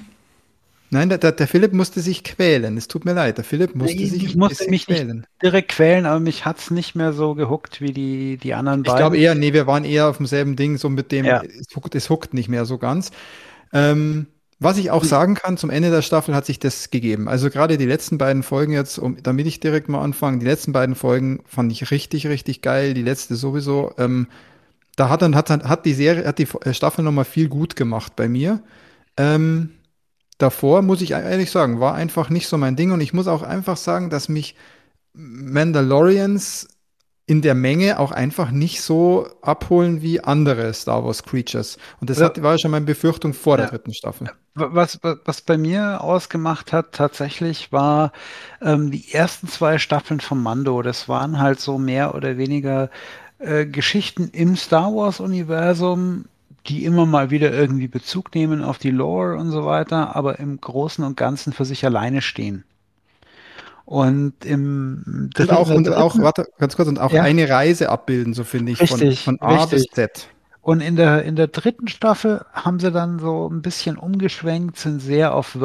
Nein, 0.92 1.10
der, 1.10 1.20
der, 1.20 1.48
Philipp 1.48 1.72
musste 1.74 2.02
sich 2.02 2.24
quälen. 2.24 2.76
Es 2.76 2.88
tut 2.88 3.06
mir 3.06 3.14
leid. 3.14 3.38
Der 3.38 3.44
Philipp 3.44 3.76
musste 3.76 3.96
Ich- 4.02 4.10
sich 4.12 4.24
ich 4.24 4.36
musste 4.36 4.70
mich 4.70 4.88
quälen. 4.88 5.28
direkt 5.42 5.70
quälen, 5.72 6.06
aber 6.08 6.20
mich 6.20 6.46
hat's 6.46 6.72
nicht 6.72 6.96
mehr 6.96 7.14
so 7.14 7.36
gehuckt 7.36 7.80
wie 7.80 7.94
die, 7.94 8.38
die 8.38 8.56
anderen 8.56 8.82
Ich 8.82 8.88
beiden. 8.88 8.98
glaube 8.98 9.18
eher, 9.18 9.36
nee, 9.36 9.54
wir 9.54 9.68
waren 9.68 9.86
eher 9.86 10.08
auf 10.10 10.18
demselben 10.18 10.56
Ding, 10.56 10.78
so 10.78 10.90
mit 10.90 11.12
dem, 11.12 11.26
Ja. 11.26 11.44
es, 11.44 11.76
huckt, 11.76 11.94
es 11.94 12.10
huckt 12.10 12.34
nicht 12.34 12.50
mehr 12.50 12.66
so 12.66 12.80
ganz. 12.80 13.12
Ähm, 13.72 14.26
was 14.62 14.78
ich 14.78 14.92
auch 14.92 15.04
sagen 15.06 15.36
kann, 15.36 15.56
zum 15.58 15.70
Ende 15.70 15.90
der 15.92 16.02
Staffel 16.02 16.36
hat 16.36 16.46
sich 16.46 16.60
das 16.60 16.90
gegeben. 16.90 17.30
Also 17.30 17.50
gerade 17.50 17.78
die 17.78 17.86
letzten 17.86 18.18
beiden 18.18 18.42
Folgen 18.44 18.74
jetzt, 18.74 18.98
um, 18.98 19.16
damit 19.22 19.46
ich 19.48 19.60
direkt 19.60 19.90
mal 19.90 20.02
anfange, 20.02 20.40
die 20.40 20.46
letzten 20.46 20.74
beiden 20.74 20.96
Folgen 20.96 21.42
fand 21.46 21.72
ich 21.72 21.92
richtig, 21.92 22.28
richtig 22.28 22.62
geil. 22.62 22.94
Die 22.94 23.04
letzte 23.04 23.36
sowieso. 23.36 23.94
Ähm, 23.98 24.28
da 24.98 25.08
hat 25.08 25.22
dann 25.22 25.34
hat, 25.36 25.50
hat 25.50 25.86
die 25.86 25.94
Serie, 25.94 26.26
hat 26.28 26.40
die 26.40 26.48
Staffel 26.74 27.04
nochmal 27.06 27.24
viel 27.26 27.48
gut 27.48 27.76
gemacht 27.78 28.18
bei 28.18 28.28
mir. 28.28 28.62
Ähm, 29.16 29.70
davor 30.40 30.82
muss 30.82 31.02
ich 31.02 31.12
ehrlich 31.12 31.52
sagen, 31.52 31.80
war 31.80 31.94
einfach 31.94 32.30
nicht 32.32 32.48
so 32.48 32.58
mein 32.58 32.76
Ding 32.76 32.92
und 32.92 33.02
ich 33.02 33.14
muss 33.14 33.28
auch 33.28 33.44
einfach 33.44 33.78
sagen, 33.78 34.10
dass 34.10 34.30
mich 34.30 34.56
Mandalorians 35.14 36.68
in 37.28 37.42
der 37.44 37.56
Menge 37.56 38.00
auch 38.00 38.12
einfach 38.12 38.50
nicht 38.52 38.82
so 38.82 39.28
abholen 39.44 40.02
wie 40.02 40.22
andere 40.22 40.74
Star 40.74 41.06
Wars 41.06 41.24
Creatures. 41.24 41.78
Und 42.02 42.10
das 42.10 42.20
Ja. 42.20 42.26
hat, 42.26 42.42
war 42.42 42.58
schon 42.58 42.72
meine 42.72 42.86
Befürchtung 42.86 43.34
vor 43.34 43.58
der 43.58 43.68
Ja. 43.68 43.72
dritten 43.72 43.94
Staffel. 43.94 44.32
Was, 44.56 45.00
was, 45.04 45.18
was 45.26 45.42
bei 45.42 45.58
mir 45.58 46.02
ausgemacht 46.04 46.74
hat, 46.74 46.94
tatsächlich 46.94 47.72
war 47.72 48.12
ähm, 48.62 48.92
die 48.92 49.14
ersten 49.14 49.48
zwei 49.48 49.78
Staffeln 49.78 50.20
von 50.20 50.42
Mando. 50.42 50.82
Das 50.82 51.08
waren 51.08 51.40
halt 51.40 51.60
so 51.60 51.78
mehr 51.78 52.16
oder 52.16 52.38
weniger 52.38 52.90
äh, 53.38 53.66
Geschichten 53.68 54.30
im 54.34 54.56
Star 54.58 54.94
Wars-Universum, 54.94 56.26
die 56.68 56.86
immer 56.86 57.06
mal 57.06 57.32
wieder 57.32 57.52
irgendwie 57.52 57.88
Bezug 57.88 58.36
nehmen 58.36 58.64
auf 58.64 58.78
die 58.78 58.92
Lore 58.92 59.36
und 59.38 59.52
so 59.52 59.66
weiter, 59.66 60.16
aber 60.16 60.40
im 60.40 60.60
Großen 60.60 61.04
und 61.04 61.18
Ganzen 61.18 61.54
für 61.54 61.66
sich 61.66 61.86
alleine 61.86 62.22
stehen. 62.22 62.64
Und 63.86 64.46
im 64.46 65.04
Und 65.06 65.30
dritten- 65.40 65.52
auch, 65.56 65.70
und 65.72 65.90
auch, 65.90 66.18
warte, 66.20 66.48
ganz 66.60 66.76
kurz, 66.76 66.88
und 66.88 67.00
auch 67.00 67.12
Ja. 67.12 67.24
eine 67.24 67.50
Reise 67.50 67.90
abbilden, 67.90 68.34
so 68.34 68.44
finde 68.44 68.72
ich, 68.74 68.80
Richtig, 68.82 69.24
von, 69.24 69.40
von 69.40 69.48
A 69.50 69.66
bis 69.66 69.82
richtig. 69.82 69.94
Z. 69.96 70.28
Und 70.62 70.82
in 70.82 70.96
der, 70.96 71.24
in 71.24 71.36
der 71.36 71.48
dritten 71.48 71.88
Staffel 71.88 72.46
haben 72.54 72.80
sie 72.80 72.92
dann 72.92 73.18
so 73.18 73.50
ein 73.50 73.62
bisschen 73.64 73.98
umgeschwenkt, 73.98 74.78
sind 74.78 75.00
sehr 75.02 75.34
auf 75.34 75.60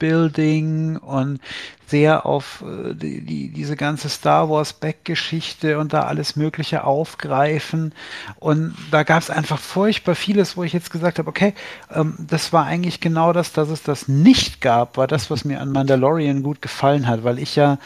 Worldbuilding 0.00 0.96
und 0.96 1.40
sehr 1.86 2.24
auf 2.24 2.62
äh, 2.64 2.94
die, 2.94 3.20
die, 3.20 3.48
diese 3.48 3.74
ganze 3.74 4.08
Star 4.08 4.48
Wars 4.48 4.72
Back-Geschichte 4.72 5.78
und 5.78 5.92
da 5.92 6.02
alles 6.02 6.36
Mögliche 6.36 6.84
aufgreifen. 6.84 7.92
Und 8.38 8.76
da 8.92 9.02
gab 9.02 9.20
es 9.20 9.28
einfach 9.28 9.58
furchtbar 9.58 10.14
vieles, 10.14 10.56
wo 10.56 10.62
ich 10.62 10.72
jetzt 10.72 10.92
gesagt 10.92 11.18
habe, 11.18 11.28
okay, 11.28 11.52
ähm, 11.92 12.14
das 12.18 12.52
war 12.52 12.64
eigentlich 12.64 13.00
genau 13.00 13.32
das, 13.32 13.52
dass 13.52 13.70
es 13.70 13.82
das 13.82 14.06
nicht 14.06 14.60
gab, 14.60 14.96
war 14.96 15.08
das, 15.08 15.30
was 15.30 15.44
mir 15.44 15.60
an 15.60 15.72
Mandalorian 15.72 16.44
gut 16.44 16.62
gefallen 16.62 17.08
hat, 17.08 17.24
weil 17.24 17.40
ich 17.40 17.56
ja, 17.56 17.78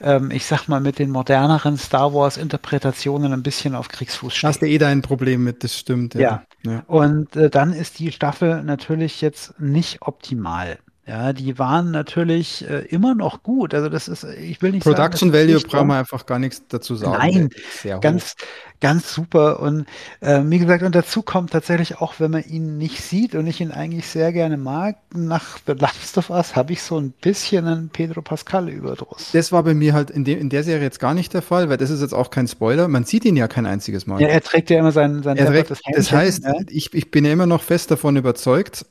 ähm, 0.00 0.30
ich 0.30 0.46
sag 0.46 0.66
mal, 0.68 0.80
mit 0.80 0.98
den 0.98 1.10
moderneren 1.10 1.76
Star 1.76 2.14
Wars 2.14 2.38
Interpretationen 2.38 3.34
ein 3.34 3.42
bisschen 3.42 3.74
auf 3.74 3.88
Kriegsfuß 3.88 4.34
stehe. 4.34 4.48
Hast 4.48 4.62
du 4.62 4.68
eh 4.68 4.78
dein 4.78 5.02
Problem 5.02 5.44
mit, 5.44 5.64
das 5.64 5.78
stimmt. 5.78 6.14
Ja. 6.14 6.44
ja. 6.64 6.82
Und 6.86 7.36
äh, 7.36 7.50
dann 7.50 7.74
ist 7.74 7.98
die 7.98 8.10
Staffel 8.10 8.62
natürlich 8.62 9.20
jetzt 9.20 9.60
nicht 9.60 10.00
optimal. 10.00 10.78
Ja, 11.10 11.32
die 11.32 11.58
waren 11.58 11.90
natürlich 11.90 12.64
äh, 12.70 12.84
immer 12.84 13.16
noch 13.16 13.42
gut. 13.42 13.74
Also 13.74 13.88
das 13.88 14.06
ist, 14.06 14.22
ich 14.22 14.62
will 14.62 14.70
nicht 14.70 14.84
Production 14.84 15.32
sagen, 15.32 15.48
das 15.48 15.56
Value 15.56 15.60
brauchen 15.60 15.88
wir 15.88 15.96
einfach 15.96 16.24
gar 16.24 16.38
nichts 16.38 16.62
dazu 16.68 16.94
sagen. 16.94 17.18
Nein, 17.18 17.50
sehr 17.72 17.96
hoch. 17.96 18.00
ganz, 18.00 18.36
ganz 18.80 19.12
super. 19.12 19.58
Und 19.58 19.86
äh, 20.20 20.40
wie 20.44 20.60
gesagt, 20.60 20.84
und 20.84 20.94
dazu 20.94 21.22
kommt 21.22 21.50
tatsächlich 21.50 21.98
auch, 21.98 22.14
wenn 22.18 22.30
man 22.30 22.44
ihn 22.44 22.78
nicht 22.78 23.02
sieht 23.02 23.34
und 23.34 23.48
ich 23.48 23.60
ihn 23.60 23.72
eigentlich 23.72 24.06
sehr 24.06 24.32
gerne 24.32 24.56
mag, 24.56 24.98
nach 25.12 25.58
The 25.66 25.72
Last 25.72 26.16
of 26.16 26.30
Us 26.30 26.54
habe 26.54 26.74
ich 26.74 26.82
so 26.84 27.00
ein 27.00 27.10
bisschen 27.10 27.66
einen 27.66 27.88
Pedro 27.88 28.22
Pascal 28.22 28.68
Überdruss. 28.68 29.30
Das 29.32 29.50
war 29.50 29.64
bei 29.64 29.74
mir 29.74 29.94
halt 29.94 30.10
in, 30.10 30.24
dem, 30.24 30.38
in 30.38 30.48
der 30.48 30.62
Serie 30.62 30.84
jetzt 30.84 31.00
gar 31.00 31.14
nicht 31.14 31.34
der 31.34 31.42
Fall, 31.42 31.68
weil 31.68 31.76
das 31.76 31.90
ist 31.90 32.02
jetzt 32.02 32.14
auch 32.14 32.30
kein 32.30 32.46
Spoiler. 32.46 32.86
Man 32.86 33.02
sieht 33.02 33.24
ihn 33.24 33.34
ja 33.34 33.48
kein 33.48 33.66
einziges 33.66 34.06
Mal. 34.06 34.20
Ja, 34.20 34.28
er 34.28 34.42
trägt 34.42 34.70
ja 34.70 34.78
immer 34.78 34.92
sein, 34.92 35.24
sein 35.24 35.36
Er 35.36 35.46
trägt, 35.46 35.70
das 35.70 36.12
heißt, 36.12 36.44
ja. 36.44 36.54
ich, 36.68 36.94
ich 36.94 37.10
bin 37.10 37.24
ja 37.24 37.32
immer 37.32 37.46
noch 37.46 37.64
fest 37.64 37.90
davon 37.90 38.14
überzeugt, 38.14 38.86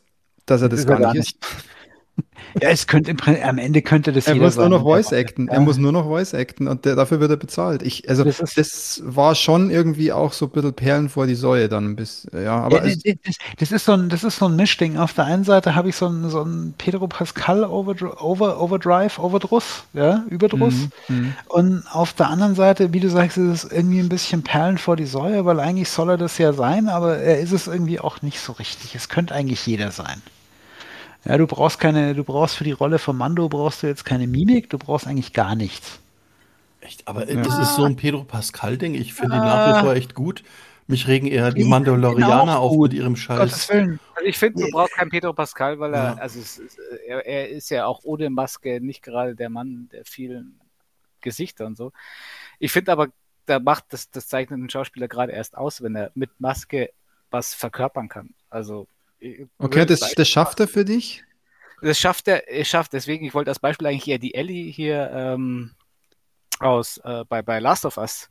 dass 0.46 0.62
er 0.62 0.68
das, 0.68 0.82
ist 0.82 0.88
gar 0.88 1.00
er 1.00 1.14
nicht 1.14 1.40
gar 1.40 1.50
ist. 1.50 1.66
Ja, 2.62 2.70
es 2.70 2.88
könnte 2.88 3.16
am 3.44 3.58
Ende 3.58 3.82
könnte 3.82 4.12
das 4.12 4.28
Er 4.28 4.34
jeder 4.34 4.46
muss 4.46 4.58
nur 4.58 4.70
noch 4.70 4.82
Voice 4.84 5.14
acten. 5.14 5.48
Ja. 5.48 5.54
Er 5.54 5.60
muss 5.60 5.78
nur 5.78 5.92
noch 5.92 6.06
Voice 6.06 6.34
acten 6.34 6.68
und 6.68 6.86
der, 6.86 6.96
dafür 6.96 7.20
wird 7.20 7.32
er 7.32 7.38
bezahlt. 7.38 7.84
Ich, 7.84 8.10
also 8.10 8.24
Das 8.24 8.40
das, 8.56 9.02
war 9.06 9.36
schon 9.36 9.70
irgendwie 9.70 10.12
auch 10.12 10.34
so 10.34 10.46
ein 10.46 10.52
bisschen 10.52 10.74
Perlen 10.74 11.10
vor 11.10 11.28
die 11.28 11.36
Säue 11.36 11.70
dann 11.70 11.96
bisschen. 11.96 12.32
Ja, 12.44 12.60
aber 12.62 12.86
ja, 12.86 12.96
das, 12.96 13.16
das, 13.24 13.36
das 13.58 13.72
ist 13.72 13.86
so 13.86 13.94
ein, 13.94 14.10
das 14.10 14.24
ist 14.24 14.38
so 14.38 14.46
ein 14.46 14.56
Mischding. 14.56 14.98
Auf 14.98 15.14
der 15.14 15.26
einen 15.26 15.44
Seite 15.44 15.76
habe 15.76 15.90
ich 15.90 15.96
so 15.96 16.08
ein, 16.08 16.30
so 16.30 16.44
ein 16.44 16.74
Pedro 16.78 17.08
Pascal 17.08 17.64
Overdrive, 17.64 18.22
Over, 18.22 18.62
Overdrive, 18.62 19.20
Overdruss, 19.20 19.84
ja, 19.94 20.24
Überdruss. 20.30 20.90
Mhm, 21.08 21.36
Und 21.48 21.84
auf 21.92 22.14
der 22.14 22.30
anderen 22.30 22.56
Seite, 22.56 22.94
wie 22.94 23.00
du 23.00 23.10
sagst, 23.10 23.38
ist 23.38 23.66
es 23.66 23.72
irgendwie 23.72 24.00
ein 24.00 24.10
bisschen 24.10 24.44
Perlen 24.44 24.78
vor 24.78 24.96
die 24.96 25.06
Säue, 25.06 25.46
weil 25.46 25.60
eigentlich 25.60 25.90
soll 25.90 26.10
er 26.10 26.18
das 26.18 26.38
ja 26.38 26.54
sein, 26.54 26.90
aber 26.90 27.18
er 27.18 27.40
ist 27.40 27.52
es 27.52 27.68
irgendwie 27.68 28.00
auch 28.00 28.22
nicht 28.22 28.40
so 28.40 28.54
richtig. 28.54 28.96
Es 28.96 29.10
könnte 29.10 29.34
eigentlich 29.34 29.66
jeder 29.66 29.92
sein. 29.92 30.22
Ja, 31.26 31.38
du 31.38 31.48
brauchst 31.48 31.80
keine, 31.80 32.16
du 32.16 32.24
brauchst 32.24 32.56
für 32.56 32.64
die 32.64 32.72
Rolle 32.72 32.98
von 33.00 33.18
Mando 33.18 33.50
brauchst 33.50 33.84
du 33.84 33.88
jetzt 33.88 34.06
keine 34.06 34.26
Mimik, 34.28 34.70
du 34.70 34.78
brauchst 34.78 35.06
eigentlich 35.08 35.34
gar 35.34 35.56
nichts. 35.56 36.00
Echt, 36.82 37.08
aber 37.08 37.28
äh, 37.28 37.36
das 37.42 37.60
ist 37.60 37.76
so 37.76 37.84
ein 37.84 37.96
Pedro 37.98 38.24
Pascal-Ding. 38.24 38.96
Ich 38.96 39.14
finde 39.14 39.36
ihn 39.36 39.42
nach 39.42 39.76
wie 39.78 39.82
vor 39.86 39.96
echt 39.96 40.16
gut. 40.16 40.44
Mich 40.88 41.08
regen 41.08 41.28
eher 41.28 41.52
die 41.52 41.66
Mandalorianer 41.66 42.58
auf 42.60 42.76
mit 42.78 42.94
ihrem 42.94 43.14
Gottes 43.14 43.22
Scheiß. 43.24 43.70
Willen. 43.70 44.00
Also 44.16 44.28
ich 44.28 44.38
finde, 44.40 44.64
du 44.64 44.72
brauchst 44.72 44.96
keinen 44.96 45.10
Pedro 45.12 45.34
Pascal, 45.34 45.78
weil 45.80 45.94
er, 45.94 46.04
Ja. 46.04 46.14
also 46.16 46.40
es, 46.40 46.58
ist- 46.58 46.80
er, 47.06 47.26
er 47.28 47.50
ist 47.50 47.70
ja 47.70 47.86
auch 47.86 48.00
ohne 48.04 48.30
Maske 48.32 48.80
nicht 48.82 49.04
gerade 49.04 49.36
der 49.36 49.50
Mann 49.50 49.90
der 49.92 50.04
vielen 50.06 50.60
Gesichter 51.22 51.66
und 51.68 51.78
so. 51.78 51.92
Ich 52.58 52.72
finde 52.72 52.92
aber, 52.94 53.10
da 53.46 53.60
macht 53.60 53.86
das, 53.90 54.10
das 54.10 54.28
zeichnet 54.28 54.58
einen 54.58 54.70
Schauspieler 54.70 55.08
gerade 55.08 55.32
erst 55.34 55.56
aus, 55.58 55.82
wenn 55.84 55.96
er 55.96 56.12
mit 56.16 56.32
Maske 56.40 56.90
was 57.30 57.54
verkörpern 57.54 58.08
kann. 58.10 58.34
Also 58.50 58.88
okay, 59.58 59.86
das, 59.86 60.00
das 60.16 60.28
schafft 60.30 60.60
er 60.60 60.68
für 60.68 60.86
dich. 60.86 61.24
das 61.82 62.00
schafft 62.00 62.28
er, 62.28 62.48
er 62.50 62.66
schafft 62.66 62.94
deswegen, 62.94 63.26
ich 63.26 63.34
wollte 63.34 63.52
als 63.52 63.60
Beispiel 63.60 63.88
eigentlich 63.88 64.08
eher 64.08 64.20
die 64.20 64.34
Ellie 64.34 64.72
hier 64.72 65.10
ähm, 65.14 65.72
aus 66.60 66.98
äh, 67.04 67.24
bei, 67.28 67.42
bei 67.42 67.60
Last 67.60 67.86
of 67.86 67.98
Us 67.98 68.30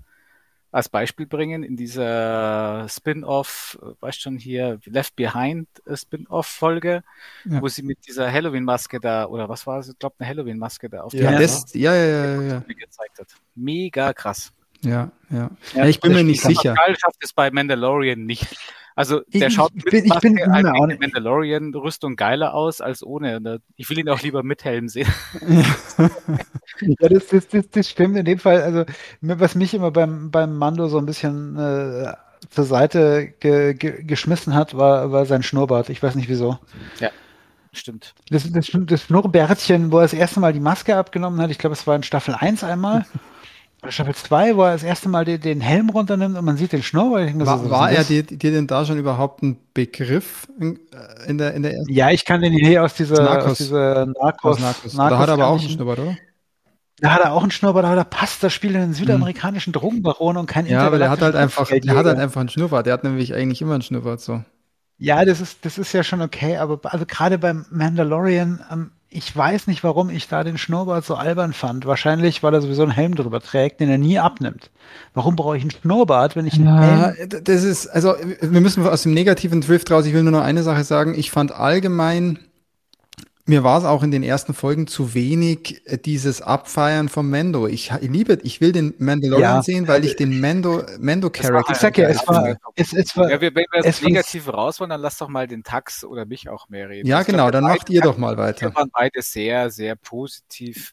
als 0.70 0.88
Beispiel 0.90 1.26
bringen 1.26 1.62
in 1.62 1.76
dieser 1.76 2.86
Spin-off, 2.90 3.78
äh, 3.82 3.86
weißt 4.00 4.20
schon 4.20 4.36
hier, 4.36 4.78
Left 4.84 5.16
Behind 5.16 5.66
äh, 5.86 5.96
Spin-off-Folge, 5.96 7.02
Ja. 7.46 7.62
wo 7.62 7.68
sie 7.68 7.82
mit 7.82 8.06
dieser 8.06 8.30
Halloween-Maske 8.30 9.00
da, 9.00 9.24
oder 9.26 9.48
was 9.48 9.66
war 9.66 9.78
es? 9.78 9.88
Ich 9.88 9.98
glaube, 9.98 10.16
eine 10.18 10.28
Halloween-Maske 10.28 10.90
da 10.90 11.02
auf 11.02 11.14
Ja, 11.14 11.30
der 11.30 11.40
das, 11.40 11.72
ja, 11.72 11.94
ja, 11.94 12.04
ja, 12.04 12.42
ja, 12.42 12.58
gezeigt 12.66 13.18
hat. 13.18 13.28
Mega 13.54 14.12
krass. 14.12 14.52
Ja, 14.82 14.90
ja. 14.90 15.10
Ja, 15.30 15.50
ja 15.74 15.86
ich 15.86 16.00
bin 16.00 16.12
mir 16.12 16.24
nicht 16.24 16.42
sicher. 16.42 16.74
Pascal 16.74 16.96
schafft 16.98 17.18
es 17.22 17.32
bei 17.32 17.50
Mandalorian 17.50 18.24
nicht. 18.24 18.46
Also 18.96 19.20
der 19.28 19.46
Ich- 19.48 19.54
schaut 19.54 19.70
ich 19.76 19.84
mit 19.84 19.92
bin- 19.92 20.04
ich 20.06 20.18
bin 20.20 20.34
der 20.34 20.48
Mandalorian-Rüstung 20.48 22.16
geiler 22.16 22.52
aus 22.54 22.80
als 22.80 23.04
ohne. 23.04 23.40
Ne? 23.40 23.60
Ich 23.76 23.88
will 23.90 23.98
ihn 24.00 24.08
auch 24.08 24.20
lieber 24.22 24.42
mit 24.42 24.64
Helm 24.64 24.88
sehen. 24.88 25.06
Ja, 26.80 27.08
das, 27.08 27.26
das, 27.28 27.48
das, 27.48 27.68
das 27.70 27.88
stimmt 27.90 28.16
in 28.16 28.24
dem 28.24 28.38
Fall. 28.38 28.62
Also, 28.62 28.84
was 29.20 29.54
mich 29.56 29.74
immer 29.74 29.90
beim, 29.90 30.30
beim 30.30 30.56
Mando 30.56 30.86
so 30.88 30.98
ein 30.98 31.06
bisschen 31.06 31.56
äh, 31.56 32.12
zur 32.50 32.64
Seite 32.64 33.34
ge, 33.40 33.74
ge, 33.74 34.04
geschmissen 34.04 34.54
hat, 34.54 34.76
war, 34.76 35.10
war 35.10 35.26
sein 35.26 35.42
Schnurrbart. 35.42 35.88
Ich 35.90 36.00
weiß 36.02 36.14
nicht 36.14 36.28
wieso. 36.28 36.58
Stimmt. 37.72 38.14
Das, 38.30 38.50
das, 38.52 38.70
das 38.72 39.02
Schnurrbärtchen, 39.02 39.90
wo 39.92 39.98
er 39.98 40.02
das 40.02 40.12
erste 40.12 40.38
Mal 40.40 40.52
die 40.52 40.60
Maske 40.60 40.96
abgenommen 40.96 41.40
hat, 41.40 41.50
ich 41.50 41.58
glaube, 41.58 41.74
es 41.74 41.86
war 41.86 41.96
in 41.96 42.02
Staffel 42.04 42.34
1 42.34 42.62
einmal. 42.64 43.04
Oder 43.82 43.92
Staffel 43.92 44.14
2, 44.14 44.56
wo 44.56 44.62
er 44.64 44.72
das 44.72 44.82
erste 44.82 45.08
Mal 45.08 45.24
den, 45.24 45.40
den 45.40 45.60
Helm 45.60 45.90
runternimmt 45.90 46.36
und 46.36 46.44
man 46.44 46.56
sieht 46.56 46.72
den 46.72 46.82
Schnurrbart. 46.82 47.32
Mir 47.34 47.44
so, 47.44 47.50
War, 47.50 47.70
war 47.70 47.90
er 47.90 47.98
das? 47.98 48.08
dir, 48.08 48.24
dir 48.24 48.50
denn 48.50 48.66
da 48.66 48.84
schon 48.84 48.98
überhaupt 48.98 49.42
ein 49.42 49.56
Begriff 49.72 50.48
in, 50.58 50.80
äh, 50.92 51.28
in 51.30 51.38
der, 51.38 51.54
in 51.54 51.62
der 51.62 51.74
ersten 51.74 51.92
Ja, 51.92 52.10
ich 52.10 52.24
kann 52.24 52.40
den 52.40 52.52
hier 52.52 52.82
aus 52.82 52.94
dieser 52.94 53.22
Narcos. 53.22 53.52
aus 53.52 53.58
dieser 53.58 54.06
Narcos. 54.06 54.56
aus 54.56 54.60
Narcos? 54.60 54.92
Da 54.96 55.18
hat 55.18 55.28
er 55.28 55.34
aber 55.34 55.46
auch 55.46 55.60
einen 55.60 55.68
Schnurrbart, 55.68 55.98
oder? 56.00 56.16
Da 57.00 57.12
hat 57.12 57.20
er 57.20 57.32
auch 57.32 57.42
einen 57.42 57.52
Schnurrbart, 57.52 57.84
aber 57.84 57.94
da 57.94 58.02
passt, 58.04 58.42
da 58.42 58.50
spielt 58.50 58.74
er 58.74 58.82
einen 58.82 58.94
südamerikanischen 58.94 59.72
Drogenbaron 59.72 60.36
und 60.36 60.46
kein 60.46 60.66
Ja, 60.66 60.84
aber 60.84 60.98
der 60.98 61.10
hat 61.10 61.22
halt 61.22 61.36
einfach, 61.36 61.68
der 61.68 61.94
hat 61.96 62.06
halt 62.06 62.18
einfach 62.18 62.40
einen 62.40 62.48
Schnurrbart. 62.48 62.86
Der 62.86 62.92
hat 62.94 63.04
nämlich 63.04 63.32
eigentlich 63.34 63.62
immer 63.62 63.74
einen 63.74 63.82
Schnurrbart 63.82 64.20
so. 64.20 64.42
Ja, 64.98 65.24
das 65.24 65.40
ist, 65.40 65.64
das 65.64 65.78
ist 65.78 65.92
ja 65.92 66.02
schon 66.02 66.20
okay, 66.20 66.56
aber 66.56 66.80
also 66.82 67.06
gerade 67.06 67.38
beim 67.38 67.64
Mandalorian, 67.70 68.64
ähm, 68.72 68.90
ich 69.10 69.34
weiß 69.34 69.66
nicht, 69.68 69.82
warum 69.84 70.10
ich 70.10 70.28
da 70.28 70.44
den 70.44 70.58
Schnurrbart 70.58 71.04
so 71.04 71.14
albern 71.14 71.52
fand. 71.54 71.86
Wahrscheinlich, 71.86 72.42
weil 72.42 72.52
er 72.52 72.60
sowieso 72.60 72.82
einen 72.82 72.90
Helm 72.92 73.14
drüber 73.14 73.40
trägt, 73.40 73.80
den 73.80 73.88
er 73.88 73.96
nie 73.98 74.18
abnimmt. 74.18 74.70
Warum 75.14 75.34
brauche 75.34 75.56
ich 75.56 75.62
einen 75.62 75.70
Schnurrbart, 75.70 76.36
wenn 76.36 76.46
ich 76.46 76.54
einen 76.54 76.66
Ja, 76.66 77.12
Helm... 77.12 77.28
d- 77.28 77.40
das 77.42 77.64
ist, 77.64 77.86
also 77.86 78.14
wir 78.40 78.60
müssen 78.60 78.86
aus 78.86 79.02
dem 79.04 79.14
negativen 79.14 79.60
Drift 79.62 79.90
raus. 79.90 80.04
Ich 80.06 80.12
will 80.12 80.22
nur 80.22 80.32
noch 80.32 80.42
eine 80.42 80.62
Sache 80.62 80.84
sagen. 80.84 81.14
Ich 81.18 81.30
fand 81.30 81.52
allgemein 81.52 82.38
mir 83.48 83.64
war 83.64 83.78
es 83.78 83.84
auch 83.84 84.02
in 84.02 84.10
den 84.10 84.22
ersten 84.22 84.54
Folgen 84.54 84.86
zu 84.86 85.14
wenig 85.14 85.80
äh, 85.86 85.98
dieses 85.98 86.42
Abfeiern 86.42 87.08
vom 87.08 87.30
Mando. 87.30 87.66
Ich, 87.66 87.90
ich 88.00 88.10
liebe, 88.10 88.38
ich 88.42 88.60
will 88.60 88.72
den 88.72 88.94
Mandalorian 88.98 89.56
Ja. 89.56 89.62
sehen, 89.62 89.88
weil 89.88 90.04
ich 90.04 90.16
den 90.16 90.40
Mando, 90.40 90.82
Mando 91.00 91.30
Character. 91.30 91.72
Ich 91.72 91.78
sag 91.78 91.96
ja, 91.98 92.08
es 92.08 92.26
war, 92.28 92.56
es, 92.76 92.92
es 92.92 93.16
war, 93.16 93.30
Ja, 93.30 93.40
wir, 93.40 93.54
wenn 93.54 93.64
wir 93.72 93.80
es 93.80 93.86
das 93.98 94.02
Negative 94.02 94.50
raus 94.52 94.78
wollen, 94.80 94.90
dann 94.90 95.00
lass 95.00 95.18
doch 95.18 95.28
mal 95.28 95.46
den 95.46 95.62
Tax 95.64 96.04
oder 96.04 96.26
mich 96.26 96.48
auch 96.48 96.68
mehr 96.68 96.88
reden. 96.88 97.08
Ja, 97.08 97.20
Ich 97.20 97.26
glaub, 97.26 97.36
genau, 97.38 97.50
dann 97.50 97.64
beide- 97.64 97.78
macht 97.78 97.90
ihr 97.90 98.00
doch 98.02 98.18
mal 98.18 98.36
weiter. 98.36 98.68
Wir 98.68 98.74
waren 98.76 98.90
beide 98.92 99.22
sehr, 99.22 99.70
sehr 99.70 99.96
positiv. 99.96 100.92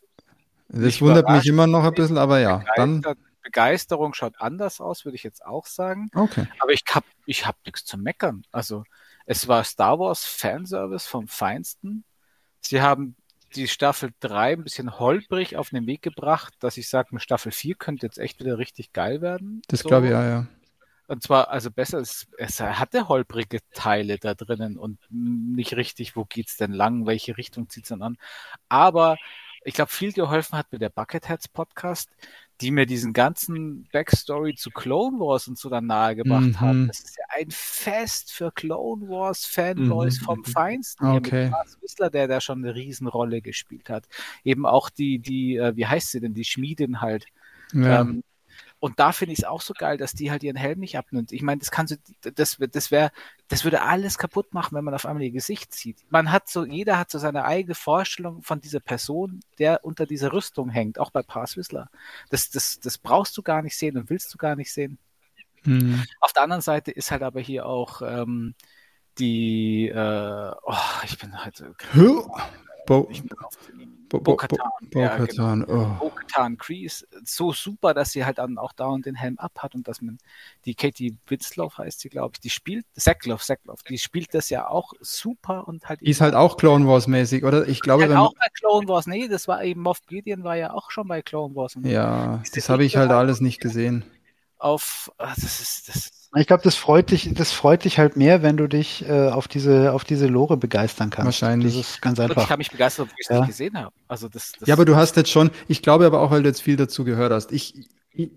Das 0.70 0.80
mich 0.80 1.02
wundert 1.02 1.30
mich 1.30 1.46
immer 1.46 1.68
noch 1.68 1.84
ein 1.84 1.94
bisschen, 1.94 2.18
aber 2.18 2.40
ja, 2.40 2.64
dann. 2.76 3.04
Begeisterung 3.44 4.16
schaut 4.16 4.34
anders 4.40 4.82
aus, 4.82 5.06
würde 5.06 5.16
ich 5.18 5.24
jetzt 5.24 5.46
auch 5.46 5.68
sagen. 5.68 6.10
okay. 6.16 6.48
Aber 6.60 6.72
ich 6.74 6.82
hab, 6.92 7.04
ich 7.28 7.46
hab 7.46 7.56
nichts 7.64 7.86
zu 7.86 7.96
meckern. 7.96 8.42
Also, 8.52 8.84
es 9.28 9.48
war 9.48 9.64
Star 9.64 10.00
Wars 10.00 10.26
Fanservice 10.26 11.06
vom 11.06 11.28
Feinsten. 11.28 12.04
Sie 12.68 12.82
haben 12.82 13.16
die 13.56 13.68
Staffel 13.68 14.12
3 14.20 14.54
ein 14.54 14.64
bisschen 14.64 15.00
holprig 15.00 15.56
auf 15.56 15.70
den 15.70 15.88
Weg 15.88 16.02
gebracht, 16.02 16.54
dass 16.60 16.78
ich 16.78 16.90
sage, 16.90 17.10
eine 17.12 17.20
Staffel 17.20 17.52
4 17.52 17.76
könnte 17.76 18.06
jetzt 18.06 18.18
echt 18.18 18.40
wieder 18.40 18.58
richtig 18.58 18.92
geil 18.94 19.22
werden. 19.22 19.62
Das 19.68 19.82
So. 19.82 19.90
glaube 19.90 20.08
ich, 20.08 20.12
ja, 20.12 20.28
ja. 20.28 20.48
Und 21.08 21.22
zwar, 21.22 21.50
also 21.50 21.70
besser, 21.70 22.00
es, 22.00 22.28
es 22.38 22.60
hatte 22.60 23.08
holprige 23.08 23.60
Teile 23.74 24.18
da 24.18 24.34
drinnen 24.34 24.78
und 24.78 25.00
nicht 25.10 25.76
richtig, 25.76 26.16
wo 26.16 26.26
geht's 26.26 26.58
denn 26.58 26.72
lang, 26.74 27.06
welche 27.06 27.38
Richtung 27.38 27.70
zieht's 27.70 27.90
denn 27.90 28.02
an. 28.02 28.18
Aber 28.70 29.18
ich 29.64 29.76
glaube, 29.76 29.92
viel 29.92 30.14
geholfen 30.14 30.58
hat 30.58 30.72
mir 30.72 30.80
der 30.80 30.90
Bucketheads 30.90 31.48
Podcast, 31.50 32.10
die 32.62 32.72
mir 32.72 32.86
diesen 32.86 33.14
ganzen 33.14 33.88
Backstory 33.92 34.56
zu 34.56 34.72
Clone 34.72 35.20
Wars 35.20 35.48
und 35.48 35.58
so 35.58 35.70
dann 35.70 35.88
nahegebracht 35.88 36.44
Mhm. 36.48 36.60
haben. 36.62 36.88
Das 36.88 37.00
ist 37.00 37.18
ja 37.18 37.26
ein 37.30 37.52
Fest 37.52 38.32
für 38.32 38.52
Clone 38.52 39.08
Wars 39.10 39.46
Fanboys 39.46 40.22
Mhm, 40.22 40.26
vom. 40.26 40.44
Feinsten. 40.46 41.06
Okay. 41.06 41.44
Mit 41.46 41.52
Lars 41.52 41.78
Whistler, 41.82 42.10
der 42.10 42.28
da 42.28 42.40
schon 42.42 42.64
eine 42.64 42.74
Riesenrolle 42.76 43.42
gespielt 43.42 43.90
hat. 43.90 44.08
Eben 44.44 44.66
auch 44.66 44.90
die, 44.90 45.20
die, 45.20 45.58
äh, 45.58 45.76
wie 45.76 45.86
heißt 45.88 46.12
sie 46.12 46.20
denn, 46.22 46.34
die 46.34 46.46
Schmiedin 46.46 47.02
halt. 47.02 47.26
ja. 47.74 48.02
Ähm, 48.02 48.24
und 48.86 49.00
da 49.00 49.14
finde 49.14 49.34
ich 49.34 49.40
es 49.40 49.46
auch 49.46 49.62
so 49.62 49.74
geil, 49.74 49.98
dass 49.98 50.14
die 50.14 50.30
halt 50.30 50.44
ihren 50.44 50.56
Helm 50.56 50.80
nicht 50.80 50.96
abnimmt. 50.96 51.32
Ich 51.32 51.42
meine, 51.42 51.58
das 51.58 51.72
kannst 51.72 51.98
du, 52.22 52.32
das, 52.36 52.58
das 52.72 52.92
wäre, 52.92 53.12
das 53.48 53.64
würde 53.64 53.82
alles 53.82 54.20
kaputt 54.20 54.54
machen, 54.54 54.76
wenn 54.76 54.84
man 54.84 54.94
auf 54.94 55.08
einmal 55.08 55.24
ihr 55.24 55.32
Gesicht 55.32 55.74
sieht. 55.74 56.06
Man 56.12 56.32
hat 56.32 56.48
so, 56.50 56.66
jeder 56.66 57.00
hat 57.00 57.10
so 57.10 57.18
seine 57.18 57.46
eigene 57.46 57.74
Vorstellung 57.74 58.44
von 58.44 58.62
dieser 58.62 58.80
Person, 58.80 59.40
der 59.58 59.84
unter 59.84 60.06
dieser 60.06 60.34
Rüstung 60.34 60.70
hängt, 60.70 61.00
auch 61.00 61.10
bei 61.10 61.24
Pass 61.24 61.58
Whistler. 61.58 61.90
Das, 62.30 62.52
das, 62.52 62.80
das 62.80 63.00
brauchst 63.00 63.36
du 63.38 63.42
gar 63.42 63.64
nicht 63.64 63.76
sehen 63.76 63.98
und 63.98 64.12
willst 64.12 64.32
du 64.32 64.38
gar 64.38 64.56
nicht 64.56 64.72
sehen. 64.72 65.00
Hm. 65.64 66.04
Auf 66.20 66.34
der 66.34 66.44
anderen 66.44 66.62
Seite 66.62 66.92
ist 66.92 67.10
halt 67.10 67.24
aber 67.24 67.42
hier 67.42 67.66
auch 67.66 68.04
ähm, 68.04 68.54
die, 69.18 69.88
äh, 69.88 70.52
oh, 70.62 70.76
ich 71.06 71.18
bin 71.18 71.44
halt, 71.44 71.64
ich 73.10 73.24
bin 73.24 73.40
auf 73.40 73.58
den 74.06 74.10
Bo, 74.10 74.20
Bo-Katan, 74.20 74.58
ja, 74.94 75.18
Bo-Katan, 75.18 75.64
oh. 75.66 75.86
Bo-Katan 76.00 76.58
Kreese 76.58 77.08
so 77.24 77.52
super, 77.54 77.94
dass 77.94 78.12
sie 78.12 78.26
halt 78.26 78.38
dann 78.38 78.58
auch 78.58 78.74
dauernd 78.74 79.06
den 79.06 79.16
Helm 79.16 79.38
abhat 79.38 79.76
und 79.76 79.88
dass 79.88 80.02
man 80.02 80.18
die 80.66 80.76
Katie 80.76 81.18
Witzloff 81.28 81.78
heißt 81.78 82.00
sie, 82.02 82.10
glaube 82.10 82.34
ich, 82.36 82.40
die 82.40 82.50
spielt, 82.50 82.86
Sackloff, 82.96 83.44
Sackloff, 83.44 83.84
die 83.84 83.98
spielt 83.98 84.34
das 84.34 84.50
ja 84.50 84.68
auch 84.68 84.94
super 85.02 85.68
und 85.68 85.88
halt 85.90 86.02
Die 86.02 86.10
ist 86.10 86.22
halt 86.22 86.36
auch 86.36 86.58
Clone 86.58 86.88
Wars 86.88 87.08
mäßig, 87.08 87.44
oder? 87.44 87.68
Ich 87.68 87.82
glaube, 87.82 88.04
halt 88.04 88.12
wenn, 88.12 88.18
auch 88.18 88.34
bei 88.34 88.48
Clone 88.54 88.88
Wars, 88.88 89.08
nee, 89.08 89.28
das 89.28 89.48
war 89.48 89.64
eben 89.64 89.82
Moff 89.82 90.06
Gideon 90.08 90.44
war 90.44 90.56
ja 90.56 90.74
auch 90.74 90.92
schon 90.92 91.08
bei 91.08 91.22
Clone 91.22 91.56
Wars 91.56 91.76
und 91.76 91.86
ja, 91.86 92.38
Diese 92.44 92.56
das 92.56 92.70
habe 92.70 92.86
ich 92.86 92.98
halt 92.98 93.10
Figur- 93.10 93.18
alles 93.20 93.42
nicht 93.42 93.60
gesehen. 93.60 94.06
Auf, 94.58 95.12
ah, 95.18 95.34
das 95.36 95.60
ist, 95.62 95.88
das 95.90 95.96
ist 95.96 96.26
ich 96.38 96.48
glaube, 96.48 96.64
das 96.64 96.76
freut 96.76 97.12
dich, 97.12 97.34
das 97.34 97.54
freut 97.54 97.86
dich 97.86 97.98
halt 97.98 98.18
mehr, 98.18 98.42
wenn 98.44 98.58
du 98.58 98.68
dich 98.68 99.08
äh, 99.08 99.30
auf 99.30 99.48
diese, 99.48 99.94
auf 99.94 100.04
diese 100.04 100.28
Lore 100.28 100.58
begeistern 100.58 101.10
kannst. 101.10 101.26
Wahrscheinlich. 101.42 101.78
Das 101.78 101.88
ist 101.92 102.02
ganz 102.02 102.20
und 102.20 102.26
ich 102.26 102.32
einfach. 102.32 102.50
kann 102.50 102.58
mich 102.58 102.72
begeistern, 102.72 103.04
obwohl 103.04 103.16
ich 103.20 103.26
es 103.30 103.34
Ja. 103.34 103.40
nicht 103.40 103.48
gesehen 103.48 103.78
habe. 103.78 103.96
Also 104.10 104.28
das, 104.28 104.52
das 104.60 104.68
Ja, 104.68 104.74
aber 104.76 104.84
du 104.84 104.98
hast 104.98 105.16
jetzt 105.16 105.32
schon, 105.32 105.50
ich 105.70 105.82
glaube 105.82 106.06
aber 106.06 106.20
auch, 106.20 106.32
weil 106.32 106.44
du 106.44 106.50
jetzt 106.50 106.62
viel 106.62 106.76
dazu 106.76 107.06
gehört 107.06 107.32
hast. 107.32 107.54
Ich, 107.54 107.88
ich 108.12 108.32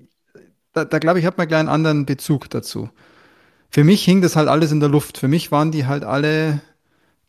da, 0.72 0.84
da 0.84 0.98
glaube 1.00 1.18
ich, 1.18 1.26
habe 1.26 1.38
mal 1.38 1.46
gleich 1.46 1.60
einen 1.60 1.68
anderen 1.68 2.06
Bezug 2.06 2.48
dazu. 2.50 2.88
Für 3.70 3.82
mich 3.82 4.04
hing 4.04 4.22
das 4.22 4.36
halt 4.36 4.48
alles 4.48 4.70
in 4.70 4.78
der 4.80 4.88
Luft. 4.88 5.18
Für 5.18 5.28
mich 5.28 5.50
waren 5.50 5.72
die 5.72 5.86
halt 5.86 6.04
alle 6.04 6.60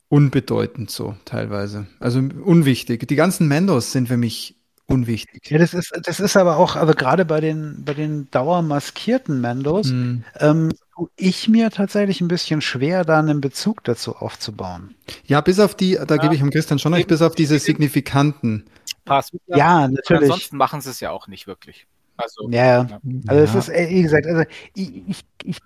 unbedeutend 0.07 0.91
so 0.91 1.15
teilweise. 1.25 1.87
Also 1.99 2.19
unwichtig. 2.19 3.07
Die 3.07 3.15
ganzen 3.15 3.47
Mandos 3.47 3.91
sind 3.91 4.07
für 4.07 4.17
mich 4.17 4.58
unwichtig. 4.89 5.49
Ja, 5.49 5.57
das 5.57 5.73
ist, 5.73 5.91
das 6.03 6.19
ist 6.19 6.35
aber 6.35 6.57
auch, 6.57 6.75
aber 6.75 6.93
gerade 6.93 7.25
bei 7.25 7.39
den, 7.39 7.83
bei 7.85 7.93
den 7.93 8.29
dauermaskierten 8.31 9.41
Mandos, 9.41 9.89
Hm. 9.89 10.23
ähm, 10.39 10.71
tue 10.95 11.09
ich 11.15 11.47
mir 11.47 11.69
tatsächlich 11.71 12.21
ein 12.21 12.27
bisschen 12.27 12.61
schwer, 12.61 13.05
da 13.05 13.19
einen 13.19 13.41
Bezug 13.41 13.83
dazu 13.83 14.15
aufzubauen. 14.15 14.95
Ja, 15.25 15.41
bis 15.41 15.59
auf 15.59 15.75
die, 15.75 15.97
da 16.07 16.17
gebe 16.17 16.33
ich 16.33 16.41
dem 16.41 16.49
Christian 16.51 16.79
schon 16.79 16.93
recht, 16.93 17.07
bis 17.07 17.21
auf 17.21 17.35
diese 17.35 17.59
signifikanten. 17.59 18.65
Pass 19.05 19.31
Ja, 19.47 19.85
Und 19.85 19.93
natürlich. 19.93 20.23
ansonsten 20.23 20.57
machen 20.57 20.81
sie 20.81 20.89
es 20.89 20.99
ja 20.99 21.11
auch 21.11 21.27
nicht 21.27 21.47
wirklich. 21.47 21.87
Also, 22.17 22.49
Ja, 22.51 22.83
ja. 22.83 22.99
Also 23.27 23.43
es 23.43 23.53
Ja. 23.53 23.59
ist, 23.59 23.69
äh, 23.69 23.89
wie 23.89 24.01
gesagt, 24.03 24.25
also 24.27 24.43
ich, 24.75 25.07
ich, 25.07 25.21
ich 25.43 25.57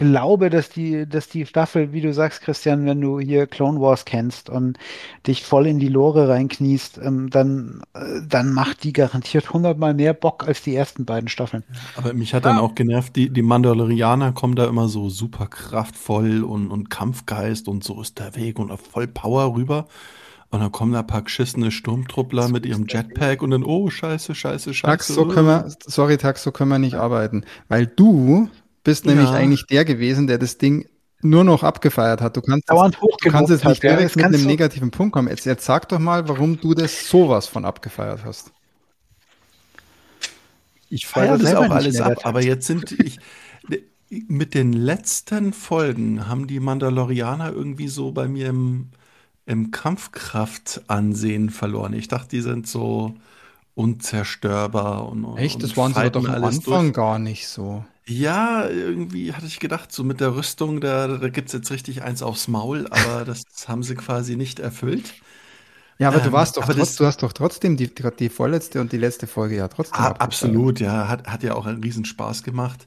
glaube, 0.00 0.48
dass 0.48 0.70
die, 0.70 1.06
dass 1.06 1.28
die 1.28 1.44
Staffel, 1.44 1.92
wie 1.92 2.00
du 2.00 2.14
sagst, 2.14 2.40
Christian, 2.40 2.86
wenn 2.86 3.02
du 3.02 3.20
hier 3.20 3.46
Clone 3.46 3.80
Wars 3.82 4.06
kennst 4.06 4.48
und 4.48 4.78
dich 5.26 5.44
voll 5.44 5.66
in 5.66 5.78
die 5.78 5.88
Lore 5.88 6.26
reinkniest, 6.26 6.98
ähm, 7.04 7.28
dann, 7.28 7.82
äh, 7.92 8.22
dann 8.26 8.54
macht 8.54 8.82
die 8.82 8.94
garantiert 8.94 9.52
hundertmal 9.52 9.92
mehr 9.92 10.14
Bock 10.14 10.48
als 10.48 10.62
die 10.62 10.74
ersten 10.74 11.04
beiden 11.04 11.28
Staffeln. 11.28 11.64
Aber 11.96 12.14
mich 12.14 12.32
hat 12.32 12.46
dann 12.46 12.56
auch 12.56 12.74
genervt, 12.74 13.14
die, 13.14 13.28
die 13.28 13.42
Mandalorianer 13.42 14.32
kommen 14.32 14.56
da 14.56 14.66
immer 14.66 14.88
so 14.88 15.10
super 15.10 15.46
kraftvoll 15.48 16.44
und, 16.44 16.70
und 16.70 16.88
Kampfgeist 16.88 17.68
und 17.68 17.84
so 17.84 18.00
ist 18.00 18.18
der 18.18 18.34
Weg 18.36 18.58
und 18.58 18.74
voll 18.80 19.06
Power 19.06 19.54
rüber. 19.54 19.86
Und 20.48 20.60
dann 20.60 20.72
kommen 20.72 20.92
da 20.92 21.00
ein 21.00 21.06
paar 21.06 21.22
geschissene 21.22 21.70
Sturmtruppler 21.70 22.48
mit 22.48 22.64
ihrem 22.64 22.86
Jetpack 22.88 23.42
und 23.42 23.50
dann, 23.50 23.62
oh, 23.62 23.90
scheiße, 23.90 24.34
scheiße, 24.34 24.74
scheiße. 24.74 24.90
Tax, 24.90 25.08
so 25.08 25.26
können 25.26 25.46
wir, 25.46 25.68
sorry, 25.86 26.16
Tax, 26.16 26.42
so 26.42 26.50
können 26.50 26.70
wir 26.70 26.80
nicht 26.80 26.96
arbeiten. 26.96 27.44
Weil 27.68 27.86
du 27.86 28.48
bist 28.84 29.04
Ja. 29.04 29.14
nämlich 29.14 29.30
eigentlich 29.30 29.66
der 29.66 29.84
gewesen, 29.84 30.26
der 30.26 30.38
das 30.38 30.58
Ding 30.58 30.88
nur 31.22 31.44
noch 31.44 31.62
abgefeiert 31.62 32.20
hat. 32.20 32.36
Du 32.36 32.40
kannst 32.40 32.70
Dauernd 32.70 32.96
Du 33.00 33.30
kannst 33.30 33.50
jetzt 33.50 33.64
nicht 33.64 33.82
hat, 33.82 33.90
ja, 33.90 33.96
direkt 33.96 34.16
mit 34.16 34.24
einem 34.24 34.46
negativen 34.46 34.90
Punkt 34.90 35.12
kommen. 35.12 35.28
Jetzt, 35.28 35.44
jetzt 35.44 35.64
sag 35.64 35.88
doch 35.90 35.98
mal, 35.98 36.28
warum 36.28 36.58
du 36.60 36.74
das 36.74 37.08
sowas 37.08 37.46
von 37.46 37.64
abgefeiert 37.64 38.24
hast. 38.24 38.52
Ich 40.88 41.06
feiere 41.06 41.38
das 41.38 41.54
auch 41.54 41.70
alles 41.70 42.00
ab, 42.00 42.18
aber 42.24 42.42
jetzt 42.42 42.66
sind 42.66 42.92
ich 42.92 43.18
mit 44.08 44.54
den 44.54 44.72
letzten 44.72 45.52
Folgen 45.52 46.26
haben 46.26 46.48
die 46.48 46.58
Mandalorianer 46.58 47.52
irgendwie 47.52 47.86
so 47.88 48.10
bei 48.10 48.26
mir 48.26 48.48
im, 48.48 48.90
im 49.46 49.70
Kampfkraftansehen 49.70 51.50
verloren. 51.50 51.92
Ich 51.92 52.08
dachte, 52.08 52.30
die 52.30 52.40
sind 52.40 52.66
so 52.66 53.14
unzerstörbar 53.74 55.08
und, 55.08 55.24
und 55.24 55.38
Echt? 55.38 55.62
Das 55.62 55.70
und 55.70 55.76
waren 55.76 55.94
sie 55.94 56.10
doch 56.10 56.28
am 56.28 56.42
Anfang 56.42 56.86
durch. 56.86 56.92
gar 56.92 57.18
nicht 57.20 57.46
so. 57.46 57.84
Ja, 58.12 58.68
irgendwie 58.68 59.32
hatte 59.32 59.46
ich 59.46 59.60
gedacht, 59.60 59.92
so 59.92 60.02
mit 60.02 60.20
der 60.20 60.34
Rüstung, 60.34 60.80
da, 60.80 61.06
da 61.06 61.28
gibt 61.28 61.48
es 61.48 61.52
jetzt 61.52 61.70
richtig 61.70 62.02
eins 62.02 62.22
aufs 62.22 62.48
Maul, 62.48 62.88
aber 62.90 63.24
das 63.24 63.44
haben 63.68 63.82
sie 63.84 63.94
quasi 63.94 64.34
nicht 64.36 64.58
erfüllt. 64.58 65.16
Ja, 66.00 66.08
aber 66.08 66.20
du 66.20 66.32
Ähm, 66.32 66.32
warst 66.32 66.56
doch 66.56 66.66
aber 66.66 66.74
trotz, 66.74 66.96
das- 66.96 66.96
du 66.96 67.06
hast 67.06 67.22
doch 67.22 67.32
trotzdem 67.32 67.76
die, 67.76 67.94
die 67.94 68.28
vorletzte 68.28 68.80
und 68.80 68.90
die 68.90 68.96
letzte 68.96 69.28
Folge 69.28 69.54
ja 69.54 69.68
trotzdem 69.68 70.08
abgefeiert. 70.08 70.64
absolut, 70.64 70.80
ja, 70.80 71.08
hat, 71.08 71.26
hat 71.28 71.42
ja 71.42 71.54
auch 71.54 71.66
einen 71.66 71.82
riesen 71.82 72.04
Spaß 72.04 72.42
gemacht. 72.42 72.86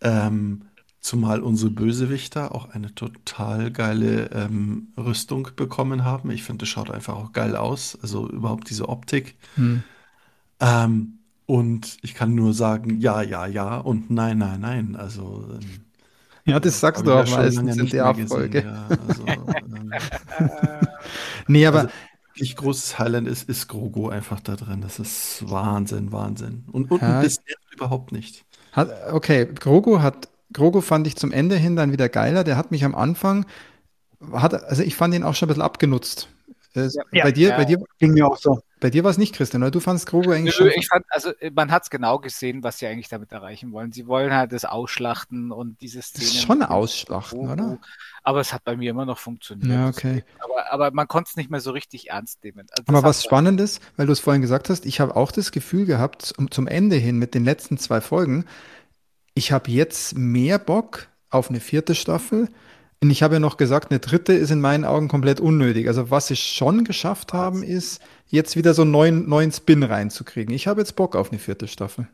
Ähm, 0.00 0.62
zumal 1.00 1.40
unsere 1.42 1.70
Bösewichter 1.70 2.54
auch 2.54 2.70
eine 2.70 2.94
total 2.94 3.70
geile 3.72 4.30
ähm, 4.32 4.92
Rüstung 4.98 5.48
bekommen 5.56 6.04
haben. 6.04 6.30
Ich 6.30 6.42
finde, 6.44 6.60
das 6.64 6.68
schaut 6.68 6.90
einfach 6.90 7.16
auch 7.16 7.32
geil 7.32 7.56
aus. 7.56 7.98
Also 8.02 8.28
überhaupt 8.30 8.68
diese 8.70 8.88
Optik. 8.88 9.36
Hm. 9.56 9.80
Ähm, 10.60 11.19
und 11.50 11.98
ich 12.02 12.14
kann 12.14 12.34
nur 12.34 12.54
sagen, 12.54 13.00
ja, 13.00 13.22
ja, 13.22 13.46
ja 13.46 13.78
und 13.78 14.10
nein, 14.10 14.38
nein, 14.38 14.60
nein. 14.60 14.96
Also 14.96 15.44
ähm, 15.52 15.84
Ja, 16.46 16.60
das 16.60 16.80
sagst 16.80 17.00
hab 17.00 17.06
du 17.06 17.12
ich 17.12 17.16
auch 17.34 17.38
meistens 17.38 17.76
in 17.76 17.82
nicht 17.82 17.92
der 17.94 18.06
Abfolge. 18.06 18.62
Ja, 18.64 18.86
also, 19.08 19.24
ähm, 19.68 19.90
Nee, 21.48 21.66
aber 21.66 21.80
Also, 21.80 21.90
wirklich 22.34 22.56
großes 22.56 22.98
Highlight 22.98 23.26
ist, 23.26 23.48
ist 23.48 23.68
Grogo 23.68 24.08
einfach 24.08 24.40
da 24.40 24.56
drin. 24.56 24.80
Das 24.80 24.98
ist 24.98 25.44
Wahnsinn, 25.50 26.12
Wahnsinn. 26.12 26.64
Und, 26.72 26.90
und, 26.90 27.00
Ja. 27.02 27.22
das 27.22 27.38
nervt 27.46 27.74
überhaupt 27.74 28.12
nicht. 28.12 28.44
Hat, 28.72 29.12
okay, 29.12 29.46
Grogu 29.46 30.00
hat, 30.00 30.28
Grogu 30.52 30.80
fand 30.80 31.06
ich 31.06 31.16
zum 31.16 31.32
Ende 31.32 31.56
hin 31.56 31.76
dann 31.76 31.92
wieder 31.92 32.08
geiler. 32.08 32.44
Der 32.44 32.56
hat 32.56 32.70
mich 32.70 32.84
am 32.84 32.94
Anfang, 32.94 33.46
hat, 34.32 34.54
also 34.64 34.82
ich 34.82 34.94
fand 34.96 35.14
ihn 35.14 35.24
auch 35.24 35.34
schon 35.34 35.46
ein 35.46 35.50
bisschen 35.50 35.62
abgenutzt. 35.62 36.28
Äh, 36.74 36.88
Ja. 37.12 37.24
bei 37.24 37.32
dir, 37.32 37.48
Ja. 37.50 37.56
bei 37.56 37.64
dir, 37.64 37.78
Ging 37.98 38.12
mir 38.12 38.26
auch 38.26 38.36
so. 38.36 38.60
Bei 38.80 38.90
dir 38.90 39.04
war 39.04 39.10
es 39.10 39.18
nicht, 39.18 39.34
Christian, 39.34 39.62
oder? 39.62 39.70
Du 39.70 39.80
fandst 39.80 40.06
Grogu 40.06 40.30
eigentlich 40.32 40.58
Nö, 40.58 40.70
schon. 40.70 40.78
ich 40.80 40.88
fand, 40.88 41.04
also 41.10 41.30
äh, 41.38 41.50
man 41.54 41.70
hat 41.70 41.84
es 41.84 41.90
genau 41.90 42.18
gesehen, 42.18 42.62
was 42.62 42.78
sie 42.78 42.86
eigentlich 42.86 43.08
damit 43.08 43.30
erreichen 43.30 43.72
wollen. 43.72 43.92
Sie 43.92 44.06
wollen 44.06 44.32
halt 44.32 44.52
das 44.52 44.64
Ausschlachten 44.64 45.52
und 45.52 45.80
diese 45.80 45.98
Das 45.98 46.08
Szene. 46.08 46.24
ist 46.24 46.42
schon 46.42 46.62
Ausschlachten, 46.62 47.38
Grogu. 47.46 47.52
oder? 47.52 47.78
Aber 48.22 48.40
es 48.40 48.52
hat 48.52 48.64
bei 48.64 48.76
mir 48.76 48.90
immer 48.90 49.04
noch 49.06 49.18
funktioniert. 49.18 49.70
Ja, 49.70 49.88
okay. 49.88 50.24
Aber, 50.40 50.72
aber 50.72 50.90
man 50.92 51.06
konnte 51.08 51.28
es 51.30 51.36
nicht 51.36 51.50
mehr 51.50 51.60
so 51.60 51.70
richtig 51.70 52.10
ernst 52.10 52.42
nehmen. 52.42 52.60
Also 52.70 52.82
das 52.84 52.88
Aber 52.88 53.02
was 53.06 53.18
man- 53.18 53.24
spannend 53.28 53.60
ist, 53.60 53.80
weil 53.96 54.06
du 54.06 54.12
es 54.12 54.20
vorhin 54.20 54.42
gesagt 54.42 54.68
hast, 54.70 54.86
ich 54.86 54.98
habe 55.00 55.14
auch 55.16 55.30
das 55.32 55.52
Gefühl 55.52 55.86
gehabt, 55.86 56.22
zum, 56.22 56.50
zum 56.50 56.66
Ende 56.66 56.96
hin 56.96 57.18
mit 57.18 57.34
den 57.34 57.44
letzten 57.44 57.78
zwei 57.78 58.00
Folgen, 58.00 58.44
ich 59.34 59.52
habe 59.52 59.70
jetzt 59.70 60.16
mehr 60.16 60.58
Bock 60.58 61.08
auf 61.30 61.48
eine 61.50 61.60
vierte 61.60 61.94
Staffel, 61.94 62.48
Und 63.02 63.10
ich 63.10 63.22
habe 63.22 63.34
ja 63.34 63.40
noch 63.40 63.56
gesagt, 63.56 63.90
eine 63.90 63.98
dritte 63.98 64.34
ist 64.34 64.50
in 64.50 64.60
meinen 64.60 64.84
Augen 64.84 65.08
komplett 65.08 65.40
unnötig. 65.40 65.88
Also 65.88 66.10
was 66.10 66.26
sie 66.26 66.36
schon 66.36 66.84
geschafft 66.84 67.32
haben, 67.32 67.62
ist 67.62 68.02
jetzt 68.26 68.56
wieder 68.56 68.74
so 68.74 68.82
einen 68.82 68.90
neuen, 68.90 69.28
neuen 69.28 69.52
Spin 69.52 69.82
reinzukriegen. 69.82 70.54
Ich 70.54 70.66
habe 70.66 70.80
jetzt 70.80 70.96
Bock 70.96 71.16
auf 71.16 71.30
eine 71.30 71.38
vierte 71.38 71.66
Staffel. 71.66 72.08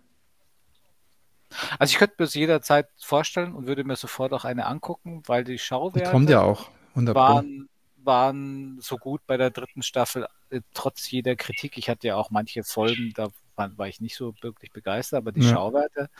Also 1.78 1.92
ich 1.92 1.98
könnte 1.98 2.14
mir 2.18 2.26
das 2.26 2.34
jederzeit 2.34 2.88
vorstellen 2.98 3.54
und 3.54 3.66
würde 3.66 3.84
mir 3.84 3.96
sofort 3.96 4.32
auch 4.32 4.44
eine 4.44 4.66
angucken, 4.66 5.22
weil 5.26 5.44
die 5.44 5.52
Die 5.52 5.58
Schauwerte 5.58 6.10
kommt 6.10 6.30
ja 6.30 6.42
auch. 6.42 6.70
100 6.90 7.14
Pro. 7.14 7.20
waren, 7.20 7.68
waren 8.04 8.78
so 8.80 8.96
gut 8.96 9.22
bei 9.26 9.36
der 9.36 9.50
dritten 9.50 9.82
Staffel, 9.82 10.26
äh, 10.50 10.60
trotz 10.72 11.10
jeder 11.10 11.34
Kritik. 11.36 11.76
Ich 11.78 11.88
hatte 11.88 12.06
ja 12.08 12.16
auch 12.16 12.30
manche 12.30 12.62
Folgen, 12.62 13.12
da 13.14 13.28
war, 13.56 13.76
war 13.76 13.88
ich 13.88 14.00
nicht 14.00 14.16
so 14.16 14.34
wirklich 14.40 14.72
begeistert, 14.72 15.18
aber 15.18 15.32
die 15.32 15.42
Ja. 15.42 15.52
Schauwerte 15.52 16.10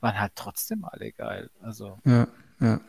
waren 0.00 0.18
halt 0.20 0.32
trotzdem 0.34 0.84
alle 0.84 1.12
geil. 1.12 1.50
Also 1.62 1.98
Ja, 2.04 2.26
ja. 2.60 2.80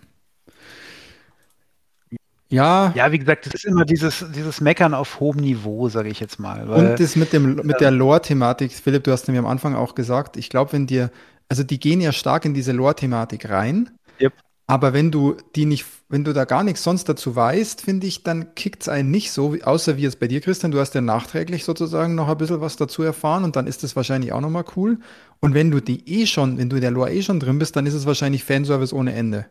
Ja, 2.50 2.94
Ja, 2.96 3.12
wie 3.12 3.20
gesagt, 3.20 3.46
das 3.46 3.54
ist 3.56 3.66
immer 3.66 3.84
dieses, 3.86 4.26
dieses 4.34 4.62
Meckern 4.62 4.94
auf 4.94 5.20
hohem 5.20 5.38
Niveau, 5.38 5.90
sage 5.90 6.10
ich 6.10 6.20
jetzt 6.20 6.40
mal. 6.40 6.68
Weil, 6.70 6.92
Und 6.92 7.00
das 7.00 7.16
mit 7.16 7.34
dem, 7.34 7.56
mit 7.64 7.82
der 7.82 7.92
Lore-Thematik, 7.92 8.72
Philipp, 8.72 9.04
du 9.04 9.12
hast 9.12 9.28
nämlich 9.28 9.40
am 9.40 9.46
Anfang 9.52 9.76
auch 9.76 9.96
gesagt, 9.96 10.38
ich 10.38 10.50
glaube, 10.50 10.72
wenn 10.74 10.88
dir, 10.88 11.12
also 11.50 11.64
die 11.64 11.80
gehen 11.80 12.00
ja 12.02 12.12
stark 12.14 12.46
in 12.46 12.54
diese 12.54 12.72
Lore-Thematik 12.72 13.50
rein, 13.50 13.90
Yep. 14.22 14.34
aber 14.66 14.94
wenn 14.94 15.12
du 15.12 15.36
die 15.56 15.66
nicht, 15.66 15.86
wenn 16.10 16.24
du 16.24 16.34
da 16.34 16.46
gar 16.46 16.64
nichts 16.64 16.84
sonst 16.84 17.10
dazu 17.10 17.36
weißt, 17.36 17.82
finde 17.82 18.08
ich, 18.08 18.24
dann 18.24 18.56
kickt's 18.56 18.88
einen 18.90 19.12
nicht 19.12 19.32
so, 19.32 19.54
wie- 19.54 19.64
außer 19.64 19.98
wie 19.98 20.06
es 20.06 20.16
bei 20.16 20.28
dir, 20.28 20.40
Christian, 20.42 20.72
du 20.72 20.80
hast 20.80 20.96
ja 20.96 21.02
nachträglich 21.02 21.66
sozusagen 21.66 22.16
noch 22.16 22.30
ein 22.30 22.38
bisschen 22.38 22.62
was 22.62 22.78
dazu 22.78 23.04
erfahren 23.04 23.44
und 23.44 23.56
dann 23.58 23.68
ist 23.68 23.84
das 23.84 23.96
wahrscheinlich 23.98 24.32
auch 24.34 24.42
nochmal 24.42 24.66
cool. 24.78 25.00
Und 25.42 25.54
wenn 25.54 25.70
du 25.70 25.82
die 25.82 26.08
eh 26.10 26.26
schon, 26.26 26.58
wenn 26.58 26.70
du 26.70 26.78
in 26.78 26.82
der 26.82 26.92
Lore 26.92 27.12
eh 27.14 27.22
schon 27.22 27.40
drin 27.42 27.60
bist, 27.60 27.76
dann 27.76 27.86
ist 27.86 27.94
es 27.94 28.06
wahrscheinlich 28.06 28.44
Fanservice 28.46 28.94
ohne 28.94 29.14
Ende. 29.14 29.46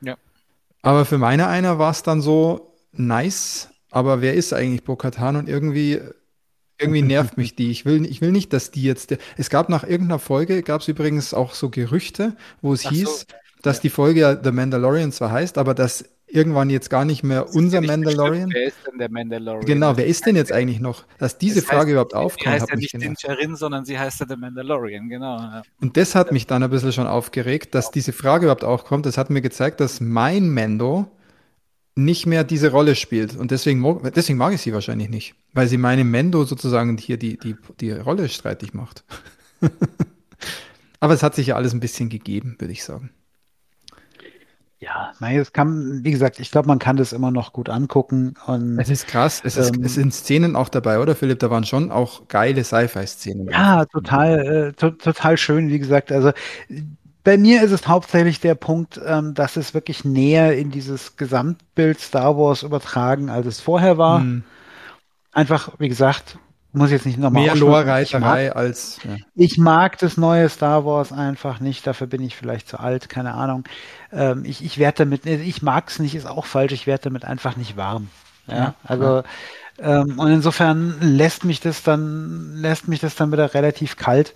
Ja. 0.00 0.16
Aber 0.86 1.04
für 1.04 1.18
meine 1.18 1.48
einer 1.48 1.80
war 1.80 1.90
es 1.90 2.04
dann 2.04 2.22
so 2.22 2.72
nice, 2.92 3.70
aber 3.90 4.20
wer 4.20 4.34
ist 4.34 4.52
eigentlich 4.52 4.84
Bo-Katan 4.84 5.34
und 5.34 5.48
irgendwie, 5.48 6.00
irgendwie 6.78 7.02
nervt 7.02 7.36
mich 7.36 7.56
die. 7.56 7.72
Ich 7.72 7.84
will, 7.84 8.06
ich 8.06 8.20
will 8.20 8.30
nicht, 8.30 8.52
dass 8.52 8.70
die 8.70 8.84
jetzt. 8.84 9.16
Es 9.36 9.50
gab 9.50 9.68
nach 9.68 9.82
irgendeiner 9.82 10.20
Folge, 10.20 10.62
gab 10.62 10.82
es 10.82 10.88
übrigens 10.88 11.34
auch 11.34 11.54
so 11.54 11.70
Gerüchte, 11.70 12.36
wo 12.62 12.72
es 12.72 12.86
Ach 12.86 12.90
so, 12.90 12.96
hieß, 12.96 13.26
dass 13.62 13.78
ja. 13.78 13.82
die 13.82 13.90
Folge 13.90 14.40
The 14.44 14.52
Mandalorian 14.52 15.10
zwar 15.10 15.32
heißt, 15.32 15.58
aber 15.58 15.74
dass 15.74 16.04
irgendwann 16.28 16.70
jetzt 16.70 16.90
gar 16.90 17.04
nicht 17.04 17.22
mehr 17.22 17.46
unser 17.54 17.80
Nicht 17.80 17.88
bestimmt, 17.88 18.06
Mandalorian. 18.06 18.50
Wer 18.52 18.66
ist 18.66 18.76
denn 18.86 18.98
der 18.98 19.10
Mandalorian? 19.10 19.64
Genau, 19.64 19.96
wer 19.96 20.06
ist 20.06 20.26
denn 20.26 20.36
jetzt 20.36 20.52
eigentlich 20.52 20.80
noch? 20.80 21.04
Dass 21.18 21.38
diese 21.38 21.60
Es 21.60 21.66
heißt- 21.66 21.68
Frage 21.68 21.92
überhaupt 21.92 22.12
Sie 22.12 22.18
aufkommt, 22.18 22.46
heißt 22.46 22.62
hat 22.62 22.70
ja 22.70 22.76
mich 22.76 22.92
nicht. 22.92 23.04
Din 23.04 23.14
Djarin, 23.14 23.56
sondern 23.56 23.84
sie 23.84 23.98
heißt 23.98 24.20
ja 24.20 24.26
der 24.26 24.36
Mandalorian, 24.36 25.08
genau. 25.08 25.36
Ja. 25.38 25.62
Und 25.80 25.96
das 25.96 26.14
hat 26.14 26.32
mich 26.32 26.46
dann 26.46 26.62
ein 26.62 26.70
bisschen 26.70 26.92
schon 26.92 27.06
aufgeregt, 27.06 27.74
dass 27.74 27.90
diese 27.90 28.12
Frage 28.12 28.46
überhaupt 28.46 28.64
aufkommt. 28.64 29.06
Das 29.06 29.16
hat 29.18 29.30
mir 29.30 29.40
gezeigt, 29.40 29.80
dass 29.80 30.00
mein 30.00 30.48
Mendo 30.48 31.06
nicht 31.94 32.26
mehr 32.26 32.44
diese 32.44 32.70
Rolle 32.72 32.94
spielt. 32.94 33.36
Und 33.36 33.50
deswegen, 33.52 33.82
deswegen 34.14 34.36
mag 34.38 34.52
ich 34.52 34.60
sie 34.60 34.72
wahrscheinlich 34.74 35.08
nicht. 35.08 35.34
Weil 35.54 35.66
sie 35.68 35.78
meinem 35.78 36.10
Mendo 36.10 36.44
sozusagen 36.44 36.98
hier 36.98 37.16
die, 37.16 37.38
die, 37.38 37.56
die 37.80 37.92
Rolle 37.92 38.28
streitig 38.28 38.74
macht. 38.74 39.04
Aber 41.00 41.14
es 41.14 41.22
hat 41.22 41.34
sich 41.34 41.48
ja 41.48 41.56
alles 41.56 41.72
ein 41.72 41.80
bisschen 41.80 42.08
gegeben, 42.08 42.56
würde 42.58 42.72
ich 42.72 42.84
sagen. 42.84 43.10
Ja, 44.78 45.12
nein, 45.20 45.38
es 45.38 45.52
kann, 45.52 46.04
wie 46.04 46.10
gesagt, 46.10 46.38
ich 46.38 46.50
glaube, 46.50 46.68
man 46.68 46.78
kann 46.78 46.96
das 46.96 47.12
immer 47.14 47.30
noch 47.30 47.52
gut 47.52 47.70
angucken. 47.70 48.34
Und 48.46 48.78
Es 48.78 48.90
ist 48.90 49.06
krass. 49.06 49.40
Es, 49.42 49.56
ist, 49.56 49.74
Ähm, 49.74 49.84
es 49.84 49.94
sind 49.94 50.12
Szenen 50.12 50.54
auch 50.54 50.68
dabei, 50.68 50.98
oder 51.00 51.14
Philipp? 51.14 51.38
Da 51.38 51.50
waren 51.50 51.64
schon 51.64 51.90
auch 51.90 52.28
geile 52.28 52.62
Sci-Fi-Szenen. 52.62 53.48
Ja, 53.48 53.86
total, 53.86 54.38
äh, 54.38 54.72
to 54.74 54.90
total 54.90 55.38
schön, 55.38 55.70
wie 55.70 55.78
gesagt. 55.78 56.12
Also 56.12 56.32
bei 57.24 57.38
mir 57.38 57.62
ist 57.62 57.72
es 57.72 57.88
hauptsächlich 57.88 58.38
der 58.40 58.54
Punkt, 58.54 59.00
ähm, 59.04 59.32
dass 59.34 59.56
es 59.56 59.72
wirklich 59.72 60.04
näher 60.04 60.56
in 60.56 60.70
dieses 60.70 61.16
Gesamtbild 61.16 61.98
Star 61.98 62.36
Wars 62.36 62.62
übertragen, 62.62 63.30
als 63.30 63.46
es 63.46 63.60
vorher 63.60 63.96
war. 63.96 64.20
Hm. 64.20 64.44
Einfach, 65.32 65.70
wie 65.78 65.88
gesagt, 65.88 66.38
muss 66.76 66.88
ich 66.88 66.92
jetzt 66.92 67.06
nicht 67.06 67.18
nochmal 67.18 67.44
Mehr 67.44 67.56
Lore-Reiterei 67.56 68.52
als. 68.52 68.98
Ja. 69.04 69.16
ich 69.34 69.58
mag 69.58 69.98
das 69.98 70.16
neue 70.16 70.48
Star 70.48 70.84
Wars 70.84 71.12
einfach 71.12 71.60
nicht, 71.60 71.86
dafür 71.86 72.06
bin 72.06 72.22
ich 72.22 72.36
vielleicht 72.36 72.68
zu 72.68 72.78
alt, 72.78 73.08
keine 73.08 73.34
Ahnung. 73.34 73.64
Ähm, 74.12 74.44
ich, 74.44 74.64
ich 74.64 74.78
werde 74.78 75.04
damit, 75.04 75.26
ich 75.26 75.62
mag 75.62 75.88
es 75.88 75.98
nicht, 75.98 76.14
ist 76.14 76.26
auch 76.26 76.44
falsch, 76.44 76.72
ich 76.72 76.86
werde 76.86 77.04
damit 77.04 77.24
einfach 77.24 77.56
nicht 77.56 77.76
warm. 77.76 78.08
Ja, 78.46 78.54
Ja, 78.54 78.74
also 78.84 79.22
ähm, 79.78 80.18
und 80.18 80.30
insofern 80.30 80.96
lässt 81.00 81.44
mich 81.44 81.60
das 81.60 81.82
dann, 81.82 82.56
lässt 82.56 82.88
mich 82.88 83.00
das 83.00 83.14
dann 83.14 83.32
wieder 83.32 83.52
relativ 83.54 83.96
kalt. 83.96 84.34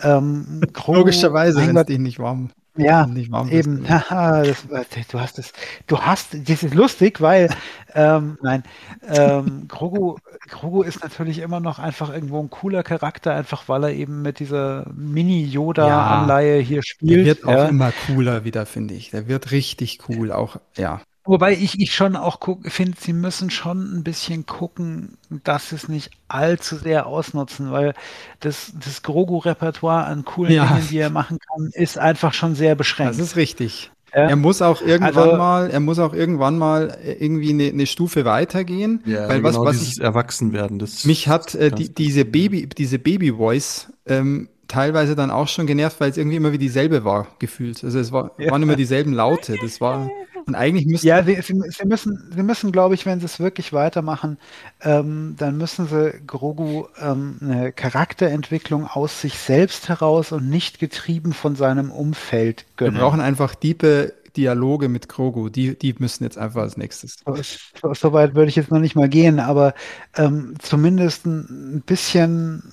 Ähm, 0.00 0.60
Grogu, 0.72 0.98
Logischerweise, 0.98 1.72
Gott, 1.72 1.88
dich 1.88 1.98
nicht 1.98 2.18
warm, 2.18 2.50
ja, 2.78 3.08
eben. 3.50 3.84
das, 4.08 4.66
du 5.10 5.20
hast 5.20 5.38
es, 5.38 5.52
du 5.86 5.98
hast, 5.98 6.48
das 6.48 6.62
ist 6.62 6.74
lustig, 6.74 7.20
weil, 7.20 7.50
ähm, 7.94 8.38
nein, 8.42 8.62
ähm, 9.08 9.66
Grogu, 9.68 10.16
Grogu 10.48 10.82
ist 10.82 11.02
natürlich 11.02 11.38
immer 11.38 11.60
noch 11.60 11.78
einfach 11.78 12.12
irgendwo 12.12 12.40
ein 12.40 12.50
cooler 12.50 12.82
Charakter, 12.82 13.34
einfach 13.34 13.68
weil 13.68 13.84
er 13.84 13.92
eben 13.92 14.22
mit 14.22 14.38
dieser 14.38 14.86
Mini-Yoda-Anleihe 14.94 16.60
hier 16.60 16.78
Der 16.78 16.82
spielt. 16.82 17.26
wird 17.26 17.44
auch 17.44 17.52
ja. 17.52 17.68
immer 17.68 17.92
cooler 18.06 18.44
wieder, 18.44 18.66
finde 18.66 18.94
ich. 18.94 19.10
Der 19.10 19.28
wird 19.28 19.50
richtig 19.50 19.98
cool, 20.08 20.32
auch, 20.32 20.56
ja. 20.76 21.00
Wobei 21.28 21.52
ich, 21.52 21.78
ich 21.78 21.94
schon 21.94 22.16
auch 22.16 22.38
finde, 22.62 22.96
sie 22.98 23.12
müssen 23.12 23.50
schon 23.50 23.98
ein 23.98 24.02
bisschen 24.02 24.46
gucken, 24.46 25.18
dass 25.44 25.68
sie 25.68 25.76
es 25.76 25.88
nicht 25.88 26.10
allzu 26.26 26.76
sehr 26.76 27.06
ausnutzen, 27.06 27.70
weil 27.70 27.92
das, 28.40 28.72
das 28.82 29.02
Grogu-Repertoire 29.02 30.04
an 30.06 30.24
coolen 30.24 30.52
Ja. 30.54 30.66
Dingen, 30.66 30.88
die 30.90 30.98
er 30.98 31.10
machen 31.10 31.38
kann, 31.38 31.70
ist 31.74 31.98
einfach 31.98 32.32
schon 32.32 32.54
sehr 32.54 32.74
beschränkt. 32.74 33.12
Das 33.12 33.18
ist 33.20 33.36
richtig. 33.36 33.90
Ja. 34.14 34.22
Er 34.30 34.36
muss 34.36 34.62
auch 34.62 34.80
irgendwann 34.80 35.16
Also- 35.18 35.36
mal, 35.36 35.70
er 35.70 35.80
muss 35.80 35.98
auch 35.98 36.14
irgendwann 36.14 36.56
mal 36.56 36.96
irgendwie 37.04 37.50
eine, 37.50 37.64
eine 37.68 37.84
Stufe 37.86 38.24
weitergehen, 38.24 39.02
Ja, 39.04 39.28
weil 39.28 39.42
genau 39.42 39.60
was, 39.60 39.66
was 39.66 39.78
dieses 39.80 39.98
ich, 39.98 40.02
Erwachsenwerden. 40.02 40.78
Das 40.78 41.04
mich 41.04 41.28
hat 41.28 41.54
äh, 41.54 41.70
die, 41.70 41.92
diese 41.94 42.24
Baby, 42.24 42.66
diese 42.68 42.98
Baby 42.98 43.32
Voice 43.32 43.92
ähm, 44.06 44.48
teilweise 44.66 45.14
dann 45.14 45.30
auch 45.30 45.48
schon 45.48 45.66
genervt, 45.66 46.00
weil 46.00 46.10
es 46.10 46.16
irgendwie 46.16 46.36
immer 46.36 46.52
wie 46.52 46.58
dieselbe 46.58 47.04
war 47.04 47.26
gefühlt. 47.38 47.84
Also 47.84 47.98
es 47.98 48.10
war, 48.10 48.30
Ja. 48.38 48.50
waren 48.50 48.62
immer 48.62 48.76
dieselben 48.76 49.12
Laute. 49.12 49.56
Das 49.60 49.78
war 49.82 50.08
und 50.48 50.54
eigentlich 50.54 50.86
müsste 50.86 51.06
Ja, 51.06 51.22
sie, 51.22 51.34
sie, 51.42 51.54
sie 51.68 51.86
müssen, 51.86 52.32
sie 52.34 52.42
müssen, 52.42 52.72
glaube 52.72 52.94
ich, 52.94 53.06
wenn 53.06 53.20
sie 53.20 53.26
es 53.26 53.38
wirklich 53.38 53.72
weitermachen, 53.72 54.38
ähm, 54.80 55.34
dann 55.38 55.58
müssen 55.58 55.86
sie 55.86 56.14
Grogu 56.26 56.86
ähm, 57.00 57.38
eine 57.40 57.72
Charakterentwicklung 57.72 58.86
aus 58.86 59.20
sich 59.20 59.38
selbst 59.38 59.88
heraus 59.88 60.32
und 60.32 60.48
nicht 60.48 60.78
getrieben 60.78 61.32
von 61.32 61.54
seinem 61.54 61.90
Umfeld 61.90 62.64
wir 62.80 62.90
gönnen. 62.90 63.00
brauchen 63.00 63.20
einfach 63.20 63.54
tiefe 63.54 64.14
Dialoge 64.36 64.88
mit 64.88 65.08
Grogu. 65.08 65.48
Die, 65.48 65.76
die 65.78 65.94
müssen 65.98 66.24
jetzt 66.24 66.38
einfach 66.38 66.62
als 66.62 66.76
nächstes. 66.76 67.16
So, 67.80 67.92
so 67.94 68.12
weit 68.12 68.34
würde 68.34 68.48
ich 68.48 68.56
jetzt 68.56 68.70
noch 68.70 68.78
nicht 68.78 68.94
mal 68.96 69.08
gehen, 69.08 69.40
aber 69.40 69.74
ähm, 70.16 70.54
zumindest 70.60 71.26
ein 71.26 71.82
bisschen, 71.84 72.72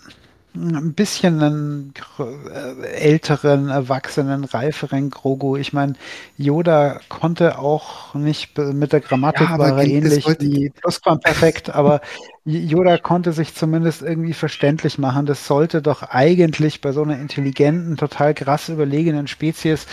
ein 0.56 0.94
bisschen 0.94 1.41
einen 1.41 1.94
äh, 2.19 2.86
älteren, 2.88 3.69
erwachsenen, 3.69 4.44
reiferen 4.44 5.10
Grogu. 5.10 5.57
Ich 5.57 5.73
meine, 5.73 5.94
Yoda 6.38 6.99
konnte 7.10 7.60
auch 7.60 8.14
nicht 8.14 8.57
mit 8.57 8.94
der 8.94 9.02
Grammatik 9.02 9.48
Ja, 9.48 9.53
aber 9.56 9.72
war 9.72 9.80
er 9.80 9.88
ähnlich 9.88 10.26
wie 10.40 10.69
Plusquamperfekt, 10.69 11.69
aber 11.69 12.02
Yoda 12.45 12.98
konnte 12.98 13.34
sich 13.34 13.56
zumindest 13.56 14.02
irgendwie 14.02 14.34
verständlich 14.34 14.98
machen. 14.98 15.26
Das 15.26 15.48
sollte 15.48 15.82
doch 15.82 16.03
eigentlich 16.03 16.82
bei 16.82 16.91
so 16.91 17.03
einer 17.03 17.19
intelligenten, 17.19 17.98
total 17.98 18.34
krass 18.34 18.69
überlegenen 18.69 19.27
Spezies 19.27 19.88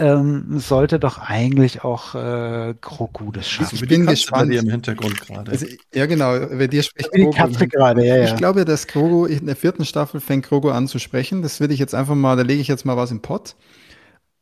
ähm, 0.00 0.58
sollte 0.58 0.98
doch 0.98 1.18
eigentlich 1.18 1.84
auch 1.84 2.14
äh, 2.14 2.74
Grogu 2.80 3.30
das 3.32 3.48
schaffen. 3.48 3.74
Ich 3.74 3.86
bin 3.86 4.06
gespannt. 4.06 4.48
Bei 4.48 4.54
dir 4.54 4.60
im 4.60 4.70
Hintergrund 4.70 5.20
gerade. 5.20 5.52
Also, 5.52 5.66
ja, 5.94 6.06
genau, 6.06 6.38
bei 6.46 6.66
dir 6.66 6.82
spricht 6.82 7.12
Grogu. 7.12 7.30
Katze 7.30 7.68
gerade, 7.68 8.04
ja, 8.04 8.16
ja. 8.16 8.24
Ich 8.24 8.36
glaube, 8.36 8.64
dass 8.64 8.86
Grogu 8.86 9.26
in 9.26 9.46
der 9.46 9.56
vierten 9.56 9.84
Staffel 9.84 10.20
fängt 10.20 10.48
Grogu 10.48 10.70
an 10.70 10.88
zu 10.88 10.98
sprechen. 10.98 11.42
Das 11.42 11.60
würde 11.60 11.74
ich 11.74 11.80
jetzt 11.80 11.94
einfach 11.94 12.14
mal, 12.14 12.36
da 12.36 12.42
lege 12.42 12.62
ich 12.62 12.68
jetzt 12.68 12.86
mal 12.86 12.96
was 12.96 13.10
im 13.10 13.20
Pott. 13.20 13.56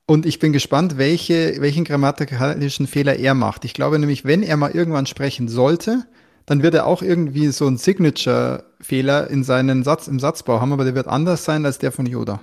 Und 0.06 0.24
ich 0.24 0.39
bin 0.39 0.52
gespannt, 0.52 0.97
welche, 0.97 1.60
welchen 1.60 1.85
grammatikalischen 1.85 2.86
Fehler 2.86 3.16
er 3.16 3.35
macht. 3.35 3.64
Ich 3.64 3.74
glaube 3.74 3.98
nämlich, 3.98 4.24
wenn 4.24 4.43
er 4.43 4.56
mal 4.56 4.70
irgendwann 4.70 5.06
sprechen 5.06 5.48
sollte, 5.48 6.05
dann 6.47 6.62
wird 6.62 6.74
er 6.74 6.86
auch 6.86 7.02
irgendwie 7.02 7.48
so 7.48 7.66
einen 7.66 7.76
Signature-Fehler 7.76 9.28
in 9.28 9.44
seinen 9.44 9.82
Satz, 9.85 10.09
im 10.09 10.18
Satzbau 10.18 10.60
haben, 10.60 10.72
aber 10.72 10.85
der 10.85 10.94
wird 10.94 11.09
anders 11.09 11.44
sein 11.44 11.66
als 11.66 11.78
der 11.78 11.93
von 11.93 12.06
Yoda. 12.06 12.40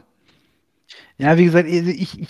Ja, 1.17 1.37
wie 1.37 1.45
gesagt, 1.45 1.67
ich, 1.67 2.01
ich, 2.01 2.27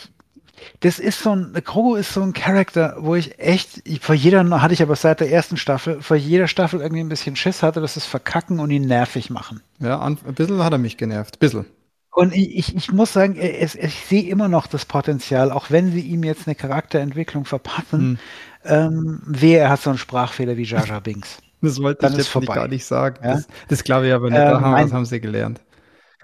das 0.82 1.00
ist 1.00 1.22
so 1.22 1.36
ein, 1.36 1.54
Grogu 1.64 1.96
ist 1.96 2.14
so 2.14 2.22
ein 2.22 2.34
Charakter, 2.34 2.96
wo 3.00 3.16
ich 3.16 3.40
echt, 3.40 3.82
ich, 3.84 4.00
vor 4.00 4.16
jeder, 4.16 4.48
hatte 4.62 4.74
ich 4.74 4.82
aber 4.82 4.96
seit 4.96 5.20
der 5.20 5.32
ersten 5.32 5.58
Staffel, 5.58 6.02
vor 6.02 6.18
jeder 6.18 6.48
Staffel 6.48 6.82
irgendwie 6.82 7.02
ein 7.02 7.10
bisschen 7.10 7.36
Schiss 7.36 7.64
hatte, 7.64 7.82
dass 7.82 7.96
es 7.96 8.06
verkacken 8.06 8.60
und 8.60 8.72
ihn 8.72 8.86
nervig 8.86 9.30
machen. 9.30 9.62
Ja, 9.80 10.00
ein 10.02 10.16
bisschen 10.16 10.64
hat 10.64 10.74
er 10.74 10.80
mich 10.80 10.98
genervt. 10.98 11.36
Ein 11.36 11.40
bisschen. 11.40 11.66
Und 12.12 12.34
ich, 12.34 12.58
ich, 12.58 12.76
ich 12.76 12.92
muss 12.94 13.12
sagen, 13.12 13.36
es, 13.36 13.76
ich 13.76 14.06
sehe 14.06 14.30
immer 14.30 14.48
noch 14.48 14.68
das 14.68 14.86
Potenzial, 14.86 15.52
auch 15.52 15.70
wenn 15.70 15.92
sie 15.92 16.00
ihm 16.00 16.24
jetzt 16.24 16.48
eine 16.48 16.56
Charakterentwicklung 16.56 17.44
verpassen, 17.44 18.20
ähm, 18.64 19.22
wer 19.26 19.64
er 19.64 19.70
hat 19.70 19.82
so 19.82 19.90
einen 19.90 20.00
Sprachfehler 20.00 20.56
wie 20.56 20.64
Jar 20.64 21.02
Binks. 21.02 21.40
Das 21.62 21.82
wollte 21.82 22.02
Dann 22.02 22.14
ich 22.14 22.20
jetzt 22.20 22.28
vorbei. 22.30 22.56
gar 22.56 22.68
nicht 22.68 22.86
sagen. 22.86 23.18
Ja? 23.24 23.34
Das, 23.34 23.48
das 23.68 23.84
glaube 23.84 24.08
ich 24.08 24.14
aber 24.14 24.30
nicht. 24.30 24.40
Ähm, 24.40 24.46
da 24.46 24.62
haben, 24.62 24.82
das 24.82 24.94
haben 24.94 25.06
sie 25.06 25.20
gelernt. 25.20 25.62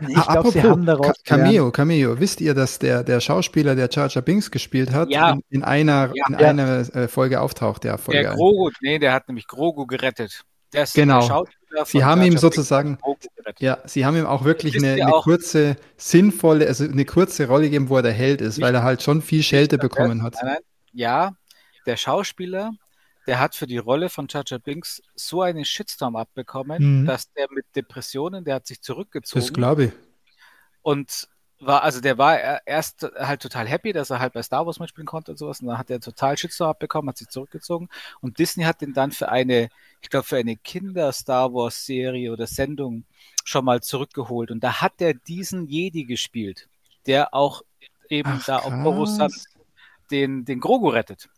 Ich 0.07 0.27
glaube, 0.27 0.51
sie 0.51 0.63
haben 0.63 0.85
daraus 0.85 1.07
Ka 1.23 1.37
Cameo, 1.37 1.71
Cameo. 1.71 2.19
Wisst 2.19 2.41
ihr, 2.41 2.53
dass 2.53 2.79
der, 2.79 3.03
der 3.03 3.19
Schauspieler, 3.19 3.75
der 3.75 3.89
Jar 3.89 4.09
Binks 4.21 4.49
gespielt 4.51 4.91
hat, 4.91 5.09
Ja. 5.09 5.31
in, 5.31 5.41
in 5.49 5.63
einer, 5.63 6.11
Ja. 6.13 6.23
in 6.27 6.33
Ja. 6.39 6.49
einer 6.49 6.95
äh, 6.95 7.07
Folge 7.07 7.41
auftaucht? 7.41 7.83
Der 7.83 7.97
Folge. 7.97 8.21
Der 8.23 8.33
Grogu, 8.33 8.69
nee, 8.81 8.99
der 8.99 9.13
hat 9.13 9.27
nämlich 9.27 9.47
Grogu 9.47 9.85
gerettet. 9.85 10.43
Der 10.73 10.83
ist 10.83 10.93
Genau. 10.93 11.19
der 11.21 11.27
Schauspieler 11.27 11.85
Sie 11.85 11.91
von 11.99 12.05
haben 12.05 12.21
Jar 12.21 12.27
ihm 12.31 12.37
sozusagen, 12.37 12.97
ja, 13.59 13.77
sie 13.85 14.05
haben 14.05 14.17
ihm 14.17 14.25
auch 14.25 14.43
wirklich 14.43 14.75
eine, 14.77 14.93
eine 15.03 15.13
auch- 15.13 15.23
kurze, 15.23 15.75
sinnvolle, 15.97 16.67
also 16.67 16.83
eine 16.85 17.05
kurze 17.05 17.47
Rolle 17.47 17.63
gegeben, 17.65 17.89
wo 17.89 17.97
er 17.97 18.03
der 18.03 18.11
Held 18.13 18.41
ist, 18.41 18.57
Nicht- 18.57 18.65
weil 18.65 18.75
er 18.75 18.83
halt 18.83 19.01
schon 19.01 19.21
viel 19.21 19.43
Schelte 19.43 19.77
bekommen 19.77 20.23
hat. 20.23 20.35
Nein, 20.35 20.45
nein. 20.53 20.57
Ja, 20.93 21.31
der 21.85 21.95
Schauspieler, 21.97 22.71
der 23.27 23.39
hat 23.39 23.55
für 23.55 23.67
die 23.67 23.77
Rolle 23.77 24.09
von 24.09 24.27
Jar 24.29 24.43
Binks 24.59 25.01
so 25.15 25.41
einen 25.41 25.65
Shitstorm 25.65 26.15
abbekommen, 26.15 27.01
Mhm. 27.01 27.05
dass 27.05 27.31
der 27.33 27.47
mit 27.51 27.65
Depressionen, 27.75 28.43
der 28.43 28.55
hat 28.55 28.67
sich 28.67 28.81
zurückgezogen. 28.81 29.41
Das 29.45 29.53
glaube 29.53 29.83
ich. 29.85 29.91
Und 30.81 31.27
war, 31.59 31.83
also 31.83 32.01
der 32.01 32.17
war 32.17 32.39
er- 32.39 32.61
erst 32.65 33.03
halt 33.19 33.41
total 33.43 33.67
happy, 33.67 33.93
dass 33.93 34.09
er 34.09 34.19
halt 34.19 34.33
bei 34.33 34.41
Star 34.41 34.65
Wars 34.65 34.79
mitspielen 34.79 35.05
konnte 35.05 35.31
und 35.31 35.37
sowas. 35.37 35.59
Und 35.61 35.67
dann 35.67 35.77
hat 35.77 35.91
er 35.91 35.99
total 35.99 36.35
Shitstorm 36.35 36.71
abbekommen, 36.71 37.09
hat 37.09 37.17
sich 37.19 37.27
zurückgezogen. 37.29 37.87
Und 38.19 38.39
Disney 38.39 38.63
hat 38.63 38.81
ihn 38.81 38.93
dann 38.93 39.11
für 39.11 39.29
eine, 39.29 39.69
ich 40.01 40.09
glaube, 40.09 40.25
für 40.25 40.37
eine 40.37 40.57
Kinder-Star 40.57 41.53
Wars-Serie 41.53 42.31
oder 42.31 42.47
Sendung 42.47 43.03
schon 43.43 43.63
mal 43.63 43.81
zurückgeholt. 43.81 44.49
Und 44.49 44.63
da 44.63 44.81
hat 44.81 44.93
er 45.01 45.13
diesen 45.13 45.67
Jedi 45.67 46.05
gespielt, 46.05 46.67
der 47.05 47.35
auch 47.35 47.61
eben 48.09 48.31
Ach, 48.41 48.45
da 48.45 48.57
auf 48.57 48.73
Coruscant 48.83 49.31
krass. 49.31 49.45
den, 50.09 50.45
den 50.45 50.59
Grogu 50.59 50.89
rettet. 50.89 51.29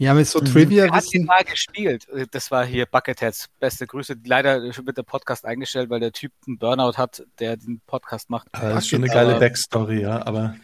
Ja, 0.00 0.14
mit 0.14 0.26
so 0.26 0.40
Mhm. 0.40 0.44
Trivia 0.46 0.84
Er 0.86 0.92
hat 0.92 1.12
ihn 1.12 1.26
mal 1.26 1.44
gespielt. 1.44 2.06
Das 2.30 2.50
war 2.50 2.64
hier 2.64 2.86
Bucketheads. 2.86 3.48
Beste 3.60 3.86
Grüße. 3.86 4.16
Leider 4.24 4.62
wird 4.62 4.96
der 4.96 5.02
Podcast 5.02 5.44
eingestellt, 5.44 5.90
weil 5.90 6.00
der 6.00 6.10
Typ 6.12 6.32
einen 6.46 6.56
Burnout 6.56 6.96
hat, 6.96 7.22
der 7.38 7.58
den 7.58 7.80
Podcast 7.86 8.30
macht. 8.30 8.48
Das 8.52 8.84
ist 8.84 8.88
schon 8.88 9.04
eine 9.04 9.12
Aber- 9.12 9.24
geile 9.26 9.38
Backstory, 9.38 10.00
ja, 10.00 10.26
aber 10.26 10.54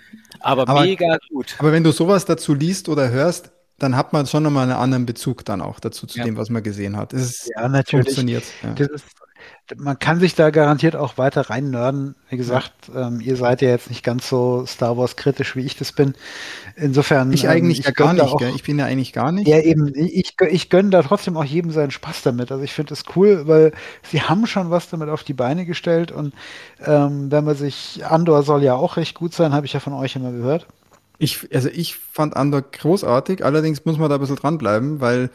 Aber, 0.40 0.66
Aber- 0.66 0.80
mega 0.82 1.18
gut. 1.30 1.54
Aber 1.58 1.70
wenn 1.70 1.84
du 1.84 1.92
sowas 1.92 2.24
dazu 2.24 2.54
liest 2.54 2.88
oder 2.88 3.10
hörst, 3.10 3.50
dann 3.78 3.94
hat 3.94 4.14
man 4.14 4.26
schon 4.26 4.42
nochmal 4.42 4.62
einen 4.62 4.72
anderen 4.80 5.04
Bezug 5.04 5.44
dann 5.44 5.60
auch 5.60 5.80
dazu, 5.80 6.06
zu 6.06 6.18
Ja. 6.18 6.24
dem, 6.24 6.38
was 6.38 6.48
man 6.48 6.62
gesehen 6.62 6.96
hat. 6.96 7.12
Es 7.12 7.22
ist, 7.42 7.50
Ja, 7.54 7.68
natürlich. 7.68 8.06
funktioniert. 8.06 8.44
Ja. 8.62 8.72
Das 8.72 8.88
ist, 8.88 9.04
man 9.76 9.98
kann 9.98 10.20
sich 10.20 10.34
da 10.34 10.50
garantiert 10.50 10.94
auch 10.94 11.18
weiter 11.18 11.50
rein 11.50 11.70
nörden. 11.70 12.14
Wie 12.28 12.36
gesagt, 12.36 12.72
ähm, 12.94 13.20
ihr 13.20 13.36
seid 13.36 13.62
ja 13.62 13.68
jetzt 13.68 13.90
nicht 13.90 14.04
ganz 14.04 14.28
so 14.28 14.64
Star 14.64 14.96
Wars 14.96 15.16
kritisch, 15.16 15.56
wie 15.56 15.64
ich 15.64 15.76
das 15.76 15.92
bin. 15.92 16.14
Insofern. 16.76 17.32
Ich 17.32 17.44
ähm, 17.44 17.50
eigentlich 17.50 17.78
ja 17.78 17.90
gar 17.90 18.08
gönn 18.08 18.16
da 18.18 18.24
nicht, 18.24 18.34
auch-? 18.34 18.54
Ich 18.54 18.62
bin 18.62 18.78
ja 18.78 18.84
eigentlich 18.84 19.12
gar 19.12 19.32
nicht. 19.32 19.48
Ja, 19.48 19.58
eben. 19.58 19.92
Ich, 19.94 20.34
ich 20.48 20.70
gönne 20.70 20.90
da 20.90 21.02
trotzdem 21.02 21.36
auch 21.36 21.44
jedem 21.44 21.72
seinen 21.72 21.90
Spaß 21.90 22.22
damit. 22.22 22.52
Also 22.52 22.62
ich 22.62 22.72
finde 22.72 22.94
es 22.94 23.02
cool, 23.16 23.48
weil 23.48 23.72
sie 24.02 24.22
haben 24.22 24.46
schon 24.46 24.70
was 24.70 24.88
damit 24.88 25.08
auf 25.08 25.24
die 25.24 25.34
Beine 25.34 25.66
gestellt 25.66 26.12
und 26.12 26.32
ähm, 26.84 27.30
wenn 27.30 27.44
man 27.44 27.56
sich, 27.56 28.04
Andor 28.08 28.42
soll 28.44 28.62
ja 28.62 28.74
auch 28.74 28.96
recht 28.96 29.14
gut 29.14 29.34
sein, 29.34 29.52
habe 29.52 29.66
ich 29.66 29.72
ja 29.72 29.80
von 29.80 29.94
euch 29.94 30.14
immer 30.14 30.30
gehört. 30.30 30.66
Ich, 31.18 31.48
also 31.52 31.68
ich 31.70 31.96
fand 31.96 32.36
Andor 32.36 32.62
großartig, 32.62 33.44
allerdings 33.44 33.84
muss 33.84 33.98
man 33.98 34.10
da 34.10 34.16
ein 34.16 34.20
bisschen 34.20 34.36
dranbleiben, 34.36 35.00
weil 35.00 35.30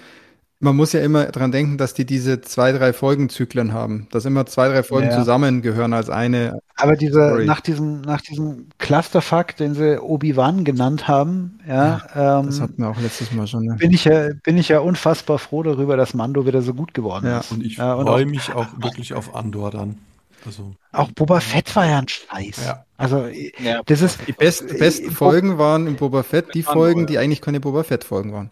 man 0.62 0.76
muss 0.76 0.94
ja 0.94 1.02
immer 1.02 1.26
dran 1.26 1.52
denken, 1.52 1.78
dass 1.78 1.94
die 1.94 2.06
diese 2.06 2.40
zwei, 2.42 2.72
drei 2.72 2.94
Folgenzyklen 2.94 3.74
haben. 3.74 4.08
Dass 4.12 4.26
immer 4.26 4.46
zwei, 4.46 4.70
drei 4.70 4.84
Folgen 4.84 5.10
Ja. 5.10 5.18
zusammengehören 5.18 5.94
als 5.94 6.10
eine. 6.10 6.60
Aber 6.76 6.94
diese, 6.94 7.14
Sorry. 7.30 7.46
nach 7.46 7.60
diesem, 7.62 8.02
nach 8.02 8.22
diesem 8.22 8.68
Clusterfuck, 8.78 9.56
den 9.58 9.74
sie 9.74 10.00
Obi-Wan 10.02 10.64
genannt 10.64 11.08
haben, 11.08 11.60
ja, 11.68 12.02
Das 12.14 12.58
ähm, 12.58 12.62
hatten 12.64 12.78
wir 12.82 12.90
auch 12.90 13.02
letztes 13.02 13.32
Mal 13.32 13.48
schon. 13.48 13.66
Ne? 13.66 13.76
bin 13.76 13.92
ich 13.92 14.06
ja, 14.06 14.30
bin 14.44 14.58
ich 14.58 14.70
ja 14.70 14.80
unfassbar 14.80 15.40
froh 15.40 15.64
darüber, 15.64 15.98
dass 15.98 16.14
Mando 16.14 16.46
wieder 16.46 16.62
so 16.62 16.74
gut 16.74 16.94
geworden 16.94 17.26
Ja, 17.26 17.40
ist. 17.40 17.52
und 17.52 17.64
ich 17.66 17.78
Ja, 17.78 18.02
freue 18.02 18.26
mich 18.26 18.54
auch 18.54 18.68
wirklich 18.78 19.14
auf 19.14 19.36
Andor 19.36 19.72
dann. 19.72 19.98
Also, 20.46 20.74
auch 20.92 21.12
Boba 21.12 21.40
Fett 21.40 21.76
war 21.76 21.86
ja 21.86 22.00
ein 22.00 22.08
Scheiß. 22.08 22.66
Ja. 22.66 22.86
Also, 22.98 23.28
Ja. 23.64 23.82
das 23.86 24.02
ist 24.02 24.20
Die 24.28 24.32
best, 24.32 24.68
besten 24.80 25.10
Äh, 25.10 25.12
Folgen 25.12 25.58
waren 25.60 25.86
in 25.88 25.96
Boba 25.98 26.24
Fett 26.24 26.54
die 26.56 26.60
Andor, 26.66 26.74
Folgen, 26.74 27.00
ja. 27.02 27.06
die 27.08 27.18
eigentlich 27.20 27.42
keine 27.42 27.60
Boba 27.60 27.84
Fett-Folgen 27.84 28.34
waren. 28.34 28.50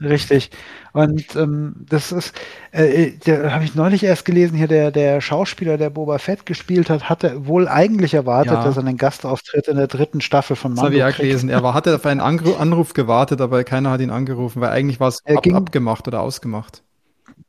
Richtig. 0.00 0.50
Und 0.92 1.36
ähm, 1.36 1.84
das 1.88 2.12
ist, 2.12 2.34
äh, 2.72 3.12
da 3.24 3.50
habe 3.52 3.64
ich 3.64 3.74
neulich 3.74 4.02
erst 4.02 4.24
gelesen, 4.24 4.56
hier 4.56 4.68
der, 4.68 4.90
der 4.90 5.20
Schauspieler, 5.20 5.76
der 5.76 5.90
Boba 5.90 6.18
Fett 6.18 6.46
gespielt 6.46 6.88
hat, 6.90 7.08
hatte 7.10 7.46
wohl 7.46 7.68
eigentlich 7.68 8.14
erwartet, 8.14 8.54
Ja. 8.54 8.64
dass 8.64 8.76
er 8.76 8.84
einen 8.86 8.96
Gastauftritt 8.96 9.68
in 9.68 9.76
der 9.76 9.86
dritten 9.88 10.20
Staffel 10.20 10.56
von 10.56 10.74
Das 10.74 10.84
habe 10.84 10.94
ich 10.94 11.00
Mando 11.00 11.14
auch 11.14 11.18
gelesen. 11.18 11.48
Er 11.50 11.62
war, 11.62 11.74
hatte 11.74 11.94
auf 11.94 12.06
einen 12.06 12.20
Angru 12.20 12.54
Anruf 12.54 12.94
gewartet, 12.94 13.40
aber 13.40 13.62
keiner 13.64 13.90
hat 13.90 14.00
ihn 14.00 14.10
angerufen, 14.10 14.60
weil 14.62 14.70
eigentlich 14.70 15.00
war 15.00 15.08
es 15.08 15.24
ab, 15.26 15.42
ging- 15.42 15.54
abgemacht 15.54 16.08
oder 16.08 16.20
ausgemacht. 16.20 16.82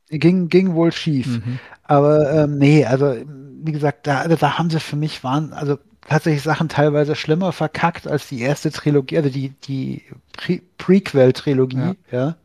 Ging, 0.10 0.50
ging 0.50 0.74
wohl 0.74 0.92
schief. 0.92 1.28
Mhm. 1.46 1.60
Aber 1.84 2.32
ähm, 2.34 2.58
nee, 2.58 2.86
also 2.86 3.16
wie 3.64 3.72
gesagt, 3.72 4.08
da, 4.08 4.28
da 4.28 4.58
haben 4.58 4.70
sie 4.70 4.80
für 4.80 4.96
mich 4.96 5.24
waren, 5.24 5.52
also 5.54 5.78
tatsächlich 6.08 6.44
Sachen 6.44 6.70
teilweise 6.70 7.16
schlimmer 7.16 7.52
verkackt 7.52 8.08
als 8.08 8.28
die 8.28 8.42
erste 8.42 8.72
Trilogie, 8.72 9.18
also 9.18 9.30
die, 9.30 9.50
die 9.64 10.04
Pre 10.34 10.62
Prequel-Trilogie, 10.78 11.96
ja. 12.12 12.36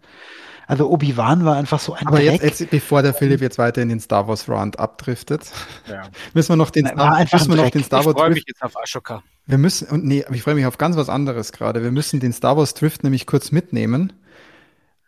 Also 0.69 0.89
Obi-Wan 0.89 1.45
war 1.45 1.57
einfach 1.57 1.81
so 1.81 1.93
ein 1.93 2.07
Aber 2.07 2.19
Dreck. 2.19 2.41
jetzt, 2.43 2.61
jetzt, 2.61 2.71
bevor 2.71 3.03
der 3.03 3.13
Philipp 3.13 3.41
jetzt 3.43 3.59
weiter 3.59 3.83
in 3.83 3.89
den 3.89 4.01
Star 4.01 4.27
Wars 4.29 4.49
Rant 4.49 4.79
abdriftet, 4.79 5.43
Ja. 5.89 6.03
müssen 6.35 6.51
wir 6.51 6.57
noch 6.57 6.71
den, 6.71 6.85
Nein, 6.85 7.27
Star, 7.27 7.39
müssen 7.41 7.51
wir 7.51 7.63
noch 7.63 7.71
den 7.71 7.85
Star 7.85 8.01
Ich 8.01 8.07
Wars 8.07 8.15
freue 8.15 8.27
Drift 8.31 8.37
mich 8.37 8.45
jetzt 8.49 8.63
auf 8.63 8.81
Ashoka. 8.81 9.23
Wir 9.47 9.59
müssen, 9.59 9.89
und 9.89 10.05
nee, 10.05 10.25
aber 10.25 10.35
ich 10.35 10.43
freue 10.43 10.55
mich 10.55 10.65
auf 10.67 10.79
ganz 10.79 10.97
was 10.97 11.09
anderes 11.09 11.53
gerade. 11.53 11.83
Wir 11.83 11.91
müssen 11.91 12.21
den 12.21 12.33
Star 12.33 12.57
Wars 12.57 12.75
Drift 12.75 13.03
nämlich 13.03 13.27
kurz 13.27 13.51
mitnehmen. 13.51 14.13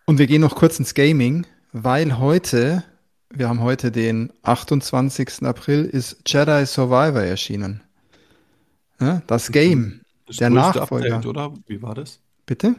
Und 0.07 0.19
wir 0.19 0.27
gehen 0.27 0.43
noch 0.43 0.57
kurz 0.57 0.79
ins 0.79 0.93
Gaming, 0.93 1.47
weil 1.73 2.19
heute, 2.19 2.83
wir 3.31 3.49
haben 3.49 3.61
heute 3.61 3.91
den 3.91 4.33
28. 4.43 5.45
April, 5.45 5.85
ist 5.85 6.19
Jedi 6.27 6.67
Survivor 6.67 7.23
erschienen. 7.23 7.84
Ja, 9.01 9.23
das 9.27 9.51
Game. 9.51 10.01
das 10.27 10.37
Der 10.37 10.51
Nachfolger. 10.51 11.17
Update, 11.17 11.27
oder? 11.27 11.53
Wie 11.67 11.83
war 11.83 11.95
das? 11.95 12.21
Bitte? 12.47 12.77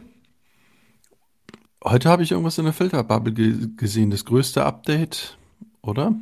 Heute 1.84 2.08
habe 2.08 2.22
ich 2.22 2.32
irgendwas 2.32 2.58
in 2.58 2.64
der 2.64 2.72
Filterbubble 2.72 3.32
ge 3.32 3.68
gesehen. 3.76 4.10
Das 4.10 4.24
größte 4.24 4.64
Update, 4.64 5.36
oder? 5.82 6.14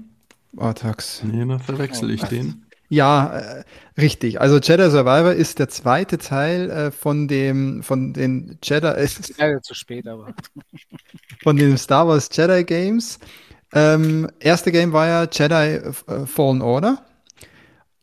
Artax. 0.57 1.23
Nee, 1.25 1.45
da 1.47 1.59
verwechsel 1.59 2.11
ich 2.11 2.23
den. 2.25 2.67
Ja, 2.91 3.39
äh, 3.39 3.65
richtig. 3.99 4.41
Also 4.41 4.59
Jedi 4.59 4.91
Survivor 4.91 5.33
ist 5.33 5.59
der 5.59 5.69
zweite 5.69 6.19
Teil 6.19 6.71
äh, 6.71 6.91
von 6.91 7.27
dem, 7.29 7.83
von 7.83 8.13
den 8.13 8.59
Jedi, 8.63 8.87
äh, 8.87 9.09
Leider 9.39 9.63
zu 9.63 9.75
spät, 9.75 10.07
aber. 10.07 10.35
von 11.43 11.57
den 11.57 11.79
Star 11.79 12.07
Wars 12.07 12.29
Jedi 12.33 12.63
Games. 12.65 13.19
Ähm, 13.73 14.31
erste 14.39 14.71
Game 14.71 14.93
war 14.93 15.09
ja 15.09 15.27
Jedi 15.31 15.55
äh, 15.55 16.27
Fallen 16.27 16.63
Order. 16.63 17.05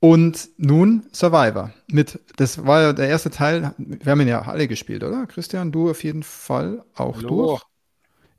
Und 0.02 0.50
nun 0.58 1.04
Survivor. 1.14 1.72
Mit, 1.88 2.20
das 2.36 2.66
war 2.66 2.82
ja 2.82 2.92
der 2.94 3.08
erste 3.08 3.30
Teil. 3.30 3.76
Wir 3.78 4.12
haben 4.12 4.20
ihn 4.22 4.28
ja 4.28 4.42
alle 4.42 4.68
gespielt, 4.68 5.04
oder? 5.04 5.28
Christian, 5.28 5.72
du 5.72 5.92
auf 5.92 6.04
jeden 6.04 6.24
Fall 6.24 6.84
auch 6.96 7.18
Hallo. 7.18 7.28
durch. 7.28 7.62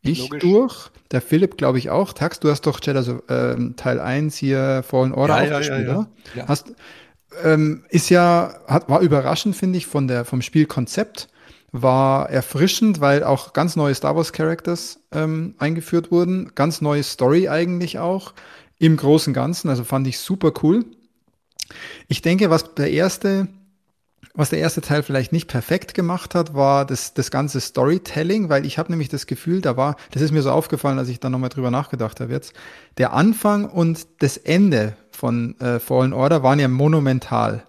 Ich 0.01 0.29
Logisch. 0.29 0.43
durch. 0.43 0.91
Der 1.13 1.23
Philipp, 1.23 1.57
glaube 1.57 1.79
ich, 1.79 1.89
auch. 1.89 2.15
Tax, 2.15 2.41
du 2.41 2.51
hast 2.51 2.63
doch 2.63 2.81
Jedi 2.83 3.15
ähm, 3.29 3.77
Teil 3.77 4.01
1 4.01 4.37
hier 4.37 4.83
Fallen 4.83 5.15
Order 5.15 5.37
Ja, 5.37 5.43
auch 5.45 5.51
ja, 5.53 5.59
gespielt, 5.59 5.87
ja, 5.87 5.93
ja. 5.93 5.99
oder? 5.99 6.09
Ja. 6.35 6.49
Hast, 6.49 6.75
ähm, 7.45 7.85
ist 7.91 8.11
ja, 8.11 8.55
hat, 8.67 8.89
war 8.89 8.99
überraschend, 9.01 9.55
finde 9.55 9.79
ich, 9.79 9.87
von 9.87 10.09
der, 10.09 10.25
vom 10.25 10.43
Spielkonzept. 10.43 11.29
War 11.71 12.29
erfrischend, 12.29 13.01
weil 13.01 13.23
auch 13.23 13.53
ganz 13.53 13.77
neue 13.77 13.95
Star 13.95 14.17
Wars 14.17 14.33
Characters 14.33 14.99
ähm, 15.13 15.55
eingeführt 15.59 16.11
wurden. 16.11 16.51
Ganz 16.57 16.81
neue 16.81 17.05
Story 17.05 17.49
eigentlich 17.49 18.01
auch. 18.01 18.35
Im 18.81 18.97
Großen 18.97 19.31
und 19.31 19.35
Ganzen. 19.35 19.69
Also 19.69 19.85
fand 19.85 20.09
ich 20.09 20.19
super 20.19 20.53
cool. 20.65 20.85
Ich 22.09 22.23
denke, 22.23 22.51
was 22.51 22.75
der 22.75 22.91
erste, 22.91 23.49
was 24.35 24.51
der 24.51 24.61
erste 24.61 24.81
Teil 24.81 25.03
vielleicht 25.03 25.33
nicht 25.33 25.49
perfekt 25.49 25.95
gemacht 25.95 26.35
hat, 26.35 26.55
war 26.55 26.87
das, 26.87 27.15
das 27.15 27.31
ganze 27.31 27.61
Storytelling, 27.61 28.49
weil 28.49 28.65
ich 28.65 28.79
habe 28.79 28.91
nämlich 28.91 29.09
das 29.09 29.27
Gefühl, 29.27 29.61
da 29.61 29.77
war, 29.77 29.97
das 30.13 30.23
ist 30.23 30.33
mir 30.33 30.43
so 30.43 30.51
aufgefallen, 30.51 30.99
als 30.99 31.09
ich 31.09 31.21
da 31.21 31.29
nochmal 31.29 31.51
drüber 31.51 31.71
nachgedacht 31.71 32.21
habe 32.21 32.33
jetzt, 32.33 32.55
der 32.99 33.13
Anfang 33.13 33.69
und 33.69 34.07
das 34.21 34.37
Ende 34.37 34.97
von 35.11 35.59
äh, 35.61 35.81
Fallen 35.81 36.13
Order 36.13 36.43
waren 36.43 36.59
ja 36.59 36.69
monumental. 36.69 37.65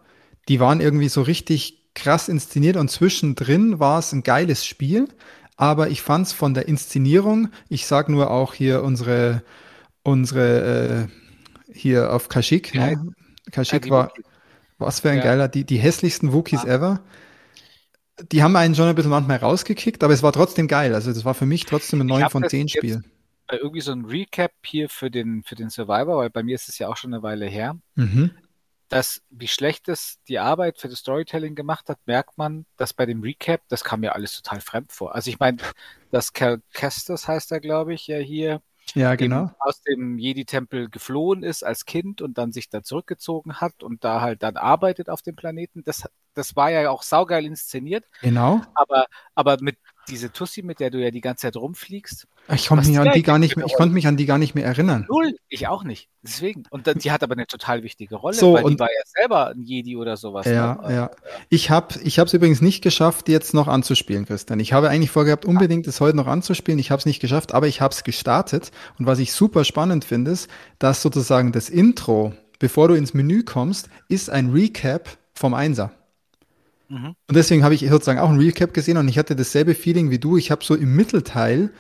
Die 0.48 0.60
waren 0.60 0.80
irgendwie 0.80 1.10
so 1.10 1.22
richtig 1.22 1.92
krass 1.96 2.28
inszeniert 2.30 2.78
und 2.78 2.90
zwischendrin 2.90 3.80
war 3.80 4.00
es 4.00 4.14
ein 4.14 4.24
geiles 4.24 4.66
Spiel, 4.66 5.08
aber 5.58 5.90
ich 5.90 6.02
fand 6.02 6.28
es 6.28 6.34
von 6.34 6.54
der 6.54 6.68
Inszenierung, 6.68 7.50
ich 7.70 7.86
sag 7.86 8.10
nur 8.10 8.32
auch 8.32 8.54
hier 8.54 8.84
unsere, 8.84 9.44
unsere 10.04 11.08
äh, 11.10 11.74
hier 11.74 12.14
auf 12.14 12.30
Kashyyyk, 12.30 12.74
Ja, 12.74 12.88
ne? 12.96 13.14
Kashyyyk 13.52 13.84
die 13.84 13.90
war, 13.92 14.12
was 14.78 15.00
für 15.02 15.10
ein 15.10 15.18
Ja. 15.18 15.24
geiler, 15.24 15.48
die, 15.48 15.64
die 15.66 15.78
hässlichsten 15.78 16.34
Wookies 16.34 16.64
ever. 16.64 17.02
Die 18.32 18.44
haben 18.44 18.56
einen 18.56 18.76
schon 18.76 18.88
ein 18.88 18.96
bisschen 18.96 19.10
manchmal 19.12 19.38
rausgekickt, 19.38 20.04
aber 20.04 20.14
es 20.14 20.22
war 20.24 20.32
trotzdem 20.34 20.68
geil. 20.68 20.94
Also 20.94 21.12
das 21.12 21.26
war 21.26 21.34
für 21.34 21.46
mich 21.48 21.66
trotzdem 21.66 22.02
ein 22.02 22.08
Ich 22.08 22.14
9 22.14 22.24
hab 22.26 22.32
von 22.32 22.44
das 22.44 22.52
10 22.52 22.68
jetzt- 22.68 22.78
Spiel. 22.78 23.04
Äh, 23.48 23.58
Irgendwie 23.58 23.82
so 23.82 23.92
ein 23.92 24.06
Recap 24.06 24.52
hier 24.64 24.88
für 24.88 25.10
den, 25.12 25.44
für 25.44 25.56
den 25.56 25.70
Survivor, 25.70 26.18
weil 26.18 26.30
bei 26.30 26.44
mir 26.44 26.56
ist 26.56 26.70
es 26.70 26.78
ja 26.80 26.88
auch 26.88 26.96
schon 26.98 27.14
eine 27.14 27.24
Weile 27.24 27.46
her. 27.48 27.78
Mhm. 27.96 28.32
dass 28.90 29.24
wie 29.32 29.48
schlecht 29.48 29.90
es 29.90 30.20
die 30.28 30.38
Arbeit 30.38 30.78
für 30.78 30.88
das 30.88 31.00
Storytelling 31.00 31.56
gemacht 31.56 31.90
hat, 31.90 31.98
merkt 32.06 32.38
man, 32.38 32.68
dass 32.78 32.94
bei 32.94 33.08
dem 33.08 33.24
Recap, 33.24 33.62
das 33.68 33.84
kam 33.84 34.02
mir 34.02 34.14
alles 34.14 34.36
total 34.40 34.62
fremd 34.62 34.92
vor. 34.92 35.16
Also 35.16 35.32
ich 35.32 35.40
meine, 35.40 35.58
dass 36.12 36.32
Cal 36.34 36.62
Kestis 36.74 37.28
heißt 37.28 37.52
er, 37.52 37.60
glaube 37.60 37.96
ich, 37.96 38.06
ja 38.06 38.18
hier, 38.20 38.62
Ja, 38.96 39.16
genau. 39.16 39.50
aus 39.60 39.82
dem 39.82 40.18
Jedi-Tempel 40.20 40.90
geflohen 40.90 41.44
ist 41.44 41.64
als 41.64 41.86
Kind 41.86 42.22
und 42.22 42.38
dann 42.38 42.52
sich 42.52 42.70
da 42.70 42.84
zurückgezogen 42.84 43.56
hat 43.56 43.82
und 43.82 44.04
da 44.04 44.22
halt 44.22 44.44
dann 44.44 44.56
arbeitet 44.58 45.10
auf 45.10 45.22
dem 45.22 45.36
Planeten. 45.36 45.84
Das, 45.84 46.04
das 46.36 46.56
war 46.56 46.70
ja 46.70 46.90
auch 46.90 47.02
saugeil 47.04 47.46
inszeniert, 47.46 48.06
Genau. 48.22 48.62
aber, 48.76 49.08
aber 49.36 49.58
mit 49.62 49.78
diese 50.10 50.32
Tussi, 50.32 50.62
mit 50.64 50.80
der 50.80 50.90
du 50.90 51.02
ja 51.02 51.12
die 51.12 51.22
ganze 51.22 51.44
Zeit 51.44 51.56
rumfliegst, 51.56 52.28
Ich 52.54 52.68
konnte 52.68 52.88
mich 52.90 53.00
an 53.00 53.12
die 53.14 53.24
gar 53.24 53.40
nicht 53.40 53.56
mehr, 53.56 53.66
ich 53.66 53.74
konnte 53.74 53.94
mich 53.94 54.06
an 54.08 54.18
die 54.18 54.26
gar 54.26 54.38
nicht 54.38 54.54
mehr 54.56 54.66
erinnern. 54.66 55.06
null, 55.10 55.36
ich 55.50 55.68
auch 55.68 55.84
nicht. 55.84 56.10
Deswegen. 56.22 56.64
Und 56.70 56.88
die 57.04 57.12
hat 57.12 57.24
aber 57.24 57.34
eine 57.34 57.48
total 57.48 57.84
wichtige 57.84 58.16
Rolle, 58.16 58.36
So, 58.36 58.54
weil 58.54 58.62
die 58.64 58.66
und- 58.68 58.80
war 58.80 58.90
ja 58.90 59.02
selber 59.06 59.50
ein 59.50 59.62
Jedi 59.62 59.96
oder 59.96 60.18
sowas. 60.18 60.46
Ja, 60.46 60.76
ne? 60.88 60.94
ja. 60.96 61.12
Ich 61.50 61.70
habe 61.70 61.96
ich 62.04 62.18
es 62.18 62.34
übrigens 62.34 62.62
nicht 62.62 62.82
geschafft, 62.82 63.30
jetzt 63.30 63.54
noch 63.54 63.68
anzuspielen, 63.68 64.26
Christian. 64.26 64.60
Ich 64.60 64.74
habe 64.74 64.90
eigentlich 64.90 65.12
vorgehabt, 65.12 65.46
unbedingt 65.46 65.88
es 65.88 66.02
heute 66.02 66.18
noch 66.18 66.28
anzuspielen. 66.28 66.80
Ich 66.80 66.92
habe 66.92 67.00
es 67.00 67.06
nicht 67.06 67.20
geschafft, 67.20 67.54
aber 67.54 67.68
ich 67.68 67.82
habe 67.82 67.94
es 67.94 68.04
gestartet. 68.04 68.72
Und 69.00 69.06
was 69.06 69.20
ich 69.20 69.34
super 69.34 69.64
spannend 69.64 70.06
finde, 70.06 70.32
ist, 70.32 70.50
dass 70.80 71.02
sozusagen 71.02 71.52
das 71.52 71.70
Intro, 71.70 72.34
bevor 72.60 72.88
du 72.88 72.94
ins 72.96 73.14
Menü 73.14 73.44
kommst, 73.44 73.90
ist 74.10 74.30
ein 74.30 74.50
Recap 74.52 75.18
vom 75.34 75.54
Einser. 75.54 75.92
Mhm. 76.90 77.16
Und 77.28 77.36
deswegen 77.36 77.64
habe 77.64 77.76
ich 77.76 77.82
sozusagen 77.90 78.20
auch 78.20 78.30
ein 78.30 78.40
Recap 78.40 78.74
gesehen 78.74 78.98
und 78.98 79.08
ich 79.08 79.18
hatte 79.18 79.36
dasselbe 79.36 79.76
Feeling 79.76 80.10
wie 80.12 80.20
du. 80.20 80.38
Ich 80.38 80.52
habe 80.52 80.64
so 80.64 80.76
im 80.76 80.96
Mittelteil, 80.96 81.72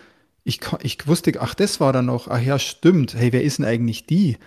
ich, 0.43 0.61
ich 0.81 1.07
wusste, 1.07 1.33
ach, 1.39 1.55
das 1.55 1.79
war 1.79 1.93
dann 1.93 2.05
noch, 2.07 2.27
ach 2.27 2.41
ja, 2.41 2.59
stimmt. 2.59 3.15
Hey, 3.15 3.31
wer 3.33 3.43
ist 3.43 3.59
denn 3.59 3.65
eigentlich 3.65 4.05
die? 4.05 4.37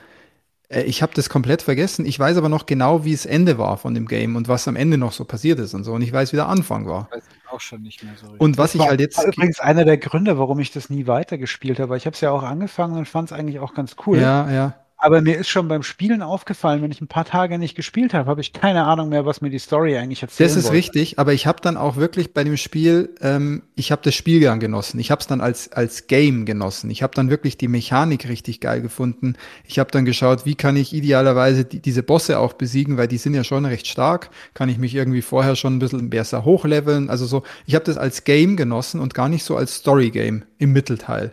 Äh, 0.68 0.82
Ich 0.84 1.02
habe 1.02 1.14
das 1.14 1.28
komplett 1.28 1.62
vergessen. 1.62 2.06
Ich 2.06 2.18
weiß 2.18 2.36
aber 2.36 2.48
noch 2.48 2.66
genau, 2.66 3.04
wie 3.04 3.12
es 3.12 3.26
Ende 3.26 3.58
war 3.58 3.76
von 3.78 3.94
dem 3.94 4.06
Game 4.06 4.36
und 4.36 4.48
was 4.48 4.68
am 4.68 4.76
Ende 4.76 4.98
noch 4.98 5.12
so 5.12 5.24
passiert 5.24 5.58
ist 5.60 5.74
und 5.74 5.84
so. 5.84 5.92
Und 5.94 6.02
ich 6.02 6.12
weiß, 6.12 6.32
wie 6.32 6.36
der 6.36 6.48
Anfang 6.48 6.86
war. 6.86 7.10
Weiß 7.10 7.24
ich 7.28 7.50
auch 7.50 7.60
schon 7.60 7.82
nicht 7.82 8.02
mehr 8.02 8.14
so 8.16 8.26
richtig. 8.26 8.40
Und 8.40 8.58
was 8.58 8.74
ich 8.74 8.80
war, 8.80 8.88
halt 8.88 9.00
jetzt. 9.00 9.22
übrigens 9.22 9.60
einer 9.60 9.84
der 9.84 9.98
Gründe, 9.98 10.38
warum 10.38 10.58
ich 10.60 10.72
das 10.72 10.90
nie 10.90 11.06
weitergespielt 11.06 11.78
habe. 11.80 11.96
Ich 11.96 12.06
habe 12.06 12.14
es 12.14 12.20
ja 12.20 12.30
auch 12.30 12.42
angefangen 12.42 12.96
und 12.96 13.08
fand 13.08 13.30
es 13.30 13.36
eigentlich 13.38 13.60
auch 13.60 13.74
ganz 13.74 13.96
cool. 14.06 14.18
Ja, 14.18 14.50
ja. 14.50 14.85
Aber 14.98 15.20
mir 15.20 15.36
ist 15.36 15.48
schon 15.48 15.68
beim 15.68 15.82
Spielen 15.82 16.22
aufgefallen, 16.22 16.80
wenn 16.80 16.90
ich 16.90 17.02
ein 17.02 17.06
paar 17.06 17.26
Tage 17.26 17.58
nicht 17.58 17.74
gespielt 17.74 18.14
habe, 18.14 18.30
habe 18.30 18.40
ich 18.40 18.54
keine 18.54 18.84
Ahnung 18.84 19.10
mehr, 19.10 19.26
was 19.26 19.42
mir 19.42 19.50
die 19.50 19.58
Story 19.58 19.96
eigentlich 19.96 20.22
erzählt. 20.22 20.48
Das 20.48 20.56
ist 20.56 20.72
richtig, 20.72 21.18
aber 21.18 21.34
ich 21.34 21.46
habe 21.46 21.60
dann 21.60 21.76
auch 21.76 21.96
wirklich 21.96 22.32
bei 22.32 22.44
dem 22.44 22.56
Spiel, 22.56 23.14
ähm, 23.20 23.62
ich 23.74 23.92
habe 23.92 24.00
das 24.02 24.14
Spiel 24.14 24.40
gern 24.40 24.58
genossen. 24.58 24.98
Ich 24.98 25.10
habe 25.10 25.20
es 25.20 25.26
dann 25.26 25.42
als, 25.42 25.70
als 25.70 26.06
Game 26.06 26.46
genossen. 26.46 26.88
Ich 26.88 27.02
habe 27.02 27.14
dann 27.14 27.28
wirklich 27.28 27.58
die 27.58 27.68
Mechanik 27.68 28.26
richtig 28.26 28.60
geil 28.60 28.80
gefunden. 28.80 29.36
Ich 29.66 29.78
habe 29.78 29.90
dann 29.90 30.06
geschaut, 30.06 30.46
wie 30.46 30.54
kann 30.54 30.76
ich 30.76 30.94
idealerweise 30.94 31.66
die, 31.66 31.80
diese 31.80 32.02
Bosse 32.02 32.38
auch 32.38 32.54
besiegen, 32.54 32.96
weil 32.96 33.08
die 33.08 33.18
sind 33.18 33.34
ja 33.34 33.44
schon 33.44 33.66
recht 33.66 33.86
stark. 33.86 34.30
Kann 34.54 34.70
ich 34.70 34.78
mich 34.78 34.94
irgendwie 34.94 35.22
vorher 35.22 35.56
schon 35.56 35.76
ein 35.76 35.78
bisschen 35.78 36.08
besser 36.08 36.46
hochleveln. 36.46 37.10
Also 37.10 37.26
so, 37.26 37.42
ich 37.66 37.74
habe 37.74 37.84
das 37.84 37.98
als 37.98 38.24
Game 38.24 38.56
genossen 38.56 39.00
und 39.00 39.12
gar 39.12 39.28
nicht 39.28 39.44
so 39.44 39.58
als 39.58 39.74
Story-Game 39.74 40.44
im 40.56 40.72
Mittelteil. 40.72 41.32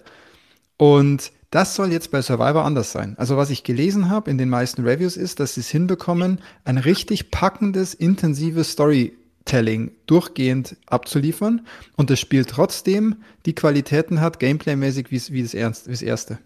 Und 0.76 1.32
das 1.54 1.76
soll 1.76 1.92
jetzt 1.92 2.12
bei 2.12 2.22
Survivor 2.22 2.64
anders 2.66 2.92
sein. 2.92 3.16
Also 3.18 3.38
was 3.38 3.50
ich 3.50 3.64
gelesen 3.64 4.10
habe 4.10 4.32
in 4.32 4.38
den 4.38 4.50
meisten 4.50 4.84
Reviews 4.88 5.18
ist, 5.18 5.40
dass 5.40 5.54
sie 5.56 5.62
es 5.62 5.70
hinbekommen, 5.70 6.40
ein 6.66 6.78
richtig 6.78 7.30
packendes, 7.32 7.94
intensives 7.94 8.72
Storytelling 8.72 9.92
durchgehend 10.06 10.76
abzuliefern 10.88 11.66
und 11.96 12.10
das 12.10 12.20
Spiel 12.20 12.46
trotzdem 12.46 13.18
die 13.46 13.54
Qualitäten 13.56 14.22
hat, 14.22 14.40
gameplaymäßig 14.40 15.12
wie, 15.12 15.18
es- 15.18 15.32
wie, 15.32 15.44
das, 15.44 15.54
Ernst, 15.54 15.88
wie 15.88 15.92
das 15.92 16.02
erste. 16.02 16.40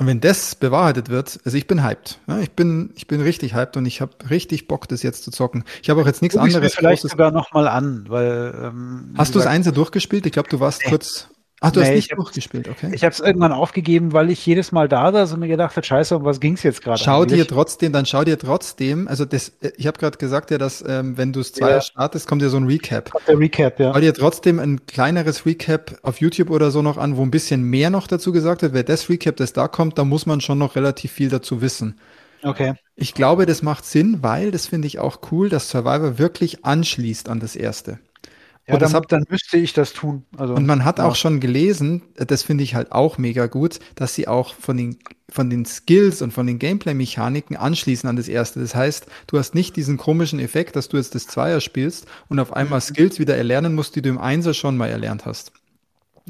Und 0.00 0.06
wenn 0.06 0.20
das 0.20 0.54
bewahrheitet 0.54 1.08
wird, 1.08 1.40
also 1.44 1.58
ich 1.58 1.66
bin 1.66 1.82
hyped. 1.82 2.20
Ja, 2.28 2.38
ich 2.38 2.52
bin, 2.52 2.90
ich 2.94 3.08
bin 3.08 3.20
richtig 3.20 3.54
hyped 3.54 3.76
und 3.76 3.84
ich 3.84 4.00
habe 4.00 4.12
richtig 4.30 4.68
Bock, 4.68 4.86
das 4.88 5.02
jetzt 5.02 5.24
zu 5.24 5.32
zocken. 5.32 5.64
Ich 5.82 5.90
habe 5.90 6.00
auch 6.00 6.06
jetzt 6.06 6.22
nichts 6.22 6.36
Guck 6.36 6.44
anderes 6.46 6.74
vielleicht 6.76 7.02
Großes. 7.02 7.10
sogar 7.10 7.32
noch 7.32 7.52
mal 7.52 7.66
an, 7.66 8.04
weil 8.08 8.54
ähm, 8.62 9.14
Hast 9.18 9.34
du 9.34 9.40
das 9.40 9.48
Einser 9.48 9.72
durchgespielt? 9.72 10.24
Ich 10.24 10.30
glaube, 10.32 10.48
du 10.48 10.60
warst 10.60 10.84
kurz. 10.84 11.28
Ach, 11.60 11.72
du 11.72 11.80
hast 11.80 11.88
Nee, 11.88 11.96
nicht 11.96 12.06
ich 12.06 12.10
hab- 12.12 12.18
durchgespielt, 12.18 12.68
okay. 12.68 12.90
Ich 12.92 13.02
habe 13.02 13.12
es 13.12 13.18
irgendwann 13.20 13.50
aufgegeben, 13.52 14.12
weil 14.12 14.30
ich 14.30 14.46
jedes 14.46 14.70
Mal 14.70 14.88
da 14.88 15.10
saß 15.10 15.32
und 15.32 15.40
mir 15.40 15.48
gedacht 15.48 15.74
habe, 15.76 15.84
scheiße, 15.84 16.16
um 16.16 16.24
was 16.24 16.38
ging's 16.38 16.62
jetzt 16.62 16.82
gerade 16.82 16.98
Schau 17.02 17.24
dir 17.24 17.34
eigentlich? 17.34 17.46
trotzdem, 17.48 17.92
dann 17.92 18.06
schau 18.06 18.22
dir 18.22 18.38
trotzdem, 18.38 19.08
also 19.08 19.24
das, 19.24 19.52
äh, 19.60 19.72
ich 19.76 19.86
habe 19.88 19.98
gerade 19.98 20.18
gesagt 20.18 20.50
ja, 20.52 20.58
dass 20.58 20.84
ähm, 20.86 21.16
wenn 21.18 21.32
du 21.32 21.40
es 21.40 21.52
Zweier 21.52 21.76
Ja. 21.76 21.80
startest, 21.80 22.28
kommt 22.28 22.42
ja 22.42 22.48
so 22.48 22.58
ein 22.58 22.66
Recap. 22.66 23.10
Kommt 23.10 23.26
der 23.26 23.38
Recap, 23.38 23.80
ja. 23.80 23.92
Schau 23.92 24.00
dir 24.00 24.14
trotzdem 24.14 24.58
ein 24.60 24.86
kleineres 24.86 25.46
Recap 25.46 25.98
auf 26.02 26.20
YouTube 26.20 26.50
oder 26.50 26.70
so 26.70 26.80
noch 26.82 26.96
an, 26.96 27.16
wo 27.16 27.22
ein 27.22 27.30
bisschen 27.32 27.62
mehr 27.64 27.90
noch 27.90 28.06
dazu 28.06 28.30
gesagt 28.32 28.62
wird. 28.62 28.72
Wer 28.72 28.84
das 28.84 29.08
Recap, 29.08 29.36
das 29.36 29.52
da 29.52 29.66
kommt, 29.66 29.98
da 29.98 30.04
muss 30.04 30.26
man 30.26 30.40
schon 30.40 30.58
noch 30.58 30.76
relativ 30.76 31.10
viel 31.12 31.28
dazu 31.28 31.60
wissen. 31.60 31.98
Okay. 32.44 32.74
Ich 32.94 33.14
glaube, 33.14 33.46
das 33.46 33.62
macht 33.62 33.84
Sinn, 33.84 34.18
weil, 34.22 34.52
das 34.52 34.66
finde 34.66 34.86
ich 34.86 35.00
auch 35.00 35.18
cool, 35.32 35.48
dass 35.48 35.70
Survivor 35.70 36.18
wirklich 36.18 36.64
anschließt 36.64 37.28
an 37.28 37.40
das 37.40 37.56
erste. 37.56 37.98
Ja, 38.68 38.74
Und 38.74 38.82
das 38.82 38.92
dann, 38.92 39.02
dann 39.08 39.24
müsste 39.30 39.56
ich 39.56 39.72
das 39.72 39.94
tun. 39.94 40.26
Also, 40.36 40.54
Und 40.54 40.66
man 40.66 40.84
hat 40.84 40.98
ja. 40.98 41.06
auch 41.06 41.16
schon 41.16 41.40
gelesen, 41.40 42.02
äh, 42.16 42.26
das 42.26 42.42
finde 42.42 42.64
ich 42.64 42.74
halt 42.74 42.92
auch 42.92 43.16
mega 43.16 43.46
gut, 43.46 43.78
dass 43.94 44.14
sie 44.14 44.28
auch 44.28 44.54
von 44.54 44.76
den, 44.76 44.98
von 45.30 45.48
den 45.48 45.64
Skills 45.64 46.20
und 46.20 46.32
von 46.32 46.46
den 46.46 46.58
Gameplay-Mechaniken 46.58 47.56
anschließen 47.56 48.08
an 48.08 48.16
das 48.16 48.28
erste. 48.28 48.60
Das 48.60 48.74
heißt, 48.74 49.06
du 49.26 49.38
hast 49.38 49.54
nicht 49.54 49.74
diesen 49.76 49.96
komischen 49.96 50.38
Effekt, 50.38 50.76
dass 50.76 50.90
du 50.90 50.98
jetzt 50.98 51.14
das 51.14 51.26
Zweier 51.26 51.62
spielst 51.62 52.06
und 52.28 52.38
auf 52.40 52.52
einmal 52.52 52.82
Skills 52.82 53.18
wieder 53.18 53.36
erlernen 53.38 53.74
musst, 53.74 53.96
die 53.96 54.02
du 54.02 54.10
im 54.10 54.18
Einser 54.18 54.52
schon 54.52 54.76
mal 54.76 54.90
erlernt 54.90 55.24
hast. 55.24 55.52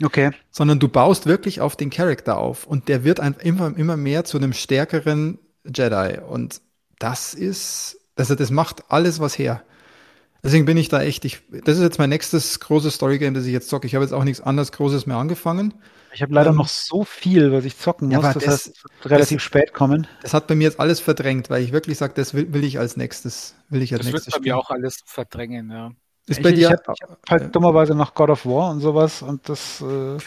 Okay. 0.01 0.31
Sondern 0.52 0.78
du 0.78 0.86
baust 0.86 1.27
wirklich 1.27 1.60
auf 1.60 1.74
den 1.74 1.90
Charakter 1.90 2.39
auf 2.39 2.69
und 2.69 2.86
der 2.86 3.02
wird 3.02 3.19
ein, 3.19 3.35
immer, 3.40 3.77
immer 3.77 3.97
mehr 3.97 4.24
zu 4.24 4.36
einem 4.36 4.52
stärkeren 4.52 5.40
Jedi. 5.65 6.20
Und 6.20 6.60
das 7.01 7.35
ist, 7.35 7.98
also 8.15 8.36
das 8.36 8.52
macht 8.52 8.85
alles 8.90 9.19
was 9.19 9.36
her. 9.36 9.65
Deswegen 10.43 10.65
bin 10.66 10.77
ich 10.77 10.89
da 10.89 11.02
echt, 11.02 11.24
ich, 11.24 11.40
das 11.65 11.77
ist 11.78 11.82
jetzt 11.82 11.98
mein 11.98 12.10
nächstes 12.10 12.60
großes 12.60 12.94
Storygame, 12.94 13.32
das 13.35 13.44
ich 13.44 13.52
jetzt 13.52 13.69
zocke. 13.69 13.86
Ich 13.86 13.94
habe 13.94 14.05
jetzt 14.05 14.12
auch 14.12 14.24
nichts 14.24 14.40
anderes 14.40 14.70
Großes 14.73 15.06
mehr 15.06 15.16
angefangen. 15.16 15.74
Ich 16.15 16.23
habe 16.23 16.32
leider 16.32 16.51
Ähm, 16.51 16.56
noch 16.56 16.69
so 16.69 17.05
viel, 17.05 17.52
was 17.52 17.65
ich 17.65 17.77
zocken 17.77 18.10
Ja, 18.10 18.19
muss. 18.19 18.27
aber 18.27 18.40
das, 18.40 18.65
das- 18.65 18.66
wird 18.82 19.10
relativ 19.10 19.36
das- 19.39 19.43
spät 19.43 19.74
kommen. 19.74 20.06
Das 20.23 20.32
hat 20.35 20.47
bei 20.47 20.55
mir 20.55 20.65
jetzt 20.65 20.81
alles 20.81 21.01
verdrängt, 21.01 21.51
weil 21.51 21.62
ich 21.62 21.73
wirklich 21.73 21.98
sage, 21.98 22.15
das 22.15 22.35
will, 22.35 22.52
will 22.52 22.65
ich 22.65 22.78
als 22.78 22.97
nächstes, 22.97 23.56
will 23.69 23.82
ich 23.82 23.93
als 23.93 24.01
Das 24.01 24.06
wird 24.06 24.15
nächstes 24.15 24.35
bei 24.35 24.40
mir 24.40 24.56
auch 24.56 24.70
alles 24.70 25.02
verdrängen, 25.05 25.70
ja. 25.70 25.90
Ist 26.29 26.43
bei 26.43 26.51
ich, 26.51 26.57
dir, 26.57 26.69
ich 26.69 26.71
habe 26.71 26.83
hab 26.87 27.31
halt 27.31 27.55
dummerweise 27.57 27.95
noch 27.95 28.15
God 28.15 28.31
of 28.31 28.47
War 28.47 28.71
und 28.71 28.81
sowas 28.81 29.23
und 29.23 29.49
das 29.49 29.81
äh, 29.81 30.19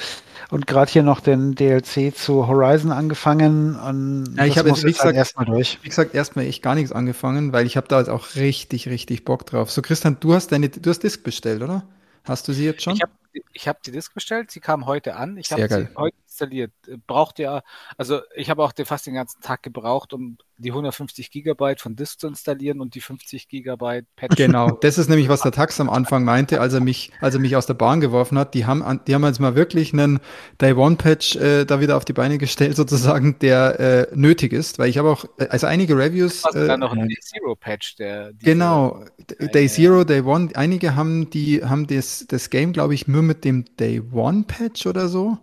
und 0.49 0.67
gerade 0.67 0.91
hier 0.91 1.03
noch 1.03 1.19
den 1.21 1.55
DLC 1.55 2.15
zu 2.15 2.47
Horizon 2.47 2.91
angefangen 2.91 3.75
und 3.75 4.35
Ja, 4.35 4.45
ich 4.45 4.55
das 4.55 4.57
habe 4.57 4.69
muss 4.69 4.83
jetzt, 4.83 4.83
wie 4.83 4.93
halt 4.99 5.13
gesagt, 5.13 5.15
erstmal 5.15 5.45
durch. 5.45 5.79
wie 5.81 5.89
gesagt, 5.89 6.13
erstmal 6.15 6.45
echt 6.45 6.61
gar 6.63 6.75
nichts 6.75 6.91
angefangen, 6.91 7.53
weil 7.53 7.65
ich 7.65 7.77
habe 7.77 7.87
da 7.87 7.99
jetzt 7.99 8.09
auch 8.09 8.35
richtig, 8.35 8.87
richtig 8.89 9.25
Bock 9.25 9.45
drauf. 9.45 9.71
So, 9.71 9.81
Christian, 9.81 10.17
du 10.19 10.33
hast 10.33 10.51
deine, 10.51 10.69
du 10.69 10.89
hast 10.89 10.99
Disk 11.03 11.23
bestellt, 11.23 11.61
oder? 11.61 11.83
Hast 12.23 12.47
du 12.47 12.53
sie 12.53 12.65
jetzt 12.65 12.83
schon? 12.83 12.95
Ich 12.95 13.01
habe 13.01 13.11
ich 13.53 13.67
hab 13.67 13.81
die 13.83 13.91
Disk 13.91 14.13
bestellt, 14.13 14.51
sie 14.51 14.59
kam 14.59 14.85
heute 14.85 15.15
an. 15.15 15.37
Ich 15.37 15.47
Sehr 15.47 15.63
habe 15.65 15.67
geil. 15.67 15.89
sie 15.91 15.95
heute 15.97 16.17
installiert. 16.41 16.71
Braucht 17.07 17.39
ja, 17.39 17.61
also 17.97 18.21
ich 18.35 18.49
habe 18.49 18.63
auch 18.63 18.71
den, 18.71 18.85
fast 18.85 19.05
den 19.05 19.13
ganzen 19.13 19.41
Tag 19.41 19.63
gebraucht, 19.63 20.13
um 20.13 20.37
die 20.57 20.69
150 20.71 21.31
Gigabyte 21.31 21.81
von 21.81 21.95
Disk 21.95 22.19
zu 22.19 22.27
installieren 22.27 22.81
und 22.81 22.95
die 22.95 23.01
50 23.01 23.47
Gigabyte 23.47 24.05
Patch. 24.15 24.35
Genau, 24.35 24.71
das 24.71 24.97
ist 24.97 25.09
nämlich, 25.09 25.29
was 25.29 25.41
der 25.41 25.51
Tax 25.51 25.79
am 25.79 25.89
Anfang 25.89 26.23
meinte, 26.23 26.61
als 26.61 26.73
er 26.73 26.81
mich, 26.81 27.11
als 27.19 27.35
er 27.35 27.41
mich 27.41 27.55
aus 27.55 27.65
der 27.65 27.73
Bahn 27.73 28.01
geworfen 28.01 28.37
hat. 28.37 28.53
Die 28.53 28.65
haben, 28.65 29.01
die 29.07 29.15
haben 29.15 29.23
jetzt 29.23 29.39
mal 29.39 29.55
wirklich 29.55 29.93
einen 29.93 30.19
Day 30.59 30.73
One 30.73 30.95
Patch 30.95 31.35
äh, 31.35 31.65
da 31.65 31.79
wieder 31.79 31.97
auf 31.97 32.05
die 32.05 32.13
Beine 32.13 32.37
gestellt, 32.37 32.75
sozusagen, 32.81 33.37
der 33.39 33.79
äh, 33.79 34.07
nötig 34.13 34.53
ist, 34.53 34.79
weil 34.79 34.89
ich 34.89 34.97
habe 34.97 35.09
auch, 35.09 35.25
äh, 35.37 35.47
also 35.47 35.67
einige 35.67 35.95
Reviews. 35.97 36.45
Also 36.45 36.59
Äh, 36.59 36.67
dann 36.67 36.79
noch 36.81 36.93
ein 36.93 37.09
Zero 37.21 37.55
Patch, 37.55 37.95
der 37.95 38.33
Genau, 38.41 39.03
Day 39.53 39.67
Zero, 39.67 40.03
Day 40.03 40.21
One. 40.21 40.49
Einige 40.55 40.95
haben 40.95 41.29
die 41.29 41.63
haben 41.63 41.87
das, 41.87 42.25
das 42.27 42.49
Game, 42.49 42.73
glaube 42.73 42.93
ich, 42.93 43.07
nur 43.07 43.21
mit 43.21 43.45
dem 43.45 43.65
Day 43.77 44.01
One 44.11 44.43
Patch 44.47 44.85
oder 44.85 45.07
so 45.07 45.37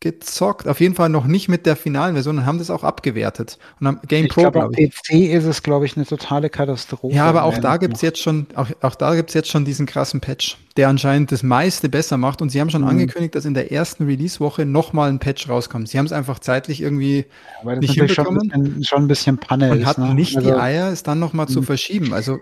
gezockt. 0.00 0.66
Auf 0.66 0.80
jeden 0.80 0.94
Fall 0.94 1.08
noch 1.10 1.26
nicht 1.26 1.48
mit 1.48 1.66
der 1.66 1.76
finalen 1.76 2.14
Version 2.14 2.38
und 2.38 2.46
haben 2.46 2.58
das 2.58 2.70
auch 2.70 2.84
abgewertet. 2.84 3.58
Und 3.80 3.86
haben 3.86 4.00
Game 4.08 4.24
Ich 4.26 4.32
Pro, 4.32 4.40
glaube, 4.42 4.62
am 4.62 4.72
glaube 4.72 4.82
ich. 4.82 4.94
PC 4.94 5.30
ist 5.32 5.44
es, 5.44 5.62
glaube 5.62 5.84
ich, 5.86 5.96
eine 5.96 6.06
totale 6.06 6.48
Katastrophe. 6.50 7.14
Ja, 7.14 7.26
aber 7.26 7.42
auch 7.44 7.58
da 7.58 7.76
gibt's 7.76 8.00
jetzt 8.02 8.18
schon, 8.20 8.46
auch, 8.54 8.68
auch 8.80 8.94
da 8.94 9.14
gibt's 9.14 9.34
jetzt 9.34 9.48
schon 9.48 9.64
diesen 9.64 9.84
krassen 9.86 10.20
Patch, 10.20 10.56
der 10.78 10.88
anscheinend 10.88 11.32
das 11.32 11.42
meiste 11.42 11.88
besser 11.88 12.16
macht. 12.16 12.40
Und 12.42 12.48
sie 12.50 12.60
haben 12.60 12.70
schon 12.70 12.82
Mhm. 12.82 12.88
angekündigt, 12.88 13.34
dass 13.34 13.44
in 13.44 13.54
der 13.54 13.72
ersten 13.72 14.04
Release-Woche 14.06 14.64
nochmal 14.64 15.10
ein 15.10 15.18
Patch 15.18 15.48
rauskommt. 15.48 15.88
Sie 15.88 15.98
haben 15.98 16.06
es 16.06 16.12
einfach 16.12 16.38
zeitlich 16.38 16.80
irgendwie 16.80 17.26
weil 17.62 17.76
das 17.76 17.82
nicht 17.82 17.90
natürlich 17.90 18.14
schon 18.14 18.26
ein, 18.26 18.40
hinbekommen. 18.40 18.64
bisschen, 18.64 18.84
schon 18.84 19.02
ein 19.04 19.08
bisschen 19.08 19.38
Panne 19.38 19.70
und 19.70 19.80
ist. 19.80 19.86
hatten 19.86 20.02
ne? 20.08 20.14
nicht 20.14 20.36
Also, 20.36 20.48
die 20.48 20.54
Eier, 20.54 20.90
es 20.90 21.02
dann 21.02 21.18
nochmal 21.18 21.48
zu 21.48 21.60
Mhm. 21.60 21.64
verschieben. 21.64 22.12
Also 22.14 22.38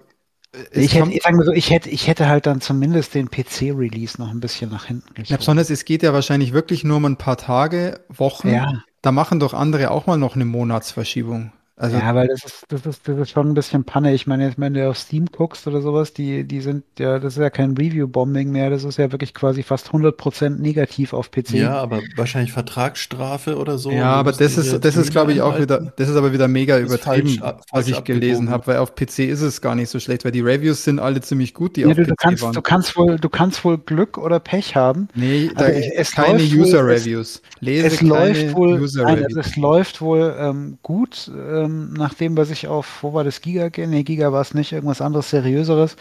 es 0.53 0.69
Ich 0.85 0.93
hätte, 0.95 1.03
kommt- 1.03 1.15
ich, 1.15 1.23
sag 1.23 1.35
mal 1.35 1.45
so, 1.45 1.53
ich, 1.53 1.71
hätte, 1.71 1.89
ich 1.91 2.07
hätte 2.07 2.29
halt 2.29 2.47
dann 2.47 2.61
zumindest 2.61 3.15
den 3.15 3.31
PC-Release 3.31 4.21
noch 4.21 4.31
ein 4.31 4.41
bisschen 4.41 4.71
nach 4.71 4.87
hinten 4.87 5.09
Ja, 5.09 5.23
geschoben. 5.23 5.39
besonders, 5.39 5.71
es 5.71 5.85
geht 5.85 6.03
ja 6.03 6.13
wahrscheinlich 6.13 6.53
wirklich 6.53 6.85
nur 6.85 6.97
um 6.99 7.05
ein 7.05 7.17
paar 7.17 7.37
Tage, 7.37 8.01
Wochen. 8.09 8.49
Ja. 8.49 8.83
Da 9.03 9.13
machen 9.13 9.39
doch 9.41 9.55
andere 9.55 9.91
auch 9.91 10.07
mal 10.07 10.17
noch 10.19 10.35
eine 10.35 10.45
Monatsverschiebung. 10.45 11.53
Also, 11.81 11.97
ja, 11.97 12.13
weil 12.13 12.27
das 12.27 12.45
ist, 12.45 12.65
das 12.71 12.85
ist, 12.87 13.07
das 13.07 13.17
ist 13.19 13.31
schon 13.31 13.49
ein 13.49 13.55
bisschen 13.55 13.85
Panne. 13.85 14.13
Ich 14.13 14.27
meine, 14.27 14.47
jetzt, 14.47 14.59
wenn 14.59 14.75
du 14.75 14.91
auf 14.91 14.99
Steam 14.99 15.27
guckst 15.27 15.65
oder 15.69 15.81
sowas, 15.81 16.13
die, 16.13 16.43
die 16.43 16.61
sind 16.61 16.83
ja, 16.99 17.21
das 17.21 17.35
ist 17.37 17.41
ja 17.41 17.51
kein 17.51 17.77
Review-Bombing 17.77 18.51
mehr, 18.51 18.69
das 18.69 18.83
ist 18.83 18.99
ja 18.99 19.13
wirklich 19.13 19.33
quasi 19.33 19.63
fast 19.63 19.91
100% 19.91 20.59
negativ 20.61 21.13
auf 21.13 21.31
PC. 21.31 21.51
Ja, 21.53 21.75
aber 21.79 22.01
wahrscheinlich 22.17 22.51
Vertragsstrafe 22.53 23.57
oder 23.57 23.79
so. 23.79 23.93
ja, 23.93 24.11
aber 24.11 24.33
das 24.33 24.59
ist, 24.59 24.85
das 24.85 24.97
ist, 24.97 25.13
glaube 25.13 25.33
ich, 25.33 25.41
auch 25.41 25.57
wieder, 25.61 25.93
das 25.97 26.09
ist 26.09 26.17
aber 26.17 26.33
wieder 26.33 26.49
mega 26.49 26.79
übertrieben, 26.81 27.29
falsch 27.29 27.43
ab- 27.43 27.61
was 27.71 27.85
falsch 27.87 27.99
ich 27.99 28.05
gelesen 28.05 28.51
habe, 28.51 28.67
weil 28.67 28.79
auf 28.79 28.97
PC 28.97 29.21
ist 29.29 29.43
es 29.43 29.61
gar 29.61 29.77
nicht 29.77 29.89
so 29.91 30.01
schlecht, 30.01 30.25
weil 30.25 30.33
die 30.33 30.41
Reviews 30.41 30.83
sind 30.83 30.99
alle 30.99 31.21
ziemlich 31.21 31.55
gut, 31.55 31.77
die 31.77 31.83
Ja, 31.83 31.89
auf 31.91 31.95
du, 31.95 32.03
PC 32.05 32.15
kannst, 32.19 32.43
waren. 32.43 32.53
du, 32.55 32.61
kannst 32.63 32.97
wohl, 32.97 33.17
du 33.21 33.29
kannst 33.29 33.65
wohl 33.65 33.79
Glück 33.79 34.19
oder 34.19 34.41
Pech 34.41 34.75
haben. 34.75 35.07
nee, 35.15 35.49
da 35.55 35.67
Also, 35.67 35.79
ich, 35.79 35.91
es 35.95 36.11
keine 36.11 36.39
läuft 36.39 36.53
wohl- 36.57 36.61
User-Reviews. 36.65 37.43
Lese 37.61 37.87
Es 37.87 37.97
keine 37.99 38.09
läuft 38.11 38.55
wohl, 38.57 38.71
nein, 38.73 38.81
also 38.83 38.85
User-Reviews. 38.99 39.47
es 39.47 39.57
läuft 39.57 40.01
wohl 40.01 40.35
ähm, 40.41 40.79
gut, 40.83 41.31
ähm, 41.37 41.68
nach 41.69 42.15
dem, 42.15 42.37
was 42.37 42.51
ich 42.51 42.69
auf, 42.69 43.03
wo 43.03 43.15
war 43.15 43.25
das, 43.25 43.41
Giga, 43.41 43.71
nee, 43.87 44.03
Giga 44.03 44.33
war 44.33 44.41
es 44.41 44.55
nicht, 44.55 44.73
irgendwas 44.73 45.01
anderes, 45.01 45.31
seriöseres. 45.31 45.97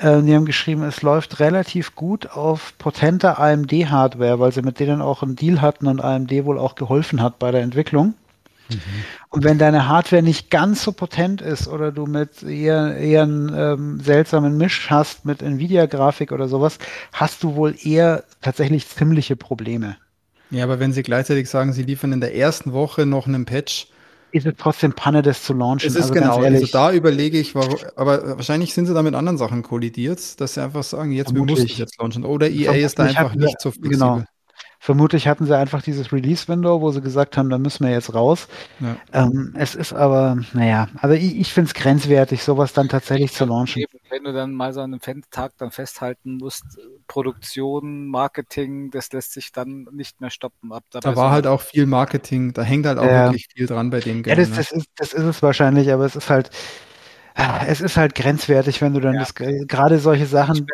Ähm, 0.00 0.26
die 0.26 0.34
haben 0.34 0.44
geschrieben, 0.44 0.82
es 0.82 1.02
läuft 1.02 1.40
relativ 1.40 1.94
gut 1.94 2.30
auf 2.30 2.74
potenter 2.78 3.38
AMD-Hardware, 3.38 4.38
weil 4.40 4.52
sie 4.52 4.62
mit 4.62 4.80
denen 4.80 5.00
auch 5.00 5.22
einen 5.22 5.36
Deal 5.36 5.60
hatten 5.60 5.86
und 5.86 6.00
AMD 6.00 6.44
wohl 6.44 6.58
auch 6.58 6.74
geholfen 6.74 7.22
hat 7.22 7.38
bei 7.38 7.50
der 7.50 7.62
Entwicklung. 7.62 8.14
Und 9.30 9.44
wenn 9.44 9.58
deine 9.58 9.88
Hardware 9.88 10.22
nicht 10.22 10.50
ganz 10.50 10.82
so 10.82 10.92
potent 10.92 11.40
ist 11.40 11.68
oder 11.68 11.90
du 11.90 12.06
mit 12.06 12.42
eher, 12.42 12.96
eher 12.96 13.22
einen 13.22 13.52
ähm, 13.54 14.00
seltsamen 14.00 14.56
Misch 14.56 14.90
hast 14.90 15.24
mit 15.24 15.42
Nvidia-Grafik 15.42 16.32
oder 16.32 16.48
sowas, 16.48 16.78
hast 17.12 17.42
du 17.42 17.54
wohl 17.54 17.74
eher 17.82 18.24
tatsächlich 18.42 18.86
ziemliche 18.88 19.36
Probleme. 19.36 19.96
Ja, 20.50 20.64
aber 20.64 20.80
wenn 20.80 20.92
sie 20.92 21.02
gleichzeitig 21.02 21.48
sagen, 21.48 21.72
sie 21.72 21.82
liefern 21.82 22.12
in 22.12 22.20
der 22.20 22.34
ersten 22.34 22.72
Woche 22.72 23.06
noch 23.06 23.26
einen 23.26 23.44
Patch, 23.44 23.88
ist 24.30 24.46
es 24.46 24.54
trotzdem 24.56 24.92
Panne, 24.92 25.22
das 25.22 25.42
zu 25.42 25.52
launchen. 25.52 25.88
es 25.88 25.94
ist 25.94 26.02
also 26.02 26.14
genau, 26.14 26.38
also 26.38 26.66
da 26.66 26.92
überlege 26.92 27.38
ich, 27.38 27.54
warum, 27.54 27.76
aber 27.96 28.36
wahrscheinlich 28.36 28.74
sind 28.74 28.86
sie 28.86 28.94
da 28.94 29.02
mit 29.02 29.14
anderen 29.14 29.38
Sachen 29.38 29.62
kollidiert, 29.62 30.40
dass 30.40 30.54
sie 30.54 30.62
einfach 30.62 30.82
sagen, 30.82 31.12
jetzt 31.12 31.28
wir 31.30 31.36
Vermutlich. 31.36 31.60
mussten 31.60 31.80
jetzt 31.80 31.98
launchen. 32.00 32.24
Oder 32.24 32.50
EA 32.50 32.72
ist 32.72 32.98
da 32.98 33.04
einfach 33.04 33.34
nicht 33.34 33.60
so 33.60 33.70
flexibel. 33.70 33.90
genau. 33.90 34.22
Vermutlich 34.88 35.28
hatten 35.28 35.44
sie 35.44 35.54
einfach 35.54 35.82
dieses 35.82 36.14
Release-Window, 36.14 36.80
wo 36.80 36.90
sie 36.92 37.02
gesagt 37.02 37.36
haben, 37.36 37.50
da 37.50 37.58
müssen 37.58 37.84
wir 37.84 37.92
jetzt 37.92 38.14
raus. 38.14 38.48
Ja. 38.80 38.96
Ähm, 39.12 39.52
es 39.54 39.74
ist 39.74 39.92
aber, 39.92 40.38
naja, 40.54 40.88
also 40.96 41.14
ich, 41.14 41.36
ich 41.38 41.52
finde 41.52 41.68
es 41.68 41.74
grenzwertig, 41.74 42.42
sowas 42.42 42.72
dann 42.72 42.88
tatsächlich 42.88 43.34
zu 43.34 43.44
launchen. 43.44 43.82
Eben, 43.82 43.98
wenn 44.08 44.24
du 44.24 44.32
dann 44.32 44.54
mal 44.54 44.72
so 44.72 44.80
an 44.80 44.94
einem 44.94 45.00
Fan- 45.00 45.24
Tag 45.30 45.52
dann 45.58 45.72
festhalten 45.72 46.38
musst, 46.38 46.64
äh, 46.78 46.80
Produktion, 47.06 48.06
Marketing, 48.06 48.90
das 48.90 49.12
lässt 49.12 49.34
sich 49.34 49.52
dann 49.52 49.86
nicht 49.92 50.22
mehr 50.22 50.30
stoppen. 50.30 50.72
Ab 50.72 50.84
Da 50.90 51.14
war 51.14 51.32
halt 51.32 51.46
auch 51.46 51.60
viel 51.60 51.84
Marketing, 51.84 52.54
da 52.54 52.62
hängt 52.62 52.86
halt 52.86 52.96
auch 52.98 53.04
Ja. 53.04 53.24
wirklich 53.26 53.48
viel 53.54 53.66
dran 53.66 53.90
bei 53.90 54.00
dem 54.00 54.22
Ja, 54.24 54.34
Game. 54.34 54.36
das, 54.36 54.48
ne? 54.48 54.56
das, 54.56 54.72
ist, 54.72 54.86
das 54.96 55.12
ist 55.12 55.24
es 55.24 55.42
wahrscheinlich, 55.42 55.92
aber 55.92 56.06
es 56.06 56.16
ist 56.16 56.30
halt, 56.30 56.48
es 57.66 57.82
ist 57.82 57.98
halt 57.98 58.14
grenzwertig, 58.14 58.80
wenn 58.80 58.94
du 58.94 59.00
dann 59.00 59.16
Ja. 59.16 59.20
das, 59.20 59.34
gerade 59.34 59.98
solche 59.98 60.24
Sachen, 60.24 60.66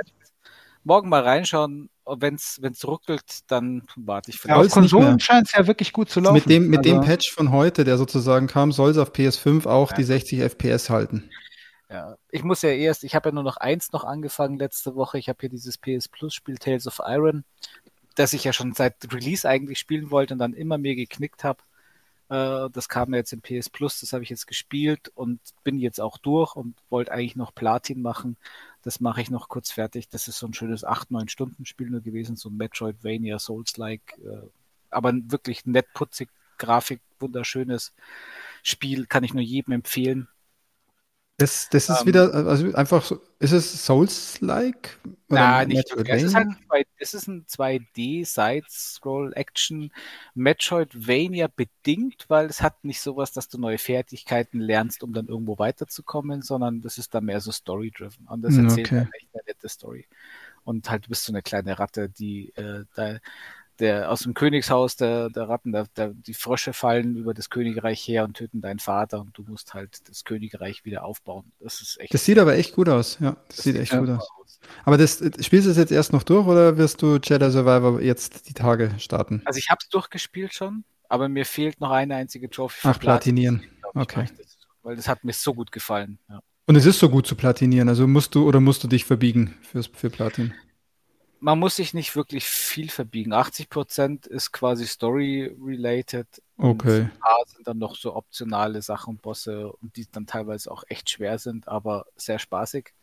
morgen 0.84 1.08
mal 1.08 1.22
reinschauen, 1.22 1.90
wenn 2.06 2.34
es 2.34 2.60
ruckelt, 2.86 3.40
dann 3.50 3.82
warte 3.96 4.30
ich 4.30 4.36
auf 4.36 4.42
vielleicht. 4.42 4.60
nicht 4.62 4.74
mehr. 4.76 4.82
Konsolen 4.82 5.20
scheint 5.20 5.46
es 5.48 5.52
ja 5.54 5.66
wirklich 5.66 5.92
gut 5.92 6.10
zu 6.10 6.20
laufen. 6.20 6.34
Mit 6.34 6.48
dem, 6.48 6.68
mit 6.68 6.84
dem 6.84 6.98
Also- 6.98 7.08
Patch 7.08 7.30
von 7.32 7.50
heute, 7.50 7.84
der 7.84 7.96
sozusagen 7.98 8.46
kam, 8.46 8.72
soll 8.72 8.90
es 8.90 8.98
auf 8.98 9.12
PS5 9.12 9.66
auch 9.66 9.90
Ja. 9.90 9.96
die 9.96 10.04
60 10.04 10.40
FPS 10.40 10.90
halten. 10.90 11.28
Ja. 11.90 12.16
Ich 12.30 12.42
muss 12.44 12.62
ja 12.62 12.70
erst, 12.70 13.04
ich 13.04 13.14
habe 13.14 13.28
ja 13.28 13.34
nur 13.34 13.44
noch 13.44 13.56
eins 13.56 13.92
noch 13.92 14.04
angefangen 14.04 14.58
letzte 14.58 14.94
Woche. 14.96 15.18
Ich 15.18 15.28
habe 15.28 15.38
hier 15.40 15.48
dieses 15.50 15.78
PS 15.78 16.08
Plus 16.08 16.34
Spiel 16.34 16.56
Tales 16.58 16.86
of 16.86 17.00
Iron, 17.06 17.44
das 18.16 18.32
ich 18.32 18.44
ja 18.44 18.52
schon 18.52 18.72
seit 18.74 18.96
Release 19.12 19.48
eigentlich 19.48 19.78
spielen 19.78 20.10
wollte 20.10 20.34
und 20.34 20.38
dann 20.38 20.54
immer 20.54 20.78
mehr 20.78 20.94
geknickt 20.96 21.44
habe. 21.44 21.58
Äh, 22.34 22.70
das 22.70 22.88
kam 22.88 23.12
ja 23.12 23.18
jetzt 23.18 23.32
im 23.32 23.40
PS 23.40 23.70
Plus, 23.70 24.00
das 24.00 24.12
habe 24.12 24.24
ich 24.24 24.30
jetzt 24.30 24.46
gespielt 24.46 25.12
und 25.14 25.40
bin 25.62 25.78
jetzt 25.78 26.00
auch 26.00 26.18
durch 26.18 26.56
und 26.56 26.74
wollte 26.90 27.12
eigentlich 27.12 27.36
noch 27.36 27.54
Platin 27.54 28.02
machen. 28.02 28.36
Das 28.82 29.00
mache 29.00 29.20
ich 29.20 29.30
noch 29.30 29.48
kurz 29.48 29.70
fertig. 29.70 30.08
Das 30.08 30.28
ist 30.28 30.38
so 30.38 30.46
ein 30.46 30.54
schönes 30.54 30.84
8-9 30.84 31.28
Stunden 31.28 31.64
Spiel 31.64 31.90
nur 31.90 32.00
gewesen, 32.00 32.36
so 32.36 32.48
ein 32.48 32.56
Metroidvania 32.56 33.38
Souls-like, 33.38 34.18
äh, 34.24 34.48
aber 34.90 35.12
wirklich 35.14 35.64
nett 35.66 35.86
putzig, 35.94 36.28
Grafik, 36.58 37.00
wunderschönes 37.18 37.92
Spiel, 38.62 39.06
kann 39.06 39.24
ich 39.24 39.34
nur 39.34 39.42
jedem 39.42 39.72
empfehlen. 39.72 40.28
Das, 41.36 41.68
das 41.68 41.88
ist 41.88 42.00
Ähm, 42.02 42.06
wieder, 42.06 42.32
also 42.32 42.72
einfach 42.74 43.02
so, 43.02 43.20
ist 43.40 43.50
es 43.50 43.84
Souls-like? 43.84 45.00
Nein, 45.28 45.68
nicht 45.68 45.90
wirklich. 45.90 46.16
Es 46.16 46.22
ist 46.22 46.34
halt 46.36 46.48
es 46.98 47.12
ist 47.12 47.26
ein 47.26 47.44
2D 47.46 48.24
Side-Scroll-Action 48.24 49.90
Metroidvania 50.34 51.48
bedingt, 51.48 52.26
weil 52.28 52.46
es 52.46 52.62
hat 52.62 52.84
nicht 52.84 53.00
sowas, 53.00 53.32
dass 53.32 53.48
du 53.48 53.58
neue 53.58 53.78
Fertigkeiten 53.78 54.60
lernst, 54.60 55.02
um 55.02 55.12
dann 55.12 55.26
irgendwo 55.26 55.58
weiterzukommen, 55.58 56.42
sondern 56.42 56.80
das 56.82 56.98
ist 56.98 57.14
dann 57.14 57.24
mehr 57.24 57.40
so 57.40 57.50
Story-driven. 57.50 58.28
Und 58.28 58.42
das 58.42 58.56
erzählt 58.56 58.86
okay. 58.86 58.98
eine 58.98 59.10
echt 59.14 59.46
nette 59.46 59.68
Story. 59.68 60.06
Und 60.62 60.88
halt 60.88 61.06
du 61.06 61.08
bist 61.08 61.24
so 61.24 61.32
eine 61.32 61.42
kleine 61.42 61.80
Ratte, 61.80 62.08
die 62.08 62.50
äh, 62.54 62.84
da, 62.94 63.18
der 63.78 64.10
aus 64.10 64.20
dem 64.20 64.34
Königshaus 64.34 64.96
der, 64.96 65.30
der 65.30 65.48
Ratten, 65.48 65.72
der, 65.72 65.86
der, 65.96 66.08
die 66.08 66.34
Frösche 66.34 66.72
fallen 66.72 67.16
über 67.16 67.34
das 67.34 67.50
Königreich 67.50 68.06
her 68.06 68.24
und 68.24 68.34
töten 68.36 68.60
deinen 68.60 68.78
Vater 68.78 69.20
und 69.20 69.36
du 69.36 69.42
musst 69.42 69.74
halt 69.74 70.08
das 70.08 70.24
Königreich 70.24 70.84
wieder 70.84 71.04
aufbauen. 71.04 71.52
Das 71.60 71.80
ist 71.80 72.00
echt. 72.00 72.14
Das 72.14 72.24
sieht 72.24 72.38
aber 72.38 72.56
echt 72.56 72.74
gut 72.74 72.88
aus, 72.88 73.18
ja. 73.20 73.36
Das, 73.48 73.58
sieht 73.58 73.76
echt 73.76 73.92
gut 73.92 74.06
super 74.06 74.22
aus. 74.40 74.60
Aber 74.84 74.96
das, 74.96 75.18
spielst 75.40 75.66
du 75.66 75.70
es 75.70 75.76
jetzt 75.76 75.92
erst 75.92 76.12
noch 76.12 76.22
durch 76.22 76.46
oder 76.46 76.76
wirst 76.76 77.02
du 77.02 77.18
Jedi 77.22 77.50
Survivor 77.50 78.00
jetzt 78.00 78.48
die 78.48 78.54
Tage 78.54 78.92
starten? 78.98 79.42
Also 79.44 79.58
ich 79.58 79.70
habe 79.70 79.80
es 79.82 79.88
durchgespielt 79.88 80.54
schon, 80.54 80.84
aber 81.08 81.28
mir 81.28 81.44
fehlt 81.44 81.80
noch 81.80 81.90
eine 81.90 82.16
einzige 82.16 82.48
Trophy 82.48 82.88
Ach, 82.88 82.98
platinieren. 82.98 83.62
ich, 83.64 83.70
Okay. 83.94 84.26
das. 84.36 84.58
Weil 84.82 84.96
das 84.96 85.08
hat 85.08 85.24
mir 85.24 85.32
so 85.32 85.54
gut 85.54 85.72
gefallen. 85.72 86.18
Ja. 86.28 86.40
Und 86.66 86.76
es 86.76 86.86
ist 86.86 86.98
so 86.98 87.08
gut 87.08 87.26
zu 87.26 87.36
platinieren, 87.36 87.88
also 87.88 88.06
musst 88.06 88.34
du 88.34 88.46
oder 88.46 88.60
musst 88.60 88.82
du 88.84 88.88
dich 88.88 89.04
verbiegen 89.04 89.54
fürs, 89.62 89.86
für 89.86 90.10
Platin? 90.10 90.54
Man 91.44 91.58
muss 91.58 91.76
sich 91.76 91.92
nicht 91.92 92.16
wirklich 92.16 92.46
viel 92.46 92.88
verbiegen. 92.88 93.34
80% 93.34 94.26
ist 94.26 94.50
quasi 94.50 94.86
Story-related. 94.86 96.26
und 96.56 96.70
Okay. 96.70 97.00
Ein 97.00 97.18
paar 97.18 97.44
sind 97.46 97.68
dann 97.68 97.76
noch 97.76 97.96
so 97.96 98.16
optionale 98.16 98.80
Sachen, 98.80 99.18
Bosse, 99.18 99.70
und 99.70 99.94
die 99.98 100.06
dann 100.10 100.26
teilweise 100.26 100.70
auch 100.70 100.84
echt 100.88 101.10
schwer 101.10 101.38
sind, 101.38 101.68
aber 101.68 102.06
sehr 102.16 102.38
spaßig. 102.38 102.94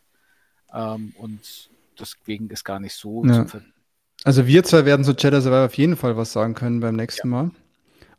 Ähm, 0.74 1.14
und 1.18 1.70
deswegen 2.00 2.50
ist 2.50 2.64
gar 2.64 2.80
nicht 2.80 2.94
so 2.94 3.24
Ja. 3.24 3.46
Also 4.24 4.44
wir 4.48 4.64
zwei 4.64 4.84
werden 4.86 5.04
zu 5.04 5.12
Jedi 5.12 5.40
Survivor 5.40 5.66
auf 5.66 5.74
jeden 5.74 5.96
Fall 5.96 6.16
was 6.16 6.32
sagen 6.32 6.54
können 6.54 6.80
beim 6.80 6.96
nächsten 6.96 7.28
Mal. 7.28 7.52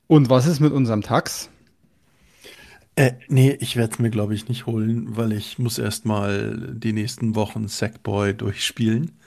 Und 0.08 0.30
was 0.30 0.48
ist 0.48 0.62
mit 0.62 0.72
unserem 0.72 1.02
Tax? 1.02 1.50
Äh, 2.95 3.14
nee, 3.28 3.52
ich 3.60 3.76
werde 3.76 3.94
es 3.94 3.99
mir, 3.99 4.11
glaube 4.11 4.36
ich, 4.36 4.48
nicht 4.49 4.65
holen, 4.68 5.15
weil 5.18 5.32
ich 5.34 5.57
muss 5.57 5.80
erst 5.80 6.06
mal 6.06 6.74
die 6.78 6.94
nächsten 6.94 7.36
Wochen 7.36 7.68
Sackboy 7.68 8.34
durchspielen. 8.36 9.20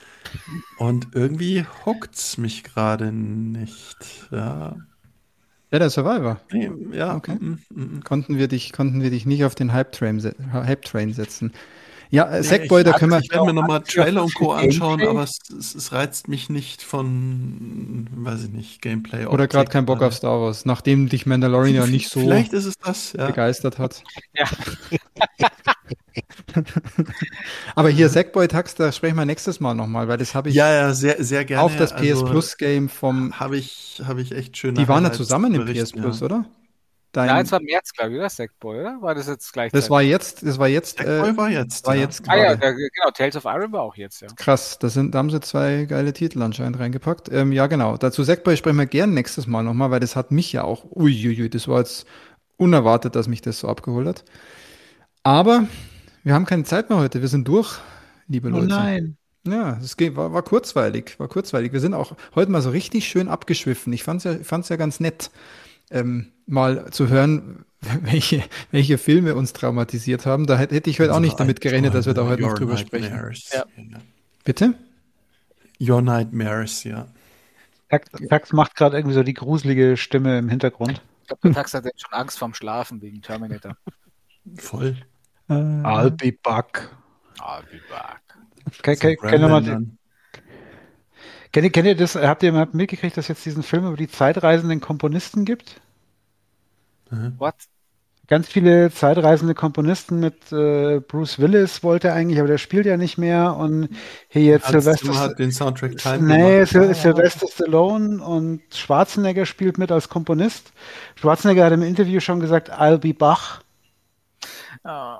Und 0.76 1.08
irgendwie 1.14 1.64
hookt's 1.86 2.38
mich 2.38 2.64
gerade 2.64 3.12
nicht. 3.12 4.28
Ja, 4.30 4.76
Jedi 5.72 5.88
Survivor. 5.90 6.40
nee, 6.52 6.70
ja, 6.92 7.16
Okay. 7.16 7.38
mm, 7.38 7.58
mm, 7.70 7.82
mm. 7.98 8.02
Konnten 8.04 8.38
wir 8.38 8.48
dich, 8.48 8.72
konnten 8.72 9.02
wir 9.02 9.10
dich 9.10 9.26
nicht 9.26 9.44
auf 9.44 9.54
den 9.54 9.72
Hype-Train 9.72 10.20
se 10.20 10.34
Hype-Train 10.52 11.12
setzen. 11.12 11.52
Ja, 12.10 12.28
äh, 12.30 12.42
Sackboy, 12.42 12.84
da 12.84 12.92
können 12.92 13.12
wir. 13.12 13.18
Ich 13.20 13.30
werde 13.30 13.46
mir 13.46 13.52
nochmal 13.52 13.82
Trailer 13.82 14.22
und 14.22 14.34
Co. 14.34 14.48
Gameplay? 14.48 14.66
anschauen, 14.66 15.02
aber 15.06 15.22
es, 15.24 15.38
es, 15.58 15.74
es 15.74 15.92
reizt 15.92 16.28
mich 16.28 16.48
nicht 16.48 16.82
von, 16.82 18.06
weiß 18.14 18.44
ich 18.44 18.50
nicht, 18.50 18.80
Gameplay. 18.82 19.26
Oder 19.26 19.48
gerade 19.48 19.70
keinen 19.70 19.86
Bock 19.86 19.98
oder- 19.98 20.08
auf 20.08 20.14
Star 20.14 20.40
Wars, 20.40 20.64
nachdem 20.64 21.08
dich 21.08 21.26
Mandalorian 21.26 21.74
ja 21.74 21.86
nicht 21.86 22.08
so 22.08 22.20
Vielleicht 22.20 22.52
ist 22.52 22.66
es 22.66 22.74
das, 22.78 23.12
ja. 23.12 23.26
begeistert 23.26 23.78
hat. 23.78 24.02
Ja. 24.34 24.46
Aber 27.74 27.90
hier 27.90 28.08
Sackboy 28.08 28.48
Tax, 28.48 28.74
da 28.74 28.90
sprechen 28.92 29.16
wir 29.16 29.26
nächstes 29.26 29.60
Mal 29.60 29.74
nochmal, 29.74 30.08
weil 30.08 30.16
das 30.16 30.34
habe 30.34 30.48
ich 30.48 30.54
Ja, 30.54 30.72
ja, 30.72 30.94
sehr, 30.94 31.22
sehr 31.22 31.44
gerne. 31.44 31.62
auf 31.62 31.76
das 31.76 31.94
PS 31.94 32.22
Also, 32.22 32.24
Plus 32.26 32.56
Game 32.56 32.88
vom. 32.88 33.38
Habe 33.38 33.58
ich, 33.58 34.00
habe 34.04 34.22
ich 34.22 34.32
echt 34.32 34.56
schön. 34.56 34.74
Die 34.74 34.88
waren 34.88 35.04
ja 35.04 35.12
zusammen 35.12 35.54
im 35.54 35.66
PS 35.66 35.92
Plus, 35.92 36.22
oder? 36.22 36.46
Dein, 37.12 37.28
Ja, 37.28 37.40
es 37.40 37.50
war 37.52 37.60
März, 37.60 37.92
glaube 37.92 38.12
ich, 38.12 38.18
oder? 38.18 38.28
Sackboy, 38.30 38.80
oder? 38.80 39.00
War 39.02 39.14
das 39.14 39.26
jetzt 39.26 39.52
gleich? 39.52 39.72
das 39.72 39.90
war 39.90 40.02
jetzt, 40.02 40.46
das 40.46 40.58
war 40.58 40.68
jetzt, 40.68 40.98
Sackboy 40.98 41.30
äh, 41.30 41.36
war 41.36 41.50
jetzt. 41.50 41.86
war 41.86 41.94
ja. 41.94 42.02
jetzt 42.02 42.22
Ah 42.26 42.36
ja, 42.36 42.54
gerade. 42.54 42.58
der, 42.58 42.74
genau, 42.74 43.10
Tales 43.14 43.36
of 43.36 43.44
Iron 43.44 43.72
war 43.72 43.82
auch 43.82 43.96
jetzt, 43.96 44.20
ja. 44.20 44.28
Krass, 44.36 44.78
das 44.78 44.94
sind, 44.94 45.14
da 45.14 45.18
haben 45.18 45.30
sie 45.30 45.40
zwei 45.40 45.84
geile 45.86 46.12
Titel 46.12 46.42
anscheinend 46.42 46.78
reingepackt. 46.78 47.30
Ähm, 47.32 47.52
ja, 47.52 47.66
genau. 47.68 47.96
Dazu 47.96 48.22
Sackboy 48.22 48.56
sprechen 48.56 48.76
wir 48.78 48.86
gern 48.86 49.14
nächstes 49.14 49.46
Mal 49.46 49.62
nochmal, 49.62 49.90
weil 49.90 50.00
das 50.00 50.16
hat 50.16 50.30
mich 50.30 50.52
ja 50.52 50.64
auch, 50.64 50.84
uiuiui, 50.94 51.48
das 51.50 51.68
war 51.68 51.78
jetzt 51.80 52.06
unerwartet, 52.58 53.14
dass 53.16 53.28
mich 53.28 53.42
das 53.42 53.60
so 53.60 53.68
abgeholt 53.68 54.06
hat. 54.08 54.24
Aber 55.22 55.66
wir 56.24 56.34
haben 56.34 56.46
keine 56.46 56.64
Zeit 56.64 56.88
mehr 56.90 56.98
heute, 56.98 57.20
wir 57.20 57.28
sind 57.28 57.46
durch, 57.48 57.78
liebe 58.28 58.50
Oh 58.52 58.60
Leute. 58.60 58.66
nein. 58.66 59.16
Ja, 59.46 59.78
es 59.80 59.96
war, 60.16 60.32
war 60.32 60.42
kurzweilig, 60.42 61.18
war 61.20 61.28
kurzweilig. 61.28 61.72
Wir 61.72 61.80
sind 61.80 61.94
auch 61.94 62.16
heute 62.34 62.50
mal 62.50 62.62
so 62.62 62.70
richtig 62.70 63.06
schön 63.06 63.28
abgeschwiffen. 63.28 63.92
Ich 63.92 64.02
fand's 64.02 64.24
ja, 64.24 64.32
ich 64.34 64.46
fand's 64.46 64.68
ja 64.70 64.76
ganz 64.76 64.98
nett, 64.98 65.30
ähm, 65.90 66.32
mal 66.46 66.90
zu 66.90 67.08
hören, 67.08 67.64
welche, 68.02 68.42
welche 68.70 68.98
Filme 68.98 69.34
uns 69.34 69.52
traumatisiert 69.52 70.26
haben. 70.26 70.46
Da 70.46 70.56
hätte, 70.56 70.88
ich 70.88 71.00
heute 71.00 71.14
auch 71.14 71.20
nicht 71.20 71.38
damit 71.38 71.60
gerechnet, 71.60 71.94
dass 71.94 72.06
wir 72.06 72.14
da 72.14 72.24
heute 72.24 72.42
noch 72.42 72.50
Your 72.50 72.56
drüber 72.56 72.76
sprechen. 72.76 73.10
Nightmares. 73.10 73.50
Ja. 73.52 73.64
Bitte? 74.44 74.74
Your 75.80 76.02
Nightmares, 76.02 76.84
ja. 76.84 77.06
Tax, 77.88 78.10
Tax 78.28 78.52
macht 78.52 78.74
gerade 78.74 78.96
irgendwie 78.96 79.14
so 79.14 79.22
die 79.22 79.34
gruselige 79.34 79.96
Stimme 79.96 80.38
im 80.38 80.48
Hintergrund. 80.48 81.02
Ich 81.22 81.28
glaube, 81.28 81.52
Tax 81.52 81.74
hat 81.74 81.84
jetzt 81.84 82.02
schon 82.02 82.12
Angst 82.12 82.38
vorm 82.38 82.54
Schlafen 82.54 83.00
wegen 83.02 83.20
Terminator. 83.22 83.76
Voll. 84.56 84.96
I'll 85.48 86.10
be 86.10 86.32
back. 86.42 86.90
I'll 87.38 87.62
be 87.70 87.80
back. 87.88 88.22
Ihr 89.32 89.48
mal 89.48 89.62
den, 89.62 89.95
kennt, 91.56 91.64
ihr, 91.64 91.72
kennt 91.72 91.86
ihr 91.86 91.96
das, 91.96 92.14
habt 92.16 92.42
ihr 92.42 92.52
mal 92.52 92.68
mitgekriegt, 92.72 93.16
dass 93.16 93.24
es 93.24 93.28
jetzt 93.28 93.46
diesen 93.46 93.62
Film 93.62 93.86
über 93.86 93.96
die 93.96 94.08
zeitreisenden 94.08 94.82
Komponisten 94.82 95.46
gibt? 95.46 95.80
What? 97.38 97.54
Ganz 98.26 98.48
viele 98.48 98.90
zeitreisende 98.90 99.54
Komponisten 99.54 100.20
mit 100.20 100.52
äh, 100.52 101.00
Bruce 101.00 101.38
Willis 101.38 101.82
wollte 101.82 102.08
er 102.08 102.14
eigentlich, 102.14 102.40
aber 102.40 102.48
der 102.48 102.58
spielt 102.58 102.84
ja 102.84 102.96
nicht 102.98 103.16
mehr. 103.16 103.56
Und 103.56 103.88
hier 104.28 104.42
jetzt 104.42 104.68
Hans 104.68 104.84
Zimmer 104.84 104.96
Sylvester, 104.96 105.20
hat 105.20 105.38
den 105.38 105.52
Soundtrack 105.52 105.96
Time 105.96 106.18
nee, 106.22 106.54
gemacht. 106.56 106.68
Syl 106.68 106.94
Sylvester 106.94 107.46
Stallone 107.46 108.22
und 108.22 108.62
Schwarzenegger 108.74 109.46
spielt 109.46 109.78
mit 109.78 109.90
als 109.90 110.08
Komponist. 110.08 110.72
Schwarzenegger 111.14 111.64
hat 111.64 111.72
im 111.72 111.82
Interview 111.82 112.20
schon 112.20 112.40
gesagt, 112.40 112.70
I'll 112.70 112.98
be 112.98 113.14
Bach. 113.14 113.62
Oh, 114.84 115.16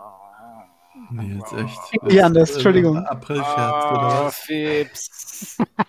Nee, 1.10 1.38
jetzt 1.38 1.52
echt. 1.52 2.02
Nee, 2.02 2.20
anders, 2.20 2.52
Entschuldigung. 2.52 2.98
Aprilscherz, 3.06 3.84
oder 3.92 4.22
oh 4.22 4.26
was? 4.26 4.36
Fips. 4.38 5.15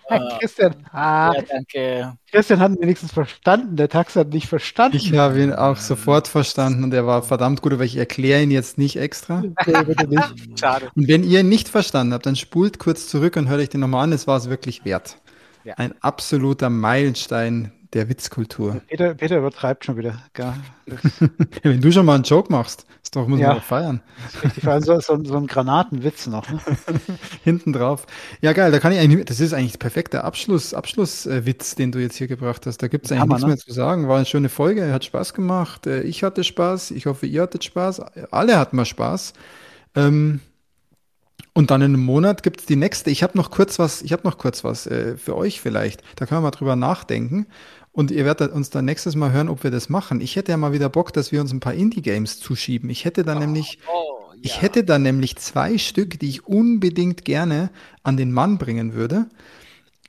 Ah, 0.08 0.18
Christian, 0.40 0.74
ah, 0.92 1.32
ja, 1.34 1.42
danke. 1.42 2.18
Christian 2.30 2.60
hat 2.60 2.72
ihn 2.72 2.80
wenigstens 2.80 3.12
verstanden, 3.12 3.76
der 3.76 3.88
Tax 3.88 4.16
hat 4.16 4.28
nicht 4.28 4.46
verstanden. 4.46 4.96
Ich 4.96 5.12
habe 5.14 5.42
ihn 5.42 5.52
auch 5.52 5.76
sofort 5.76 6.28
verstanden 6.28 6.84
und 6.84 6.94
er 6.94 7.06
war 7.06 7.22
verdammt 7.22 7.62
gut, 7.62 7.72
aber 7.72 7.84
ich 7.84 7.96
erkläre 7.96 8.42
ihn 8.42 8.50
jetzt 8.50 8.78
nicht 8.78 8.96
extra. 8.96 9.42
Nicht. 10.08 10.58
Schade. 10.58 10.90
Und 10.94 11.08
wenn 11.08 11.22
ihr 11.22 11.40
ihn 11.40 11.48
nicht 11.48 11.68
verstanden 11.68 12.14
habt, 12.14 12.26
dann 12.26 12.36
spult 12.36 12.78
kurz 12.78 13.08
zurück 13.08 13.36
und 13.36 13.48
hört 13.48 13.60
euch 13.60 13.68
den 13.68 13.80
nochmal 13.80 14.04
an. 14.04 14.12
Es 14.12 14.26
war 14.26 14.36
es 14.36 14.48
wirklich 14.48 14.84
wert. 14.84 15.18
Ja. 15.64 15.74
Ein 15.74 15.94
absoluter 16.00 16.70
Meilenstein 16.70 17.72
der 17.94 18.08
Witzkultur. 18.08 18.80
Peter, 18.88 19.14
Peter 19.14 19.38
übertreibt 19.38 19.84
schon 19.84 19.96
wieder. 19.96 20.22
Wenn 21.62 21.80
du 21.80 21.90
schon 21.92 22.04
mal 22.06 22.16
einen 22.16 22.24
Joke 22.24 22.52
machst, 22.52 22.84
ist 23.02 23.16
doch, 23.16 23.26
muss 23.26 23.40
Ja. 23.40 23.48
man 23.48 23.56
doch 23.56 23.64
feiern. 23.64 24.02
Richtig, 24.44 24.64
vor 24.64 24.72
allem 24.74 24.82
so, 24.82 25.00
so, 25.00 25.22
so 25.24 25.36
ein 25.36 25.46
Granatenwitz 25.46 26.26
noch. 26.26 26.48
Ne? 26.50 26.60
Hinten 27.44 27.72
drauf. 27.72 28.06
Ja, 28.40 28.52
geil, 28.52 28.70
da 28.72 28.78
kann 28.78 28.92
ich 28.92 28.98
eigentlich, 28.98 29.24
das 29.24 29.40
ist 29.40 29.52
eigentlich 29.54 29.72
der 29.72 29.78
perfekte 29.78 30.24
Abschluss, 30.24 30.74
Abschlusswitz, 30.74 31.74
den 31.74 31.92
du 31.92 31.98
jetzt 31.98 32.16
hier 32.16 32.28
gebracht 32.28 32.66
hast. 32.66 32.82
Da 32.82 32.88
gibt 32.88 33.06
es 33.06 33.12
eigentlich 33.12 33.22
Hammer, 33.22 33.34
nichts 33.34 33.42
ne? 33.44 33.48
mehr 33.48 33.58
zu 33.58 33.72
sagen. 33.72 34.08
War 34.08 34.16
eine 34.16 34.26
schöne 34.26 34.48
Folge, 34.50 34.92
hat 34.92 35.04
Spaß 35.04 35.34
gemacht. 35.34 35.86
Äh, 35.86 36.02
Ich 36.02 36.22
hatte 36.22 36.44
Spaß, 36.44 36.90
ich 36.90 37.06
hoffe, 37.06 37.26
ihr 37.26 37.42
hattet 37.42 37.64
Spaß. 37.64 38.00
Alle 38.30 38.58
hatten 38.58 38.76
mal 38.76 38.84
Spaß. 38.84 39.32
Ähm, 39.94 40.40
und 41.54 41.72
dann 41.72 41.82
in 41.82 41.92
einem 41.94 42.04
Monat 42.04 42.44
gibt 42.44 42.60
es 42.60 42.66
die 42.66 42.76
nächste. 42.76 43.10
Ich 43.10 43.24
habe 43.24 43.36
noch 43.36 43.50
kurz 43.50 43.80
was, 43.80 44.02
ich 44.02 44.12
habe 44.12 44.22
noch 44.24 44.38
kurz 44.38 44.62
was 44.62 44.86
äh, 44.86 45.16
für 45.16 45.36
euch 45.36 45.60
vielleicht. 45.60 46.02
Da 46.14 46.24
können 46.24 46.38
wir 46.40 46.42
mal 46.44 46.50
drüber 46.52 46.76
nachdenken. 46.76 47.46
Und 47.98 48.12
ihr 48.12 48.24
werdet 48.24 48.52
uns 48.52 48.70
dann 48.70 48.84
nächstes 48.84 49.16
Mal 49.16 49.32
hören, 49.32 49.48
ob 49.48 49.64
wir 49.64 49.72
das 49.72 49.88
machen. 49.88 50.20
Ich 50.20 50.36
hätte 50.36 50.52
ja 50.52 50.56
mal 50.56 50.72
wieder 50.72 50.88
Bock, 50.88 51.12
dass 51.12 51.32
wir 51.32 51.40
uns 51.40 51.52
ein 51.52 51.58
paar 51.58 51.74
Indie-Games 51.74 52.38
zuschieben. 52.38 52.90
Ich 52.90 53.04
hätte 53.04 53.24
dann 53.24 53.40
nämlich, 53.40 53.80
Oh, 53.92 54.20
ja. 54.34 54.38
ich 54.40 54.62
hätte 54.62 54.84
dann 54.84 55.02
nämlich 55.02 55.34
zwei 55.38 55.78
Stück, 55.78 56.16
die 56.20 56.28
ich 56.28 56.46
unbedingt 56.46 57.24
gerne 57.24 57.70
an 58.04 58.16
den 58.16 58.30
Mann 58.30 58.56
bringen 58.56 58.94
würde. 58.94 59.26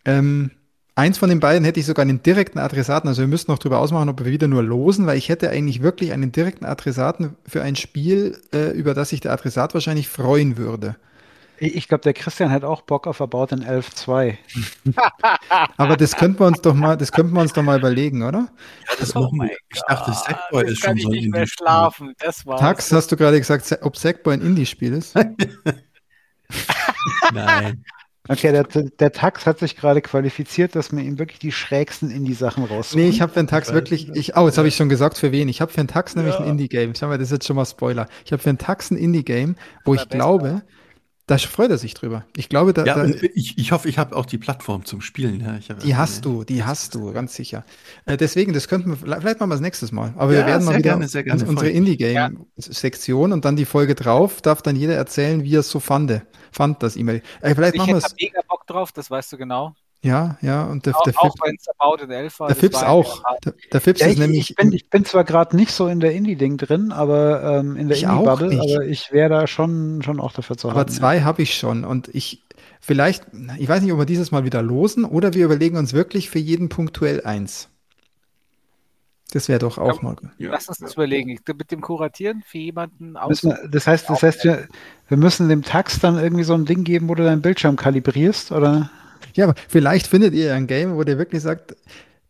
Ähm, 0.06 0.52
eins 0.94 1.18
von 1.18 1.30
den 1.30 1.40
beiden 1.40 1.64
hätte 1.64 1.80
ich 1.80 1.88
sogar 1.88 2.04
einen 2.04 2.22
direkten 2.22 2.60
Adressaten. 2.60 3.08
Also 3.08 3.22
wir 3.24 3.28
müssten 3.28 3.52
noch 3.52 3.58
drüber 3.58 3.80
ausmachen, 3.80 4.10
ob 4.10 4.24
wir 4.24 4.32
wieder 4.32 4.48
nur 4.48 4.62
losen, 4.62 5.08
weil 5.08 5.18
ich 5.18 5.28
hätte 5.28 5.50
eigentlich 5.50 5.82
wirklich 5.82 6.12
einen 6.12 6.32
direkten 6.32 6.66
Adressaten 6.66 7.38
für 7.48 7.64
ein 7.64 7.76
Spiel, 7.76 8.40
äh, 8.54 8.70
über 8.70 8.94
das 8.94 9.10
sich 9.10 9.22
der 9.22 9.32
Adressat 9.32 9.74
wahrscheinlich 9.74 10.10
freuen 10.10 10.58
würde. 10.58 10.96
Ich, 11.60 11.88
glaube, 11.88 12.02
der 12.04 12.14
Christian 12.14 12.52
hat 12.52 12.64
auch 12.64 12.82
Bock 12.82 13.08
auf 13.08 13.22
About 13.22 13.48
in 13.54 13.64
11.2. 13.64 14.38
Aber 15.78 15.98
das 15.98 16.16
könnten 16.16 16.40
wir 16.40 16.48
uns 16.48 16.62
doch 16.62 16.74
mal, 16.74 16.96
das 16.98 17.12
könnten 17.12 17.34
wir 17.34 17.42
uns 17.42 17.54
doch 17.54 17.64
mal 17.64 17.78
überlegen, 17.78 18.24
oder? 18.24 18.50
Das 19.00 19.16
Oh 19.16 19.22
machen 19.24 19.40
wir. 19.42 19.52
Ich 19.74 19.82
dachte, 19.88 20.12
Sackboy 20.14 20.66
ist 20.66 20.84
schon 20.84 20.98
ich 20.98 21.04
so 21.04 21.10
ein 21.10 21.14
nicht 21.14 21.30
mehr 21.30 21.42
Indie-Spiel. 21.42 21.66
schlafen. 21.66 22.14
Das 22.20 22.46
war's. 22.46 22.60
Tax, 22.62 22.92
hast 22.92 23.12
du 23.12 23.18
gerade 23.18 23.40
gesagt, 23.40 23.78
ob 23.82 23.98
Sackboy 23.98 24.34
ein 24.36 24.42
Indie-Spiel 24.42 24.94
ist? 24.94 25.16
Nein. 27.34 27.84
Okay, 28.32 28.52
der, 28.52 28.64
der 28.66 29.12
Tax 29.12 29.48
hat 29.48 29.58
sich 29.58 29.76
gerade 29.76 30.02
qualifiziert, 30.02 30.76
dass 30.76 30.92
man 30.92 31.04
ihm 31.04 31.18
wirklich 31.18 31.40
die 31.40 31.52
schrägsten 31.52 32.12
Indie-Sachen 32.12 32.64
raussucht. 32.64 32.96
Nee, 32.96 33.10
ich 33.10 33.22
habe 33.22 33.34
für 33.34 33.40
den 33.40 33.48
Tax 33.48 33.74
wirklich, 33.74 34.08
ich, 34.14 34.38
oh, 34.38 34.46
jetzt 34.46 34.60
habe 34.60 34.68
ich 34.68 34.76
schon 34.76 34.88
gesagt, 34.88 35.18
für 35.18 35.32
wen. 35.32 35.50
Ich 35.50 35.62
habe 35.62 35.72
für 35.72 35.82
den 35.82 35.88
Tax 35.88 36.16
nämlich 36.16 36.36
Ja. 36.36 36.42
ein 36.42 36.48
Indie-Game. 36.50 36.94
Schau 36.94 37.08
mal, 37.08 37.18
das 37.18 37.30
ist 37.30 37.32
jetzt 37.32 37.48
schon 37.48 37.56
mal 37.56 37.66
Spoiler. 37.66 38.08
Ich 38.26 38.32
habe 38.32 38.40
für 38.44 38.50
den 38.52 38.60
Tax 38.60 38.92
ein 38.92 38.98
Indie-Game, 38.98 39.56
wo 39.84 39.96
ich 39.96 40.08
glaube, 40.10 40.62
da 41.30 41.38
freut 41.38 41.70
er 41.72 41.78
sich 41.78 41.94
drüber. 41.94 42.26
Ich 42.36 42.50
glaube, 42.50 42.74
da, 42.74 42.84
Ja, 42.86 42.96
da, 42.96 43.06
ich, 43.34 43.58
ich 43.58 43.72
hoffe, 43.72 43.88
ich 43.88 43.98
habe 43.98 44.16
auch 44.16 44.26
die 44.26 44.38
Plattform 44.38 44.84
zum 44.86 45.02
Spielen. 45.02 45.42
Ja, 45.42 45.76
die 45.76 45.96
hast 45.96 46.26
du, 46.26 46.44
die 46.44 46.64
hast 46.64 46.96
du, 46.96 47.12
ganz 47.14 47.36
sicher. 47.36 47.64
Äh, 48.06 48.18
deswegen, 48.18 48.54
das 48.54 48.68
könnten 48.68 48.90
wir, 48.90 48.98
vielleicht 48.98 49.40
machen 49.40 49.50
wir 49.50 49.56
das 49.56 49.62
nächstes 49.62 49.92
Mal. 49.92 50.14
Aber 50.18 50.34
Ja, 50.34 50.40
wir 50.40 50.46
werden 50.48 50.66
mal 50.66 50.72
wieder 50.78 50.82
gerne, 50.82 51.08
sehr 51.08 51.24
gerne, 51.24 51.42
uns- 51.42 51.50
unsere. 51.50 51.70
Indie-Game-Sektion 51.70 53.32
und 53.32 53.46
dann 53.46 53.56
die 53.56 53.66
Folge 53.66 53.96
drauf, 53.96 54.42
darf 54.42 54.62
dann 54.62 54.76
jeder 54.76 54.96
erzählen, 54.96 55.44
wie 55.44 55.56
er 55.56 55.60
es 55.62 55.70
so 55.70 55.80
fand, 55.80 56.22
fand 56.52 56.82
das 56.84 56.96
E-Mail. 56.96 57.22
Äh, 57.42 57.54
vielleicht 57.56 57.76
Ich 57.76 57.80
machen 57.80 57.90
wir 57.90 57.96
hätte 57.98 58.08
es. 58.08 58.16
mega 58.22 58.42
Bock 58.48 58.66
drauf, 58.68 58.92
das 58.92 59.10
weißt 59.12 59.32
du 59.34 59.38
genau. 59.38 59.76
Ja, 60.02 60.38
ja, 60.42 60.64
und 60.64 60.86
der, 60.86 60.96
Auch, 60.96 61.04
der, 61.04 61.14
auch 61.18 61.34
Fip, 61.34 61.42
wenn 61.46 61.56
es 61.60 61.68
About 61.78 62.02
in 62.04 62.10
11 62.12 62.40
war. 62.40 62.48
der 62.48 62.56
Fips 62.56 62.82
auch. 62.84 63.22
Der, 63.44 63.54
der 63.74 63.82
Fips 63.82 64.00
Ja, 64.00 64.08
ist 64.08 64.14
ich, 64.14 64.20
nämlich. 64.20 64.50
ich, 64.52 64.56
bin, 64.56 64.72
ich 64.72 64.90
bin 64.90 65.04
zwar 65.04 65.26
gerade 65.26 65.56
nicht 65.58 65.72
so 65.72 65.88
in 65.88 66.00
der 66.00 66.14
Indie-Ding 66.14 66.56
drin, 66.58 66.94
aber 66.94 67.44
ähm, 67.60 67.76
in 67.76 67.90
der 67.90 67.98
auch 67.98 68.14
Indie-Bubble, 68.40 68.62
aber 68.62 68.86
ich 68.86 69.12
wäre 69.12 69.30
da 69.30 69.46
schon, 69.48 70.02
schon 70.02 70.22
auch 70.22 70.32
dafür 70.32 70.56
zu 70.56 70.70
Aber 70.70 70.80
haben. 70.82 70.90
zwei 70.90 71.22
habe 71.22 71.42
ich 71.42 71.54
schon 71.58 71.84
und 71.84 72.08
ich 72.16 72.44
vielleicht, 72.80 73.26
ich 73.58 73.68
weiß 73.68 73.82
nicht, 73.84 73.92
ob 73.92 74.00
wir 74.00 74.06
dieses 74.06 74.32
Mal 74.32 74.46
wieder 74.46 74.62
losen 74.62 75.04
oder 75.04 75.34
wir 75.34 75.44
überlegen 75.44 75.76
uns 75.76 75.92
wirklich 75.92 76.30
für 76.30 76.40
jeden 76.40 76.70
punktuell 76.70 77.22
eins. 77.26 77.68
Das 79.32 79.48
wäre 79.50 79.60
doch 79.60 79.78
auch 79.78 79.98
Ja. 79.98 80.02
mal. 80.02 80.16
Ja. 80.38 80.50
Lass 80.52 80.70
uns 80.70 80.78
das 80.80 80.94
überlegen. 80.94 81.30
Ich- 81.30 81.42
Mit 81.46 81.72
dem 81.72 81.82
Kuratieren 81.82 82.42
für 82.48 82.58
jemanden 82.58 83.16
ja. 83.16 83.22
aus. 83.22 83.46
Das 83.70 83.86
heißt, 83.86 84.10
das 84.10 84.24
heißt 84.24 84.44
wir, 84.46 84.68
wir 85.10 85.18
müssen 85.18 85.50
dem 85.50 85.62
Tax 85.62 86.00
dann 86.00 86.18
irgendwie 86.18 86.46
so 86.46 86.54
ein 86.56 86.66
Ding 86.66 86.84
geben, 86.86 87.10
wo 87.10 87.16
du 87.16 87.24
deinen 87.24 87.42
Bildschirm 87.42 87.76
kalibrierst, 87.76 88.52
oder? 88.54 88.90
Ja, 89.36 89.46
aber 89.46 89.56
vielleicht 89.68 90.08
findet 90.08 90.34
ihr 90.34 90.54
ein 90.56 90.68
Game, 90.68 90.96
wo 90.96 91.04
der 91.04 91.18
wirklich 91.18 91.42
sagt, 91.42 91.76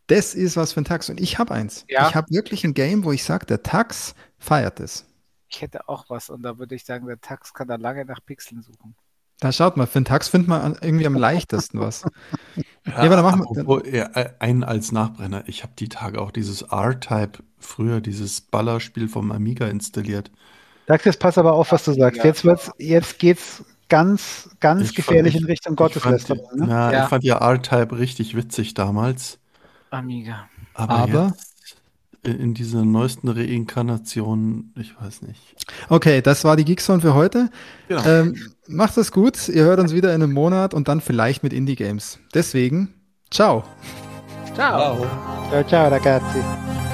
das 0.08 0.34
ist 0.34 0.58
was 0.58 0.74
für 0.74 0.82
ein 0.82 0.86
Tax. 0.86 1.10
Und 1.10 1.20
ich 1.20 1.38
habe 1.38 1.54
eins. 1.54 1.86
Ja. 1.88 2.08
Ich 2.10 2.16
habe 2.16 2.28
wirklich 2.32 2.64
ein 2.64 2.74
Game, 2.74 3.04
wo 3.04 3.12
ich 3.12 3.24
sage, 3.24 3.46
der 3.46 3.62
Tax 3.64 4.16
feiert 4.38 4.80
es. 4.80 5.06
Ich 5.50 5.62
hätte 5.62 5.88
auch 5.90 6.06
was 6.10 6.30
und 6.30 6.44
da 6.44 6.58
würde 6.60 6.76
ich 6.76 6.86
sagen, 6.86 7.08
der 7.08 7.20
Tax 7.22 7.54
kann 7.54 7.68
da 7.68 7.76
lange 7.76 8.06
nach 8.06 8.20
Pixeln 8.26 8.62
suchen. 8.62 8.96
Da 9.42 9.52
schaut 9.54 9.78
mal, 9.78 9.88
für 9.88 9.98
einen 10.00 10.06
Tax 10.06 10.28
findet 10.28 10.50
man 10.50 10.62
an- 10.62 10.78
irgendwie 10.82 11.08
am 11.08 11.16
leichtesten 11.16 11.80
was. 11.80 12.04
Ja, 12.86 12.96
aber 12.96 13.10
dann 13.18 13.24
machen 13.24 13.42
wir- 13.42 13.62
apropos, 13.62 13.84
ja, 13.92 14.06
äh, 14.16 14.32
einen 14.40 14.64
als 14.64 14.92
Nachbrenner. 14.92 15.44
Ich 15.48 15.62
habe 15.64 15.74
die 15.78 15.90
Tage 15.90 16.20
auch 16.20 16.32
dieses 16.32 16.64
R-Type, 16.64 17.44
früher 17.60 18.02
dieses 18.02 18.42
Ballerspiel 18.42 19.08
vom 19.08 19.32
Amiga 19.32 19.68
installiert. 19.68 20.32
Tax, 20.88 21.06
jetzt 21.06 21.20
pass 21.20 21.38
aber 21.38 21.54
auf, 21.54 21.72
was 21.72 21.84
du 21.86 21.94
sagst. 21.94 22.24
Jetzt 22.24 22.46
wird's, 22.46 22.72
jetzt 22.80 23.20
geht's 23.20 23.64
ganz, 23.90 24.50
ganz 24.60 24.84
Ich 24.84 24.96
gefährlich 24.96 25.34
fand- 25.34 25.44
in 25.46 25.50
Richtung 25.52 25.76
Gotteslästerung. 25.76 26.48
Ne? 26.56 26.66
na, 26.68 26.92
Ja. 26.94 27.04
ich 27.04 27.10
fand 27.10 27.24
ja 27.24 27.38
R-Type 27.38 27.98
richtig 27.98 28.36
witzig 28.36 28.74
damals. 28.74 29.40
Amiga. 29.90 30.48
Aber, 30.76 30.94
Aber? 30.96 31.26
jetzt 31.36 31.46
in 32.24 32.40
in 32.40 32.54
dieser 32.54 32.84
neuesten 32.84 33.30
Reinkarnation, 33.30 34.74
ich 34.78 34.94
weiß 35.02 35.22
nicht. 35.24 35.56
Okay, 35.88 36.22
das 36.22 36.44
war 36.44 36.56
die 36.58 36.66
Geekzone 36.66 37.02
für 37.02 37.14
heute. 37.14 37.50
Genau. 37.88 38.04
Ähm, 38.06 38.36
macht 38.68 38.98
es 38.98 39.12
gut. 39.12 39.48
Ihr 39.50 39.64
hört 39.64 39.80
uns 39.80 39.94
wieder 39.94 40.14
in 40.14 40.22
einem 40.22 40.34
Monat 40.34 40.74
und 40.74 40.88
dann 40.90 41.00
vielleicht 41.02 41.44
mit 41.44 41.54
Indie 41.54 41.76
Games. 41.76 42.20
Deswegen, 42.34 42.94
ciao. 43.32 43.64
Ciao. 44.54 45.06
Ciao, 45.50 45.64
ciao, 45.64 45.90
ragazzi. 45.90 46.89